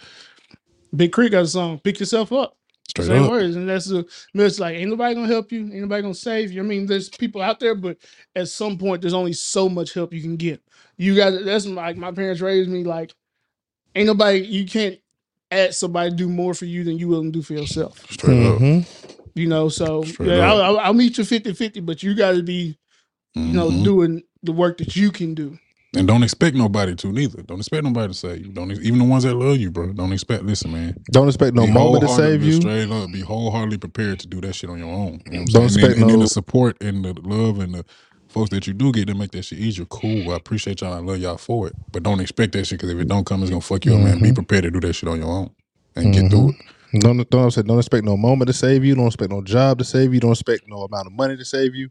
Big 0.95 1.11
Creek 1.11 1.31
got 1.31 1.43
a 1.43 1.47
song, 1.47 1.79
"Pick 1.79 1.99
Yourself 1.99 2.31
Up." 2.31 2.57
Straight 2.89 3.07
Same 3.07 3.23
up. 3.23 3.31
words, 3.31 3.55
and 3.55 3.69
that's 3.69 3.85
the. 3.85 4.05
It's 4.33 4.59
like 4.59 4.75
ain't 4.75 4.89
nobody 4.89 5.15
gonna 5.15 5.27
help 5.27 5.51
you. 5.53 5.61
Ain't 5.61 5.75
nobody 5.75 6.01
gonna 6.01 6.13
save 6.13 6.51
you. 6.51 6.61
I 6.61 6.65
mean, 6.65 6.85
there's 6.85 7.07
people 7.09 7.41
out 7.41 7.59
there, 7.61 7.75
but 7.75 7.97
at 8.35 8.49
some 8.49 8.77
point, 8.77 9.01
there's 9.01 9.13
only 9.13 9.31
so 9.31 9.69
much 9.69 9.93
help 9.93 10.13
you 10.13 10.21
can 10.21 10.35
get. 10.35 10.61
You 10.97 11.15
got. 11.15 11.31
That's 11.45 11.65
like 11.65 11.95
my 11.95 12.11
parents 12.11 12.41
raised 12.41 12.69
me. 12.69 12.83
Like, 12.83 13.13
ain't 13.95 14.07
nobody. 14.07 14.39
You 14.39 14.65
can't 14.65 14.97
ask 15.49 15.73
somebody 15.79 16.11
to 16.11 16.15
do 16.15 16.29
more 16.29 16.53
for 16.53 16.65
you 16.65 16.83
than 16.83 16.97
you 16.97 17.07
willing 17.07 17.31
to 17.31 17.39
do 17.39 17.43
for 17.43 17.53
yourself. 17.53 17.99
Straight 18.11 18.45
up. 18.45 18.59
Mhm. 18.59 18.85
You 19.35 19.47
know, 19.47 19.69
so 19.69 20.03
yeah. 20.19 20.49
I'll, 20.51 20.61
I'll, 20.61 20.79
I'll 20.79 20.93
meet 20.93 21.17
you 21.17 21.23
50-50, 21.23 21.85
but 21.85 22.03
you 22.03 22.13
got 22.15 22.31
to 22.33 22.43
be, 22.43 22.77
you 23.33 23.53
know, 23.53 23.69
Mhm. 23.69 23.83
doing 23.83 24.23
the 24.43 24.51
work 24.51 24.77
that 24.79 24.95
you 24.95 25.11
can 25.11 25.33
do. 25.33 25.57
And 25.95 26.07
don't 26.07 26.23
expect 26.23 26.55
nobody 26.55 26.95
to 26.95 27.11
neither. 27.11 27.41
Don't 27.43 27.59
expect 27.59 27.83
nobody 27.83 28.13
to 28.13 28.17
save 28.17 28.45
you. 28.45 28.51
Don't 28.53 28.71
even 28.71 28.99
the 28.99 29.03
ones 29.05 29.23
that 29.25 29.35
love 29.35 29.57
you, 29.57 29.71
bro. 29.71 29.91
Don't 29.91 30.13
expect. 30.13 30.43
Listen, 30.43 30.71
man. 30.71 30.95
don't 31.11 31.27
expect 31.27 31.53
no 31.53 31.65
Be 31.65 31.71
moment 31.73 32.03
to 32.03 32.09
save 32.09 32.43
you 32.43 32.53
Straight 32.61 32.89
up, 32.89 33.11
be 33.11 33.19
wholeheartedly 33.19 33.77
prepared 33.77 34.19
to 34.21 34.27
do 34.27 34.39
that 34.41 34.55
shit 34.55 34.69
on 34.69 34.79
your 34.79 34.87
own. 34.87 35.21
You 35.29 35.39
know 35.39 35.45
Don't 35.45 35.47
saying? 35.47 35.63
And, 35.63 35.65
expect 35.65 35.93
then, 35.95 36.01
and 36.03 36.09
then 36.11 36.17
no- 36.19 36.23
the 36.23 36.29
support 36.29 36.77
and 36.81 37.03
the 37.03 37.13
love 37.21 37.59
and 37.59 37.73
the 37.73 37.85
folks 38.31 38.51
that 38.51 38.67
you 38.67 38.73
do 38.73 38.91
get 38.91 39.07
to 39.07 39.15
make 39.15 39.31
that 39.31 39.43
shit 39.43 39.59
easier. 39.59 39.85
Cool. 39.85 40.31
I 40.31 40.37
appreciate 40.37 40.81
y'all. 40.81 40.93
I 40.93 40.99
love 40.99 41.19
y'all 41.19 41.37
for 41.37 41.67
it. 41.67 41.75
But 41.91 42.03
don't 42.03 42.21
expect 42.21 42.53
that 42.53 42.67
shit 42.67 42.79
because 42.79 42.91
if 42.93 42.99
it 42.99 43.07
don't 43.09 43.25
come, 43.25 43.41
it's 43.43 43.51
gonna 43.51 43.61
fuck 43.61 43.85
you 43.85 43.95
up, 43.95 44.01
man. 44.01 44.19
Be 44.19 44.31
Mhm. 44.31 44.35
prepared 44.35 44.63
to 44.63 44.71
do 44.71 44.81
that 44.81 44.93
shit 44.93 45.09
on 45.09 45.19
your 45.19 45.29
own 45.29 45.51
and 45.95 46.13
get 46.13 46.29
through 46.29 46.49
it. 46.51 46.55
don't 46.99 47.29
don't 47.29 47.51
say 47.51 47.61
don't 47.63 47.79
expect 47.79 48.05
no 48.05 48.17
moment 48.17 48.47
to 48.47 48.53
save 48.53 48.83
you 48.85 48.95
don't 48.95 49.07
expect 49.07 49.31
no 49.31 49.41
job 49.41 49.79
to 49.79 49.85
save 49.85 50.13
you 50.13 50.19
don't 50.19 50.31
expect 50.31 50.63
no 50.67 50.83
amount 50.83 51.07
of 51.07 51.13
money 51.13 51.37
to 51.37 51.45
save 51.45 51.75
you 51.75 51.89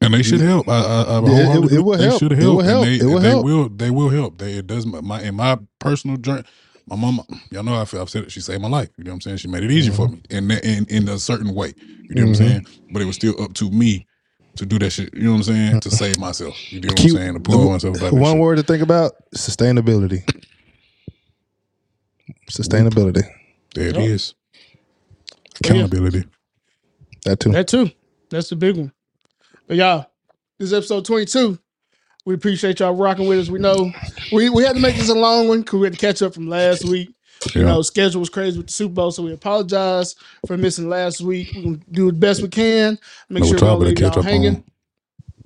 And 0.00 0.14
they 0.14 0.22
should 0.22 0.40
help. 0.40 0.68
I, 0.68 0.80
I, 0.80 1.02
I 1.02 1.20
Yeah, 1.22 1.56
it- 1.64 1.72
it 1.72 1.80
will 1.84 1.98
they 1.98 2.04
help. 2.04 2.20
should 2.20 2.32
It 2.32 2.36
help. 2.42 2.56
will 2.56 2.64
help. 2.64 2.84
They, 2.86 2.96
It 2.96 3.04
will 3.04 3.18
they 3.18 3.28
help. 3.30 3.44
will. 3.44 3.68
They 3.70 3.90
will 3.90 4.10
help. 4.10 4.38
They 4.38 4.52
it 4.54 4.66
does 4.66 4.86
my 4.86 5.22
in 5.22 5.34
my 5.36 5.58
personal 5.78 6.16
journey. 6.18 6.44
My 6.88 6.96
mama, 6.96 7.24
y'all 7.50 7.64
know 7.64 7.74
I've, 7.74 7.92
I've 7.94 8.10
said 8.10 8.24
it. 8.24 8.32
She 8.32 8.40
saved 8.40 8.62
my 8.62 8.68
life. 8.68 8.90
You 8.96 9.04
know 9.04 9.10
what 9.10 9.14
I'm 9.16 9.20
saying? 9.22 9.36
She 9.38 9.48
made 9.48 9.64
it 9.64 9.72
easy 9.72 9.90
for 9.90 10.08
me 10.08 10.20
in 10.30 10.50
in 10.50 10.84
in 10.86 11.08
a 11.08 11.18
certain 11.18 11.54
way. 11.54 11.74
You 12.08 12.14
know 12.16 12.22
what 12.22 12.28
I'm 12.28 12.34
Mhm. 12.34 12.36
saying? 12.36 12.66
But 12.92 13.02
it 13.02 13.06
was 13.06 13.16
still 13.16 13.40
up 13.42 13.54
to 13.54 13.70
me 13.70 14.06
to 14.56 14.66
do 14.66 14.78
that 14.78 14.90
shit. 14.90 15.14
You 15.14 15.24
know 15.24 15.32
what 15.32 15.36
I'm 15.36 15.42
saying? 15.44 15.80
To 15.80 15.88
mm-hmm. 15.88 15.96
save 15.96 16.18
myself. 16.18 16.72
You 16.72 16.80
know 16.80 16.88
what 16.88 17.00
I'm 17.00 17.08
saying? 17.08 17.34
To 17.34 17.40
pull 17.40 17.70
myself 17.70 17.96
about 17.96 18.12
that 18.12 18.16
one 18.16 18.38
word 18.38 18.56
to 18.56 18.62
think 18.62 18.82
about 18.82 19.12
sustainability 19.34 20.24
sustainability 22.50 23.24
There 23.74 23.88
it 23.88 23.96
Yep. 23.96 24.04
is. 24.04 24.34
But 25.60 25.66
yeah. 25.66 25.72
Accountability. 25.72 26.24
that 27.24 27.40
too 27.40 27.52
That 27.52 27.68
too. 27.68 27.90
That's 28.30 28.48
the 28.48 28.56
big 28.56 28.76
one. 28.76 28.92
But 29.66 29.76
y'all, 29.76 30.06
this 30.58 30.66
is 30.66 30.72
episode 30.72 31.04
22. 31.04 31.58
We 32.24 32.34
appreciate 32.34 32.80
y'all 32.80 32.94
rocking 32.94 33.28
with 33.28 33.38
us. 33.38 33.48
We 33.48 33.58
know 33.58 33.92
we, 34.32 34.48
we 34.48 34.64
had 34.64 34.74
to 34.74 34.82
make 34.82 34.96
this 34.96 35.08
a 35.08 35.14
long 35.14 35.48
one 35.48 35.60
because 35.60 35.78
we 35.78 35.86
had 35.86 35.92
to 35.92 35.98
catch 35.98 36.22
up 36.22 36.34
from 36.34 36.48
last 36.48 36.84
week. 36.84 37.14
You 37.54 37.62
Yeah. 37.62 37.66
know, 37.68 37.82
schedule 37.82 38.20
was 38.20 38.28
crazy 38.30 38.58
with 38.58 38.66
the 38.68 38.72
Super 38.72 38.94
Bowl, 38.94 39.10
so 39.10 39.22
we 39.22 39.32
apologize 39.32 40.14
for 40.46 40.56
missing 40.56 40.88
last 40.88 41.20
week. 41.20 41.52
We're 41.54 41.62
gonna 41.62 41.78
do 41.90 42.06
the 42.06 42.12
best 42.18 42.42
we 42.42 42.48
can. 42.48 42.98
Make 43.28 43.42
No, 43.44 43.48
sure 43.50 43.56
we 43.56 43.60
y'all 43.66 43.78
don't 43.78 43.88
leave 43.88 43.96
catch 43.96 44.16
y'all 44.16 44.18
up 44.20 44.24
hanging. 44.24 44.56
on. 44.56 44.64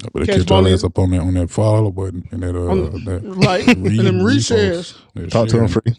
I 0.02 0.08
better 0.14 0.26
Catch 0.26 0.36
catch 0.38 0.50
y'all 0.50 0.62
Bonnie- 0.62 0.72
ass 0.74 0.84
up 0.84 0.98
on 0.98 1.10
that 1.10 1.20
on 1.20 1.34
that 1.34 1.50
follow 1.50 1.90
button 1.90 2.26
and 2.30 2.42
that 2.42 2.56
uh 2.56 2.70
On- 2.70 3.04
that 3.04 3.20
Right. 3.22 3.66
and 3.76 3.86
then 3.86 4.24
re- 4.24 4.36
reshares. 4.36 4.94
Talk 5.30 5.48
to 5.48 5.58
him 5.58 5.68
free. 5.68 5.94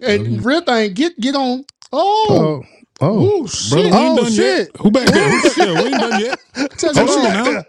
And 0.00 0.44
real 0.44 0.60
thing, 0.60 0.92
get 0.92 1.18
get 1.18 1.34
on. 1.34 1.64
Oh, 1.92 2.26
Oh, 2.30 2.64
oh. 3.00 3.42
Ooh, 3.42 3.48
shit. 3.48 3.70
Brother, 3.70 3.88
we 3.88 3.96
ain't 3.96 4.18
Oh, 4.18 4.22
done 4.22 4.32
shit. 4.32 4.58
yet. 4.58 4.68
Who 4.80 4.90
back 4.90 5.06
there? 5.08 5.28
Who, 5.30 5.50
yeah, 5.64 5.82
we 5.82 5.88
ain't 5.88 6.00
done 6.00 6.20
yet. 6.20 6.38
Tell 6.78 6.94
some 6.94 7.06
Hold 7.06 7.18
on 7.26 7.44
shit. 7.46 7.66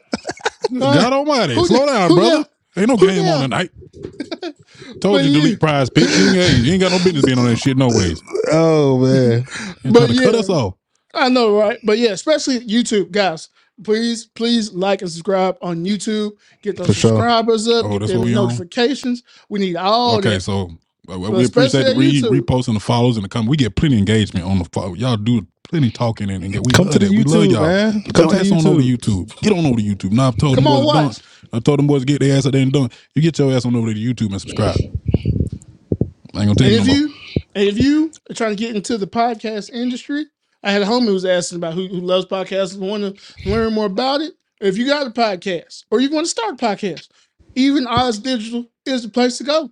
now. 0.72 0.80
God 0.93 1.14
almighty. 1.14 1.56
Who 1.56 1.65
Slow 1.65 1.85
down, 1.85 2.10
Who 2.10 2.15
brother. 2.18 2.45
Ain't 2.80 2.89
no 2.89 2.97
game 2.97 3.23
there? 3.26 3.35
on 3.35 3.41
tonight. 3.41 3.72
But 4.88 5.01
Told 5.01 5.22
you 5.23 5.31
you- 5.31 5.41
delete 5.41 5.60
PrizePicks. 5.60 6.34
You 6.34 6.39
ain't, 6.41 6.57
you 6.65 6.72
ain't 6.73 6.81
got 6.81 6.91
no 6.91 6.97
business 7.03 7.26
being 7.26 7.38
on 7.38 7.45
that 7.45 7.57
shit 7.57 7.77
no 7.77 7.88
ways. 7.89 8.22
Oh 8.51 8.97
man. 8.99 9.45
But 9.84 10.07
to 10.07 10.15
cut 10.15 10.34
yeah. 10.34 10.39
us 10.39 10.49
off. 10.49 10.73
I 11.14 11.30
know, 11.30 11.56
right? 11.57 11.77
But 11.84 11.97
yeah, 11.99 12.11
especially 12.11 12.60
YouTube, 12.61 13.11
guys. 13.11 13.49
Please, 13.84 14.26
please 14.26 14.73
like 14.73 15.01
and 15.01 15.10
subscribe 15.11 15.57
on 15.61 15.85
YouTube. 15.85 16.31
Get 16.64 16.77
those 16.77 16.88
For 16.88 16.93
sure. 16.93 17.10
subscribers 17.11 17.68
up. 17.68 17.85
Oh, 17.85 17.99
get 17.99 18.10
what 18.18 18.26
we 18.26 18.35
on? 18.35 18.45
notifications. 18.47 19.23
We 19.49 19.60
need 19.60 19.76
all 19.76 20.18
okay, 20.18 20.30
that. 20.35 20.41
so 20.41 20.64
uh, 21.07 21.18
But 21.18 21.19
we 21.19 21.45
appreciate 21.45 21.84
the 21.84 21.95
re- 21.95 22.22
reposting 22.41 22.73
the 22.73 22.80
follows 22.80 23.18
and 23.18 23.23
the 23.23 23.30
comments. 23.30 23.49
We 23.51 23.57
get 23.57 23.76
plenty 23.76 23.95
of 23.95 23.99
engagement 23.99 24.45
on 24.45 24.57
the 24.60 24.65
follow. 24.73 24.95
Y'all 24.95 25.15
do 25.18 25.45
plenty 25.69 25.91
talking 25.91 26.30
and, 26.31 26.43
and 26.43 26.51
get, 26.53 26.65
we 26.65 26.72
Come 26.73 26.89
to 26.89 26.97
the 26.99 27.06
that. 27.06 27.11
We 27.11 27.23
love 27.23 27.43
YouTube, 27.45 27.51
y'all. 27.51 27.61
man. 27.61 28.01
Get 28.01 28.14
Come 28.15 28.23
your 28.26 28.31
to 28.31 28.35
the 28.35 28.56
ass 28.56 28.65
on 28.65 28.72
over 28.72 28.81
to 28.81 28.88
YouTube. 28.88 29.27
YouTube. 29.27 29.41
Get 29.41 29.53
on 29.53 29.65
over 29.65 29.76
to 29.80 29.84
YouTube. 29.84 30.11
Now 30.11 30.27
I've 30.30 30.38
told 30.38 30.56
Come 30.56 30.64
them 30.64 30.73
on, 30.73 30.80
to 30.81 30.85
watch. 30.88 31.18
don't. 31.18 31.23
I 31.52 31.60
told 31.60 31.80
them 31.80 31.88
boys 31.88 32.02
to 32.02 32.06
get 32.06 32.20
their 32.20 32.38
ass 32.38 32.46
out 32.46 32.54
there 32.54 32.62
and 32.62 32.72
don't. 32.72 32.94
You 33.16 33.22
get 33.22 33.38
your 33.40 33.52
ass 33.54 33.66
on 33.66 33.76
over 33.76 33.88
there 33.88 33.96
to 33.96 34.00
YouTube 34.00 34.32
and 34.32 34.42
subscribe. 34.42 34.76
I 34.80 34.84
ain't 34.84 36.34
gonna 36.34 36.50
And 36.50 36.58
take 36.58 36.72
if 36.74 36.86
no 36.88 36.94
more. 36.94 36.96
you 36.96 37.14
and 37.56 37.68
if 37.68 37.78
you 37.80 38.12
are 38.30 38.34
trying 38.36 38.52
to 38.52 38.56
get 38.56 38.76
into 38.76 38.98
the 38.98 39.08
podcast 39.08 39.72
industry, 39.72 40.26
I 40.64 40.72
had 40.72 40.82
a 40.82 40.86
homie 40.86 41.06
who 41.06 41.14
was 41.14 41.26
asking 41.26 41.58
about 41.58 41.74
who, 41.74 41.88
who 41.88 42.00
loves 42.02 42.26
podcasts 42.26 42.74
and 42.76 42.88
want 42.88 43.18
to 43.18 43.50
learn 43.50 43.74
more 43.74 43.86
about 43.86 44.22
it. 44.22 44.34
If 44.62 44.78
you 44.78 44.86
got 44.86 45.08
a 45.08 45.10
podcast 45.10 45.86
or 45.90 46.00
you 46.02 46.10
want 46.12 46.26
to 46.26 46.30
start 46.30 46.54
a 46.54 46.58
podcast, 46.66 47.08
Even 47.56 47.88
Odds 47.88 48.20
Digital 48.20 48.66
is 48.86 49.04
the 49.04 49.10
place 49.10 49.38
to 49.40 49.44
go. 49.44 49.72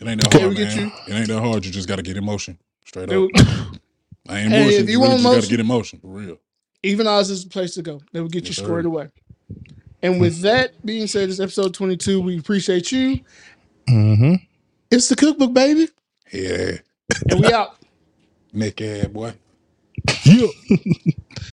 It 0.00 0.06
ain't 0.06 0.22
that 0.22 0.32
hard, 0.32 0.48
we 0.50 0.54
get 0.54 0.76
man. 0.76 0.92
It 1.08 1.12
ain't 1.12 1.28
that 1.28 1.40
hard. 1.42 1.64
You 1.66 1.72
just 1.72 1.88
got 1.88 1.96
to 1.96 2.02
get 2.02 2.16
emotion. 2.16 2.56
Straight 2.86 3.10
up. 3.12 3.28
I 4.28 4.40
ain't 4.40 4.50
Hey, 4.52 4.62
bullshit. 4.62 4.80
if 4.82 4.86
you 4.88 4.92
You 4.92 5.02
really 5.02 5.22
want 5.22 5.22
just 5.22 5.24
got 5.24 5.30
to 5.30 5.34
emotion- 5.34 5.50
get 5.50 5.60
emotion. 5.60 5.98
For 6.00 6.06
real. 6.08 6.38
Even 6.84 7.06
Odds 7.08 7.30
is 7.30 7.42
the 7.44 7.50
place 7.50 7.74
to 7.74 7.82
go. 7.82 8.00
They 8.12 8.20
will 8.20 8.28
get 8.28 8.44
Yes, 8.44 8.50
you 8.50 8.54
sir. 8.54 8.64
squared 8.64 8.86
away. 8.86 9.08
And 10.02 10.20
with 10.20 10.40
that 10.42 10.84
being 10.86 11.06
said, 11.06 11.28
it's 11.28 11.40
episode 11.40 11.74
22. 11.74 12.20
We 12.20 12.38
appreciate 12.38 12.92
you. 12.92 13.20
Mm-hmm. 13.88 14.34
It's 14.90 15.08
the 15.08 15.16
cookbook, 15.16 15.52
baby. 15.52 15.88
Yeah. 16.32 16.78
And 17.30 17.40
we 17.40 17.52
out. 17.52 17.76
Ass 18.60 19.06
boy. 19.08 19.34
Yeah. 20.24 20.46